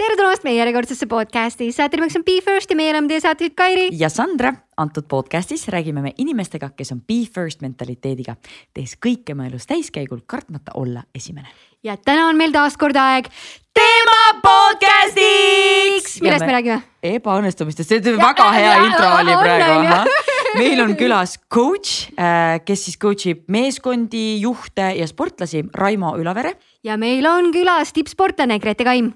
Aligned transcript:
tere 0.00 0.16
tulemast 0.18 0.42
meie 0.46 0.58
järjekordsesse 0.58 1.06
podcasti, 1.10 1.68
saate 1.74 1.98
nimeks 1.98 2.16
on 2.18 2.24
Be 2.26 2.40
First 2.42 2.72
ja 2.72 2.76
meie 2.78 2.90
oleme 2.90 3.10
teie 3.10 3.22
saatejuht 3.22 3.54
Kairi. 3.58 3.84
ja 3.94 4.10
Sandra, 4.10 4.50
antud 4.80 5.06
podcastis 5.10 5.68
räägime 5.70 6.02
me 6.02 6.12
inimestega, 6.18 6.72
kes 6.74 6.90
on 6.96 7.02
Be 7.06 7.20
First 7.30 7.62
mentaliteediga, 7.62 8.34
tehes 8.74 8.96
kõike 8.98 9.36
oma 9.36 9.46
elus 9.46 9.68
täiskäigul, 9.70 10.24
kartmata 10.26 10.74
olla 10.80 11.04
esimene. 11.14 11.46
ja 11.86 11.96
täna 11.96 12.26
on 12.28 12.40
meil 12.40 12.52
taas 12.52 12.76
kord 12.80 12.98
aeg 12.98 13.30
teema 13.74 14.20
podcastiks. 14.42 16.18
millest 16.20 16.42
me, 16.42 16.50
me 16.50 16.58
räägime? 16.58 16.82
ebaõnnestumistest, 17.14 17.94
see 17.94 18.14
on 18.16 18.22
väga 18.22 18.50
hea 18.58 18.76
intro 18.88 19.16
oli 19.22 19.40
praegu. 19.46 20.14
meil 20.60 20.82
on 20.82 20.94
külas 20.98 21.38
coach, 21.46 22.08
äh, 22.18 22.58
kes 22.66 22.88
siis 22.88 22.98
coach 22.98 23.30
ib 23.30 23.46
meeskondi, 23.46 24.40
juhte 24.42 24.90
ja 24.98 25.06
sportlasi, 25.06 25.68
Raimo 25.74 26.16
Ülavere. 26.18 26.56
ja 26.82 26.98
meil 26.98 27.26
on 27.30 27.54
külas 27.54 27.94
tippsportlane 27.94 28.58
Grete 28.58 28.82
Kaim 28.82 29.14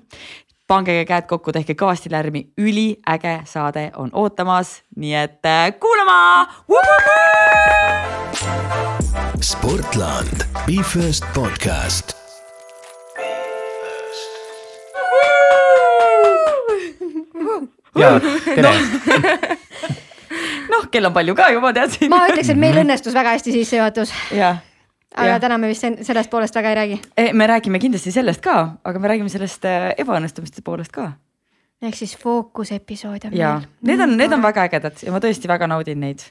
pange 0.69 0.93
käed 1.09 1.25
kokku, 1.25 1.53
tehke 1.53 1.73
kõvasti 1.79 2.11
lärmi, 2.13 2.43
üliäge 2.61 3.39
saade 3.49 3.87
on 3.97 4.11
ootamas, 4.13 4.83
nii 5.01 5.15
et 5.17 5.49
äh, 5.49 5.73
kuulama. 5.81 6.45
sportland, 9.41 10.45
Be 10.67 10.83
First 10.85 11.25
podcast. 11.35 12.17
ja 17.99 18.13
tere 18.45 18.71
noh, 20.73 20.85
kell 20.93 21.09
on 21.09 21.17
palju 21.17 21.35
ka 21.35 21.49
juba 21.51 21.73
tead. 21.73 21.97
ma 22.13 22.27
ütleks, 22.29 22.53
et 22.53 22.61
meil 22.61 22.85
õnnestus 22.85 23.17
väga 23.17 23.35
hästi 23.39 23.57
sissejuhatus. 23.57 24.13
jah 24.37 24.61
aga 25.19 25.35
ja. 25.35 25.41
täna 25.43 25.59
me 25.61 25.71
vist 25.71 25.85
sellest 26.07 26.31
poolest 26.31 26.57
väga 26.57 26.73
ei 26.73 26.79
räägi. 26.79 26.99
E, 27.17 27.33
me 27.33 27.47
räägime 27.51 27.81
kindlasti 27.83 28.13
sellest 28.15 28.43
ka, 28.45 28.57
aga 28.85 29.03
me 29.03 29.11
räägime 29.13 29.33
sellest 29.33 29.67
äh, 29.69 29.91
ebaõnnestumiste 30.05 30.65
poolest 30.65 30.95
ka. 30.95 31.13
ehk 31.83 31.95
siis 31.95 32.17
fookusepisood 32.19 33.29
on 33.29 33.37
ja, 33.37 33.55
meil. 33.59 33.69
Need 33.91 34.03
on, 34.07 34.17
need 34.19 34.33
on 34.35 34.43
väga 34.43 34.67
ägedad 34.67 35.05
ja 35.05 35.15
ma 35.15 35.21
tõesti 35.23 35.51
väga 35.51 35.69
naudin 35.71 36.01
neid. 36.01 36.25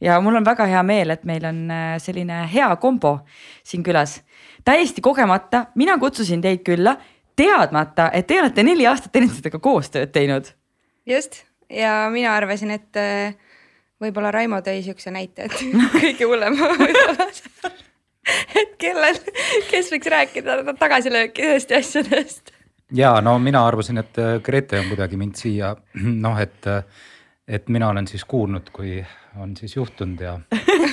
ja 0.00 0.20
mul 0.20 0.36
on 0.40 0.44
väga 0.44 0.66
hea 0.66 0.82
meel, 0.82 1.14
et 1.14 1.24
meil 1.28 1.46
on 1.48 1.62
äh, 1.70 1.94
selline 2.02 2.42
hea 2.52 2.74
kombo 2.76 3.18
siin 3.64 3.82
külas. 3.82 4.20
täiesti 4.64 5.00
kogemata, 5.00 5.66
mina 5.74 5.98
kutsusin 5.98 6.42
teid 6.42 6.64
külla, 6.66 6.96
teadmata, 7.36 8.10
et 8.12 8.26
te 8.26 8.40
olete 8.40 8.62
neli 8.62 8.86
aastat 8.86 9.12
teineteisega 9.12 9.58
koostööd 9.58 10.12
teinud. 10.12 10.52
just 11.06 11.44
ja 11.72 12.10
mina 12.12 12.34
arvasin, 12.36 12.70
et 12.70 12.96
äh, 13.00 13.34
võib-olla 14.02 14.32
Raimo 14.34 14.60
tõi 14.64 14.82
siukse 14.84 15.12
näite, 15.14 15.48
et 15.48 15.56
kõige 16.02 16.28
hullem 16.28 16.58
võib-olla 16.84 17.28
et 18.60 18.74
kellel, 18.80 19.18
kes 19.70 19.92
võiks 19.92 20.10
rääkida 20.10 20.74
tagasilöökidest 20.78 21.70
ja 21.70 21.80
asjadest. 21.82 22.52
ja 22.94 23.14
no 23.24 23.38
mina 23.42 23.64
arvasin, 23.66 23.98
et 24.02 24.18
äh, 24.18 24.36
Grete 24.42 24.80
on 24.80 24.90
kuidagi 24.92 25.18
mind 25.20 25.38
siia 25.40 25.74
noh, 26.26 26.38
et, 26.40 26.66
äh, 26.66 26.84
et 27.48 27.68
mina 27.68 27.88
olen 27.88 28.06
siis 28.06 28.24
kuulnud, 28.24 28.70
kui 28.72 29.00
on 29.40 29.56
siis 29.56 29.76
juhtunud 29.76 30.20
ja 30.20 30.38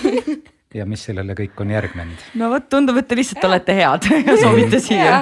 ja 0.80 0.86
mis 0.86 1.04
sellele 1.06 1.36
kõik 1.38 1.62
on 1.62 1.76
järgnenud. 1.76 2.26
no 2.40 2.50
vot, 2.54 2.70
tundub, 2.70 2.98
et 3.02 3.08
te 3.10 3.18
lihtsalt 3.20 3.44
ja. 3.44 3.52
olete 3.52 3.78
head 3.78 4.10
ja 4.32 4.40
soovite 4.42 4.82
siia. 4.84 5.22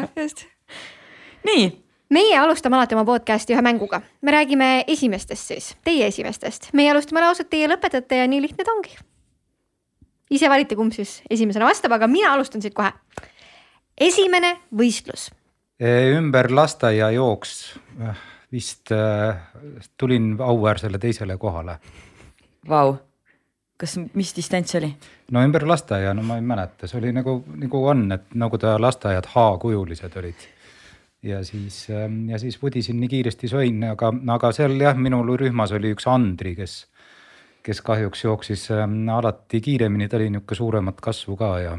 nii 1.48 1.68
meie 2.14 2.40
alustame 2.40 2.80
alati 2.80 2.96
oma 2.96 3.04
podcast'i 3.08 3.56
ühe 3.56 3.62
mänguga, 3.66 4.00
me 4.24 4.32
räägime 4.32 4.72
esimestest 4.88 5.54
siis, 5.54 5.70
teie 5.84 6.08
esimestest, 6.08 6.72
meie 6.74 6.92
alustame 6.94 7.24
lauset, 7.24 7.50
teie 7.52 7.68
lõpetate 7.68 8.24
ja 8.24 8.32
nii 8.32 8.46
lihtne 8.48 8.64
ta 8.64 8.76
ongi 8.76 8.96
ise 10.32 10.50
valite, 10.50 10.76
kumb 10.76 10.94
siis 10.96 11.22
esimesena 11.30 11.68
vastab, 11.68 11.96
aga 11.96 12.08
mina 12.12 12.34
alustan 12.34 12.62
siit 12.62 12.76
kohe. 12.78 12.92
esimene 13.98 14.58
võistlus. 14.76 15.30
ümber 16.18 16.52
lasteaiajooks 16.52 17.54
äh, 18.02 18.18
vist 18.52 18.92
äh, 18.92 19.38
tulin 19.98 20.36
auväärsele 20.40 20.98
teisele 20.98 21.38
kohale. 21.38 21.78
Vau, 22.70 22.98
kas, 23.78 23.98
mis 24.14 24.36
distants 24.36 24.76
oli? 24.76 24.92
no 25.32 25.44
ümber 25.44 25.68
lasteaia, 25.68 26.14
no 26.14 26.24
ma 26.24 26.36
ei 26.36 26.46
mäleta, 26.46 26.88
see 26.88 27.00
oli 27.00 27.12
nagu, 27.16 27.44
nagu 27.56 27.88
on, 27.88 28.12
et 28.12 28.36
nagu 28.36 28.58
ta 28.58 28.78
lasteaiad 28.82 29.30
H-kujulised 29.34 30.20
olid 30.20 30.48
ja 31.24 31.44
siis, 31.44 31.88
ja 32.30 32.40
siis 32.40 32.62
vudisin 32.62 33.00
nii 33.02 33.10
kiiresti 33.10 33.50
sõin, 33.52 33.82
aga, 33.92 34.12
aga 34.34 34.52
seal 34.56 34.78
jah, 34.82 34.98
minul 34.98 35.36
rühmas 35.40 35.74
oli 35.76 35.92
üks 35.96 36.08
Andri, 36.10 36.56
kes 36.58 36.86
kes 37.68 37.84
kahjuks 37.84 38.24
jooksis 38.24 38.70
ähm, 38.72 39.04
alati 39.12 39.62
kiiremini, 39.64 40.08
ta 40.08 40.20
oli 40.20 40.32
nihuke 40.32 40.56
suuremat 40.56 41.02
kasvu 41.04 41.36
ka 41.40 41.52
ja 41.60 41.76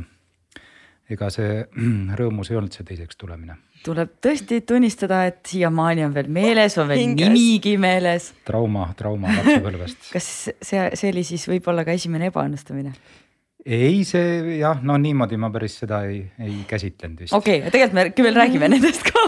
ega 1.08 1.30
see 1.32 1.62
rõõmus 2.20 2.52
ei 2.52 2.60
olnud 2.60 2.74
see 2.76 2.86
teiseks 2.88 3.16
tulemine. 3.20 3.56
tuleb 3.84 4.18
tõesti 4.24 4.60
tunnistada, 4.68 5.22
et 5.30 5.40
siiamaani 5.48 6.04
on 6.08 6.16
veel 6.16 6.28
meeles, 6.32 6.76
on 6.80 6.90
veel 6.90 7.04
Hinges. 7.04 7.32
nimigi 7.32 7.76
meeles. 7.80 8.32
trauma, 8.48 8.90
trauma 8.98 9.32
lapsepõlvest 9.38 10.10
kas 10.14 10.28
see, 10.50 10.84
see 10.92 11.14
oli 11.14 11.24
siis 11.24 11.48
võib-olla 11.48 11.86
ka 11.88 11.96
esimene 11.96 12.28
ebaõnnestumine? 12.32 12.92
ei, 13.64 14.04
see 14.08 14.58
jah, 14.58 14.82
no 14.84 14.98
niimoodi 15.00 15.40
ma 15.40 15.52
päris 15.54 15.80
seda 15.82 16.02
ei, 16.10 16.20
ei 16.44 16.60
käsitlenud 16.68 17.24
vist. 17.24 17.36
okei 17.36 17.62
okay,, 17.62 17.72
tegelikult 17.72 18.00
me 18.00 18.08
küll 18.20 18.42
räägime 18.44 18.70
nendest 18.76 19.08
ka 19.08 19.24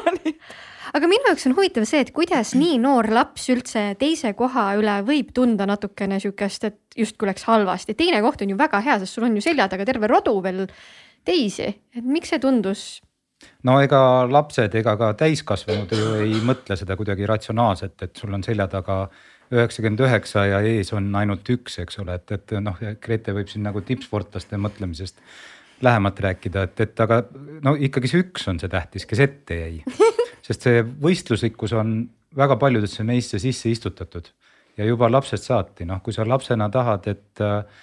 aga 0.97 1.11
minu 1.11 1.29
jaoks 1.31 1.47
on 1.49 1.57
huvitav 1.59 1.87
see, 1.89 2.03
et 2.05 2.13
kuidas 2.17 2.55
nii 2.59 2.79
noor 2.83 3.11
laps 3.15 3.49
üldse 3.53 3.85
teise 4.01 4.33
koha 4.39 4.71
üle 4.81 5.01
võib 5.07 5.35
tunda 5.37 5.67
natukene 5.69 6.21
sihukest, 6.23 6.67
et 6.71 6.99
justkui 6.99 7.31
läks 7.31 7.47
halvasti, 7.49 7.97
teine 7.99 8.23
koht 8.25 8.43
on 8.45 8.55
ju 8.55 8.59
väga 8.59 8.83
hea, 8.87 8.99
sest 9.03 9.19
sul 9.19 9.29
on 9.29 9.39
ju 9.39 9.45
selja 9.45 9.69
taga 9.71 9.87
terve 9.89 10.11
rodu 10.11 10.37
veel 10.45 10.67
teisi, 11.27 11.69
et 11.97 12.05
miks 12.05 12.33
see 12.35 12.43
tundus? 12.43 12.89
no 13.65 13.79
ega 13.81 14.01
lapsed 14.29 14.75
ega 14.77 14.97
ka 15.01 15.13
täiskasvanud 15.21 15.93
ju 15.97 16.09
ei 16.21 16.41
mõtle 16.45 16.77
seda 16.77 16.97
kuidagi 16.99 17.29
ratsionaalselt, 17.29 17.97
et 18.05 18.19
sul 18.21 18.35
on 18.37 18.45
selja 18.45 18.67
taga 18.69 19.05
üheksakümmend 19.51 20.03
üheksa 20.07 20.45
ja 20.47 20.61
ees 20.67 20.93
on 20.95 21.09
ainult 21.19 21.49
üks, 21.51 21.81
eks 21.83 21.99
ole, 22.03 22.19
et, 22.21 22.37
et 22.37 22.53
noh, 22.63 22.77
Grete 23.03 23.35
võib 23.35 23.49
siin 23.51 23.65
nagu 23.67 23.83
tippsportlaste 23.83 24.61
mõtlemisest 24.61 25.19
lähemalt 25.83 26.21
rääkida, 26.21 26.67
et, 26.69 26.83
et 26.85 27.01
aga 27.03 27.23
no 27.65 27.75
ikkagi 27.75 28.11
see 28.11 28.23
üks 28.27 28.47
on 28.53 28.61
see 28.61 28.71
tähtis, 28.71 29.09
kes 29.09 29.25
ette 29.25 29.57
jäi 29.57 29.81
sest 30.51 30.67
see 30.67 30.83
võistluslikkus 30.83 31.75
on 31.79 32.03
väga 32.37 32.57
paljudesse 32.59 33.07
meisse 33.07 33.39
sisse 33.43 33.71
istutatud 33.71 34.31
ja 34.79 34.87
juba 34.87 35.11
lapsest 35.11 35.49
saati, 35.51 35.87
noh, 35.89 36.03
kui 36.03 36.15
sa 36.15 36.27
lapsena 36.27 36.71
tahad, 36.73 37.07
et 37.11 37.43
äh, 37.45 37.81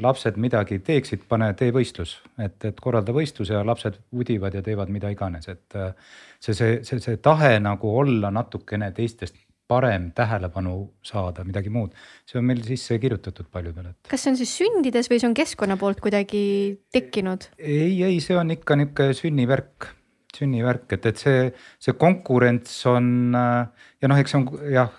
lapsed 0.00 0.38
midagi 0.40 0.80
teeksid, 0.84 1.24
pane, 1.28 1.52
tee 1.58 1.72
võistlus, 1.74 2.18
et, 2.38 2.58
et 2.68 2.80
korralda 2.82 3.14
võistlus 3.16 3.52
ja 3.52 3.62
lapsed 3.66 4.00
udivad 4.12 4.56
ja 4.56 4.64
teevad 4.64 4.92
mida 4.92 5.12
iganes, 5.12 5.48
et 5.52 5.78
äh, 5.78 5.92
see, 6.38 6.54
see, 6.54 6.80
see, 6.86 7.00
see 7.04 7.20
tahe 7.22 7.56
nagu 7.62 7.94
olla 8.02 8.32
natukene 8.34 8.92
teistest 8.96 9.38
parem 9.70 10.08
tähelepanu 10.16 10.74
saada, 11.06 11.44
midagi 11.46 11.70
muud, 11.70 11.94
see 12.26 12.40
on 12.40 12.48
meil 12.48 12.64
sisse 12.66 12.96
kirjutatud 12.98 13.46
paljudele, 13.54 13.94
et. 13.94 14.10
kas 14.10 14.24
see 14.24 14.32
on 14.32 14.40
siis 14.40 14.56
sündides 14.58 15.06
või 15.12 15.20
see 15.22 15.30
on 15.30 15.36
keskkonna 15.38 15.78
poolt 15.80 16.02
kuidagi 16.02 16.42
tekkinud? 16.90 17.52
ei, 17.58 17.94
ei, 18.02 18.18
see 18.24 18.38
on 18.40 18.50
ikka 18.56 18.80
niisugune 18.80 19.14
sünnivärk 19.20 19.92
sünnivärk, 20.36 20.92
et, 20.94 21.06
et 21.10 21.20
see, 21.20 21.46
see 21.82 21.94
konkurents 21.98 22.74
on 22.90 23.34
ja 23.34 24.10
noh, 24.10 24.20
eks 24.20 24.34
see 24.34 24.40
on 24.40 24.70
jah, 24.72 24.92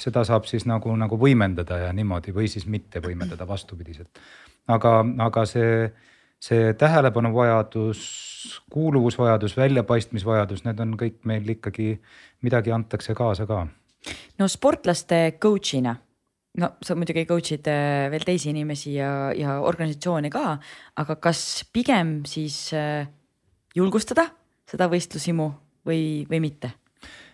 seda 0.00 0.24
saab 0.28 0.48
siis 0.50 0.66
nagu, 0.70 0.92
nagu 0.98 1.18
võimendada 1.20 1.80
ja 1.86 1.90
niimoodi 1.96 2.34
või 2.36 2.48
siis 2.50 2.68
mitte 2.70 3.02
võimendada 3.04 3.46
vastupidiselt. 3.48 4.22
aga, 4.68 4.92
aga 5.26 5.44
see, 5.48 5.88
see 6.40 6.72
tähelepanuvajadus, 6.78 8.00
kuuluvusvajadus, 8.70 9.56
väljapaistmisvajadus, 9.58 10.64
need 10.68 10.80
on 10.84 10.96
kõik 11.00 11.22
meil 11.28 11.48
ikkagi, 11.56 11.96
midagi 12.46 12.74
antakse 12.74 13.14
kaasa 13.18 13.46
ka. 13.46 13.66
no 14.38 14.48
sportlaste 14.48 15.38
coach'ina 15.42 15.96
no 16.58 16.72
sa 16.82 16.96
muidugi 16.98 17.26
coach'id 17.28 17.66
äh, 17.70 18.08
veel 18.12 18.24
teisi 18.26 18.52
inimesi 18.52 18.94
ja, 18.96 19.30
ja 19.36 19.60
organisatsioone 19.60 20.30
ka, 20.32 20.58
aga 20.96 21.16
kas 21.22 21.64
pigem 21.72 22.22
siis 22.26 22.68
äh, 22.76 23.06
julgustada 23.76 24.28
seda 24.68 24.88
võistlushimu 24.90 25.48
või, 25.88 26.02
või 26.30 26.42
mitte? 26.44 26.74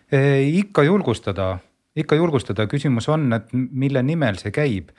ikka 0.05 0.83
julgustada, 0.85 1.55
ikka 1.97 2.15
julgustada, 2.15 2.67
küsimus 2.69 3.07
on, 3.09 3.25
et 3.33 3.49
mille 3.53 4.03
nimel 4.05 4.37
see 4.37 4.53
käib. 4.53 4.93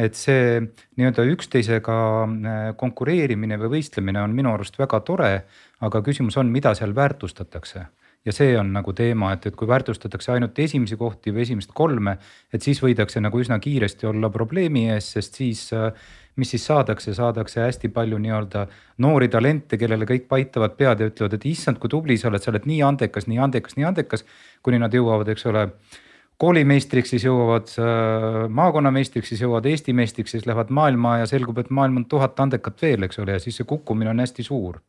et 0.00 0.14
see 0.16 0.60
nii-öelda 0.96 1.24
üksteisega 1.28 1.94
äh, 2.24 2.58
konkureerimine 2.78 3.58
või 3.60 3.72
võistlemine 3.74 4.22
on 4.22 4.32
minu 4.32 4.52
arust 4.54 4.78
väga 4.78 5.00
tore, 5.04 5.32
aga 5.80 6.00
küsimus 6.06 6.38
on, 6.40 6.48
mida 6.48 6.72
seal 6.78 6.94
väärtustatakse 6.96 7.82
ja 8.24 8.32
see 8.32 8.54
on 8.56 8.70
nagu 8.72 8.94
teema, 8.96 9.32
et, 9.34 9.48
et 9.50 9.56
kui 9.56 9.68
väärtustatakse 9.68 10.32
ainult 10.32 10.58
esimesi 10.62 10.96
kohti 10.96 11.34
või 11.34 11.42
esimest 11.44 11.74
kolme, 11.76 12.16
et 12.52 12.62
siis 12.62 12.80
võidakse 12.80 13.20
nagu 13.20 13.40
üsna 13.40 13.58
kiiresti 13.60 14.08
olla 14.08 14.30
probleemi 14.32 14.86
ees, 14.94 15.10
sest 15.16 15.40
siis 15.40 15.66
äh, 15.76 15.90
mis 16.36 16.50
siis 16.54 16.66
saadakse, 16.66 17.14
saadakse 17.14 17.60
hästi 17.60 17.90
palju 17.94 18.18
nii-öelda 18.22 18.66
noori 19.02 19.28
talente, 19.28 19.78
kellele 19.80 20.06
kõik 20.08 20.28
paitavad 20.30 20.76
pead 20.78 21.02
ja 21.02 21.10
ütlevad, 21.10 21.34
et 21.36 21.48
issand, 21.50 21.80
kui 21.82 21.90
tubli 21.90 22.16
sa 22.20 22.30
oled, 22.30 22.42
sa 22.42 22.52
oled 22.52 22.68
nii 22.70 22.78
andekas, 22.86 23.26
nii 23.30 23.40
andekas, 23.42 23.76
nii 23.76 23.88
andekas. 23.88 24.24
kuni 24.62 24.78
nad 24.78 24.94
jõuavad, 24.94 25.28
eks 25.32 25.46
ole, 25.46 25.66
koolimeistriks, 26.40 27.10
siis 27.14 27.24
jõuavad 27.24 27.74
äh, 27.80 28.48
maakonnameistriks, 28.48 29.28
siis 29.28 29.42
jõuavad 29.44 29.66
Eesti 29.66 29.92
meistriks, 29.92 30.36
siis 30.36 30.46
lähevad 30.46 30.70
maailma 30.70 31.18
ja 31.18 31.26
selgub, 31.26 31.58
et 31.58 31.70
maailm 31.70 32.02
on 32.02 32.08
tuhat 32.08 32.40
andekat 32.40 32.82
veel, 32.82 33.08
eks 33.08 33.20
ole, 33.20 33.36
ja 33.36 33.42
siis 33.42 33.60
see 33.60 33.68
kukkumine 33.68 34.10
on 34.10 34.24
hästi 34.24 34.46
suur 34.46 34.80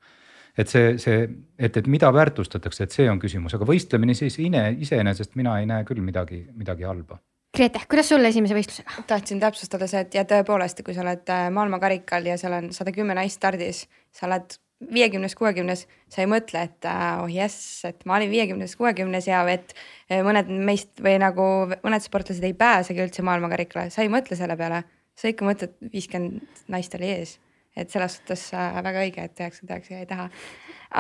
et 0.58 0.68
see, 0.68 0.98
see, 1.00 1.28
et, 1.60 1.78
et 1.78 1.88
mida 1.88 2.12
väärtustatakse, 2.14 2.84
et 2.84 2.96
see 2.96 3.10
on 3.12 3.20
küsimus, 3.22 3.56
aga 3.56 3.68
võistlemine 3.68 4.16
siis 4.18 4.36
ine, 4.44 4.66
iseenesest 4.84 5.38
mina 5.40 5.58
ei 5.62 5.68
näe 5.70 5.86
küll 5.88 6.04
midagi, 6.04 6.44
midagi 6.58 6.88
halba. 6.88 7.22
Grete, 7.62 7.78
kuidas 7.86 8.08
sul 8.10 8.26
esimese 8.26 8.56
võistlusega? 8.58 9.04
tahtsin 9.06 9.38
täpsustada 9.38 9.86
see, 9.86 10.00
et 10.02 10.16
ja 10.18 10.24
tõepoolest, 10.26 10.80
kui 10.82 10.96
sa 10.98 11.04
oled 11.04 11.28
äh, 11.30 11.44
maailmakarikal 11.54 12.26
ja 12.26 12.34
seal 12.42 12.56
on 12.58 12.70
sada 12.74 12.90
kümme 12.96 13.14
naist 13.14 13.38
stardis, 13.38 13.84
sa 14.18 14.24
oled 14.26 14.56
viiekümnes, 14.96 15.36
kuuekümnes, 15.38 15.84
sa 16.10 16.24
ei 16.24 16.30
mõtle, 16.32 16.64
et 16.66 16.88
äh, 16.90 17.04
oh 17.22 17.30
jess, 17.30 17.84
et 17.86 18.02
ma 18.10 18.16
olin 18.18 18.32
viiekümnes, 18.32 18.74
kuuekümnes 18.80 19.28
ja 19.30 19.44
et 19.54 19.76
äh, 19.78 20.24
mõned 20.26 20.50
meist 20.50 21.04
või 21.06 21.20
nagu 21.22 21.46
mõned 21.70 22.02
sportlased 22.02 22.48
ei 22.50 22.56
pääsegi 22.58 23.04
üldse 23.04 23.22
maailmakarikale, 23.30 23.94
sa 23.94 24.02
ei 24.02 24.10
mõtle 24.10 24.40
selle 24.40 24.58
peale. 24.58 24.82
sa 25.14 25.30
ikka 25.30 25.46
mõtled, 25.46 25.76
viiskümmend 25.94 26.64
naist 26.74 26.98
oli 26.98 27.12
ees, 27.14 27.36
et 27.78 27.94
selles 27.94 28.16
suhtes 28.18 28.48
väga 28.58 29.04
õige, 29.04 29.28
et 29.30 29.38
üheksakümmend 29.38 29.76
üheksa 29.76 30.00
jäi 30.00 30.10
taha. 30.10 30.32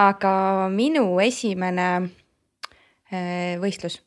aga 0.06 0.36
minu 0.70 1.08
esimene 1.26 1.90
võistlus 3.66 3.98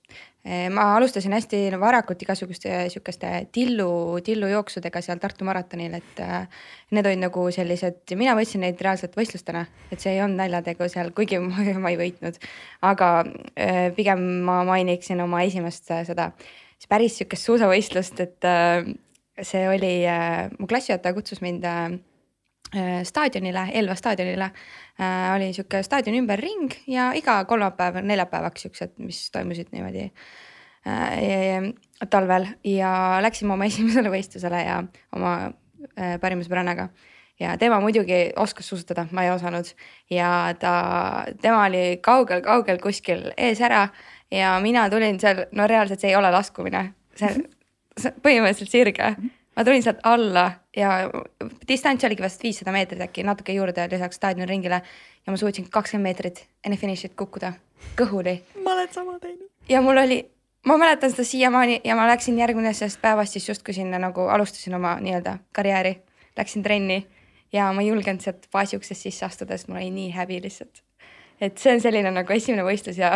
ma 0.45 0.91
alustasin 0.97 1.33
hästi 1.33 1.59
varakult 1.81 2.21
igasuguste 2.21 2.73
sihukeste 2.93 3.29
tillu, 3.53 4.19
tillujooksudega 4.25 5.01
seal 5.01 5.21
Tartu 5.23 5.47
maratonil, 5.49 5.97
et 5.97 6.21
äh, 6.21 6.45
need 6.93 7.09
olid 7.09 7.23
nagu 7.23 7.47
sellised, 7.55 8.03
mina 8.21 8.35
võtsin 8.37 8.61
neid 8.61 8.81
reaalselt 8.85 9.17
võistlustena, 9.17 9.65
et 9.89 10.05
see 10.05 10.13
ei 10.13 10.21
olnud 10.21 10.43
naljategu 10.43 10.89
seal, 10.93 11.15
kuigi 11.17 11.41
ma, 11.47 11.65
ma 11.81 11.95
ei 11.95 11.97
võitnud. 12.01 12.37
aga 12.85 13.11
äh, 13.25 13.89
pigem 13.97 14.21
ma 14.45 14.61
mainiksin 14.69 15.25
oma 15.25 15.41
esimest 15.49 15.89
äh, 15.95 16.05
seda 16.05 16.33
päris 16.91 17.17
sihukest 17.17 17.49
suusavõistlust, 17.49 18.19
et 18.21 18.45
see 19.49 19.63
oli, 19.71 19.95
mu 20.59 20.67
klassijuhataja 20.69 21.17
kutsus 21.17 21.41
mind 21.41 21.65
staadionile, 23.05 23.69
Elva 23.73 23.95
staadionile 23.95 24.49
äh, 24.51 25.35
oli 25.37 25.53
sihuke 25.53 25.83
staadioni 25.83 26.21
ümberring 26.23 26.75
ja 26.91 27.13
iga 27.17 27.39
kolmapäev, 27.49 28.01
neljapäevaks 28.03 28.67
siuksed, 28.67 28.95
mis 28.99 29.31
toimusid 29.35 29.73
niimoodi 29.73 30.09
äh, 30.89 31.71
talvel. 32.11 32.47
Ja 32.65 33.19
läksime 33.25 33.55
oma 33.55 33.69
esimesele 33.71 34.13
võistlusele 34.13 34.63
ja 34.65 34.81
oma 35.17 35.35
äh, 35.45 36.17
parima 36.21 36.47
sõbrannaga 36.47 36.89
ja 37.41 37.57
tema 37.59 37.81
muidugi 37.83 38.29
oskas 38.37 38.69
suusatada, 38.69 39.07
ma 39.11 39.25
ei 39.25 39.31
osanud. 39.35 39.71
Ja 40.11 40.55
ta, 40.59 40.75
tema 41.43 41.65
oli 41.67 41.99
kaugel-kaugel 42.03 42.79
kuskil 42.83 43.31
ees 43.37 43.63
ära 43.65 43.89
ja 44.31 44.59
mina 44.63 44.89
tulin 44.91 45.19
seal, 45.21 45.47
no 45.53 45.67
reaalselt 45.71 46.03
see 46.03 46.13
ei 46.13 46.19
ole 46.19 46.31
laskumine, 46.35 46.87
see, 47.19 47.33
see 48.01 48.15
põhimõtteliselt 48.23 48.73
sirge 48.73 49.15
ma 49.57 49.65
tulin 49.65 49.83
sealt 49.83 49.99
alla 50.03 50.51
ja 50.77 51.11
distants 51.69 52.05
oligi 52.05 52.23
vast 52.23 52.43
viissada 52.43 52.73
meetrit 52.73 53.01
äkki, 53.01 53.23
natuke 53.23 53.53
juurde 53.53 53.89
lisaks 53.91 54.17
staadioni 54.17 54.49
ringile 54.51 54.81
ja 55.27 55.33
ma 55.33 55.37
suutsin 55.37 55.69
kakskümmend 55.71 56.09
meetrit 56.09 56.45
enne 56.65 56.77
finišit 56.77 57.15
kukkuda 57.17 57.53
kõhuli. 57.99 58.39
ma 58.63 58.73
olen 58.73 58.89
sama 58.93 59.19
teinud. 59.19 59.49
ja 59.69 59.83
mul 59.83 59.99
oli, 60.03 60.21
ma 60.67 60.79
mäletan 60.79 61.13
seda 61.13 61.25
siiamaani 61.25 61.81
ja 61.85 61.97
ma 61.97 62.09
läksin 62.09 62.39
järgmisest 62.39 63.01
päevast 63.03 63.33
siis 63.33 63.49
justkui 63.49 63.75
sinna 63.75 63.99
nagu 63.99 64.29
alustasin 64.29 64.75
oma 64.75 64.97
nii-öelda 65.01 65.39
karjääri, 65.53 65.97
läksin 66.37 66.63
trenni 66.63 67.07
ja 67.53 67.73
ma 67.73 67.83
ei 67.83 67.89
julgenud 67.89 68.21
sealt 68.25 68.49
baasi 68.53 68.77
uksest 68.77 69.07
sisse 69.07 69.27
astuda, 69.27 69.59
sest 69.59 69.69
mul 69.69 69.79
oli 69.79 69.91
nii 69.91 70.11
häbi 70.17 70.43
lihtsalt. 70.43 70.83
et 71.41 71.59
see 71.59 71.75
on 71.75 71.81
selline 71.81 72.11
nagu 72.11 72.33
esimene 72.33 72.67
võistlus 72.67 72.99
ja 72.99 73.15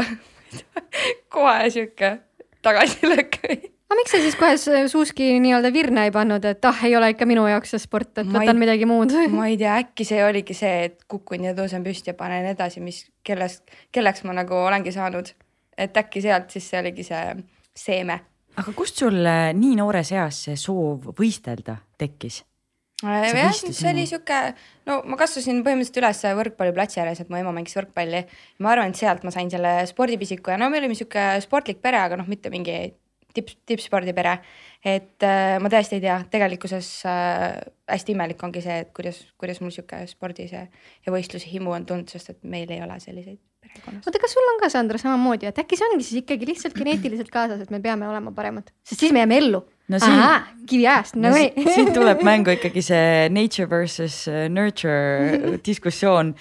kohe 1.35 1.71
sihuke 1.71 2.19
tagasilöök 2.63 3.43
aga 3.89 3.97
miks 3.97 4.13
sa 4.13 4.21
siis 4.21 4.37
kohe 4.37 4.87
Suuski 4.93 5.31
nii-öelda 5.41 5.73
virna 5.73 6.05
ei 6.05 6.13
pannud, 6.13 6.45
et 6.45 6.65
ah, 6.69 6.81
ei 6.85 6.97
ole 6.97 7.13
ikka 7.15 7.29
minu 7.29 7.47
jaoks 7.49 7.73
see 7.75 7.83
sport, 7.83 8.13
et 8.21 8.29
ma 8.29 8.43
võtan 8.43 8.57
ei, 8.57 8.63
midagi 8.67 8.89
muud 8.89 9.15
ma 9.39 9.49
ei 9.49 9.57
tea, 9.61 9.79
äkki 9.85 10.05
see 10.09 10.21
oligi 10.25 10.57
see, 10.57 10.89
et 10.91 11.07
kukun 11.09 11.49
ja 11.49 11.55
tõusen 11.57 11.85
püsti 11.87 12.13
ja 12.13 12.19
panen 12.19 12.51
edasi, 12.53 12.85
mis, 12.85 13.07
kellest, 13.25 13.65
kelleks 13.95 14.27
ma 14.29 14.37
nagu 14.37 14.59
olengi 14.61 14.93
saanud. 14.93 15.33
et 15.79 15.97
äkki 15.97 16.21
sealt 16.25 16.53
siis 16.53 16.69
see 16.69 16.83
oligi 16.83 17.07
see 17.09 17.25
seeme. 17.77 18.21
aga 18.61 18.77
kust 18.77 19.01
sul 19.01 19.25
nii 19.63 19.81
noores 19.81 20.13
eas 20.13 20.45
see 20.49 20.61
soov 20.61 21.09
võistelda 21.17 21.81
tekkis? 21.99 22.43
Äh, 23.07 23.29
jah, 23.31 23.55
see 23.55 23.93
oli 23.93 24.05
sihuke, 24.11 24.39
no 24.91 25.01
ma 25.07 25.17
kasvasin 25.17 25.61
põhimõtteliselt 25.63 26.01
üles 26.01 26.23
võrkpalliplatsi 26.41 26.99
ääres, 26.99 27.21
et 27.23 27.29
mu 27.31 27.39
ema 27.39 27.53
mängis 27.55 27.77
võrkpalli. 27.79 28.25
ma 28.59 28.73
arvan, 28.75 28.91
et 28.91 28.99
sealt 28.99 29.23
ma 29.25 29.31
sain 29.31 29.49
selle 29.53 29.79
spordipisiku 29.87 30.51
ja 30.51 30.57
no 30.59 30.67
me 30.69 30.81
olime 30.83 30.99
sihuke 30.99 31.37
sportlik 31.45 31.79
pere, 31.81 32.03
aga 32.03 32.19
noh, 32.19 32.27
mitte 32.27 32.51
mingi 32.51 32.75
tipp, 33.39 33.55
tippspordipere. 33.65 34.39
Et 34.85 35.27
äh, 35.27 35.57
ma 35.63 35.71
tõesti 35.73 35.99
ei 35.99 36.05
tea, 36.05 36.19
tegelikkuses 36.31 36.91
äh, 37.09 37.59
hästi 37.91 38.15
imelik 38.15 38.43
ongi 38.47 38.63
see, 38.65 38.83
et 38.85 38.93
kuidas, 38.95 39.21
kuidas 39.41 39.63
mul 39.63 39.73
sihuke 39.75 40.05
spordi 40.11 40.49
see 40.51 40.65
ja 40.65 41.15
võistluse 41.15 41.51
himu 41.51 41.75
on 41.75 41.87
tulnud, 41.89 42.11
sest 42.13 42.35
et 42.35 42.41
meil 42.47 42.71
ei 42.75 42.83
ole 42.85 42.99
selliseid 43.03 43.41
perekonnas. 43.65 44.07
oota, 44.07 44.23
kas 44.23 44.37
sul 44.37 44.53
on 44.53 44.61
ka, 44.63 44.71
Sandra, 44.73 45.01
samamoodi, 45.03 45.51
et 45.51 45.59
äkki 45.65 45.79
see 45.79 45.89
ongi 45.91 46.07
siis 46.07 46.23
ikkagi 46.23 46.49
lihtsalt 46.53 46.79
geneetiliselt 46.79 47.33
kaasas, 47.35 47.65
et 47.65 47.75
me 47.75 47.83
peame 47.85 48.09
olema 48.09 48.35
paremad, 48.37 48.71
sest 48.87 49.03
siis 49.03 49.15
me 49.15 49.25
jääme 49.25 49.43
ellu 49.43 49.65
no 49.89 49.99
siin, 50.03 50.21
kiviajast, 50.69 51.17
no 51.17 51.31
nii 51.33 51.49
no,. 51.57 51.73
siit 51.73 51.91
tuleb 51.97 52.21
mängu 52.29 52.53
ikkagi 52.55 52.83
see 52.85 53.29
nature 53.33 53.69
versus 53.71 54.21
uh, 54.29 54.45
nurture 54.53 55.39
diskussioon. 55.69 56.35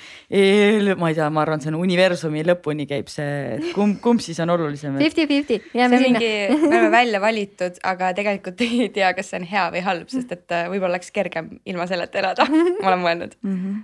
ma 1.00 1.12
ei 1.12 1.18
tea, 1.18 1.30
ma 1.32 1.44
arvan, 1.46 1.64
see 1.64 1.72
on 1.72 1.80
universumi 1.80 2.44
lõpuni 2.48 2.88
käib 2.90 3.12
see, 3.12 3.72
kumb, 3.76 4.02
kumb 4.04 4.24
siis 4.24 4.40
on 4.44 4.52
olulisem? 4.54 4.98
Fifty-fifty, 5.00 5.62
jääme 5.78 6.02
sinna. 6.04 6.22
me 6.22 6.74
oleme 6.74 6.92
välja 6.92 7.24
valitud, 7.24 7.80
aga 7.88 8.12
tegelikult 8.18 8.27
ei 8.30 8.90
tea, 8.94 9.14
kas 9.18 9.32
see 9.32 9.42
on 9.42 9.48
hea 9.48 9.66
või 9.74 9.84
halb, 9.86 10.12
sest 10.14 10.32
et 10.36 10.56
äh, 10.56 10.68
võib-olla 10.72 10.98
oleks 10.98 11.12
kergem 11.16 11.58
ilma 11.66 11.88
selleta 11.90 12.22
elada, 12.22 12.48
ma 12.82 12.92
olen 12.92 13.04
mõelnud 13.04 13.36
mm. 13.42 13.58
-hmm. 13.58 13.82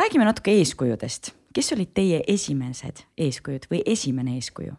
räägime 0.00 0.28
natuke 0.28 0.56
eeskujudest, 0.58 1.32
kes 1.54 1.72
olid 1.76 1.94
teie 1.94 2.22
esimesed 2.26 3.06
eeskujud 3.28 3.70
või 3.72 3.82
esimene 3.86 4.36
eeskuju? 4.40 4.76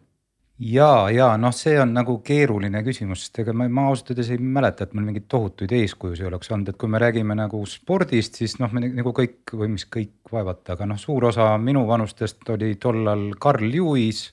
ja, 0.60 1.10
ja 1.10 1.28
noh, 1.40 1.52
see 1.56 1.76
on 1.80 1.94
nagu 1.96 2.18
keeruline 2.24 2.82
küsimus, 2.84 3.24
sest 3.24 3.40
ega 3.42 3.54
ma, 3.56 3.66
ma 3.72 3.86
ausalt 3.88 4.12
öeldes 4.12 4.30
ei 4.34 4.42
mäleta, 4.42 4.84
et 4.84 4.94
mul 4.96 5.06
mingeid 5.08 5.26
tohutuid 5.32 5.72
eeskujusid 5.80 6.28
oleks 6.28 6.50
olnud, 6.52 6.68
et 6.70 6.78
kui 6.80 6.90
me 6.92 7.00
räägime 7.00 7.36
nagu 7.38 7.62
spordist, 7.68 8.36
siis 8.40 8.58
noh, 8.60 8.72
me 8.72 8.84
nagu 8.88 9.14
kõik 9.16 9.54
või 9.56 9.72
mis 9.76 9.86
kõik 9.88 10.32
vaevalt, 10.32 10.66
aga 10.74 10.88
noh, 10.90 11.00
suur 11.00 11.30
osa 11.30 11.54
minu 11.58 11.86
vanustest 11.88 12.48
oli 12.52 12.74
tollal 12.80 13.30
Carl 13.40 13.64
Lewis. 13.72 14.28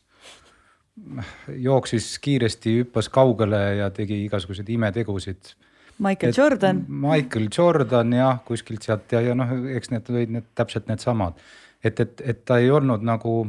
Jooksis 1.48 2.18
kiiresti, 2.20 2.80
hüppas 2.82 3.10
kaugele 3.14 3.62
ja 3.82 3.90
tegi 3.94 4.24
igasuguseid 4.26 4.70
imetegusid. 4.70 5.54
Michael 6.00 6.30
et, 6.30 6.38
Jordan. 6.38 6.84
Michael 6.88 7.48
Jordan 7.58 8.14
jah, 8.14 8.42
kuskilt 8.46 8.86
sealt 8.86 9.12
ja, 9.12 9.22
ja 9.22 9.36
noh, 9.38 9.54
eks 9.74 9.92
need 9.94 10.10
olid 10.14 10.34
need 10.36 10.50
täpselt 10.58 10.90
needsamad, 10.90 11.40
et, 11.84 12.00
et, 12.00 12.22
et 12.22 12.44
ta 12.46 12.60
ei 12.62 12.70
olnud 12.72 13.06
nagu 13.06 13.40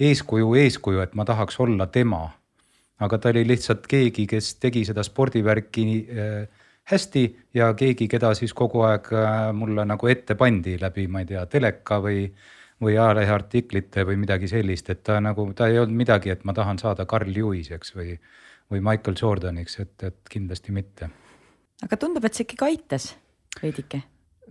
eeskuju, 0.00 0.54
eeskuju, 0.62 1.02
et 1.04 1.16
ma 1.18 1.26
tahaks 1.28 1.60
olla 1.60 1.86
tema. 1.86 2.28
aga 3.00 3.16
ta 3.18 3.30
oli 3.32 3.46
lihtsalt 3.48 3.86
keegi, 3.88 4.26
kes 4.28 4.54
tegi 4.60 4.82
seda 4.84 5.02
spordivärki 5.02 5.84
äh, 6.12 6.64
hästi 6.84 7.22
ja 7.54 7.70
keegi, 7.74 8.08
keda 8.08 8.34
siis 8.36 8.52
kogu 8.56 8.82
aeg 8.84 9.08
äh, 9.16 9.52
mulle 9.56 9.86
nagu 9.88 10.08
ette 10.08 10.34
pandi 10.34 10.76
läbi, 10.80 11.06
ma 11.08 11.22
ei 11.22 11.28
tea, 11.30 11.46
teleka 11.48 12.00
või, 12.04 12.26
või 12.80 12.96
ajaleheartiklite 12.96 14.04
või 14.08 14.20
midagi 14.20 14.48
sellist, 14.48 14.90
et 14.90 15.02
ta 15.04 15.18
nagu, 15.20 15.44
ta 15.56 15.68
ei 15.68 15.80
olnud 15.80 15.96
midagi, 15.96 16.32
et 16.32 16.46
ma 16.48 16.54
tahan 16.56 16.80
saada 16.80 17.06
Carl 17.06 17.32
Lewiseks 17.34 17.94
või, 17.96 18.14
või 18.72 18.84
Michael 18.84 19.18
Jordaniks, 19.20 19.78
et, 19.82 19.96
et 20.06 20.32
kindlasti 20.32 20.72
mitte. 20.72 21.10
aga 21.84 22.00
tundub, 22.00 22.24
et 22.24 22.34
see 22.34 22.48
ikkagi 22.48 22.72
aitas 22.72 23.12
veidike 23.60 24.02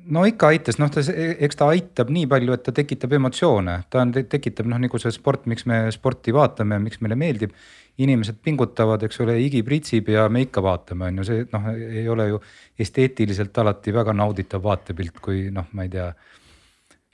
no 0.07 0.24
ikka 0.27 0.51
aitas, 0.53 0.77
noh, 0.79 0.89
ta, 0.93 1.01
eks 1.03 1.59
ta 1.59 1.69
aitab 1.74 2.12
nii 2.13 2.27
palju, 2.29 2.55
et 2.55 2.63
ta 2.65 2.74
tekitab 2.75 3.13
emotsioone, 3.17 3.75
ta 3.91 4.03
on, 4.03 4.13
tekitab 4.13 4.69
noh, 4.69 4.79
nagu 4.81 5.01
see 5.01 5.12
sport, 5.15 5.45
miks 5.50 5.65
me 5.69 5.81
sporti 5.93 6.33
vaatame, 6.36 6.79
miks 6.83 7.01
meile 7.03 7.17
meeldib. 7.19 7.55
inimesed 8.00 8.38
pingutavad, 8.39 9.01
eks 9.03 9.17
ole, 9.19 9.33
higi 9.41 9.59
pritsib 9.67 10.07
ja 10.07 10.21
me 10.31 10.45
ikka 10.45 10.62
vaatame, 10.63 11.09
on 11.09 11.17
ju, 11.19 11.24
see 11.27 11.41
noh, 11.51 11.65
ei 11.75 12.05
ole 12.07 12.29
ju 12.29 12.38
esteetiliselt 12.79 13.57
alati 13.59 13.91
väga 13.91 14.13
nauditav 14.15 14.63
vaatepilt, 14.63 15.19
kui 15.19 15.50
noh, 15.51 15.67
ma 15.75 15.83
ei 15.83 15.91
tea. 15.91 16.05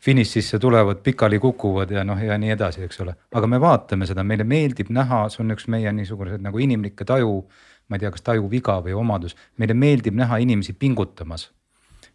Finišisse 0.02 0.60
tulevad, 0.60 1.00
pikali 1.04 1.40
kukuvad 1.40 1.92
ja 1.92 2.04
noh, 2.04 2.20
ja 2.22 2.38
nii 2.38 2.52
edasi, 2.54 2.84
eks 2.86 3.00
ole, 3.02 3.16
aga 3.34 3.48
me 3.48 3.60
vaatame 3.62 4.08
seda, 4.10 4.24
meile 4.24 4.44
meeldib 4.48 4.92
näha, 4.94 5.26
see 5.34 5.42
on 5.44 5.56
üks 5.56 5.70
meie 5.72 5.92
niisugused 5.96 6.44
nagu 6.44 6.62
inimlikke 6.62 7.08
taju. 7.08 7.46
ma 7.86 8.00
ei 8.00 8.02
tea, 8.02 8.10
kas 8.10 8.24
tajuviga 8.26 8.80
või 8.82 8.96
omadus, 8.98 9.36
meile 9.62 9.76
meeldib 9.78 10.16
näha 10.18 10.40
inimesi 10.42 10.74
pingutamas 10.74 11.52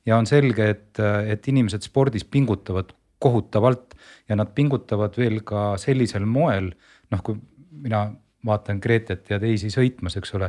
ja 0.06 0.16
on 0.18 0.26
selge, 0.26 0.66
et, 0.74 0.98
et 1.30 1.48
inimesed 1.48 1.84
spordis 1.86 2.24
pingutavad 2.24 2.90
kohutavalt 3.20 3.94
ja 4.28 4.36
nad 4.36 4.50
pingutavad 4.56 5.14
veel 5.18 5.42
ka 5.46 5.74
sellisel 5.78 6.26
moel, 6.26 6.72
noh, 7.12 7.22
kui 7.22 7.36
mina 7.70 8.08
vaatan 8.46 8.80
Gretet 8.80 9.28
ja 9.30 9.38
teisi 9.40 9.68
sõitmas, 9.72 10.16
eks 10.16 10.34
ole. 10.38 10.48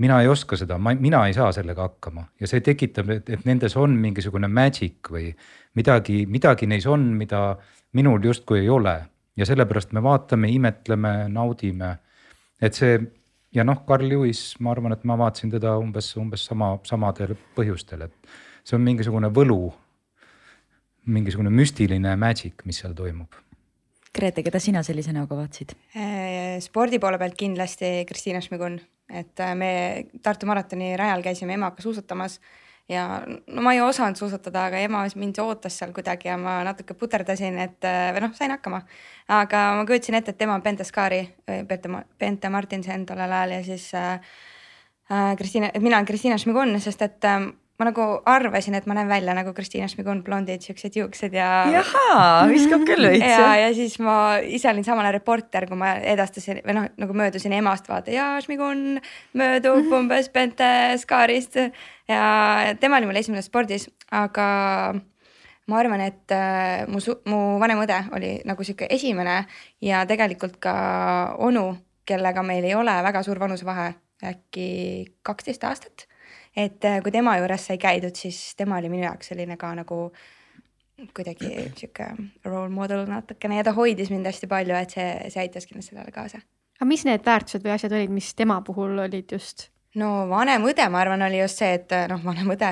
Mina 0.00 0.20
ei 0.22 0.28
oska 0.28 0.56
seda, 0.56 0.78
ma, 0.80 0.94
mina 0.96 1.22
ei 1.28 1.36
saa 1.36 1.50
sellega 1.52 1.84
hakkama 1.88 2.24
ja 2.40 2.48
see 2.48 2.62
tekitab, 2.64 3.10
et, 3.16 3.30
et 3.36 3.46
nendes 3.48 3.76
on 3.76 3.94
mingisugune 4.00 4.48
magic 4.48 5.10
või 5.12 5.30
midagi, 5.78 6.24
midagi 6.26 6.68
neis 6.70 6.86
on, 6.88 7.10
mida 7.20 7.54
minul 7.96 8.22
justkui 8.24 8.62
ei 8.62 8.68
ole 8.72 8.96
ja 9.36 9.46
sellepärast 9.48 9.92
me 9.96 10.02
vaatame, 10.04 10.50
imetleme, 10.52 11.14
naudime. 11.32 11.96
et 12.60 12.76
see 12.76 12.98
ja 13.54 13.64
noh, 13.66 13.82
Carl 13.86 14.08
Lewis, 14.08 14.54
ma 14.60 14.74
arvan, 14.74 14.94
et 14.94 15.04
ma 15.08 15.16
vaatasin 15.18 15.52
teda 15.52 15.74
umbes, 15.80 16.12
umbes 16.20 16.44
sama, 16.46 16.72
samadel 16.86 17.34
põhjustel, 17.56 18.06
et 18.06 18.34
see 18.64 18.78
on 18.78 18.84
mingisugune 18.86 19.30
võlu. 19.34 19.62
mingisugune 21.10 21.50
müstiline 21.50 22.12
magic, 22.20 22.60
mis 22.68 22.76
seal 22.78 22.92
toimub. 22.94 23.34
Grete, 24.14 24.42
keda 24.44 24.60
sina 24.60 24.82
sellise 24.84 25.14
näoga 25.16 25.38
vaatasid? 25.38 25.72
Äh, 25.96 26.58
spordi 26.62 26.98
poole 27.02 27.18
pealt 27.18 27.34
kindlasti 27.40 28.04
Kristiina 28.06 28.42
Šmigun, 28.44 28.76
et 29.12 29.40
äh, 29.40 29.54
me 29.54 29.70
Tartu 30.22 30.46
maratoni 30.46 30.96
rajal 30.96 31.22
käisime 31.22 31.54
emaga 31.58 31.82
suusatamas 31.82 32.40
ja 32.90 33.22
no 33.46 33.62
ma 33.62 33.74
ei 33.74 33.80
osanud 33.84 34.18
suusatada, 34.18 34.64
aga 34.66 34.80
ema 34.82 35.04
mind 35.14 35.38
ootas 35.38 35.76
seal 35.78 35.92
kuidagi 35.94 36.28
ja 36.28 36.36
ma 36.40 36.60
natuke 36.66 36.94
puterdasin, 36.98 37.58
et 37.62 37.86
või 37.86 38.24
noh, 38.24 38.34
sain 38.34 38.50
hakkama. 38.50 38.82
aga 39.28 39.60
ma 39.78 39.86
kujutasin 39.86 40.18
ette, 40.18 40.34
et 40.34 40.38
tema 40.38 40.56
on 40.58 40.62
Bente 40.62 40.84
Skari, 40.84 41.22
Bente, 41.46 41.90
Bente 42.18 42.50
Martinsen 42.50 43.06
tollel 43.06 43.32
ajal 43.32 43.54
ja 43.58 43.62
siis 43.64 43.92
Kristiina 45.36 45.70
äh,, 45.74 45.80
mina 45.82 45.96
olen 45.96 46.06
Kristiina 46.06 46.38
Šmigun, 46.38 46.80
sest 46.80 47.02
et 47.02 47.24
äh, 47.24 47.46
ma 47.80 47.86
nagu 47.88 48.04
arvasin, 48.28 48.74
et 48.76 48.84
ma 48.84 48.92
näen 48.96 49.08
välja 49.08 49.32
nagu 49.32 49.54
Kristiina 49.56 49.86
Šmigun, 49.88 50.20
blondid, 50.24 50.60
siuksed 50.60 50.98
juuksed 51.00 51.32
ja. 51.32 51.48
jahaa, 51.72 52.44
viskab 52.50 52.84
küll 52.84 53.08
veits. 53.08 53.24
ja, 53.24 53.54
ja 53.56 53.70
siis 53.76 53.94
ma 54.04 54.36
ise 54.44 54.68
olin 54.68 54.84
ajal 54.84 55.08
reporter, 55.16 55.64
kui 55.70 55.80
ma 55.80 55.94
edastasin 56.12 56.60
või 56.66 56.76
noh, 56.76 56.90
nagu 57.00 57.16
möödusin 57.16 57.54
emast, 57.56 57.88
vaata 57.88 58.12
ja 58.12 58.34
Šmigun 58.44 59.00
möödub 59.32 59.80
mhm. 59.80 59.94
umbes 60.02 60.28
Bente 60.34 60.68
Scarist 61.00 61.56
ja 61.56 62.26
tema 62.82 63.00
oli 63.00 63.08
mul 63.08 63.22
esimene 63.22 63.40
spordis, 63.46 63.88
aga 64.12 64.50
ma 65.70 65.80
arvan, 65.80 66.04
et 66.04 66.36
äh, 66.36 66.84
mu, 66.90 67.00
mu 67.32 67.40
vanem 67.62 67.80
õde 67.86 68.02
oli 68.12 68.34
nagu 68.44 68.66
sihuke 68.66 68.90
esimene 68.92 69.40
ja 69.80 70.04
tegelikult 70.10 70.60
ka 70.60 70.76
onu, 71.40 71.70
kellega 72.04 72.44
meil 72.44 72.68
ei 72.68 72.76
ole 72.76 73.00
väga 73.08 73.24
suur 73.24 73.40
vanusevahe, 73.40 73.94
äkki 74.34 74.70
kaksteist 75.24 75.64
aastat 75.64 76.09
et 76.56 76.84
äh, 76.84 77.00
kui 77.02 77.12
tema 77.14 77.36
juures 77.38 77.66
sai 77.70 77.78
käidud, 77.78 78.16
siis 78.16 78.54
tema 78.58 78.78
oli 78.80 78.90
minu 78.92 79.06
jaoks 79.06 79.32
selline 79.32 79.56
ka 79.60 79.72
nagu 79.78 80.02
kuidagi 81.16 81.50
sihuke 81.78 82.10
role 82.44 82.68
model 82.68 83.06
natukene 83.08 83.60
ja 83.60 83.64
ta 83.64 83.72
hoidis 83.76 84.10
mind 84.12 84.28
hästi 84.28 84.48
palju, 84.50 84.76
et 84.76 84.96
see, 84.96 85.10
see 85.32 85.42
aitas 85.44 85.68
kindlasti 85.68 85.94
sellele 85.94 86.12
kaasa. 86.14 86.42
aga 86.78 86.88
mis 86.88 87.04
need 87.08 87.24
väärtused 87.26 87.64
või 87.64 87.74
asjad 87.76 87.94
olid, 87.96 88.12
mis 88.12 88.32
tema 88.36 88.60
puhul 88.66 88.98
olid 89.06 89.32
just? 89.32 89.70
no 89.98 90.10
vanem 90.30 90.66
õde, 90.70 90.86
ma 90.92 91.00
arvan, 91.02 91.24
oli 91.26 91.40
just 91.40 91.62
see, 91.62 91.72
et 91.80 91.94
noh, 92.10 92.20
vanem 92.24 92.52
õde 92.54 92.70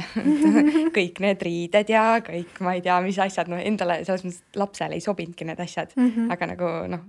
kõik 0.99 1.23
need 1.25 1.45
riided 1.49 1.95
ja 1.95 2.05
kõik, 2.25 2.61
ma 2.65 2.77
ei 2.77 2.85
tea, 2.85 2.99
mis 3.05 3.19
asjad, 3.23 3.51
no 3.51 3.59
endale 3.59 4.03
selles 4.05 4.27
mõttes 4.27 4.61
lapsele 4.61 4.99
ei 4.99 5.05
sobinudki 5.05 5.49
need 5.49 5.65
asjad 5.65 5.95
mm, 5.97 6.11
-hmm. 6.11 6.35
aga 6.37 6.51
nagu 6.53 6.75
noh, 6.95 7.07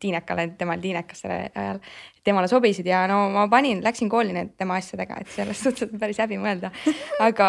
tiinekale, 0.00 0.48
temal 0.58 0.80
tiinekas 0.82 1.22
sellel 1.24 1.48
ajal, 1.54 1.80
temale 2.24 2.48
sobisid 2.50 2.86
ja 2.88 3.04
no 3.10 3.20
ma 3.34 3.46
panin, 3.50 3.80
läksin 3.84 4.10
kooli 4.12 4.34
need 4.36 4.54
tema 4.60 4.78
asjadega, 4.80 5.20
et 5.22 5.32
selles 5.32 5.62
suhtes 5.64 5.88
on 5.88 6.00
päris 6.00 6.20
häbi 6.22 6.38
mõelda. 6.40 6.70
aga 7.24 7.48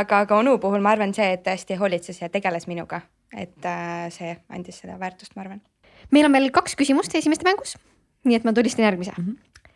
aga, 0.00 0.22
aga 0.24 0.38
onu 0.38 0.58
puhul 0.62 0.84
ma 0.84 0.94
arvan, 0.94 1.14
see, 1.16 1.30
et 1.36 1.46
hästi 1.48 1.78
hoolitses 1.80 2.20
ja 2.22 2.30
tegeles 2.32 2.68
minuga, 2.70 3.02
et 3.32 3.68
äh, 3.68 4.08
see 4.14 4.34
andis 4.52 4.82
seda 4.82 4.98
väärtust, 5.00 5.36
ma 5.36 5.46
arvan. 5.46 5.62
meil 6.10 6.28
on 6.28 6.36
veel 6.36 6.50
kaks 6.54 6.76
küsimust 6.78 7.14
esimeste 7.16 7.46
mängus, 7.48 7.76
nii 8.28 8.40
et 8.40 8.46
ma 8.48 8.54
tulistan 8.56 8.86
järgmise 8.88 9.14
mm. 9.16 9.26
-hmm. 9.26 9.66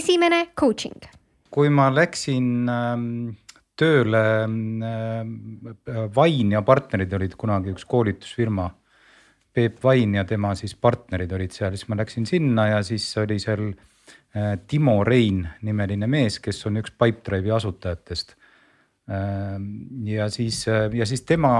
esimene 0.00 0.46
coaching. 0.58 1.08
kui 1.50 1.68
ma 1.68 1.90
läksin 1.94 2.68
ähm, 2.68 3.08
tööle 3.76 4.24
äh,, 4.44 6.08
Vain 6.14 6.52
ja 6.52 6.62
partnerid 6.62 7.12
olid 7.12 7.34
kunagi 7.36 7.72
üks 7.72 7.84
koolitusfirma 7.88 8.70
Peep 9.52 9.82
Vain 9.84 10.14
ja 10.14 10.24
tema 10.24 10.54
siis 10.56 10.74
partnerid 10.80 11.32
olid 11.36 11.52
seal, 11.52 11.74
siis 11.76 11.88
ma 11.92 11.98
läksin 12.00 12.26
sinna 12.26 12.66
ja 12.70 12.82
siis 12.86 13.06
oli 13.20 13.38
seal 13.42 13.66
äh, 13.68 14.54
Timo 14.66 15.02
Rein 15.04 15.44
nimeline 15.62 16.08
mees, 16.08 16.38
kes 16.40 16.64
on 16.70 16.80
üks 16.80 16.94
Pipedrive'i 16.96 17.52
asutajatest. 17.56 18.36
Ähm, 19.12 20.06
ja 20.08 20.30
siis, 20.32 20.62
äh, 20.68 20.88
ja 20.94 21.06
siis 21.06 21.26
tema 21.28 21.52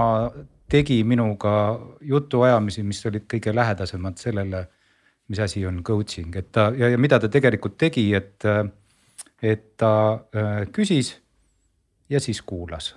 tegi 0.69 1.03
minuga 1.03 1.53
jutuajamisi, 2.01 2.83
mis 2.87 3.03
olid 3.05 3.27
kõige 3.29 3.53
lähedasemad 3.53 4.17
sellele, 4.17 4.65
mis 5.29 5.39
asi 5.39 5.65
on 5.67 5.83
coaching, 5.85 6.33
et 6.35 6.49
ta 6.51 6.71
ja, 6.77 6.89
ja 6.89 6.97
mida 6.97 7.19
ta 7.21 7.29
tegelikult 7.31 7.77
tegi, 7.77 8.09
et, 8.17 8.41
äh, 8.49 8.65
et 9.43 9.69
ta 9.77 9.93
küsis 10.73 11.13
ja 12.09 12.19
siis 12.23 12.41
kuulas 12.41 12.93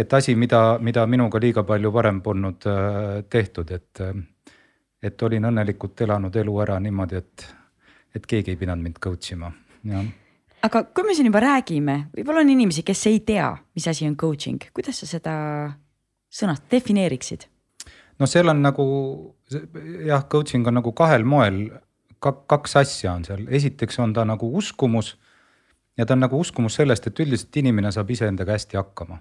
et 0.00 0.12
asi, 0.12 0.34
mida, 0.36 0.78
mida 0.80 1.04
minuga 1.06 1.40
liiga 1.42 1.64
palju 1.66 1.92
varem 1.92 2.20
polnud 2.24 2.66
äh, 2.68 3.20
tehtud, 3.30 3.70
et, 3.76 4.00
äh, 4.00 4.56
et 5.02 5.22
olin 5.26 5.50
õnnelikult 5.50 6.00
elanud 6.06 6.36
elu 6.42 6.56
ära 6.64 6.78
niimoodi, 6.80 7.20
et, 7.20 7.46
et 8.16 8.26
keegi 8.26 8.54
ei 8.54 8.60
pidanud 8.60 8.86
mind 8.86 9.00
coach 9.02 9.34
ima, 9.36 9.52
jah. 9.84 10.08
Aga 10.60 10.82
kui 10.92 11.06
me 11.08 11.14
siin 11.16 11.30
juba 11.30 11.40
räägime, 11.40 11.94
võib-olla 12.12 12.42
on 12.44 12.50
inimesi, 12.52 12.82
kes 12.84 13.06
ei 13.08 13.22
tea, 13.24 13.46
mis 13.76 13.86
asi 13.88 14.04
on 14.04 14.16
coaching, 14.20 14.66
kuidas 14.76 14.98
sa 15.00 15.08
seda 15.08 15.34
sõnast 16.28 16.66
defineeriksid? 16.72 17.48
no 18.20 18.28
seal 18.28 18.52
on 18.52 18.60
nagu 18.60 18.84
jah, 20.04 20.26
coaching 20.28 20.68
on 20.68 20.76
nagu 20.82 20.92
kahel 20.96 21.24
moel, 21.24 21.62
kaks 22.20 22.76
asja 22.76 23.14
on 23.16 23.24
seal, 23.24 23.46
esiteks 23.48 23.96
on 24.04 24.12
ta 24.12 24.26
nagu 24.28 24.50
uskumus 24.60 25.14
ja 25.96 26.04
ta 26.04 26.12
on 26.12 26.26
nagu 26.26 26.36
uskumus 26.36 26.76
sellest, 26.76 27.08
et 27.08 27.24
üldiselt 27.24 27.56
inimene 27.56 27.88
saab 27.96 28.12
iseendaga 28.12 28.52
hästi 28.58 28.76
hakkama 28.76 29.16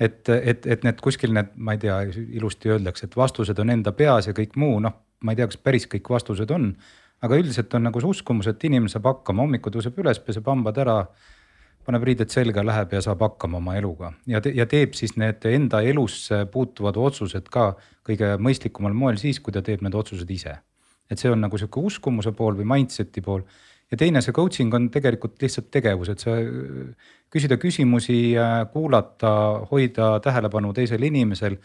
et, 0.00 0.28
et, 0.28 0.66
et 0.66 0.86
need 0.86 1.00
kuskil 1.02 1.34
need, 1.34 1.50
ma 1.56 1.74
ei 1.74 1.82
tea, 1.82 1.98
ilusti 2.38 2.70
öeldakse, 2.74 3.08
et 3.08 3.16
vastused 3.18 3.58
on 3.58 3.74
enda 3.74 3.92
peas 3.96 4.30
ja 4.30 4.36
kõik 4.36 4.54
muu, 4.60 4.78
noh, 4.82 4.94
ma 5.24 5.34
ei 5.34 5.40
tea, 5.40 5.48
kas 5.50 5.60
päris 5.62 5.88
kõik 5.90 6.10
vastused 6.14 6.50
on. 6.54 6.72
aga 7.18 7.34
üldiselt 7.34 7.72
on 7.74 7.82
nagu 7.82 7.98
see 7.98 8.12
uskumus, 8.12 8.46
et 8.46 8.64
inimene 8.64 8.92
saab 8.92 9.08
hakkama, 9.10 9.42
hommikul 9.42 9.72
tõuseb 9.74 9.96
üles, 9.98 10.20
peseb 10.22 10.46
hambad 10.46 10.76
ära, 10.78 11.00
paneb 11.88 12.04
riided 12.04 12.30
selga, 12.30 12.62
läheb 12.62 12.92
ja 12.94 13.00
saab 13.02 13.24
hakkama 13.24 13.58
oma 13.58 13.74
eluga 13.78 14.12
ja 14.28 14.42
te,, 14.44 14.52
ja 14.54 14.68
teeb 14.70 14.94
siis 14.94 15.16
need 15.18 15.44
enda 15.48 15.80
elusse 15.82 16.44
puutuvad 16.52 16.98
otsused 17.00 17.48
ka 17.50 17.72
kõige 18.06 18.34
mõistlikumal 18.44 18.94
moel 18.94 19.18
siis, 19.20 19.40
kui 19.40 19.56
ta 19.56 19.64
teeb 19.64 19.82
need 19.82 19.96
otsused 19.96 20.30
ise. 20.30 20.58
et 21.10 21.18
see 21.18 21.30
on 21.32 21.40
nagu 21.40 21.58
sihuke 21.58 21.80
uskumuse 21.80 22.34
pool 22.36 22.58
või 22.58 22.68
mindset'i 22.68 23.24
pool 23.24 23.42
ja 23.90 23.96
teine, 23.96 24.22
see 24.24 24.36
coaching 24.36 24.74
on 24.76 24.88
tegelikult 24.92 25.40
lihtsalt 25.42 25.70
tegevus, 25.72 26.12
et 26.12 26.22
sa 26.22 26.36
küsida 27.32 27.58
küsimusi, 27.60 28.18
kuulata, 28.72 29.32
hoida 29.70 30.16
tähelepanu 30.24 30.72
teisel 30.76 31.04
inimesel. 31.08 31.58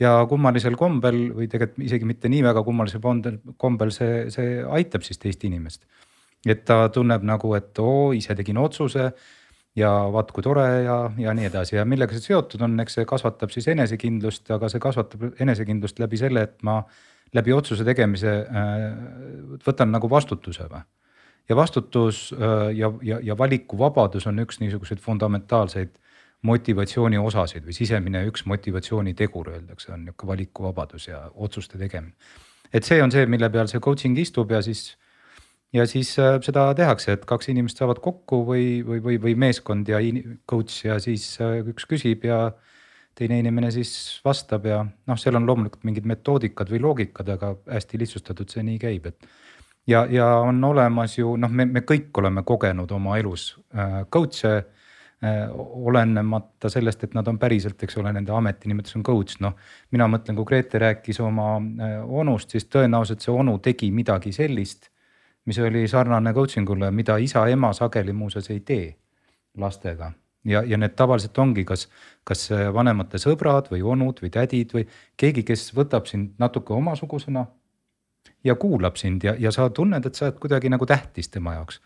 ja 0.00 0.24
kummalisel 0.26 0.74
kombel 0.74 1.18
või 1.36 1.46
tegelikult 1.52 1.84
isegi 1.84 2.06
mitte 2.08 2.28
nii 2.32 2.40
väga 2.42 2.62
kummalisel 2.64 3.00
kombel 3.60 3.92
see, 3.94 4.30
see 4.34 4.62
aitab 4.64 5.04
siis 5.06 5.18
teist 5.18 5.44
inimest. 5.44 5.84
et 6.46 6.64
ta 6.64 6.88
tunneb 6.88 7.22
nagu, 7.22 7.54
et 7.54 7.78
oo, 7.78 8.12
ise 8.12 8.34
tegin 8.34 8.58
otsuse 8.58 9.12
ja 9.76 9.90
vaat 10.12 10.32
kui 10.32 10.42
tore 10.42 10.64
ja, 10.84 10.96
ja 11.18 11.34
nii 11.34 11.46
edasi 11.48 11.76
ja 11.76 11.84
millega 11.84 12.12
see 12.12 12.32
seotud 12.32 12.60
on, 12.60 12.80
eks 12.80 12.98
see 12.98 13.06
kasvatab 13.08 13.52
siis 13.54 13.68
enesekindlust, 13.68 14.50
aga 14.50 14.68
see 14.68 14.80
kasvatab 14.80 15.40
enesekindlust 15.40 16.02
läbi 16.02 16.18
selle, 16.20 16.42
et 16.42 16.58
ma 16.62 16.82
läbi 17.32 17.52
otsuse 17.52 17.84
tegemise 17.84 18.34
äh, 18.42 18.82
võtan 19.64 19.92
nagu 19.94 20.10
vastutuse 20.10 20.66
või 20.68 20.82
ja 21.48 21.56
vastutus 21.56 22.34
äh, 22.34 22.70
ja, 22.76 22.92
ja, 23.02 23.18
ja 23.22 23.38
valikuvabadus 23.38 24.26
on 24.26 24.38
üks 24.44 24.60
niisuguseid 24.60 25.00
fundamentaalseid 25.00 25.98
motivatsiooni 26.42 27.18
osasid 27.18 27.66
või 27.66 27.74
sisemine 27.76 28.24
üks 28.26 28.46
motivatsioonitegur 28.50 29.52
öeldakse, 29.54 29.92
on 29.94 30.06
nihuke 30.06 30.26
valikuvabadus 30.26 31.08
ja 31.08 31.22
otsuste 31.34 31.78
tegemine. 31.78 32.14
et 32.72 32.84
see 32.84 33.02
on 33.02 33.12
see, 33.12 33.26
mille 33.26 33.50
peal 33.50 33.68
see 33.70 33.80
coaching 33.80 34.18
istub 34.18 34.50
ja 34.50 34.62
siis, 34.62 34.96
ja 35.72 35.86
siis 35.86 36.18
äh, 36.18 36.38
seda 36.42 36.72
tehakse, 36.74 37.12
et 37.12 37.24
kaks 37.24 37.48
inimest 37.48 37.78
saavad 37.78 38.00
kokku 38.02 38.42
või, 38.46 38.82
või, 38.86 39.02
või, 39.02 39.20
või 39.22 39.36
meeskond 39.38 39.88
ja 39.88 40.00
coach 40.50 40.84
ja 40.84 40.98
siis 41.00 41.36
äh, 41.40 41.60
üks 41.66 41.86
küsib 41.86 42.26
ja 42.26 42.52
teine 43.14 43.38
inimene 43.38 43.70
siis 43.70 44.20
vastab 44.24 44.66
ja 44.66 44.82
noh, 44.82 45.18
seal 45.20 45.36
on 45.36 45.46
loomulikult 45.46 45.84
mingid 45.84 46.06
metoodikad 46.08 46.70
või 46.72 46.80
loogikad, 46.80 47.28
aga 47.28 47.54
hästi 47.70 48.00
lihtsustatud 48.00 48.50
see 48.50 48.64
nii 48.66 48.78
käib, 48.82 49.06
et 49.12 49.28
ja, 49.86 50.06
ja 50.10 50.26
on 50.36 50.64
olemas 50.64 51.18
ju 51.18 51.36
noh, 51.36 51.50
me, 51.50 51.66
me 51.66 51.82
kõik 51.86 52.14
oleme 52.18 52.44
kogenud 52.46 52.90
oma 52.92 53.18
elus 53.18 53.52
äh, 53.74 54.02
coach'e 54.12 54.54
äh,. 54.56 55.50
olenemata 55.54 56.70
sellest, 56.70 57.04
et 57.04 57.12
nad 57.14 57.28
on 57.30 57.38
päriselt, 57.38 57.82
eks 57.82 57.96
ole, 58.00 58.10
nende 58.12 58.32
ametinimetus 58.34 58.96
on 58.98 59.04
coach, 59.06 59.38
noh. 59.40 59.54
mina 59.94 60.08
mõtlen, 60.10 60.34
kui 60.38 60.48
Grete 60.48 60.80
rääkis 60.82 61.20
oma 61.22 61.56
äh, 61.58 62.00
onust, 62.02 62.50
siis 62.50 62.66
tõenäoliselt 62.66 63.22
see 63.22 63.34
onu 63.34 63.58
tegi 63.62 63.92
midagi 63.94 64.32
sellist, 64.34 64.90
mis 65.46 65.58
oli 65.58 65.86
sarnane 65.88 66.34
coaching 66.34 66.70
ule, 66.70 66.90
mida 66.90 67.18
isa-ema 67.18 67.72
sageli 67.74 68.12
muuseas 68.12 68.50
ei 68.50 68.60
tee 68.66 68.90
lastega 69.58 70.12
ja, 70.44 70.62
ja 70.66 70.78
need 70.78 70.94
tavaliselt 70.98 71.38
ongi 71.38 71.64
kas, 71.66 71.88
kas 72.24 72.48
vanemate 72.74 73.18
sõbrad 73.22 73.70
või 73.70 73.82
onud 73.94 74.22
või 74.22 74.30
tädid 74.34 74.74
või 74.74 74.86
keegi, 75.16 75.44
kes 75.46 75.70
võtab 75.76 76.06
sind 76.10 76.34
natuke 76.42 76.74
omasugusena 76.74 77.46
ja 78.44 78.54
kuulab 78.54 78.96
sind 78.96 79.24
ja, 79.24 79.34
ja 79.38 79.52
sa 79.52 79.70
tunned, 79.70 80.06
et 80.06 80.14
sa 80.14 80.26
oled 80.28 80.38
kuidagi 80.42 80.70
nagu 80.72 80.86
tähtis 80.86 81.28
tema 81.28 81.54
jaoks. 81.54 81.80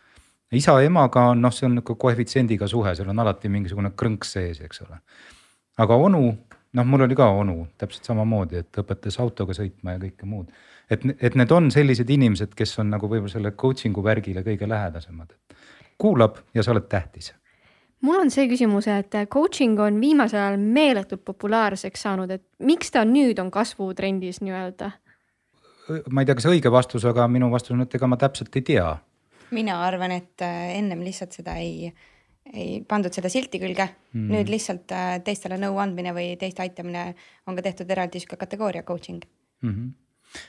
isa-emaga 0.53 1.29
on 1.33 1.43
noh, 1.43 1.53
see 1.53 1.67
on 1.67 1.75
nihuke 1.75 1.97
koefitsiendiga 1.99 2.69
suhe, 2.69 2.95
seal 2.95 3.09
on 3.11 3.19
alati 3.25 3.49
mingisugune 3.53 3.93
krõnks 4.03 4.37
sees, 4.37 4.61
eks 4.61 4.83
ole. 4.87 5.01
aga 5.79 5.97
onu, 6.09 6.23
noh, 6.73 6.87
mul 6.87 7.07
oli 7.09 7.17
ka 7.19 7.29
onu 7.31 7.67
täpselt 7.79 8.05
samamoodi, 8.13 8.63
et 8.63 8.83
õpetas 8.83 9.21
autoga 9.21 9.57
sõitma 9.57 9.97
ja 9.97 10.03
kõike 10.07 10.29
muud. 10.29 10.53
et, 10.91 11.03
et 11.21 11.35
need 11.35 11.53
on 11.53 11.71
sellised 11.71 12.11
inimesed, 12.11 12.55
kes 12.55 12.79
on 12.79 12.91
nagu 12.95 13.09
võib-olla 13.09 13.33
selle 13.33 13.53
coaching'u 13.53 14.05
värgile 14.05 14.45
kõige 14.47 14.69
lähedasemad. 14.69 15.35
kuulab 15.99 16.39
ja 16.55 16.63
sa 16.63 16.73
oled 16.73 16.89
tähtis 16.89 17.33
mul 18.01 18.21
on 18.21 18.31
see 18.31 18.47
küsimus, 18.49 18.87
et 18.93 19.15
coaching 19.33 19.81
on 19.81 20.01
viimasel 20.01 20.39
ajal 20.39 20.61
meeletult 20.61 21.25
populaarseks 21.25 22.03
saanud, 22.07 22.31
et 22.31 22.45
miks 22.59 22.93
ta 22.95 23.05
nüüd 23.05 23.41
on 23.43 23.51
kasvutrendis 23.51 24.43
nii-öelda? 24.45 24.93
Ma 26.11 26.23
ei 26.23 26.29
tea, 26.29 26.37
kas 26.39 26.49
õige 26.51 26.73
vastus, 26.73 27.05
aga 27.09 27.27
minu 27.31 27.51
vastus 27.53 27.75
on, 27.77 27.85
et 27.87 27.95
ega 27.99 28.09
ma 28.11 28.19
täpselt 28.21 28.57
ei 28.59 28.67
tea. 28.67 28.89
mina 29.55 29.79
arvan, 29.87 30.11
et 30.11 30.43
äh, 30.43 30.79
ennem 30.79 31.05
lihtsalt 31.07 31.37
seda 31.39 31.55
ei, 31.63 31.93
ei 32.53 32.81
pandud 32.89 33.15
seda 33.15 33.31
silti 33.31 33.61
külge 33.63 33.87
mm., 33.87 34.33
nüüd 34.33 34.51
lihtsalt 34.51 34.93
äh, 34.93 35.21
teistele 35.25 35.59
nõu 35.63 35.79
andmine 35.83 36.15
või 36.17 36.35
teiste 36.41 36.65
aitamine 36.65 37.13
on 37.47 37.59
ka 37.59 37.63
tehtud 37.63 37.91
eraldi 37.91 38.23
sihuke 38.23 38.41
kategooria 38.43 38.83
coaching 38.83 39.23
mm. 39.63 39.71
-hmm 39.71 39.95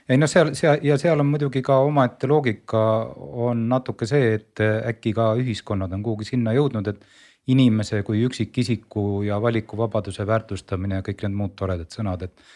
ei 0.09 0.17
noh, 0.17 0.27
seal, 0.27 0.49
seal 0.57 0.81
ja 0.83 0.97
seal 0.97 1.21
on 1.21 1.29
muidugi 1.29 1.61
ka 1.63 1.77
omaette 1.85 2.27
loogika 2.27 2.81
on 3.15 3.67
natuke 3.69 4.07
see, 4.09 4.33
et 4.39 4.59
äkki 4.59 5.13
ka 5.15 5.29
ühiskonnad 5.39 5.93
on 5.93 6.03
kuhugi 6.03 6.25
sinna 6.25 6.51
jõudnud, 6.57 6.89
et 6.89 7.05
inimese 7.47 8.01
kui 8.03 8.23
üksikisiku 8.27 9.23
ja 9.23 9.41
valikuvabaduse 9.41 10.27
väärtustamine 10.27 10.99
ja 10.99 11.05
kõik 11.05 11.23
need 11.23 11.37
muud 11.41 11.55
toredad 11.59 11.93
sõnad, 11.93 12.27
et. 12.27 12.47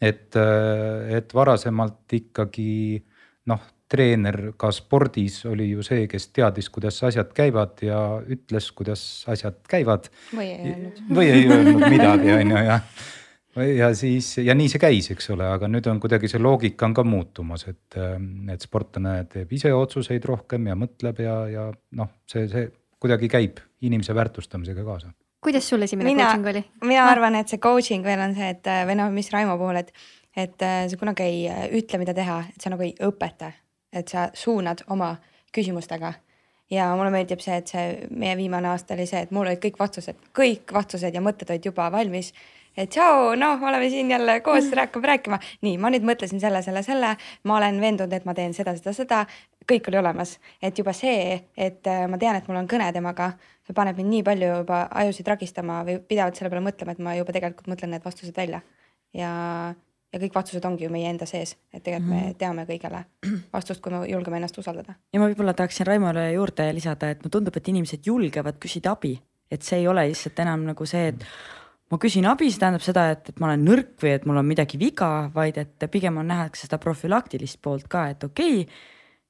Et, 0.00 0.36
et 1.16 1.34
varasemalt 1.36 2.16
ikkagi 2.16 2.72
noh, 3.50 3.62
treener 3.90 4.52
ka 4.60 4.70
spordis 4.74 5.40
oli 5.50 5.70
ju 5.72 5.84
see, 5.86 6.06
kes 6.10 6.28
teadis, 6.34 6.68
kuidas 6.72 7.00
asjad 7.06 7.32
käivad 7.34 7.80
ja 7.82 8.00
ütles, 8.22 8.70
kuidas 8.76 9.02
asjad 9.30 9.58
käivad. 9.70 10.10
või 10.34 10.50
ei 10.52 10.74
öelnud. 10.74 11.00
või 11.16 11.32
ei 11.32 11.48
öelnud 11.48 11.88
midagi, 11.90 12.36
on 12.36 12.54
ju, 12.54 12.66
ja 12.68 12.78
ja 13.56 13.88
siis 13.98 14.36
ja 14.38 14.54
nii 14.54 14.70
see 14.70 14.80
käis, 14.82 15.10
eks 15.10 15.32
ole, 15.34 15.48
aga 15.50 15.68
nüüd 15.70 15.86
on 15.90 15.98
kuidagi 16.02 16.30
see 16.30 16.38
loogika 16.42 16.86
on 16.86 16.94
ka 16.94 17.04
muutumas, 17.06 17.66
et, 17.70 17.98
et 17.98 18.62
sportlane 18.62 19.24
teeb 19.32 19.50
ise 19.58 19.72
otsuseid 19.74 20.24
rohkem 20.28 20.70
ja 20.70 20.76
mõtleb 20.78 21.24
ja, 21.24 21.36
ja 21.50 21.64
noh, 21.98 22.12
see, 22.30 22.46
see 22.52 22.68
kuidagi 23.00 23.30
käib 23.32 23.58
inimese 23.82 24.14
väärtustamisega 24.14 24.84
kaasa. 24.86 25.10
Kuidas 25.42 25.68
sul 25.68 25.82
esimene 25.82 26.12
mina, 26.12 26.28
coaching 26.28 26.46
oli? 26.52 26.64
mina 26.84 27.08
arvan, 27.08 27.38
et 27.40 27.48
see 27.48 27.58
coaching 27.62 28.04
veel 28.04 28.20
on 28.20 28.34
see, 28.36 28.50
et 28.54 28.72
või 28.88 28.96
noh, 29.00 29.10
mis 29.14 29.30
Raimo 29.32 29.56
puhul, 29.60 29.80
et, 29.80 29.92
et 30.36 30.66
äh, 30.66 30.84
sa 30.90 31.00
kunagi 31.00 31.26
ei 31.26 31.42
äh, 31.50 31.66
ütle, 31.80 32.00
mida 32.02 32.14
teha, 32.16 32.42
et 32.52 32.60
sa 32.60 32.72
nagu 32.72 32.84
ei 32.86 32.94
õpeta, 33.06 33.52
et 33.92 34.12
sa 34.12 34.28
suunad 34.36 34.84
oma 34.92 35.14
küsimustega. 35.54 36.14
Ja 36.70 36.92
mulle 36.94 37.10
meeldib 37.10 37.40
see, 37.42 37.56
et 37.58 37.70
see 37.72 37.86
meie 38.14 38.36
viimane 38.38 38.70
aasta 38.70 38.94
oli 38.94 39.08
see, 39.10 39.24
et 39.26 39.32
mul 39.34 39.48
olid 39.48 39.58
kõik 39.62 39.78
vastused, 39.80 40.18
kõik 40.36 40.70
vastused 40.74 41.14
ja 41.14 41.22
mõtted 41.24 41.50
olid 41.50 41.66
juba 41.66 41.88
valmis. 41.90 42.30
Et 42.78 42.86
tšau, 42.86 43.32
noh, 43.34 43.62
oleme 43.66 43.88
siin 43.90 44.12
jälle 44.12 44.36
koos, 44.46 44.68
hakkame 44.78 45.10
rääkima. 45.10 45.40
nii, 45.66 45.74
ma 45.82 45.90
nüüd 45.90 46.06
mõtlesin 46.06 46.38
selle, 46.42 46.62
selle, 46.62 46.84
selle, 46.86 47.16
ma 47.42 47.56
olen 47.56 47.80
veendunud, 47.82 48.14
et 48.14 48.28
ma 48.28 48.36
teen 48.38 48.54
seda, 48.54 48.76
seda, 48.78 48.94
seda, 48.94 49.24
kõik 49.66 49.90
oli 49.90 49.98
olemas, 49.98 50.36
et 50.62 50.78
juba 50.78 50.94
see, 50.94 51.40
et 51.58 51.90
äh, 51.90 52.04
ma 52.06 52.18
tean, 52.22 52.38
et 52.38 52.46
mul 52.46 52.60
on 52.62 52.70
kõne 52.70 52.92
temaga, 52.94 53.32
see 53.70 53.76
paneb 53.76 54.00
mind 54.00 54.10
nii 54.14 54.24
palju 54.26 54.50
juba 54.62 54.80
ajusid 55.02 55.30
ragistama 55.30 55.80
või 55.86 56.00
pidevalt 56.02 56.38
selle 56.38 56.50
peale 56.50 56.64
mõtlema, 56.66 56.96
et 56.96 57.04
ma 57.06 57.14
juba 57.18 57.36
tegelikult 57.36 57.70
mõtlen 57.70 57.94
need 57.94 58.04
vastused 58.06 58.36
välja. 58.36 58.62
ja, 59.14 59.30
ja 60.10 60.20
kõik 60.22 60.34
vastused 60.34 60.64
ongi 60.66 60.86
ju 60.86 60.90
meie 60.92 61.10
enda 61.10 61.26
sees, 61.26 61.56
et 61.72 61.82
tegelikult 61.82 62.08
mm 62.08 62.16
-hmm. 62.16 62.24
me 62.24 62.30
mhm. 62.30 62.38
teame 62.38 62.66
kõigele 62.66 63.04
vastust, 63.54 63.80
kui 63.80 63.92
me 63.92 64.02
julgeme 64.08 64.36
ennast 64.36 64.58
usaldada. 64.58 64.94
ja 65.12 65.20
ma 65.20 65.30
võib-olla 65.30 65.54
tahaksin 65.54 65.86
Raimole 65.86 66.32
juurde 66.32 66.72
lisada, 66.74 67.10
et 67.10 67.22
mulle 67.22 67.30
tundub, 67.38 67.56
et 67.56 67.68
inimesed 67.68 68.06
julgevad 68.06 68.58
küsida 68.58 68.90
abi, 68.90 69.20
et 69.50 69.62
see 69.62 69.78
ei 69.78 69.88
ole 69.88 70.06
lihtsalt 70.08 70.38
enam 70.38 70.66
nagu 70.66 70.86
see, 70.86 71.08
et 71.08 71.24
ma 71.90 71.98
küsin 71.98 72.26
abi, 72.26 72.50
see 72.50 72.60
tähendab 72.60 72.82
seda, 72.82 73.10
et, 73.10 73.28
et 73.28 73.40
ma 73.40 73.46
olen 73.50 73.64
nõrk 73.66 73.96
või 74.02 74.14
et 74.14 74.26
mul 74.26 74.36
on 74.36 74.46
midagi 74.46 74.78
viga, 74.78 75.30
vaid 75.34 75.58
et 75.58 75.90
pigem 75.90 76.16
on 76.16 76.26
nähakse 76.26 76.66
seda 76.66 76.78
profülaktilist 76.78 77.62
poolt 77.62 77.88
ka, 77.88 78.08
et 78.10 78.24
okei 78.24 78.62
okay, 78.62 78.66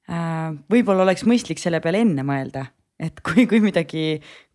äh,. 0.09 0.53
võib-olla 0.69 1.03
oleks 1.03 1.25
mõistlik 1.25 1.59
selle 1.59 1.79
peale 1.79 2.01
enne 2.05 2.23
mõelda, 2.23 2.65
et 3.01 3.21
kui, 3.25 3.47
kui 3.49 3.61
midagi, 3.63 4.05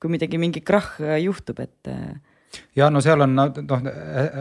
kui 0.00 0.12
midagi 0.12 0.38
mingi 0.38 0.62
krahh 0.62 0.96
juhtub, 1.22 1.60
et 1.64 1.90
äh, 1.90 2.14
ja 2.78 2.90
no 2.90 3.02
seal 3.04 3.24
on 3.26 3.34
noh 3.36 3.80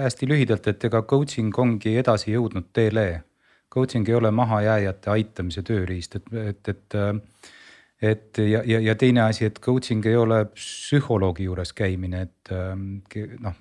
hästi 0.06 0.30
lühidalt, 0.30 0.68
et 0.72 0.84
ega 0.90 1.02
coaching 1.10 1.56
ongi 1.60 1.98
edasi 2.02 2.34
jõudnud 2.36 2.72
teele. 2.74 3.08
Coaching 3.76 4.08
ei 4.08 4.16
ole 4.16 4.30
mahajääjate 4.32 5.10
aitamise 5.12 5.64
tööriist, 5.66 6.16
et, 6.16 6.34
et, 6.54 6.70
et 6.70 6.98
et 8.02 8.38
ja, 8.38 8.62
ja, 8.68 8.80
ja 8.80 8.96
teine 9.00 9.24
asi, 9.26 9.46
et 9.50 9.60
coaching 9.60 10.06
ei 10.06 10.16
ole 10.16 10.46
psühholoogi 10.54 11.48
juures 11.48 11.74
käimine, 11.74 12.22
et 12.28 12.52
ähm, 12.54 13.00
noh, 13.42 13.56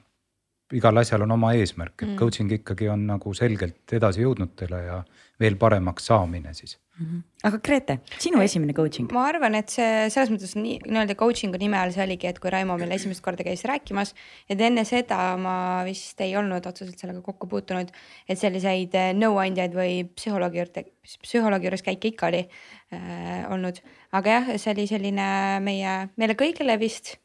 igal 0.75 1.03
asjal 1.03 1.25
on 1.27 1.35
oma 1.37 1.53
eesmärk, 1.59 1.97
et 2.03 2.09
mm. 2.09 2.17
coaching 2.21 2.55
ikkagi 2.59 2.89
on 2.93 3.07
nagu 3.09 3.35
selgelt 3.37 3.95
edasi 3.97 4.25
jõudnutele 4.25 4.81
ja 4.87 5.03
veel 5.41 5.57
paremaks 5.59 6.07
saamine 6.11 6.53
siis 6.55 6.77
mm. 6.77 7.07
-hmm. 7.07 7.23
aga 7.49 7.59
Grete, 7.59 7.99
sinu 8.19 8.43
esimene 8.43 8.75
coaching? 8.75 9.11
ma 9.13 9.27
arvan, 9.31 9.55
et 9.59 9.73
see 9.73 10.07
selles 10.15 10.31
mõttes 10.35 10.55
nii 10.59 10.79
nii-öelda 10.85 11.17
coaching'u 11.19 11.59
nime 11.59 11.79
all 11.79 11.95
see 11.95 12.05
oligi, 12.05 12.31
et 12.31 12.39
kui 12.39 12.53
Raimo 12.55 12.79
meil 12.79 12.95
esimest 12.99 13.25
korda 13.25 13.47
käis 13.47 13.65
rääkimas, 13.65 14.15
et 14.49 14.61
enne 14.61 14.85
seda 14.85 15.37
ma 15.41 15.57
vist 15.87 16.21
ei 16.21 16.37
olnud 16.37 16.67
otseselt 16.67 16.99
sellega 16.99 17.23
kokku 17.23 17.51
puutunud, 17.51 17.91
et 18.29 18.39
selliseid 18.39 18.95
äh, 18.95 19.11
nõuandjaid 19.19 19.75
või 19.75 20.05
psühholoogi 20.15 20.63
juurde, 20.63 20.87
psühholoogi 21.23 21.71
juures 21.71 21.83
käike 21.83 22.15
ikka 22.15 22.31
oli 22.31 22.47
äh, 22.95 23.51
olnud 23.51 23.83
aga 24.15 24.39
jah, 24.39 24.51
see 24.61 24.75
oli 24.75 24.87
selline 24.91 25.29
meie, 25.65 25.95
meile 26.21 26.37
kõigile 26.39 26.79
vist. 26.81 27.19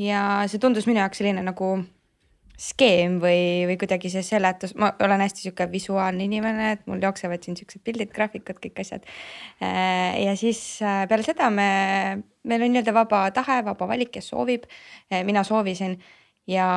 ja 0.00 0.46
see 0.48 0.60
tundus 0.60 0.86
minu 0.88 1.02
jaoks 1.02 1.20
selline 1.20 1.42
nagu 1.44 1.74
skeem 2.62 3.18
või, 3.22 3.66
või 3.66 3.76
kuidagi 3.80 4.10
see 4.12 4.22
seletus, 4.26 4.76
ma 4.78 4.92
olen 5.02 5.24
hästi 5.24 5.46
sihuke 5.46 5.66
visuaalne 5.72 6.26
inimene, 6.28 6.70
et 6.76 6.86
mul 6.90 7.02
jooksevad 7.02 7.42
siin 7.42 7.58
siuksed 7.58 7.82
pildid, 7.84 8.12
graafikud, 8.14 8.60
kõik 8.62 8.78
asjad. 8.84 9.06
Äh, 9.62 10.20
ja 10.22 10.36
siis 10.38 10.60
äh, 10.84 11.02
peale 11.10 11.26
seda 11.26 11.50
me, 11.50 11.68
meil 12.46 12.66
on 12.66 12.74
nii-öelda 12.74 12.94
vaba 12.94 13.24
tahe, 13.34 13.60
vaba 13.66 13.88
valik, 13.90 14.12
kes 14.14 14.30
soovib. 14.30 14.68
Äh, 15.10 15.24
mina 15.26 15.42
soovisin 15.46 15.98
ja 16.50 16.68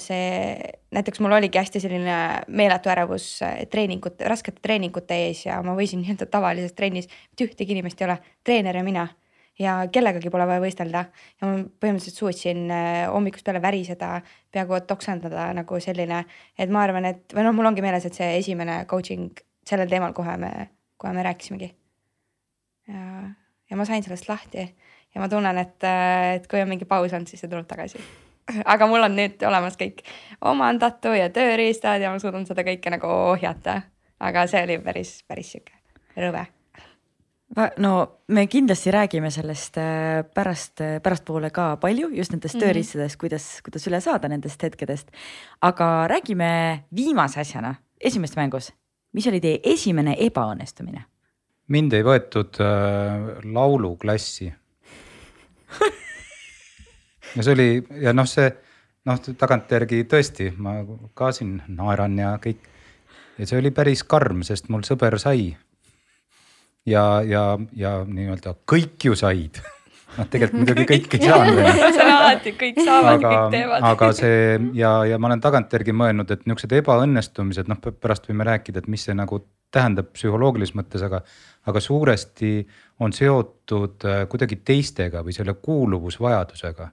see 0.00 0.52
näiteks 0.92 1.20
mul 1.24 1.36
oligi 1.36 1.60
hästi 1.60 1.80
selline 1.84 2.18
meeletu 2.48 2.92
ärevus 2.92 3.26
treeningute, 3.72 4.28
raskete 4.28 4.60
treeningute 4.64 5.16
ees 5.28 5.46
ja 5.48 5.58
ma 5.64 5.76
võisin 5.78 6.04
nii-öelda 6.04 6.28
tavalises 6.32 6.76
trennis, 6.76 7.08
mitte 7.32 7.48
ühtegi 7.48 7.76
inimest 7.76 8.00
ei 8.00 8.10
ole, 8.10 8.20
treener 8.44 8.80
ja 8.80 8.84
mina. 8.84 9.08
Ja 9.60 9.74
kellegagi 9.92 10.30
pole 10.32 10.46
vaja 10.48 10.62
võistelda 10.62 11.02
ja 11.12 11.48
ma 11.48 11.58
põhimõtteliselt 11.82 12.18
suutsin 12.18 12.64
äh, 12.72 13.02
hommikust 13.12 13.44
peale 13.46 13.62
väriseda, 13.62 14.14
peaaegu 14.52 14.78
et 14.78 14.94
oksendada 14.94 15.50
nagu 15.56 15.80
selline, 15.82 16.22
et 16.58 16.72
ma 16.72 16.84
arvan, 16.86 17.08
et 17.10 17.36
või 17.36 17.46
noh, 17.46 17.56
mul 17.56 17.72
ongi 17.72 17.84
meeles, 17.84 18.06
et 18.08 18.16
see 18.16 18.30
esimene 18.38 18.82
coaching 18.90 19.42
sellel 19.68 19.90
teemal 19.90 20.16
kohe 20.16 20.36
me, 20.40 20.52
kohe 21.00 21.12
me 21.16 21.26
rääkisimegi. 21.26 21.70
ja, 22.88 23.04
ja 23.70 23.78
ma 23.78 23.86
sain 23.88 24.04
sellest 24.04 24.28
lahti 24.30 24.64
ja 24.64 25.20
ma 25.20 25.28
tunnen, 25.28 25.58
et, 25.60 25.78
äh, 25.84 26.34
et 26.38 26.48
kui 26.48 26.62
on 26.62 26.72
mingi 26.72 26.88
paus 26.88 27.12
olnud, 27.12 27.28
siis 27.28 27.44
see 27.44 27.52
tuleb 27.52 27.68
tagasi 27.68 28.00
aga 28.74 28.88
mul 28.90 29.04
on 29.06 29.14
nüüd 29.16 29.44
olemas 29.46 29.76
kõik 29.80 30.02
omandatu 30.48 31.12
ja 31.16 31.28
tööriistad 31.34 32.02
ja 32.02 32.10
ma 32.10 32.22
suudan 32.22 32.48
seda 32.48 32.64
kõike 32.66 32.90
nagu 32.90 33.12
ohjata. 33.36 33.82
aga 34.22 34.46
see 34.46 34.64
oli 34.64 34.80
päris, 34.82 35.20
päris 35.28 35.54
sihuke 35.54 35.78
rõve 36.16 36.46
no 37.76 38.20
me 38.28 38.46
kindlasti 38.46 38.90
räägime 38.90 39.30
sellest 39.30 39.76
äh, 39.76 40.24
pärast, 40.34 40.80
äh, 40.80 41.00
pärastpoole 41.02 41.50
ka 41.50 41.76
palju 41.76 42.08
just 42.08 42.32
nendest 42.32 42.54
mm 42.54 42.60
-hmm. 42.60 42.66
tööriistadest, 42.66 43.16
kuidas, 43.16 43.60
kuidas 43.62 43.86
üle 43.86 44.00
saada 44.00 44.28
nendest 44.28 44.62
hetkedest. 44.62 45.10
aga 45.60 46.08
räägime 46.08 46.84
viimase 46.94 47.40
asjana, 47.40 47.74
esimeses 48.00 48.36
mängus, 48.36 48.72
mis 49.12 49.26
oli 49.26 49.40
teie 49.40 49.60
esimene 49.64 50.16
ebaõnnestumine? 50.18 51.04
mind 51.68 51.92
ei 51.92 52.02
võetud 52.02 52.60
äh, 52.60 53.44
lauluklassi 53.44 54.54
ja 57.36 57.42
see 57.42 57.52
oli 57.52 57.86
ja 58.00 58.12
noh, 58.12 58.26
see 58.28 58.50
noh, 59.08 59.18
tagantjärgi 59.18 60.04
tõesti 60.10 60.52
ma 60.56 60.80
ka 61.18 61.32
siin 61.34 61.60
naeran 61.68 62.18
ja 62.18 62.36
kõik. 62.42 62.60
ja 63.38 63.48
see 63.48 63.58
oli 63.58 63.72
päris 63.74 64.04
karm, 64.04 64.42
sest 64.46 64.68
mul 64.68 64.84
sõber 64.86 65.18
sai. 65.18 65.56
Ja, 66.86 67.04
ja, 67.26 67.44
ja 67.76 67.92
nii-öelda 68.08 68.56
kõik 68.68 69.08
ju 69.08 69.16
said 69.18 69.60
noh, 70.18 70.28
tegelikult 70.28 70.60
muidugi 70.62 70.86
kõik 70.90 71.16
ei 71.16 71.24
saanud. 71.30 71.62
see 71.80 72.04
on 72.04 72.12
alati, 72.12 72.54
kõik 72.58 72.80
saavad, 72.84 73.24
kõik 73.24 73.56
teevad. 73.56 73.88
aga 73.92 74.12
see 74.16 74.44
ja, 74.78 74.92
ja 75.08 75.18
ma 75.18 75.30
olen 75.30 75.42
tagantjärgi 75.44 75.96
mõelnud, 75.96 76.32
et 76.34 76.46
niisugused 76.46 76.76
ebaõnnestumised, 76.82 77.70
noh 77.70 77.80
pärast 77.92 78.28
võime 78.30 78.46
rääkida, 78.48 78.82
et 78.82 78.90
mis 78.92 79.06
see 79.08 79.16
nagu 79.16 79.42
tähendab 79.72 80.10
psühholoogilises 80.12 80.76
mõttes, 80.76 81.04
aga, 81.06 81.22
aga 81.68 81.80
suuresti 81.80 82.54
on 83.00 83.14
seotud 83.16 84.04
äh, 84.08 84.24
kuidagi 84.28 84.60
teistega 84.60 85.22
või 85.24 85.32
selle 85.36 85.54
kuuluvusvajadusega 85.54 86.90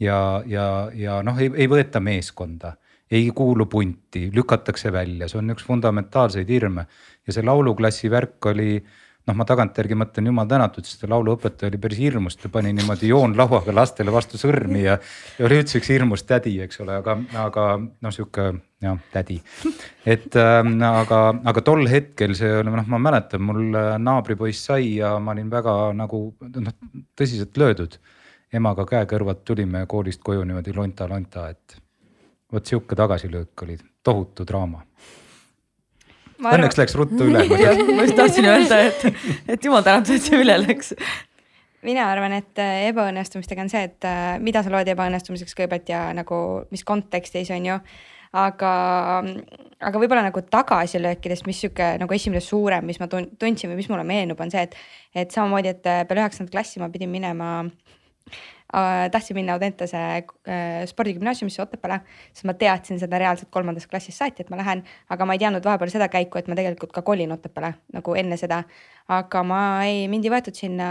ja, 0.00 0.18
ja, 0.46 0.66
ja 0.94 1.20
noh, 1.26 1.38
ei, 1.40 1.50
ei 1.56 1.70
võeta 1.70 2.00
meeskonda, 2.04 2.76
ei 3.10 3.30
kuulu 3.34 3.66
punti, 3.70 4.28
lükatakse 4.34 4.92
välja, 4.94 5.28
see 5.30 5.40
on 5.40 5.54
üks 5.54 5.66
fundamentaalseid 5.66 6.48
hirme 6.50 6.86
ja 7.26 7.34
see 7.34 7.44
lauluklassi 7.46 8.10
värk 8.12 8.52
oli 8.52 8.78
noh, 9.26 9.36
ma 9.36 9.46
tagantjärgi 9.48 9.98
mõtlen, 9.98 10.30
jumal 10.30 10.48
tänatud, 10.50 10.86
sest 10.86 11.06
lauluõpetaja 11.10 11.70
oli 11.70 11.80
päris 11.82 12.00
hirmus, 12.00 12.38
ta 12.40 12.50
pani 12.52 12.72
niimoodi 12.76 13.10
joonlauaga 13.10 13.74
lastele 13.74 14.14
vastu 14.14 14.40
sõrmi 14.40 14.84
ja, 14.84 14.98
ja 15.38 15.48
oli 15.48 15.60
üldse 15.60 15.80
üks 15.80 15.90
hirmus 15.90 16.26
tädi, 16.28 16.56
eks 16.64 16.82
ole, 16.84 16.98
aga, 17.02 17.16
aga 17.42 17.68
noh, 17.82 18.14
sihuke 18.14 18.50
jah, 18.82 19.00
tädi. 19.14 19.40
et 20.06 20.36
äh, 20.38 20.60
aga, 20.90 21.22
aga 21.52 21.64
tol 21.66 21.86
hetkel 21.90 22.36
see 22.38 22.52
oli, 22.60 22.70
noh, 22.74 22.92
ma 22.94 23.02
mäletan, 23.08 23.42
mul 23.46 23.80
naabripoiss 24.02 24.68
sai 24.70 24.96
ja 25.00 25.16
ma 25.18 25.34
olin 25.34 25.50
väga 25.52 25.74
nagu 25.96 26.28
noh, 26.54 26.78
tõsiselt 27.18 27.58
löödud 27.58 27.98
emaga 28.54 28.86
käe 28.88 29.06
kõrvalt 29.10 29.42
tulime 29.44 29.84
koolist 29.90 30.22
koju 30.24 30.44
niimoodi 30.46 30.74
lonta-lonta, 30.76 31.48
et 31.50 31.78
vot 32.52 32.66
sihuke 32.66 32.96
tagasilöök 32.98 33.62
oli, 33.66 33.78
tohutu 34.06 34.46
draama. 34.46 34.84
Õnneks 36.42 36.80
läks 36.80 36.96
ruttu 36.98 37.28
üle 37.28 37.44
ma 37.48 38.04
just 38.04 38.18
tahtsin 38.18 38.48
öelda, 38.50 38.80
et, 38.90 39.22
et 39.54 39.64
jumal 39.64 39.84
tänatud, 39.86 40.16
et 40.18 40.26
see 40.26 40.40
üle 40.42 40.58
läks. 40.62 40.92
mina 41.86 42.08
arvan, 42.10 42.34
et 42.40 42.60
äh, 42.62 42.88
ebaõnnestumistega 42.90 43.64
on 43.64 43.72
see, 43.72 43.86
et 43.88 44.08
äh, 44.08 44.36
mida 44.42 44.64
sa 44.64 44.72
loed 44.72 44.90
ebaõnnestumiseks 44.92 45.56
kõigepealt 45.56 45.88
ja 45.92 46.08
nagu 46.16 46.42
mis 46.74 46.84
kontekstis 46.84 47.52
on 47.54 47.70
ju 47.70 47.78
aga, 48.36 48.72
aga 49.80 50.02
võib-olla 50.02 50.26
nagu 50.26 50.42
tagasilöökidest, 50.50 51.46
mis 51.48 51.62
sihuke 51.62 51.94
nagu 52.02 52.16
esimene 52.16 52.42
suurem, 52.44 52.84
mis 52.88 53.00
ma 53.00 53.08
tundsin 53.08 53.72
või 53.72 53.80
mis 53.80 53.88
mulle 53.92 54.04
meenub, 54.08 54.40
on 54.42 54.52
see, 54.52 54.66
et, 54.66 54.76
et 55.16 55.32
samamoodi, 55.32 55.72
et 55.72 55.86
peale 55.86 56.24
üheksandat 56.24 56.52
klassi 56.52 56.82
ma 56.82 56.90
pidin 56.92 57.12
minema 57.12 57.58
äh,. 57.64 58.55
Tahtsin 58.72 59.36
minna 59.38 59.54
Audentese 59.54 59.96
äh, 59.98 60.82
spordigümnaasiumisse 60.90 61.62
Otepääle, 61.62 62.00
sest 62.32 62.48
ma 62.48 62.56
teadsin 62.58 62.98
seda 63.00 63.18
reaalselt 63.22 63.50
kolmandast 63.54 63.90
klassist 63.90 64.18
saati, 64.18 64.42
et 64.42 64.50
ma 64.50 64.58
lähen, 64.60 64.84
aga 65.08 65.26
ma 65.28 65.36
ei 65.36 65.42
teadnud 65.42 65.64
vahepeal 65.64 65.92
seda 65.92 66.10
käiku, 66.12 66.40
et 66.40 66.50
ma 66.50 66.58
tegelikult 66.58 66.92
ka 66.92 67.04
kolin 67.06 67.32
Otepääle 67.36 67.74
nagu 67.94 68.14
enne 68.18 68.38
seda. 68.40 68.64
aga 69.08 69.42
ma 69.46 69.60
ei, 69.86 70.08
mind 70.10 70.26
ei 70.26 70.34
võetud 70.34 70.56
sinna 70.58 70.88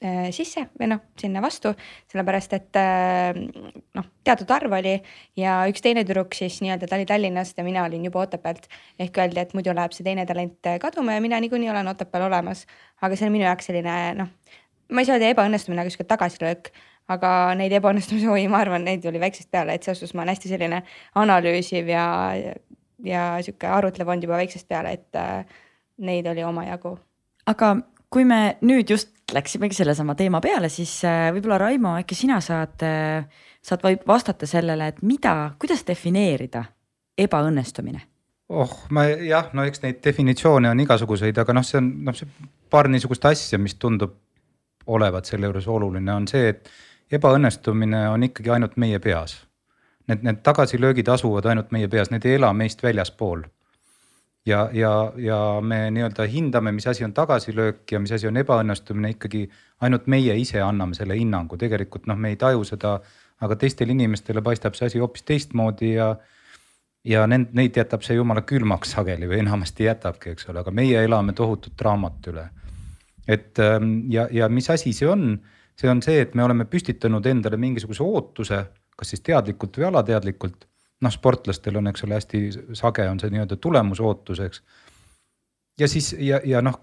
Äh, 0.00 0.30
sisse 0.32 0.62
või 0.80 0.86
noh, 0.88 1.02
sinna 1.20 1.42
vastu, 1.44 1.74
sellepärast 2.08 2.54
et 2.56 2.76
äh, 2.80 3.36
noh, 3.36 4.06
teatud 4.24 4.48
arv 4.56 4.72
oli 4.78 4.94
ja 5.36 5.58
üks 5.68 5.84
teine 5.84 6.06
tüdruk 6.08 6.32
siis 6.38 6.56
nii-öelda 6.64 6.88
ta 6.88 6.96
oli 6.96 7.04
Tallinnast 7.04 7.60
ja 7.60 7.66
mina 7.66 7.82
olin 7.84 8.06
juba 8.08 8.22
Otepäält. 8.22 8.64
ehk 8.96 9.20
öeldi, 9.20 9.42
et 9.42 9.52
muidu 9.52 9.74
läheb 9.76 9.92
see 9.92 10.06
teine 10.06 10.24
talent 10.24 10.70
kaduma 10.80 11.18
ja 11.18 11.20
mina 11.20 11.36
niikuinii 11.44 11.68
olen 11.68 11.92
Otepääl 11.92 12.24
olemas. 12.30 12.64
aga 13.02 13.16
see 13.16 13.28
on 13.28 13.36
minu 13.36 13.44
jaoks 13.44 13.68
selline 13.68 13.98
noh, 14.22 14.32
ma 14.90 15.02
ei 15.02 15.08
saa 15.08 15.18
öelda 15.18 15.30
ebaõnnestumine, 15.34 15.82
aga 15.82 15.92
sihuke 15.92 16.08
tagasilöök. 16.10 16.72
aga 17.10 17.28
neid 17.58 17.72
ebaõnnestumisi, 17.74 18.28
oi, 18.30 18.44
ma 18.46 18.60
arvan, 18.62 18.84
neid 18.86 19.06
oli 19.10 19.18
väiksest 19.18 19.50
peale, 19.50 19.74
et 19.74 19.82
selles 19.82 19.98
suhtes 19.98 20.14
ma 20.14 20.22
olen 20.22 20.36
hästi 20.36 20.52
selline 20.52 20.76
analüüsiv 21.18 21.88
ja, 21.90 22.04
ja 23.02 23.24
sihuke 23.42 23.66
arutlev 23.66 24.12
olnud 24.12 24.28
juba 24.28 24.38
väiksest 24.38 24.68
peale, 24.70 24.92
et 24.94 25.18
äh, 25.18 25.40
neid 26.06 26.28
oli 26.30 26.44
omajagu. 26.46 26.94
aga 27.50 27.72
kui 28.10 28.26
me 28.26 28.58
nüüd 28.62 28.90
just 28.94 29.10
läksimegi 29.34 29.74
sellesama 29.74 30.14
teema 30.18 30.40
peale, 30.44 30.70
siis 30.70 30.92
äh, 31.06 31.32
võib-olla 31.34 31.58
Raimo, 31.58 31.96
äkki 31.98 32.18
sina 32.18 32.38
saad, 32.44 32.78
äh, 32.86 33.26
saad 33.62 33.82
vastata 34.06 34.46
sellele, 34.46 34.92
et 34.92 35.02
mida, 35.02 35.56
kuidas 35.58 35.82
defineerida 35.86 36.64
ebaõnnestumine? 37.18 38.06
oh, 38.50 38.72
ma 38.90 39.04
jah, 39.06 39.52
no 39.54 39.62
eks 39.66 39.82
neid 39.84 40.00
definitsioone 40.04 40.70
on 40.70 40.80
igasuguseid, 40.82 41.38
aga 41.38 41.54
noh, 41.54 41.66
see 41.66 41.78
on 41.78 41.92
noh, 42.06 42.16
see 42.16 42.26
paar 42.70 42.88
niisugust 42.90 43.26
asja, 43.30 43.58
mis 43.62 43.76
tundub 43.78 44.16
olevat 44.90 45.28
selle 45.30 45.48
juures 45.50 45.68
oluline, 45.68 46.12
on 46.14 46.26
see, 46.28 46.50
et 46.54 46.70
ebaõnnestumine 47.18 48.08
on 48.10 48.26
ikkagi 48.26 48.50
ainult 48.54 48.76
meie 48.80 48.98
peas. 49.02 49.40
Need, 50.10 50.24
need 50.26 50.42
tagasilöögid 50.46 51.08
asuvad 51.08 51.46
ainult 51.46 51.70
meie 51.74 51.88
peas, 51.88 52.10
need 52.10 52.26
ei 52.26 52.38
ela 52.38 52.52
meist 52.56 52.82
väljaspool 52.82 53.44
ja, 54.46 54.70
ja, 54.72 55.12
ja 55.16 55.38
me 55.62 55.90
nii-öelda 55.90 56.26
hindame, 56.26 56.72
mis 56.72 56.86
asi 56.86 57.04
on 57.04 57.12
tagasilöök 57.12 57.92
ja 57.92 58.00
mis 58.00 58.12
asi 58.12 58.28
on 58.28 58.36
ebaõnnestumine 58.40 59.14
ikkagi 59.14 59.44
ainult 59.80 60.06
meie 60.06 60.36
ise 60.38 60.62
anname 60.64 60.96
selle 60.98 61.16
hinnangu, 61.18 61.58
tegelikult 61.60 62.08
noh, 62.10 62.18
me 62.18 62.32
ei 62.34 62.38
taju 62.40 62.64
seda, 62.64 62.98
aga 63.40 63.56
teistele 63.56 63.94
inimestele 63.96 64.42
paistab 64.42 64.76
see 64.78 64.90
asi 64.90 65.02
hoopis 65.02 65.26
teistmoodi 65.28 65.94
ja 65.94 66.14
ja 67.04 67.24
nend-, 67.26 67.54
neid 67.56 67.76
jätab 67.76 68.02
see 68.04 68.18
jumala 68.18 68.42
külmaks 68.44 68.90
sageli 68.96 69.28
või 69.28 69.40
enamasti 69.40 69.86
jätabki, 69.86 70.34
eks 70.34 70.50
ole, 70.52 70.60
aga 70.60 70.72
meie 70.74 71.04
elame 71.04 71.32
tohutut 71.32 71.72
draamat 71.78 72.26
üle. 72.32 72.48
Et 73.30 73.58
ähm, 73.62 73.92
ja, 74.10 74.26
ja 74.32 74.48
mis 74.48 74.70
asi 74.70 74.92
see 74.96 75.08
on, 75.08 75.36
see 75.78 75.90
on 75.90 76.02
see, 76.02 76.20
et 76.24 76.34
me 76.34 76.44
oleme 76.44 76.66
püstitanud 76.70 77.26
endale 77.30 77.58
mingisuguse 77.60 78.02
ootuse, 78.02 78.64
kas 78.96 79.14
siis 79.14 79.22
teadlikult 79.24 79.78
või 79.78 79.88
alateadlikult 79.90 80.66
noh, 81.00 81.12
sportlastel 81.12 81.78
on, 81.80 81.88
eks 81.90 82.04
ole, 82.06 82.18
hästi 82.18 82.40
sage 82.76 83.06
on 83.08 83.20
see 83.20 83.32
nii-öelda 83.32 83.56
tulemusootus, 83.62 84.42
eks. 84.46 84.62
ja 85.80 85.88
siis 85.88 86.12
ja, 86.18 86.40
ja 86.44 86.60
noh, 86.64 86.76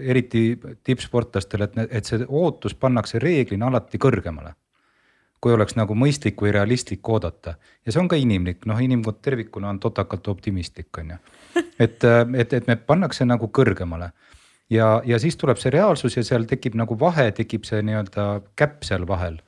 eriti 0.00 0.44
tippsportlastel, 0.84 1.64
et, 1.68 1.80
et 1.88 2.10
see 2.10 2.26
ootus 2.28 2.76
pannakse 2.76 3.22
reeglina 3.22 3.72
alati 3.72 4.00
kõrgemale. 4.00 4.54
kui 5.44 5.52
oleks 5.52 5.74
nagu 5.76 5.92
mõistlik 5.92 6.40
või 6.40 6.54
realistlik 6.56 7.08
oodata 7.08 7.52
ja 7.84 7.92
see 7.92 8.00
on 8.00 8.06
ka 8.08 8.16
inimlik, 8.16 8.62
noh, 8.66 8.78
inimkond 8.80 9.18
tervikuna 9.20 9.68
on 9.74 9.80
totakalt 9.80 10.28
optimistlik, 10.28 10.88
on 10.98 11.10
ju. 11.10 11.18
et, 11.78 12.04
et, 12.38 12.52
et 12.52 12.66
me 12.66 12.76
pannakse 12.76 13.24
nagu 13.24 13.50
kõrgemale 13.52 14.12
ja, 14.70 15.02
ja 15.04 15.18
siis 15.18 15.36
tuleb 15.40 15.58
see 15.60 15.72
reaalsus 15.74 16.16
ja 16.16 16.24
seal 16.26 16.46
tekib 16.50 16.76
nagu 16.78 16.96
vahe, 17.00 17.30
tekib 17.36 17.66
see 17.68 17.82
nii-öelda 17.84 18.28
käpp 18.56 18.84
seal 18.86 19.06
vahel. 19.08 19.40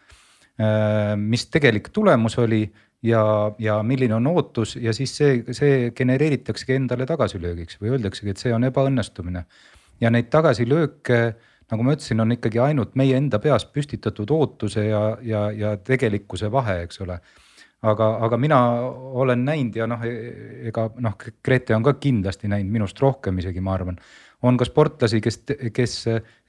mis 1.20 1.46
tegelik 1.52 1.90
tulemus 1.92 2.38
oli 2.38 2.62
ja, 3.02 3.52
ja 3.58 3.82
milline 3.82 4.14
on 4.14 4.26
ootus 4.26 4.76
ja 4.76 4.92
siis 4.96 5.16
see, 5.16 5.42
see 5.52 5.90
genereeritaksegi 5.96 6.78
endale 6.78 7.06
tagasilöögiks 7.06 7.80
või 7.80 7.92
öeldaksegi, 7.92 8.32
et 8.32 8.40
see 8.40 8.54
on 8.54 8.64
ebaõnnestumine. 8.64 9.44
ja 10.00 10.10
neid 10.10 10.30
tagasilööke, 10.32 11.20
nagu 11.70 11.82
ma 11.82 11.96
ütlesin, 11.96 12.20
on 12.20 12.32
ikkagi 12.32 12.58
ainult 12.58 12.94
meie 12.94 13.16
enda 13.16 13.38
peas 13.38 13.64
püstitatud 13.64 14.30
ootuse 14.30 14.86
ja, 14.86 15.18
ja, 15.22 15.50
ja 15.50 15.76
tegelikkuse 15.76 16.52
vahe, 16.52 16.82
eks 16.86 17.00
ole 17.00 17.20
aga, 17.82 18.08
aga 18.24 18.38
mina 18.40 18.58
olen 19.20 19.44
näinud 19.44 19.76
ja 19.76 19.86
noh, 19.90 20.02
ega 20.06 20.88
noh, 21.02 21.16
Grete 21.44 21.76
on 21.76 21.84
ka 21.86 21.96
kindlasti 22.00 22.50
näinud 22.50 22.72
minust 22.72 23.00
rohkem 23.02 23.38
isegi, 23.42 23.60
ma 23.60 23.74
arvan. 23.76 23.98
On 24.42 24.58
ka 24.60 24.66
sportlasi, 24.68 25.20
kes, 25.24 25.40
kes, 25.72 25.94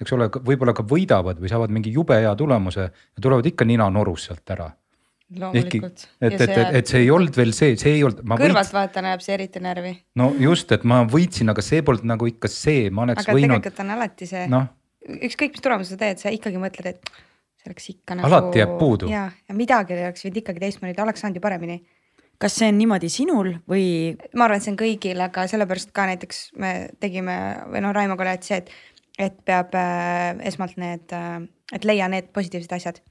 eks 0.01 0.17
ole, 0.17 0.27
võib-olla 0.33 0.73
ka 0.75 0.83
võidavad 0.87 1.39
või 1.39 1.51
saavad 1.51 1.71
mingi 1.73 1.93
jube 1.95 2.17
hea 2.19 2.33
tulemuse 2.35 2.89
ja 2.89 3.23
tulevad 3.23 3.47
ikka 3.47 3.65
nina 3.67 3.87
norus 3.93 4.27
sealt 4.27 4.55
ära 4.57 4.67
ehkki, 5.27 5.81
et, 5.83 6.07
et, 6.21 6.41
et, 6.41 6.57
et 6.79 6.87
see 6.89 7.01
ei 7.03 7.09
olnud 7.11 7.35
veel 7.35 7.51
see, 7.55 7.75
see 7.79 7.97
ei 7.97 8.03
olnud. 8.07 8.23
kõrvaltvaatajana 8.23 9.11
jääb 9.13 9.23
see 9.25 9.33
eriti 9.35 9.61
närvi. 9.63 9.91
no 10.19 10.29
just, 10.39 10.71
et 10.71 10.85
ma 10.87 11.01
võitsin, 11.09 11.51
aga 11.51 11.63
see 11.65 11.83
polnud 11.85 12.07
nagu 12.07 12.29
ikka 12.29 12.51
see, 12.51 12.87
ma 12.89 13.03
oleks 13.07 13.25
aga 13.25 13.35
võinud. 13.35 13.57
tegelikult 13.57 13.81
on 13.83 13.95
alati 13.97 14.29
see 14.29 14.45
no., 14.51 14.63
ükskõik 15.27 15.57
mis 15.57 15.63
tulemuse 15.63 15.95
sa 15.95 15.99
teed, 15.99 16.21
sa 16.23 16.31
ikkagi 16.31 16.61
mõtled, 16.61 16.95
et 16.95 17.11
see 17.59 17.69
oleks 17.71 17.91
ikka 17.91 18.17
nagu. 18.19 18.29
alati 18.29 18.63
jääb 18.63 18.73
puudu. 18.79 19.11
ja, 19.11 19.27
ja 19.49 19.57
midagi 19.57 19.97
oleks 19.99 20.23
võinud 20.23 20.41
ikkagi 20.43 20.63
teistmoodi, 20.63 20.95
oleks 21.03 21.25
saanud 21.25 21.41
ju 21.41 21.43
paremini. 21.43 21.81
Kas 22.41 22.57
see 22.59 22.69
on 22.71 22.77
niimoodi 22.77 23.09
sinul 23.11 23.53
või? 23.69 24.15
ma 24.37 24.45
arvan, 24.45 24.59
et 24.59 24.65
see 24.65 24.73
on 24.73 24.79
kõigil, 24.79 25.21
aga 25.23 25.47
sellepärast 25.49 25.93
ka 25.95 26.07
näiteks 26.09 26.41
me 26.61 26.73
tegime 27.01 27.37
või 27.71 27.83
noh, 27.85 27.93
Raimoga 27.95 28.25
oli 28.25 28.33
alati 28.35 28.51
see, 28.51 28.61
et, 28.61 28.71
et 29.27 29.37
peab 29.47 29.75
äh, 29.77 30.37
esmalt 30.49 30.77
need 30.81 31.13
äh,, 31.17 31.39
et 31.73 31.87
leia 31.87 32.09
need 32.11 32.29
positiivsed 32.35 32.77
asjad 32.77 33.01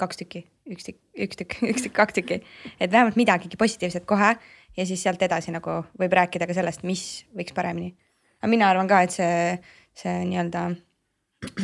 kaks 0.00 0.22
tükki, 0.22 0.44
üks 0.72 0.88
tükk, 0.88 1.00
üks 1.26 1.40
tükk, 1.40 1.58
üks 1.72 1.86
tükk, 1.86 1.96
kaks 1.96 2.18
tükki. 2.20 2.42
et 2.78 2.92
vähemalt 2.92 3.18
midagigi 3.20 3.60
positiivset 3.60 4.06
kohe 4.08 4.34
ja 4.76 4.86
siis 4.88 5.02
sealt 5.02 5.22
edasi 5.22 5.52
nagu 5.54 5.82
võib 5.98 6.16
rääkida 6.20 6.48
ka 6.48 6.56
sellest, 6.56 6.84
mis 6.88 7.24
võiks 7.36 7.56
paremini. 7.56 7.94
aga 8.40 8.52
mina 8.52 8.70
arvan 8.70 8.88
ka, 8.90 9.02
et 9.06 9.16
see, 9.16 9.58
see 9.96 10.24
nii-öelda 10.28 10.70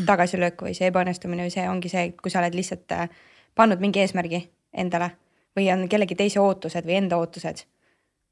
tagasilöök 0.09 0.65
või 0.67 0.75
see 0.75 0.89
ebaõnnestumine 0.91 1.47
või 1.47 1.55
see 1.55 1.69
ongi 1.71 1.93
see, 1.93 2.11
kui 2.19 2.33
sa 2.33 2.41
oled 2.43 2.57
lihtsalt 2.57 2.97
äh, 2.97 3.09
pannud 3.55 3.81
mingi 3.83 4.01
eesmärgi 4.03 4.47
endale 4.73 5.13
või 5.59 5.69
on 5.75 5.89
kellegi 5.91 6.17
teise 6.19 6.41
ootused 6.41 6.87
või 6.87 7.01
enda 7.03 7.19
ootused. 7.19 7.67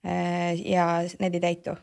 Äh, 0.07 0.55
ja 0.62 0.89
need 1.19 1.39
ei 1.39 1.45
täitu 1.51 1.77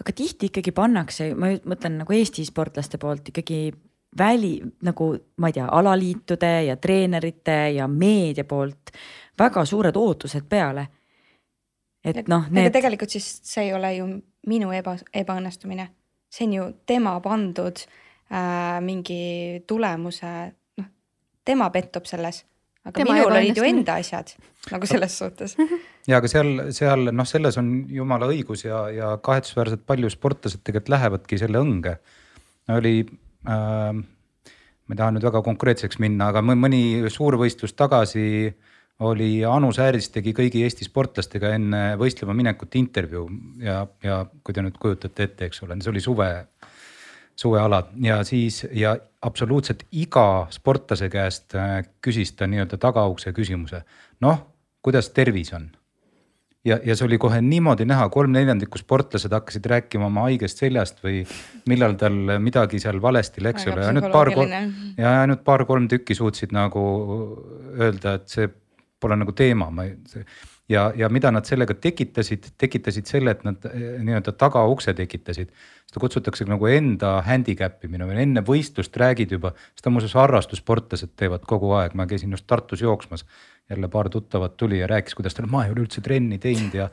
aga 0.00 0.12
tihti 0.12 0.50
ikkagi 0.50 0.72
pannakse, 0.76 1.30
ma 1.38 1.54
mõtlen 1.64 2.00
nagu 2.02 2.12
Eesti 2.12 2.44
sportlaste 2.44 2.98
poolt 3.00 3.30
ikkagi 3.32 3.70
väli 4.18 4.60
nagu 4.84 5.08
ma 5.36 5.50
ei 5.50 5.56
tea, 5.56 5.66
alaliitude 5.72 6.52
ja 6.68 6.76
treenerite 6.76 7.56
ja 7.76 7.88
meedia 7.88 8.44
poolt 8.44 8.92
väga 9.38 9.64
suured 9.64 9.96
ootused 9.96 10.48
peale. 10.48 10.86
et 12.04 12.28
noh, 12.28 12.46
need. 12.50 12.70
tegelikult 12.72 13.10
siis 13.10 13.26
see 13.42 13.66
ei 13.66 13.72
ole 13.74 13.94
ju 13.96 14.06
minu 14.46 14.70
eba, 14.72 14.94
ebaõnnestumine, 15.14 15.88
see 16.30 16.46
on 16.46 16.52
ju 16.52 16.66
tema 16.86 17.16
pandud 17.20 17.80
äh, 17.82 18.76
mingi 18.80 19.64
tulemuse, 19.66 20.34
noh, 20.78 20.90
tema 21.44 21.70
pettub 21.74 22.06
selles 22.06 22.44
aga 22.86 22.94
tema 22.96 23.16
minul 23.18 23.36
olid 23.36 23.58
ju 23.58 23.66
enda 23.66 23.98
asjad 24.00 24.32
nagu 24.72 24.88
selles 24.88 25.18
suhtes. 25.20 25.56
ja 26.10 26.20
aga 26.20 26.30
seal, 26.30 26.52
seal 26.76 27.10
noh, 27.12 27.28
selles 27.28 27.58
on 27.60 27.70
jumala 27.92 28.30
õigus 28.32 28.66
ja, 28.66 28.86
ja 28.94 29.14
kahetsusväärselt 29.22 29.86
palju 29.86 30.10
sportlased 30.12 30.62
tegelikult 30.62 30.94
lähevadki 30.96 31.40
selle 31.42 31.62
õnge. 31.62 31.96
oli 32.74 32.98
äh, 33.02 34.04
ma 34.86 34.94
ei 34.94 35.00
taha 35.00 35.14
nüüd 35.14 35.26
väga 35.26 35.42
konkreetseks 35.46 35.98
minna, 36.02 36.30
aga 36.30 36.42
mõni 36.46 37.10
suurvõistlus 37.10 37.74
tagasi 37.78 38.26
oli 39.06 39.44
Anu 39.44 39.72
Sääris 39.76 40.08
tegi 40.14 40.32
kõigi 40.36 40.62
Eesti 40.64 40.86
sportlastega 40.86 41.50
enne 41.56 41.80
võistlema 42.00 42.32
minekut 42.36 42.78
intervjuu 42.78 43.26
ja, 43.60 43.82
ja 44.04 44.22
kui 44.42 44.56
te 44.56 44.64
nüüd 44.64 44.78
kujutate 44.80 45.26
ette, 45.26 45.50
eks 45.50 45.60
ole, 45.66 45.76
see 45.82 45.92
oli 45.92 46.04
suve, 46.04 46.30
suvealad 47.36 47.92
ja 48.02 48.22
siis 48.24 48.62
ja 48.72 48.96
absoluutselt 49.22 49.82
iga 49.92 50.46
sportlase 50.50 51.10
käest 51.12 51.54
äh, 51.54 51.82
küsis 52.04 52.32
ta 52.36 52.46
nii-öelda 52.48 52.78
tagaukse 52.80 53.32
küsimuse. 53.36 53.82
noh, 54.20 54.38
kuidas 54.82 55.10
tervis 55.10 55.52
on? 55.52 55.70
ja, 56.66 56.78
ja 56.84 56.96
see 56.96 57.06
oli 57.06 57.18
kohe 57.22 57.40
niimoodi 57.44 57.86
näha, 57.88 58.08
kolm 58.12 58.32
neljandikku 58.34 58.80
sportlased 58.80 59.32
hakkasid 59.32 59.66
rääkima 59.70 60.08
oma 60.08 60.26
haigest 60.26 60.62
seljast 60.62 61.02
või 61.04 61.22
millal 61.70 61.96
tal 62.00 62.16
midagi 62.42 62.80
seal 62.82 62.98
valesti 63.02 63.44
läks, 63.44 63.68
ole, 63.70 63.86
ainult 63.90 64.10
paar, 64.14 64.32
ja 64.98 65.14
ainult 65.22 65.44
paar-kolm 65.46 65.88
tükki 65.92 66.16
suutsid 66.18 66.54
nagu 66.56 66.82
öelda, 67.76 68.16
et 68.18 68.28
see 68.32 68.50
pole 69.00 69.18
nagu 69.20 69.34
teema, 69.36 69.70
ma 69.70 69.86
ei. 69.86 70.24
Ja, 70.68 70.92
ja 70.96 71.08
mida 71.12 71.30
nad 71.34 71.46
sellega 71.46 71.74
tekitasid, 71.78 72.50
tekitasid 72.58 73.08
selle, 73.08 73.34
et 73.36 73.42
nad 73.46 73.66
eh, 73.70 73.96
nii-öelda 74.02 74.34
tagaukse 74.38 74.94
tekitasid. 74.96 75.52
seda 75.86 76.02
kutsutakse 76.02 76.44
nagu 76.48 76.66
enda 76.66 77.20
handicap 77.26 77.84
imine 77.86 78.08
või 78.08 78.18
enne 78.24 78.42
võistlust 78.46 78.96
räägid 78.98 79.36
juba, 79.36 79.52
seda 79.78 79.92
muuseas 79.94 80.16
harrastussportlased 80.18 81.14
teevad 81.16 81.46
kogu 81.46 81.70
aeg, 81.78 81.94
ma 81.94 82.08
käisin 82.10 82.34
just 82.34 82.46
Tartus 82.46 82.82
jooksmas. 82.82 83.24
Jälle 83.70 83.88
paar 83.90 84.06
tuttavat 84.08 84.56
tuli 84.56 84.78
ja 84.78 84.86
rääkis, 84.86 85.14
kuidas 85.18 85.34
tal, 85.34 85.48
ma 85.50 85.64
ei 85.64 85.72
ole 85.72 85.82
üldse 85.82 85.98
trenni 85.98 86.36
teinud 86.38 86.74
ja 86.74 86.84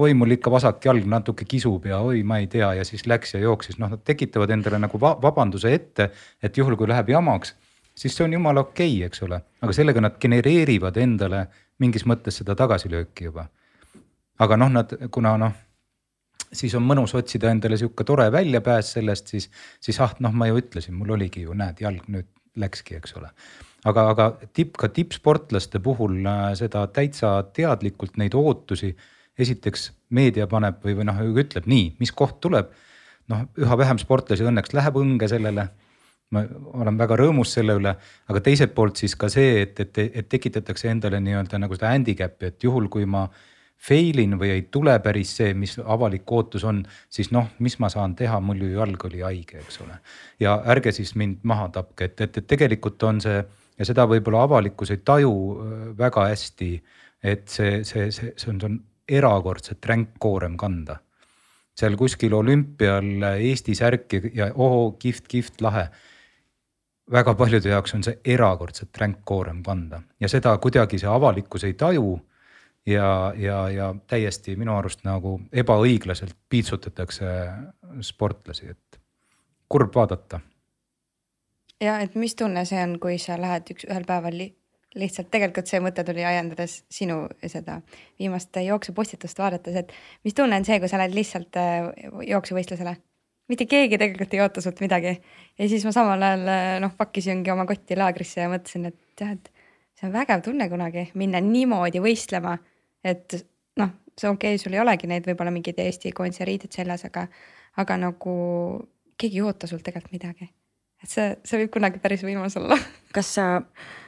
oi, 0.00 0.14
mul 0.16 0.32
ikka 0.32 0.50
vasak 0.50 0.84
jalg 0.84 1.04
natuke 1.04 1.44
kisub 1.44 1.84
ja 1.84 1.98
oi, 2.00 2.22
ma 2.24 2.38
ei 2.40 2.46
tea. 2.48 2.70
Ja 2.78 2.86
siis 2.88 3.04
läks 3.06 3.34
ja 3.34 3.42
jooksis, 3.42 3.76
noh, 3.76 3.92
nad 3.92 4.00
tekitavad 4.04 4.50
endale 4.56 4.80
nagu 4.80 5.00
va 5.00 5.12
vabanduse 5.20 5.74
ette, 5.76 6.08
et 6.40 6.56
juhul 6.56 6.78
kui 6.80 6.88
läheb 6.88 7.12
jamaks, 7.12 7.52
siis 7.94 8.16
see 8.16 8.24
on 8.24 8.36
jumala 8.38 8.64
okei 8.66 8.96
okay,, 8.96 9.06
eks 9.06 9.22
ole, 9.26 9.40
aga 9.62 9.76
sellega 9.76 10.04
nad 10.04 10.16
genereerivad 10.20 10.96
endale 11.02 11.46
mingis 11.82 12.06
mõttes 12.08 12.40
seda 12.40 12.56
tagasilööki 12.58 13.30
juba. 13.30 13.48
aga 14.38 14.56
noh, 14.56 14.72
nad, 14.72 14.94
kuna 15.10 15.36
noh, 15.38 15.58
siis 16.52 16.74
on 16.74 16.86
mõnus 16.86 17.14
otsida 17.14 17.50
endale 17.50 17.76
sihuke 17.80 18.04
tore 18.04 18.30
väljapääs 18.32 18.94
sellest, 18.98 19.34
siis, 19.34 19.50
siis 19.80 20.00
ah, 20.00 20.14
noh, 20.20 20.32
ma 20.32 20.48
ju 20.50 20.60
ütlesin, 20.62 20.94
mul 20.94 21.14
oligi 21.18 21.44
ju 21.46 21.54
näed, 21.56 21.80
jalg 21.80 22.08
nüüd 22.08 22.28
läkski, 22.56 22.98
eks 23.00 23.14
ole 23.16 23.30
aga, 23.88 24.04
aga 24.12 24.28
tipp, 24.54 24.76
ka 24.80 24.90
tippsportlaste 24.94 25.80
puhul 25.82 26.20
äh, 26.28 26.44
seda 26.58 26.84
täitsa 26.94 27.40
teadlikult 27.54 28.18
neid 28.20 28.36
ootusi. 28.38 28.96
esiteks 29.38 29.86
meedia 30.12 30.44
paneb 30.46 30.82
või, 30.84 30.92
või 30.98 31.06
noh, 31.08 31.20
ütleb 31.40 31.64
nii, 31.66 31.94
mis 31.98 32.12
koht 32.12 32.40
tuleb. 32.44 32.68
noh, 33.32 33.46
üha 33.56 33.78
vähem 33.78 33.98
sportlasi 33.98 34.44
õnneks 34.44 34.74
läheb 34.76 34.98
õnge 34.98 35.28
sellele. 35.28 35.68
Ma 36.32 36.42
olen 36.80 36.98
väga 36.98 37.16
rõõmus 37.20 37.54
selle 37.58 37.76
üle, 37.78 37.94
aga 38.28 38.42
teiselt 38.44 38.74
poolt 38.74 39.00
siis 39.02 39.14
ka 39.20 39.30
see, 39.32 39.62
et, 39.62 39.80
et, 39.84 40.02
et 40.08 40.28
tekitatakse 40.28 40.90
endale 40.90 41.20
nii-öelda 41.20 41.60
nagu 41.60 41.76
seda 41.78 41.92
handicap'i, 41.92 42.52
et 42.52 42.68
juhul, 42.68 42.88
kui 42.92 43.06
ma 43.08 43.26
fail 43.82 44.20
in 44.22 44.36
või 44.38 44.52
ei 44.54 44.62
tule 44.70 44.94
päris 45.02 45.32
see, 45.40 45.54
mis 45.58 45.74
avalik 45.80 46.30
ootus 46.30 46.64
on, 46.68 46.84
siis 47.10 47.32
noh, 47.34 47.48
mis 47.58 47.78
ma 47.82 47.90
saan 47.90 48.14
teha, 48.18 48.38
mul 48.40 48.62
ju 48.62 48.70
jalg 48.76 49.08
oli 49.08 49.24
haige, 49.26 49.62
eks 49.64 49.80
ole. 49.82 49.98
ja 50.40 50.54
ärge 50.74 50.92
siis 50.94 51.16
mind 51.18 51.42
maha 51.42 51.68
tapke, 51.74 52.10
et, 52.10 52.20
et, 52.20 52.38
et 52.38 52.46
tegelikult 52.46 53.02
on 53.08 53.20
see 53.24 53.42
ja 53.78 53.88
seda 53.88 54.06
võib-olla 54.10 54.44
avalikkus 54.46 54.92
ei 54.94 55.02
taju 55.04 55.34
äh, 55.34 55.84
väga 55.98 56.28
hästi. 56.30 56.72
et 57.22 57.46
see, 57.48 57.84
see, 57.86 58.10
see, 58.10 58.32
see 58.36 58.50
on, 58.50 58.58
see 58.60 58.66
on 58.66 58.78
erakordselt 59.08 59.86
ränk 59.86 60.16
koorem 60.18 60.56
kanda. 60.58 60.98
seal 61.74 61.94
kuskil 61.96 62.34
olümpial 62.36 63.22
Eesti 63.32 63.74
särki 63.74 64.20
ja 64.36 64.50
oo 64.54 64.92
kihvt, 65.00 65.28
kihvt, 65.28 65.60
lahe. 65.64 65.86
Väga 67.10 67.34
paljude 67.34 67.68
jaoks 67.68 67.94
on 67.94 68.04
see 68.06 68.18
erakordselt 68.34 68.98
ränk 68.98 69.24
koorem 69.24 69.62
kanda 69.62 70.02
ja 70.20 70.28
seda 70.28 70.54
kuidagi 70.58 70.98
see 70.98 71.10
avalikkus 71.10 71.64
ei 71.64 71.74
taju 71.74 72.20
ja, 72.86 73.32
ja, 73.36 73.58
ja 73.68 73.94
täiesti 74.06 74.56
minu 74.56 74.76
arust 74.76 75.04
nagu 75.04 75.40
ebaõiglaselt 75.52 76.36
piitsutatakse 76.48 77.26
sportlasi, 78.00 78.70
et 78.70 79.00
kurb 79.68 79.94
vaadata 79.94 80.40
ja 81.82 81.98
et 82.00 82.14
mis 82.14 82.34
tunne 82.38 82.64
see 82.68 82.82
on, 82.82 82.98
kui 83.02 83.18
sa 83.18 83.38
lähed 83.40 83.74
üks, 83.74 83.86
ühel 83.90 84.06
päeval 84.08 84.36
li 84.38 84.52
lihtsalt 84.98 85.30
tegelikult 85.32 85.70
see 85.70 85.80
mõte 85.80 86.04
tuli 86.04 86.24
ajendades 86.26 86.82
sinu 86.92 87.24
seda 87.48 87.78
viimast 88.20 88.56
jooksupostitust 88.60 89.38
vaadates, 89.40 89.78
et 89.80 89.94
mis 90.24 90.36
tunne 90.36 90.58
on 90.58 90.66
see, 90.68 90.78
kui 90.80 90.90
sa 90.90 91.00
lähed 91.00 91.16
lihtsalt 91.16 91.56
äh, 91.60 91.88
jooksuvõistlusele? 92.28 92.96
Mitte 93.50 93.66
keegi 93.70 93.98
tegelikult 94.00 94.34
ei 94.36 94.42
oota 94.44 94.62
sult 94.64 94.82
midagi 94.84 95.14
ja 95.16 95.68
siis 95.68 95.84
ma 95.86 95.94
samal 95.94 96.22
ajal 96.22 96.46
äh, 96.52 96.76
noh, 96.84 96.94
pakkisingi 96.98 97.52
oma 97.54 97.66
kotti 97.68 97.98
laagrisse 97.98 98.44
ja 98.44 98.50
mõtlesin, 98.52 98.88
et 98.92 98.98
tead, 99.18 99.50
see 99.98 100.08
on 100.08 100.14
vägev 100.14 100.44
tunne 100.46 100.68
kunagi 100.72 101.08
minna 101.18 101.42
niimoodi 101.42 102.02
võistlema, 102.04 102.56
et 103.04 103.38
noh, 103.80 103.92
see 104.16 104.30
okei 104.30 104.56
okay,, 104.56 104.62
sul 104.62 104.76
ei 104.76 104.84
olegi 104.84 105.10
neid 105.10 105.28
võib-olla 105.28 105.54
mingeid 105.54 105.80
Eesti 105.82 106.14
koondise 106.16 106.48
riided 106.48 106.72
seljas, 106.74 107.06
aga, 107.08 107.26
aga 107.82 108.00
nagu 108.08 108.34
keegi 109.18 109.40
ei 109.40 109.46
oota 109.46 109.70
sult 109.70 109.84
tegelikult 109.86 110.18
midagi 110.18 110.50
et 111.02 111.10
see, 111.10 111.32
see 111.46 111.64
võib 111.64 111.72
kunagi 111.76 112.00
päris 112.02 112.22
võimas 112.26 112.56
olla. 112.60 112.78
kas 113.14 113.34
sa 113.38 113.48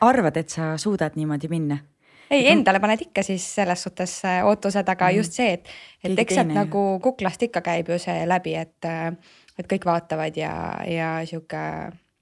arvad, 0.05 0.38
et 0.40 0.55
sa 0.55 0.75
suudad 0.81 1.18
niimoodi 1.18 1.51
minna? 1.53 1.81
Ei, 2.30 2.46
endale 2.52 2.80
paned 2.82 3.04
ikka 3.06 3.24
siis 3.26 3.46
selles 3.58 3.84
suhtes 3.87 4.16
äh, 4.28 4.40
ootused, 4.46 4.88
aga 4.88 5.10
mm. 5.10 5.16
just 5.20 5.38
see, 5.38 5.56
et, 5.58 5.72
et 6.04 6.18
eks 6.24 6.38
sealt 6.38 6.52
nagu 6.54 6.84
kuklast 7.04 7.42
ikka 7.48 7.64
käib 7.64 7.90
ju 7.92 7.98
see 8.02 8.24
läbi, 8.28 8.56
et, 8.60 8.88
äh, 8.88 9.10
et 9.58 9.68
kõik 9.70 9.87
vaatavad 9.88 10.37
ja, 10.38 10.54
ja 10.88 11.16
sihuke. 11.28 11.64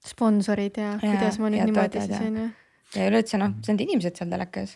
sponsorid 0.02 0.78
ja, 0.80 0.96
ja 0.98 1.10
kuidas 1.12 1.38
ma 1.38 1.50
nüüd 1.52 1.68
niimoodi 1.68 2.00
siis 2.02 2.18
on 2.18 2.38
ju. 2.40 2.46
ja 2.96 3.04
üleüldse 3.06 3.38
noh, 3.38 3.52
see 3.62 3.70
on 3.74 3.82
inimesed 3.84 4.18
seal 4.18 4.32
telekas 4.32 4.72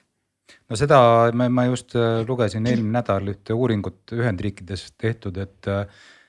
no 0.71 0.79
seda 0.79 0.99
ma, 1.35 1.49
ma 1.51 1.65
just 1.67 1.97
äh, 1.99 2.21
lugesin 2.29 2.67
eelmine 2.71 3.01
nädal 3.01 3.33
ühte 3.33 3.57
uuringut 3.57 4.15
Ühendriikides 4.15 4.93
tehtud, 4.99 5.41
et 5.43 5.73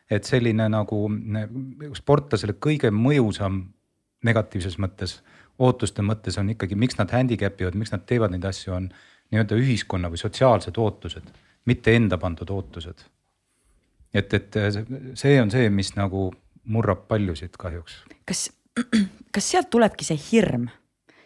et 0.10 0.24
selline 0.24 0.70
nagu 0.72 1.02
sportlasele 2.00 2.56
kõige 2.64 2.90
mõjusam 2.96 3.66
negatiivses 4.26 4.78
mõttes, 4.82 5.18
ootuste 5.60 6.06
mõttes 6.06 6.38
on 6.40 6.50
ikkagi, 6.54 6.78
miks 6.80 6.98
nad 7.00 7.12
handicap 7.14 7.62
ivad, 7.62 7.78
miks 7.80 7.94
nad 7.94 8.06
teevad 8.10 8.34
neid 8.34 8.46
asju, 8.46 8.74
on 8.78 8.90
nii-öelda 9.32 9.58
ühiskonna 9.60 10.12
või 10.12 10.22
sotsiaalsed 10.22 10.78
ootused, 10.80 11.30
mitte 11.68 11.96
enda 11.96 12.20
pandud 12.22 12.50
ootused. 12.54 13.06
et, 14.14 14.34
et 14.34 14.60
see 15.20 15.42
on 15.42 15.52
see, 15.52 15.70
mis 15.70 15.94
nagu 15.98 16.30
murrab 16.68 17.08
paljusid 17.08 17.58
kahjuks. 17.60 18.02
kas, 18.26 18.50
kas 19.36 19.52
sealt 19.52 19.72
tulebki 19.74 20.08
see 20.08 20.20
hirm? 20.32 20.70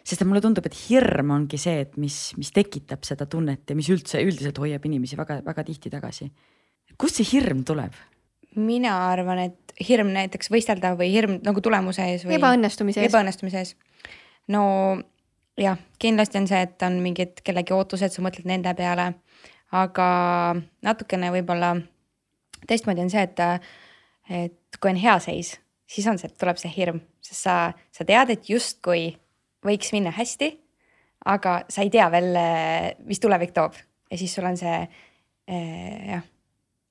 sest 0.02 0.24
et 0.24 0.26
mulle 0.26 0.42
tundub, 0.42 0.66
et 0.66 0.74
hirm 0.88 1.30
ongi 1.30 1.58
see, 1.62 1.84
et 1.84 1.92
mis, 2.00 2.16
mis 2.34 2.50
tekitab 2.54 3.04
seda 3.06 3.28
tunnet 3.30 3.70
ja 3.70 3.76
mis 3.78 3.90
üldse 3.92 4.18
üldiselt 4.24 4.58
hoiab 4.58 4.82
inimesi 4.88 5.18
väga-väga 5.18 5.64
tihti 5.68 5.92
tagasi. 5.92 6.30
kust 6.98 7.20
see 7.20 7.28
hirm 7.34 7.62
tuleb? 7.68 7.94
mina 8.56 8.96
arvan, 9.08 9.38
et 9.46 9.72
hirm 9.80 10.10
näiteks 10.12 10.50
võistelda 10.52 10.92
või 10.98 11.08
hirm 11.12 11.38
nagu 11.44 11.62
tulemuse 11.64 12.04
ees 12.10 12.26
või. 12.26 12.36
ebaõnnestumise 12.36 13.00
ees. 13.00 13.12
ebaõnnestumise 13.12 13.62
ees. 13.62 13.74
No 14.48 14.64
jah, 15.58 15.78
kindlasti 15.98 16.40
on 16.40 16.48
see, 16.50 16.62
et 16.66 16.82
on 16.86 16.98
mingid 17.04 17.42
kellegi 17.44 17.74
ootused, 17.76 18.14
sa 18.14 18.24
mõtled 18.24 18.48
nende 18.48 18.74
peale. 18.78 19.12
aga 19.72 20.06
natukene 20.84 21.30
võib-olla 21.32 21.74
teistmoodi 22.68 23.04
on 23.04 23.10
see, 23.10 23.22
et, 23.22 23.40
et 24.28 24.80
kui 24.80 24.90
on 24.90 25.00
hea 25.00 25.18
seis, 25.24 25.54
siis 25.88 26.06
on 26.06 26.18
see, 26.18 26.28
tuleb 26.38 26.60
see 26.60 26.72
hirm, 26.74 27.00
sest 27.24 27.46
sa, 27.48 27.56
sa 27.92 28.04
tead, 28.04 28.30
et 28.30 28.50
justkui 28.50 29.14
võiks 29.64 29.92
minna 29.92 30.12
hästi. 30.12 30.52
aga 31.24 31.62
sa 31.70 31.82
ei 31.82 31.90
tea 31.90 32.10
veel, 32.10 32.36
mis 33.06 33.20
tulevik 33.20 33.52
toob 33.54 33.78
ja 34.10 34.18
siis 34.18 34.34
sul 34.34 34.44
on 34.44 34.56
see 34.58 34.78
eh, 35.46 36.08
jah, 36.10 36.22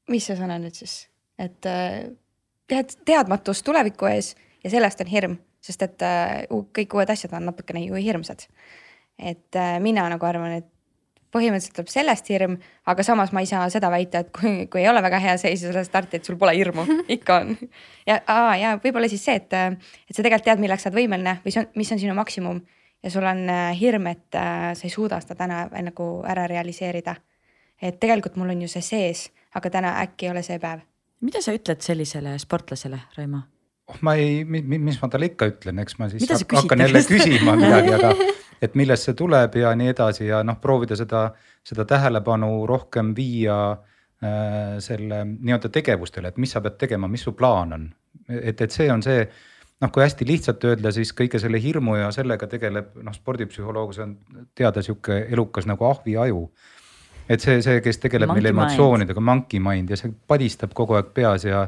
mis 0.10 0.26
see 0.26 0.38
sõna 0.40 0.58
nüüd 0.60 0.76
siis 0.76 1.12
et 1.42 1.62
tead, 1.62 2.94
äh, 2.94 2.98
teadmatus 3.06 3.64
tuleviku 3.64 4.10
ees 4.12 4.36
ja 4.64 4.70
sellest 4.74 5.02
on 5.02 5.10
hirm, 5.12 5.38
sest 5.62 5.86
et 5.86 6.06
äh, 6.06 6.43
kõik 6.50 6.95
uued 6.97 7.10
asjad 7.13 7.34
on 7.38 7.50
natukene 7.50 7.84
ju 7.86 8.00
hirmsad. 8.00 8.47
et 9.19 9.56
äh, 9.56 9.80
mina 9.80 10.08
nagu 10.10 10.26
arvan, 10.26 10.52
et 10.62 10.69
põhimõtteliselt 11.32 11.78
tuleb 11.78 11.91
sellest 11.91 12.28
hirm, 12.28 12.58
aga 12.91 13.04
samas 13.08 13.32
ma 13.32 13.39
ei 13.43 13.47
saa 13.47 13.69
seda 13.71 13.91
väita, 13.93 14.19
et 14.19 14.32
kui, 14.36 14.65
kui 14.67 14.82
ei 14.82 14.89
ole 14.89 15.00
väga 15.04 15.19
hea 15.24 15.38
seis 15.39 15.63
ja 15.63 15.71
sa 15.71 15.84
starti, 15.88 16.19
et 16.19 16.28
sul 16.28 16.36
pole 16.41 16.56
hirmu, 16.58 16.84
ikka 17.15 17.38
on. 17.43 17.56
ja, 18.10 18.19
ja 18.60 18.76
võib-olla 18.84 19.08
siis 19.12 19.24
see, 19.26 19.38
et, 19.39 19.54
et 19.54 20.15
sa 20.15 20.19
tegelikult 20.19 20.50
tead, 20.50 20.63
milleks 20.63 20.84
sa 20.84 20.91
oled 20.91 21.00
võimeline 21.00 21.38
või 21.45 21.56
see 21.56 21.63
on, 21.63 21.71
mis 21.80 21.91
on 21.95 22.04
sinu 22.04 22.17
maksimum 22.17 22.62
ja 23.02 23.13
sul 23.13 23.26
on 23.26 23.47
hirm, 23.80 24.12
et 24.12 24.39
äh, 24.39 24.71
sa 24.76 24.88
ei 24.88 24.93
suuda 24.93 25.21
seda 25.24 25.39
täna 25.45 25.65
nagu 25.88 26.13
ära 26.28 26.47
realiseerida. 26.52 27.15
et 27.82 28.00
tegelikult 28.00 28.36
mul 28.36 28.52
on 28.54 28.62
ju 28.62 28.67
see 28.67 28.86
sees, 28.86 29.30
aga 29.56 29.69
täna 29.69 30.00
äkki 30.04 30.28
ei 30.28 30.36
ole 30.36 30.43
see 30.43 30.60
päev 30.60 30.84
mida 31.21 31.41
sa 31.41 31.54
ütled 31.56 31.82
sellisele 31.86 32.36
sportlasele, 32.41 33.00
Raimo? 33.17 33.45
Ma 34.06 34.16
ei, 34.20 34.42
mis 34.46 35.00
ma 35.02 35.10
talle 35.12 35.32
ikka 35.32 35.50
ütlen, 35.52 35.82
eks 35.84 35.98
ma 36.00 36.10
siis 36.12 36.28
hakkan 36.30 36.86
jälle 36.86 37.04
küsima 37.08 37.56
midagi, 37.60 37.94
aga 37.98 38.14
et 38.66 38.76
millest 38.80 39.08
see 39.08 39.18
tuleb 39.18 39.56
ja 39.60 39.74
nii 39.78 39.94
edasi 39.94 40.28
ja 40.30 40.42
noh, 40.48 40.60
proovida 40.62 40.98
seda, 41.00 41.28
seda 41.66 41.86
tähelepanu 41.90 42.66
rohkem 42.70 43.14
viia 43.18 43.58
äh, 43.72 44.78
selle 44.84 45.24
nii-öelda 45.32 45.72
tegevustele, 45.74 46.32
et 46.32 46.42
mis 46.42 46.54
sa 46.54 46.62
pead 46.64 46.78
tegema, 46.86 47.10
mis 47.12 47.26
su 47.28 47.36
plaan 47.38 47.78
on. 47.78 47.88
et, 48.30 48.62
et 48.62 48.72
see 48.72 48.92
on 48.94 49.04
see 49.04 49.26
noh, 49.82 49.90
kui 49.94 50.04
hästi 50.06 50.28
lihtsalt 50.30 50.66
öelda, 50.70 50.92
siis 50.94 51.14
kõige 51.18 51.42
selle 51.42 51.62
hirmu 51.62 51.98
ja 51.98 52.12
sellega 52.14 52.48
tegeleb 52.50 52.94
noh, 53.02 53.16
spordipsühholoog, 53.16 53.96
see 53.96 54.06
on 54.06 54.14
teada 54.58 54.84
sihuke 54.86 55.24
elukas 55.30 55.68
nagu 55.70 55.88
ahviaju. 55.90 56.46
Et 57.32 57.42
see, 57.42 57.62
see, 57.64 57.80
kes 57.86 58.02
tegeleb 58.02 58.34
meil 58.34 58.50
emotsioonidega, 58.52 59.22
monkey 59.24 59.62
mind 59.64 59.94
ja 59.94 59.98
see 60.00 60.12
padistab 60.28 60.74
kogu 60.78 60.98
aeg 60.98 61.12
peas 61.16 61.46
ja, 61.48 61.64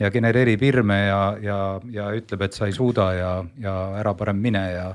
ja 0.00 0.10
genereerib 0.10 0.62
hirme 0.64 0.98
ja, 1.06 1.22
ja, 1.42 1.58
ja 1.92 2.10
ütleb, 2.16 2.46
et 2.46 2.56
sa 2.56 2.68
ei 2.68 2.76
suuda 2.76 3.10
ja, 3.14 3.32
ja 3.60 3.74
ära 4.00 4.14
parem 4.16 4.40
mine 4.42 4.64
ja 4.72 4.92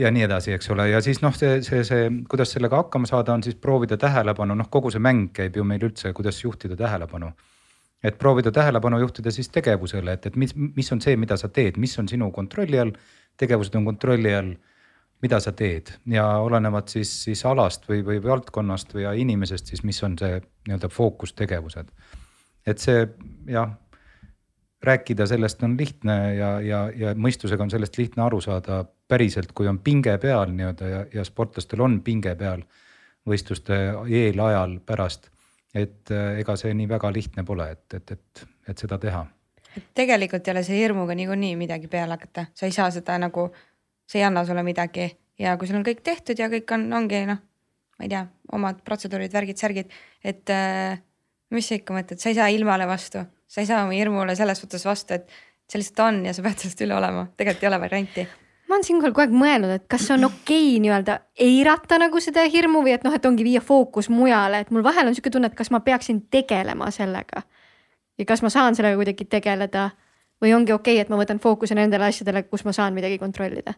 ja 0.00 0.10
nii 0.10 0.22
edasi, 0.24 0.52
eks 0.54 0.70
ole, 0.72 0.86
ja 0.88 1.00
siis 1.04 1.18
noh, 1.20 1.34
see, 1.36 1.58
see, 1.66 1.82
see, 1.84 2.06
kuidas 2.30 2.54
sellega 2.54 2.78
hakkama 2.78 3.08
saada, 3.10 3.34
on 3.34 3.42
siis 3.44 3.56
proovida 3.60 3.98
tähelepanu, 4.00 4.54
noh, 4.56 4.68
kogu 4.72 4.92
see 4.94 5.02
mäng 5.02 5.32
käib 5.36 5.58
ju 5.58 5.64
meil 5.66 5.82
üldse, 5.90 6.12
kuidas 6.16 6.38
juhtida 6.44 6.78
tähelepanu. 6.78 7.32
et 8.02 8.16
proovida 8.18 8.48
tähelepanu 8.52 8.98
juhtida 8.98 9.30
siis 9.30 9.50
tegevusele, 9.52 10.12
et, 10.12 10.26
et 10.26 10.36
mis, 10.36 10.54
mis 10.56 10.92
on 10.92 11.02
see, 11.04 11.16
mida 11.20 11.36
sa 11.36 11.50
teed, 11.52 11.76
mis 11.76 11.98
on 11.98 12.08
sinu 12.08 12.30
kontrolli 12.32 12.78
all, 12.80 12.92
tegevused 13.36 13.74
on 13.76 13.84
kontrolli 13.84 14.32
all 14.34 14.54
mida 15.22 15.40
sa 15.40 15.52
teed 15.52 15.92
ja 16.08 16.24
olenevalt 16.40 16.88
siis, 16.88 17.10
siis 17.26 17.44
alast 17.44 17.84
või, 17.88 18.00
või 18.06 18.22
valdkonnast 18.24 18.94
või 18.94 19.04
inimesest, 19.20 19.68
siis 19.68 19.84
mis 19.84 20.00
on 20.06 20.16
see 20.18 20.40
nii-öelda 20.40 20.88
fookustegevused. 20.88 21.92
et 22.66 22.78
see 22.78 23.04
jah, 23.48 23.74
rääkida 24.82 25.26
sellest 25.26 25.62
on 25.62 25.76
lihtne 25.78 26.34
ja, 26.34 26.50
ja, 26.60 26.80
ja 26.96 27.14
mõistusega 27.14 27.62
on 27.62 27.72
sellest 27.72 27.98
lihtne 27.98 28.22
aru 28.24 28.40
saada 28.40 28.84
päriselt, 29.08 29.52
kui 29.52 29.68
on 29.68 29.78
pinge 29.84 30.16
peal 30.18 30.52
nii-öelda 30.54 30.88
ja, 30.88 31.02
ja 31.14 31.24
sportlastel 31.24 31.82
on 31.84 32.00
pinge 32.04 32.34
peal 32.34 32.64
võistluste 33.28 33.76
eel, 34.08 34.40
ajal, 34.40 34.78
pärast. 34.86 35.28
et 35.74 36.10
äh, 36.10 36.40
ega 36.40 36.56
see 36.56 36.72
nii 36.74 36.88
väga 36.88 37.12
lihtne 37.12 37.44
pole, 37.44 37.68
et, 37.70 37.94
et, 37.94 38.10
et, 38.16 38.46
et 38.68 38.78
seda 38.78 38.98
teha. 38.98 39.26
tegelikult 39.94 40.48
ei 40.48 40.52
ole 40.54 40.62
see 40.66 40.80
hirmuga 40.80 41.14
niikuinii 41.14 41.56
midagi 41.56 41.88
peale 41.88 42.16
hakata, 42.16 42.46
sa 42.54 42.66
ei 42.66 42.72
saa 42.72 42.90
seda 42.90 43.18
nagu 43.18 43.50
see 44.08 44.18
ei 44.18 44.26
anna 44.26 44.44
sulle 44.44 44.64
midagi 44.66 45.10
ja 45.38 45.56
kui 45.56 45.68
sul 45.68 45.78
on 45.78 45.86
kõik 45.86 46.00
tehtud 46.02 46.38
ja 46.38 46.48
kõik 46.50 46.72
on, 46.74 46.88
ongi 46.96 47.22
noh, 47.28 47.38
ma 47.98 48.06
ei 48.06 48.10
tea, 48.10 48.24
omad 48.56 48.80
protseduurid, 48.86 49.32
värgid, 49.32 49.60
särgid, 49.60 49.92
et 50.24 50.50
äh, 50.50 50.98
mis 51.54 51.68
sa 51.68 51.76
ikka 51.76 51.94
mõtled, 51.94 52.22
sa 52.22 52.32
ei 52.32 52.38
saa 52.38 52.48
ilmale 52.48 52.88
vastu, 52.88 53.22
sa 53.50 53.62
ei 53.62 53.66
saa 53.66 53.82
oma 53.84 53.96
hirmule 53.96 54.36
selles 54.38 54.62
suhtes 54.62 54.84
vastu, 54.86 55.16
et 55.18 55.26
see 55.70 55.80
lihtsalt 55.80 56.04
on 56.06 56.22
ja 56.26 56.34
sa 56.34 56.44
pead 56.44 56.62
sellest 56.62 56.84
üle 56.86 56.94
olema, 56.94 57.26
tegelikult 57.36 57.66
ei 57.66 57.70
ole 57.70 57.80
varianti. 57.82 58.26
Ma 58.70 58.76
olen 58.76 58.86
siinkohal 58.86 59.14
kogu 59.14 59.24
aeg 59.24 59.32
mõelnud, 59.34 59.72
et 59.74 59.86
kas 59.90 60.04
on 60.14 60.28
okei 60.28 60.68
okay, 60.68 60.82
nii-öelda 60.84 61.16
eirata 61.42 61.98
nagu 61.98 62.20
seda 62.22 62.44
hirmu 62.46 62.84
või 62.86 62.94
et 62.94 63.06
noh, 63.06 63.14
et 63.14 63.26
ongi 63.26 63.46
viia 63.46 63.62
fookus 63.64 64.06
mujale, 64.12 64.62
et 64.62 64.70
mul 64.70 64.86
vahel 64.86 65.10
on 65.10 65.16
sihuke 65.16 65.32
tunne, 65.34 65.50
et 65.50 65.58
kas 65.58 65.72
ma 65.74 65.82
peaksin 65.82 66.22
tegelema 66.30 66.92
sellega. 66.94 67.42
ja 68.18 68.24
kas 68.28 68.42
ma 68.46 68.50
saan 68.52 68.78
sellega 68.78 68.98
kuidagi 69.00 69.24
tegeleda 69.24 69.90
või 70.42 70.54
ongi 70.54 70.72
okei 70.72 70.94
okay,, 70.94 71.02
et 71.02 71.10
ma 71.10 71.18
võtan 71.18 71.42
fookuse 71.42 71.74
nendele 71.74 72.06
asjadele, 72.12 72.44
kus 72.46 72.64
ma 72.64 72.72
saan 72.76 72.94
midagi 72.94 73.18
kontrollida. 73.18 73.74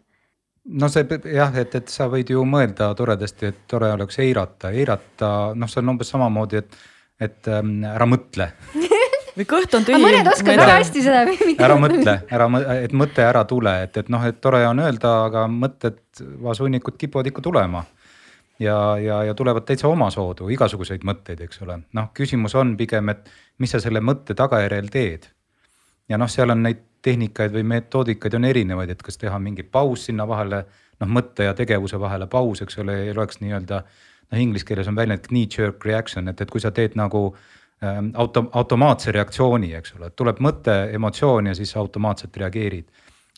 No 0.65 0.89
see 0.93 1.07
jah, 1.33 1.57
et, 1.59 1.75
et 1.75 1.89
sa 1.89 2.07
võid 2.13 2.29
ju 2.31 2.45
mõelda 2.45 2.93
toredasti, 2.95 3.49
et 3.49 3.65
tore 3.67 3.89
oleks 3.97 4.21
eirata, 4.23 4.71
eirata, 4.71 5.31
noh, 5.57 5.71
see 5.71 5.81
on 5.81 5.97
umbes 5.97 6.13
samamoodi, 6.13 6.61
et, 6.61 6.77
et 7.19 7.49
ähm, 7.49 7.81
ära 7.89 8.07
mõtle 8.07 8.53
või 9.37 9.47
kõht 9.49 9.75
on 9.77 9.87
tühi. 9.87 10.01
mõned 10.03 10.29
oskavad 10.29 10.63
väga 10.63 10.77
hästi 10.81 11.03
seda. 11.05 11.23
ära 11.67 11.79
mõtle, 11.81 12.17
ära, 12.37 12.49
et 12.83 12.95
mõte 12.97 13.25
ära 13.25 13.45
tule, 13.49 13.75
et, 13.87 13.97
et 14.03 14.13
noh, 14.13 14.25
et 14.29 14.39
tore 14.45 14.63
on 14.69 14.83
öelda, 14.85 15.15
aga 15.29 15.47
mõtted, 15.51 16.01
vasuunnikud 16.43 16.99
kipuvad 17.01 17.31
ikka 17.33 17.45
tulema. 17.45 17.85
ja, 18.59 18.77
ja, 19.01 19.23
ja 19.25 19.35
tulevad 19.35 19.67
täitsa 19.67 19.89
omasoodu, 19.89 20.49
igasuguseid 20.53 21.05
mõtteid, 21.09 21.41
eks 21.47 21.63
ole, 21.65 21.81
noh, 21.93 22.11
küsimus 22.15 22.55
on 22.55 22.77
pigem, 22.77 23.09
et 23.09 23.31
mis 23.59 23.71
sa 23.71 23.81
selle 23.81 24.01
mõtte 24.01 24.37
tagajärjel 24.39 24.91
teed. 24.93 25.29
ja 26.09 26.19
noh, 26.19 26.31
seal 26.31 26.51
on 26.51 26.63
neid 26.63 26.89
tehnikaid 27.03 27.53
või 27.53 27.65
metoodikaid 27.67 28.35
on 28.39 28.47
erinevaid, 28.47 28.91
et 28.95 29.03
kas 29.03 29.19
teha 29.19 29.39
mingi 29.43 29.63
paus 29.63 30.07
sinna 30.07 30.27
vahele, 30.29 30.65
noh 31.01 31.11
mõtte 31.11 31.49
ja 31.49 31.55
tegevuse 31.59 31.99
vahele 32.01 32.29
paus, 32.31 32.63
eks 32.63 32.79
ole, 32.79 33.01
ei 33.07 33.11
oleks 33.11 33.41
nii-öelda. 33.41 33.83
noh, 34.33 34.41
inglise 34.41 34.65
keeles 34.65 34.89
on 34.89 34.97
väljend 34.97 35.27
knee-jerk 35.27 35.85
reaction, 35.85 36.29
et, 36.29 36.41
et 36.41 36.51
kui 36.51 36.61
sa 36.61 36.71
teed 36.71 36.95
nagu 36.97 37.35
auto, 38.15 38.45
automaatse 38.53 39.13
reaktsiooni, 39.13 39.73
eks 39.79 39.97
ole, 39.99 40.11
tuleb 40.17 40.43
mõte, 40.45 40.75
emotsioon 40.95 41.51
ja 41.51 41.55
siis 41.59 41.77
automaatselt 41.77 42.37
reageerid. 42.37 42.87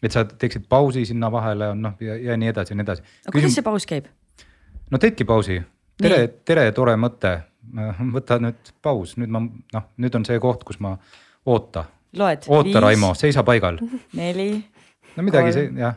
et 0.03 0.13
sa 0.13 0.25
teeksid 0.25 0.67
pausi 0.69 1.07
sinna 1.07 1.31
vahele, 1.33 1.71
noh 1.75 1.95
ja, 2.01 2.17
ja 2.17 2.37
nii 2.37 2.49
edasi 2.53 2.73
ja 2.73 2.77
nii 2.77 2.85
edasi. 2.85 3.03
aga 3.27 3.33
kuidas 3.39 3.55
see 3.57 3.65
paus 3.65 3.87
käib? 3.87 4.11
no 4.91 4.99
teedki 4.99 5.25
pausi, 5.25 5.61
tere, 6.03 6.29
tere, 6.45 6.71
tore 6.73 6.97
mõte, 7.01 7.39
võta 8.13 8.39
nüüd 8.43 8.73
paus, 8.83 9.17
nüüd 9.17 9.33
ma 9.33 9.45
noh, 9.45 9.91
nüüd 9.97 10.15
on 10.21 10.25
see 10.29 10.41
koht, 10.43 10.65
kus 10.65 10.81
ma 10.81 10.97
oota 11.47 11.87
oota, 12.19 12.81
Raimo, 12.81 13.15
seisa 13.15 13.43
paigal. 13.43 13.79
neli. 14.21 14.65
no 15.17 15.23
midagi 15.23 15.53
see 15.55 15.71
jah. 15.79 15.97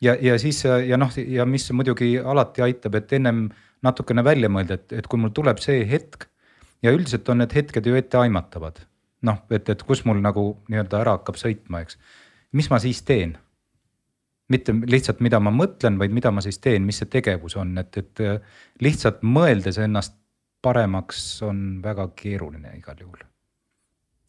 ja, 0.00 0.16
ja 0.20 0.38
siis 0.38 0.62
ja 0.64 0.98
noh, 1.00 1.10
ja 1.16 1.46
mis 1.46 1.70
muidugi 1.72 2.14
alati 2.18 2.62
aitab, 2.64 2.94
et 3.00 3.12
ennem 3.18 3.48
natukene 3.84 4.24
välja 4.24 4.48
mõelda, 4.48 4.78
et, 4.78 4.92
et 5.00 5.06
kui 5.10 5.20
mul 5.20 5.34
tuleb 5.34 5.60
see 5.62 5.84
hetk 5.88 6.28
ja 6.84 6.92
üldiselt 6.92 7.28
on 7.32 7.40
need 7.42 7.54
hetked 7.56 7.88
ju 7.88 7.96
etteaimatavad. 7.98 8.84
noh, 9.24 9.40
et, 9.50 9.68
et 9.72 9.82
kus 9.88 10.04
mul 10.04 10.20
nagu 10.20 10.50
nii-öelda 10.68 11.00
ära 11.00 11.16
hakkab 11.16 11.40
sõitma, 11.40 11.80
eks. 11.84 11.98
mis 12.52 12.70
ma 12.70 12.80
siis 12.82 13.02
teen? 13.02 13.38
mitte 14.52 14.74
lihtsalt, 14.76 15.22
mida 15.24 15.40
ma 15.40 15.50
mõtlen, 15.50 15.96
vaid 15.98 16.12
mida 16.12 16.30
ma 16.30 16.44
siis 16.44 16.60
teen, 16.60 16.84
mis 16.84 17.00
see 17.00 17.08
tegevus 17.08 17.56
on, 17.56 17.78
et, 17.80 17.96
et 17.96 18.24
lihtsalt 18.84 19.24
mõeldes 19.24 19.80
ennast 19.80 20.18
paremaks 20.62 21.24
on 21.48 21.80
väga 21.84 22.10
keeruline 22.20 22.76
igal 22.76 23.00
juhul 23.00 23.24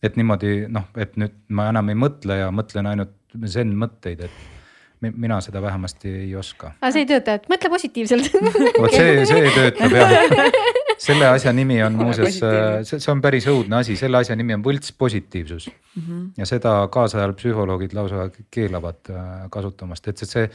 et 0.06 0.18
niimoodi 0.20 0.66
noh, 0.72 0.88
et 1.00 1.16
nüüd 1.20 1.36
ma 1.56 1.70
enam 1.72 1.90
ei 1.92 1.98
mõtle 2.00 2.40
ja 2.40 2.52
mõtlen 2.54 2.90
ainult 2.92 3.16
zen 3.52 3.74
mõtteid, 3.80 4.26
et 4.28 5.12
mina 5.12 5.40
seda 5.44 5.62
vähemasti 5.62 6.12
ei 6.24 6.32
oska. 6.36 6.74
aga 6.80 6.94
see 6.94 7.06
ei 7.06 7.10
tööta, 7.10 7.38
et 7.40 7.50
mõtle 7.52 7.72
positiivselt 7.74 8.32
vot 8.80 8.96
see, 8.96 9.26
see 9.28 9.54
töötab 9.58 10.00
jah. 10.00 10.74
selle 11.02 11.28
asja 11.28 11.54
nimi 11.56 11.82
on 11.84 11.98
muuseas, 12.00 12.40
see, 12.40 13.00
see 13.00 13.12
on 13.12 13.22
päris 13.24 13.48
õudne 13.52 13.82
asi, 13.82 13.98
selle 14.00 14.22
asja 14.22 14.38
nimi 14.38 14.56
on 14.56 14.64
võltspositiivsus 14.66 15.68
mm. 15.70 16.02
-hmm. 16.02 16.24
ja 16.38 16.48
seda 16.50 16.78
kaasajal 16.92 17.36
psühholoogid 17.38 17.94
lausa 17.98 18.30
keelavad 18.52 19.12
äh, 19.12 19.46
kasutamast, 19.52 20.08
et 20.08 20.24
see, 20.24 20.32
see, 20.32 20.50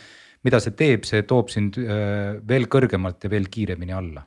mida 0.47 0.61
see 0.61 0.77
teeb, 0.77 1.05
see 1.09 1.23
toob 1.29 1.53
sind 1.53 1.79
äh, 1.79 2.41
veel 2.49 2.69
kõrgemalt 2.73 3.25
ja 3.25 3.31
veel 3.31 3.49
kiiremini 3.51 3.97
alla 3.97 4.27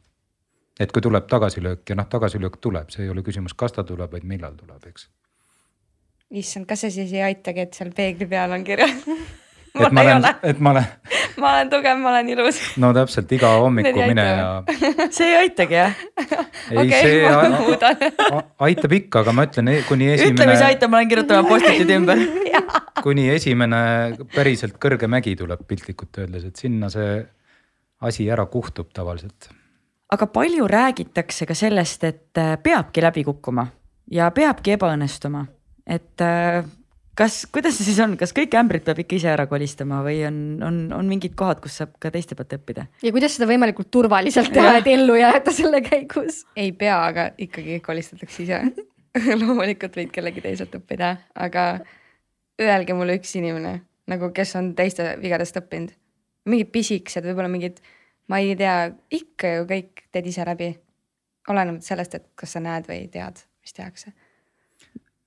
et 0.80 0.91
kui 0.91 1.04
tuleb 1.06 1.28
tagasilöök 1.30 1.89
ja 1.89 1.97
noh, 1.99 2.08
tagasilöök 2.10 2.58
tuleb, 2.62 2.89
see 2.93 3.06
ei 3.06 3.13
ole 3.13 3.21
küsimus, 3.26 3.54
kas 3.58 3.76
ta 3.76 3.86
tuleb, 3.86 4.12
vaid 4.12 4.26
millal 4.26 4.56
tuleb, 4.58 4.82
eks. 4.89 5.08
issand, 6.34 6.65
kas 6.69 6.86
see 6.86 6.93
siis 6.97 7.13
ei 7.13 7.26
aitagi, 7.30 7.67
et 7.67 7.78
seal 7.78 7.93
peegli 7.95 8.28
peal 8.30 8.56
on 8.56 8.65
kirjas 8.65 9.06
et 9.84 9.96
ma 9.96 10.04
olen, 10.06 10.28
et 10.44 10.60
ma 10.60 10.74
olen 10.76 10.90
ma 11.42 11.54
olen 11.56 11.72
tugev, 11.72 11.98
ma 12.02 12.12
olen 12.12 12.30
ilus. 12.34 12.60
no 12.82 12.92
täpselt 12.96 13.32
iga 13.36 13.56
hommiku 13.64 13.94
mine 13.98 14.26
ja. 14.28 14.50
see 15.16 15.30
ei 15.32 15.40
aitagi 15.44 15.80
jah? 15.80 16.04
ei 16.72 16.84
okay,, 16.84 17.02
see 17.02 18.44
aitab 18.68 18.98
ikka, 19.00 19.24
aga 19.24 19.36
ma 19.36 19.48
ütlen 19.50 19.72
kuni 19.88 20.12
esimene. 20.14 20.36
ütle, 20.36 20.50
mis 20.52 20.66
aitab, 20.68 20.94
ma 20.94 21.02
lähen 21.02 21.14
kirjutama 21.14 21.50
postitudi 21.50 21.98
ümber 22.02 22.22
kuni 23.06 23.28
esimene 23.34 23.82
päriselt 24.36 24.78
kõrge 24.82 25.10
mägi 25.12 25.36
tuleb 25.40 25.66
piltlikult 25.68 26.22
öeldes, 26.22 26.48
et 26.52 26.64
sinna 26.66 26.92
see 26.94 27.18
asi 28.04 28.30
ära 28.30 28.46
kuhtub 28.52 28.94
tavaliselt 28.94 29.50
aga 30.14 30.28
palju 30.30 30.68
räägitakse 30.70 31.48
ka 31.50 31.58
sellest, 31.58 32.04
et 32.06 32.38
äh, 32.38 32.56
peabki 32.62 33.02
läbi 33.02 33.26
kukkuma 33.26 33.66
ja 34.12 34.30
peabki 34.36 34.76
ebaõnnestuma, 34.78 35.46
et 35.88 36.22
äh, 36.22 36.62
kas, 37.19 37.43
kuidas 37.54 37.78
see 37.78 37.88
siis 37.89 37.99
on, 38.04 38.15
kas 38.19 38.34
kõik 38.36 38.56
ämbrid 38.60 38.86
peab 38.88 39.02
ikka 39.04 39.17
ise 39.19 39.32
ära 39.34 39.45
kolistama 39.52 40.02
või 40.06 40.19
on, 40.28 40.39
on, 40.65 40.80
on 40.97 41.10
mingid 41.10 41.38
kohad, 41.39 41.62
kus 41.63 41.80
saab 41.82 41.95
ka 42.02 42.12
teiste 42.13 42.38
pealt 42.39 42.58
õppida? 42.58 42.88
ja 43.04 43.13
kuidas 43.15 43.38
seda 43.38 43.49
võimalikult 43.49 43.91
turvaliselt 43.93 44.54
teha, 44.54 44.78
et 44.82 44.91
ellu 44.93 45.17
jääda 45.19 45.56
selle 45.56 45.84
käigus? 45.86 46.43
ei 46.60 46.73
pea, 46.78 46.99
aga 47.12 47.30
ikkagi 47.38 47.80
kolistatakse 47.86 48.45
ise 48.45 48.62
loomulikult 49.41 49.97
võid 49.99 50.13
kellegi 50.13 50.43
teiselt 50.43 50.73
õppida, 50.80 51.15
aga 51.36 51.67
öelge 52.62 52.95
mulle 52.97 53.17
üks 53.19 53.36
inimene 53.38 53.80
nagu, 54.10 54.30
kes 54.36 54.56
on 54.60 54.73
teiste 54.78 55.15
vigadest 55.21 55.58
õppinud. 55.60 55.93
mingid 56.49 56.71
pisikesed, 56.73 57.23
võib-olla 57.23 57.52
mingid 57.52 57.80
ma 58.32 58.39
ei 58.43 58.56
tea, 58.60 58.91
ikka 59.13 59.54
ju 59.58 59.67
kõik 59.69 60.08
teed 60.12 60.28
ise 60.28 60.45
läbi. 60.47 60.73
olenemata 61.49 61.84
sellest, 61.84 62.13
et 62.15 62.28
kas 62.39 62.54
sa 62.56 62.60
näed 62.63 62.88
või 62.88 63.08
tead, 63.12 63.41
mis 63.60 63.73
tehakse. 63.76 64.13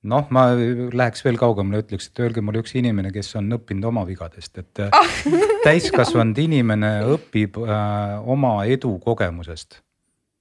Noh, 0.09 0.29
ma 0.35 0.47
läheks 0.57 1.25
veel 1.27 1.39
kaugemale, 1.41 1.83
ütleks, 1.85 2.11
et 2.11 2.23
öelge 2.25 2.45
mulle 2.45 2.63
üks 2.65 2.77
inimene, 2.79 3.13
kes 3.15 3.35
on 3.41 3.51
õppinud 3.59 3.89
oma 3.91 4.05
vigadest, 4.09 4.63
et 4.63 4.85
oh. 4.87 5.17
täiskasvanud 5.67 6.39
inimene 6.43 6.93
õpib 7.17 7.59
äh, 7.65 8.15
oma 8.37 8.59
edu 8.71 8.97
kogemusest. 9.05 9.83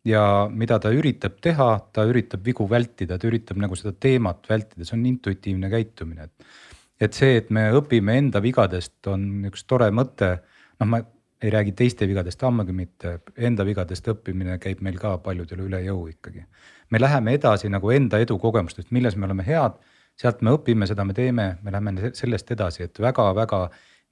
ja 0.05 0.21
mida 0.53 0.77
ta 0.79 0.91
üritab 0.93 1.39
teha, 1.41 1.69
ta 1.93 2.05
üritab 2.05 2.45
vigu 2.45 2.67
vältida, 2.69 3.17
ta 3.17 3.27
üritab 3.27 3.57
nagu 3.57 3.75
seda 3.75 3.95
teemat 3.97 4.45
vältida, 4.49 4.85
see 4.85 4.97
on 4.99 5.05
intuitiivne 5.09 5.69
käitumine, 5.69 6.29
et. 6.29 6.61
et 7.01 7.13
see, 7.13 7.37
et 7.41 7.49
me 7.49 7.71
õpime 7.73 8.19
enda 8.21 8.41
vigadest, 8.41 8.99
on 9.09 9.47
üks 9.49 9.65
tore 9.65 9.89
mõte 9.91 10.37
noh, 10.79 10.89
ma 10.89 11.01
ei 11.45 11.51
räägi 11.51 11.71
teiste 11.71 12.07
vigadest 12.07 12.43
ammugi 12.43 12.73
mitte, 12.73 13.19
enda 13.37 13.65
vigadest 13.67 14.07
õppimine 14.13 14.57
käib 14.61 14.81
meil 14.85 14.97
ka 14.99 15.17
paljudele 15.23 15.67
üle 15.67 15.81
jõu 15.85 16.07
ikkagi. 16.13 16.45
Me 16.89 17.01
läheme 17.01 17.35
edasi 17.37 17.69
nagu 17.71 17.91
enda 17.91 18.19
edukogemustest, 18.23 18.91
milles 18.95 19.15
me 19.15 19.27
oleme 19.27 19.45
head, 19.47 19.79
sealt 20.19 20.43
me 20.45 20.53
õpime, 20.55 20.87
seda 20.87 21.05
me 21.07 21.15
teeme, 21.17 21.47
me 21.63 21.73
läheme 21.73 22.11
sellest 22.15 22.51
edasi, 22.55 22.85
et 22.87 23.01
väga-väga 23.01 23.65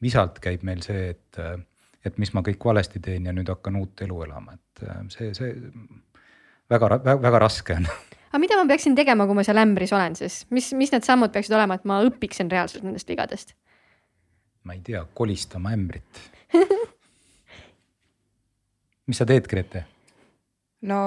visalt 0.04 0.40
käib 0.44 0.66
meil 0.68 0.82
see, 0.84 1.14
et, 1.14 1.42
et 2.06 2.18
mis 2.20 2.34
ma 2.36 2.44
kõik 2.46 2.66
valesti 2.66 3.00
teen 3.04 3.30
ja 3.30 3.36
nüüd 3.36 3.52
hakkan 3.52 3.78
uut 3.80 4.04
elu 4.06 4.24
elama, 4.26 4.58
et 4.58 4.84
see, 5.14 5.32
see 5.38 5.54
väga, 6.70 6.90
väga, 6.98 7.20
väga 7.28 7.44
raske 7.46 7.78
on 7.80 7.88
aga 8.34 8.42
mida 8.42 8.58
ma 8.58 8.66
peaksin 8.66 8.98
tegema, 8.98 9.28
kui 9.30 9.38
ma 9.38 9.46
seal 9.46 9.62
ämbris 9.62 9.94
olen 9.94 10.18
siis, 10.18 10.42
mis, 10.50 10.72
mis 10.78 10.92
need 10.94 11.06
sammud 11.06 11.32
peaksid 11.34 11.54
olema, 11.56 11.78
et 11.78 11.86
ma 11.90 12.02
õpiksin 12.08 12.50
reaalselt 12.52 12.86
nendest 12.88 13.10
vigadest? 13.10 13.56
ma 14.64 14.76
ei 14.76 14.82
tea, 14.84 15.06
kolistama 15.14 15.72
ämbrit 15.76 16.24
mis 19.08 19.20
sa 19.20 19.28
teed, 19.30 19.48
Grete? 19.50 19.86
No 20.84 21.00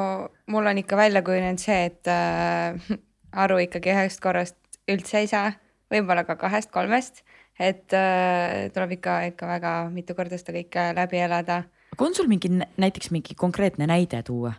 mul 0.47 0.67
on 0.67 0.79
ikka 0.81 0.97
välja 0.97 1.23
kujunenud 1.23 1.61
see, 1.61 1.79
et 1.91 2.11
äh, 2.11 2.97
aru 3.45 3.61
ikkagi 3.67 3.93
ühest 3.93 4.23
korrast 4.25 4.59
üldse 4.91 5.23
ei 5.23 5.31
saa, 5.31 5.51
võib-olla 5.93 6.25
ka 6.27 6.37
kahest-kolmest, 6.41 7.23
et 7.59 7.95
äh, 7.97 8.67
tuleb 8.75 8.97
ikka, 8.99 9.19
ikka 9.33 9.49
väga 9.51 9.73
mitu 9.93 10.17
korda 10.19 10.39
seda 10.41 10.57
kõike 10.59 10.87
läbi 10.97 11.21
elada. 11.25 11.63
aga 11.93 12.09
on 12.09 12.15
sul 12.15 12.31
mingi 12.31 12.53
nä- 12.53 12.71
näiteks 12.77 13.11
mingi 13.11 13.35
konkreetne 13.35 13.89
näide 13.91 14.23
tuua, 14.23 14.55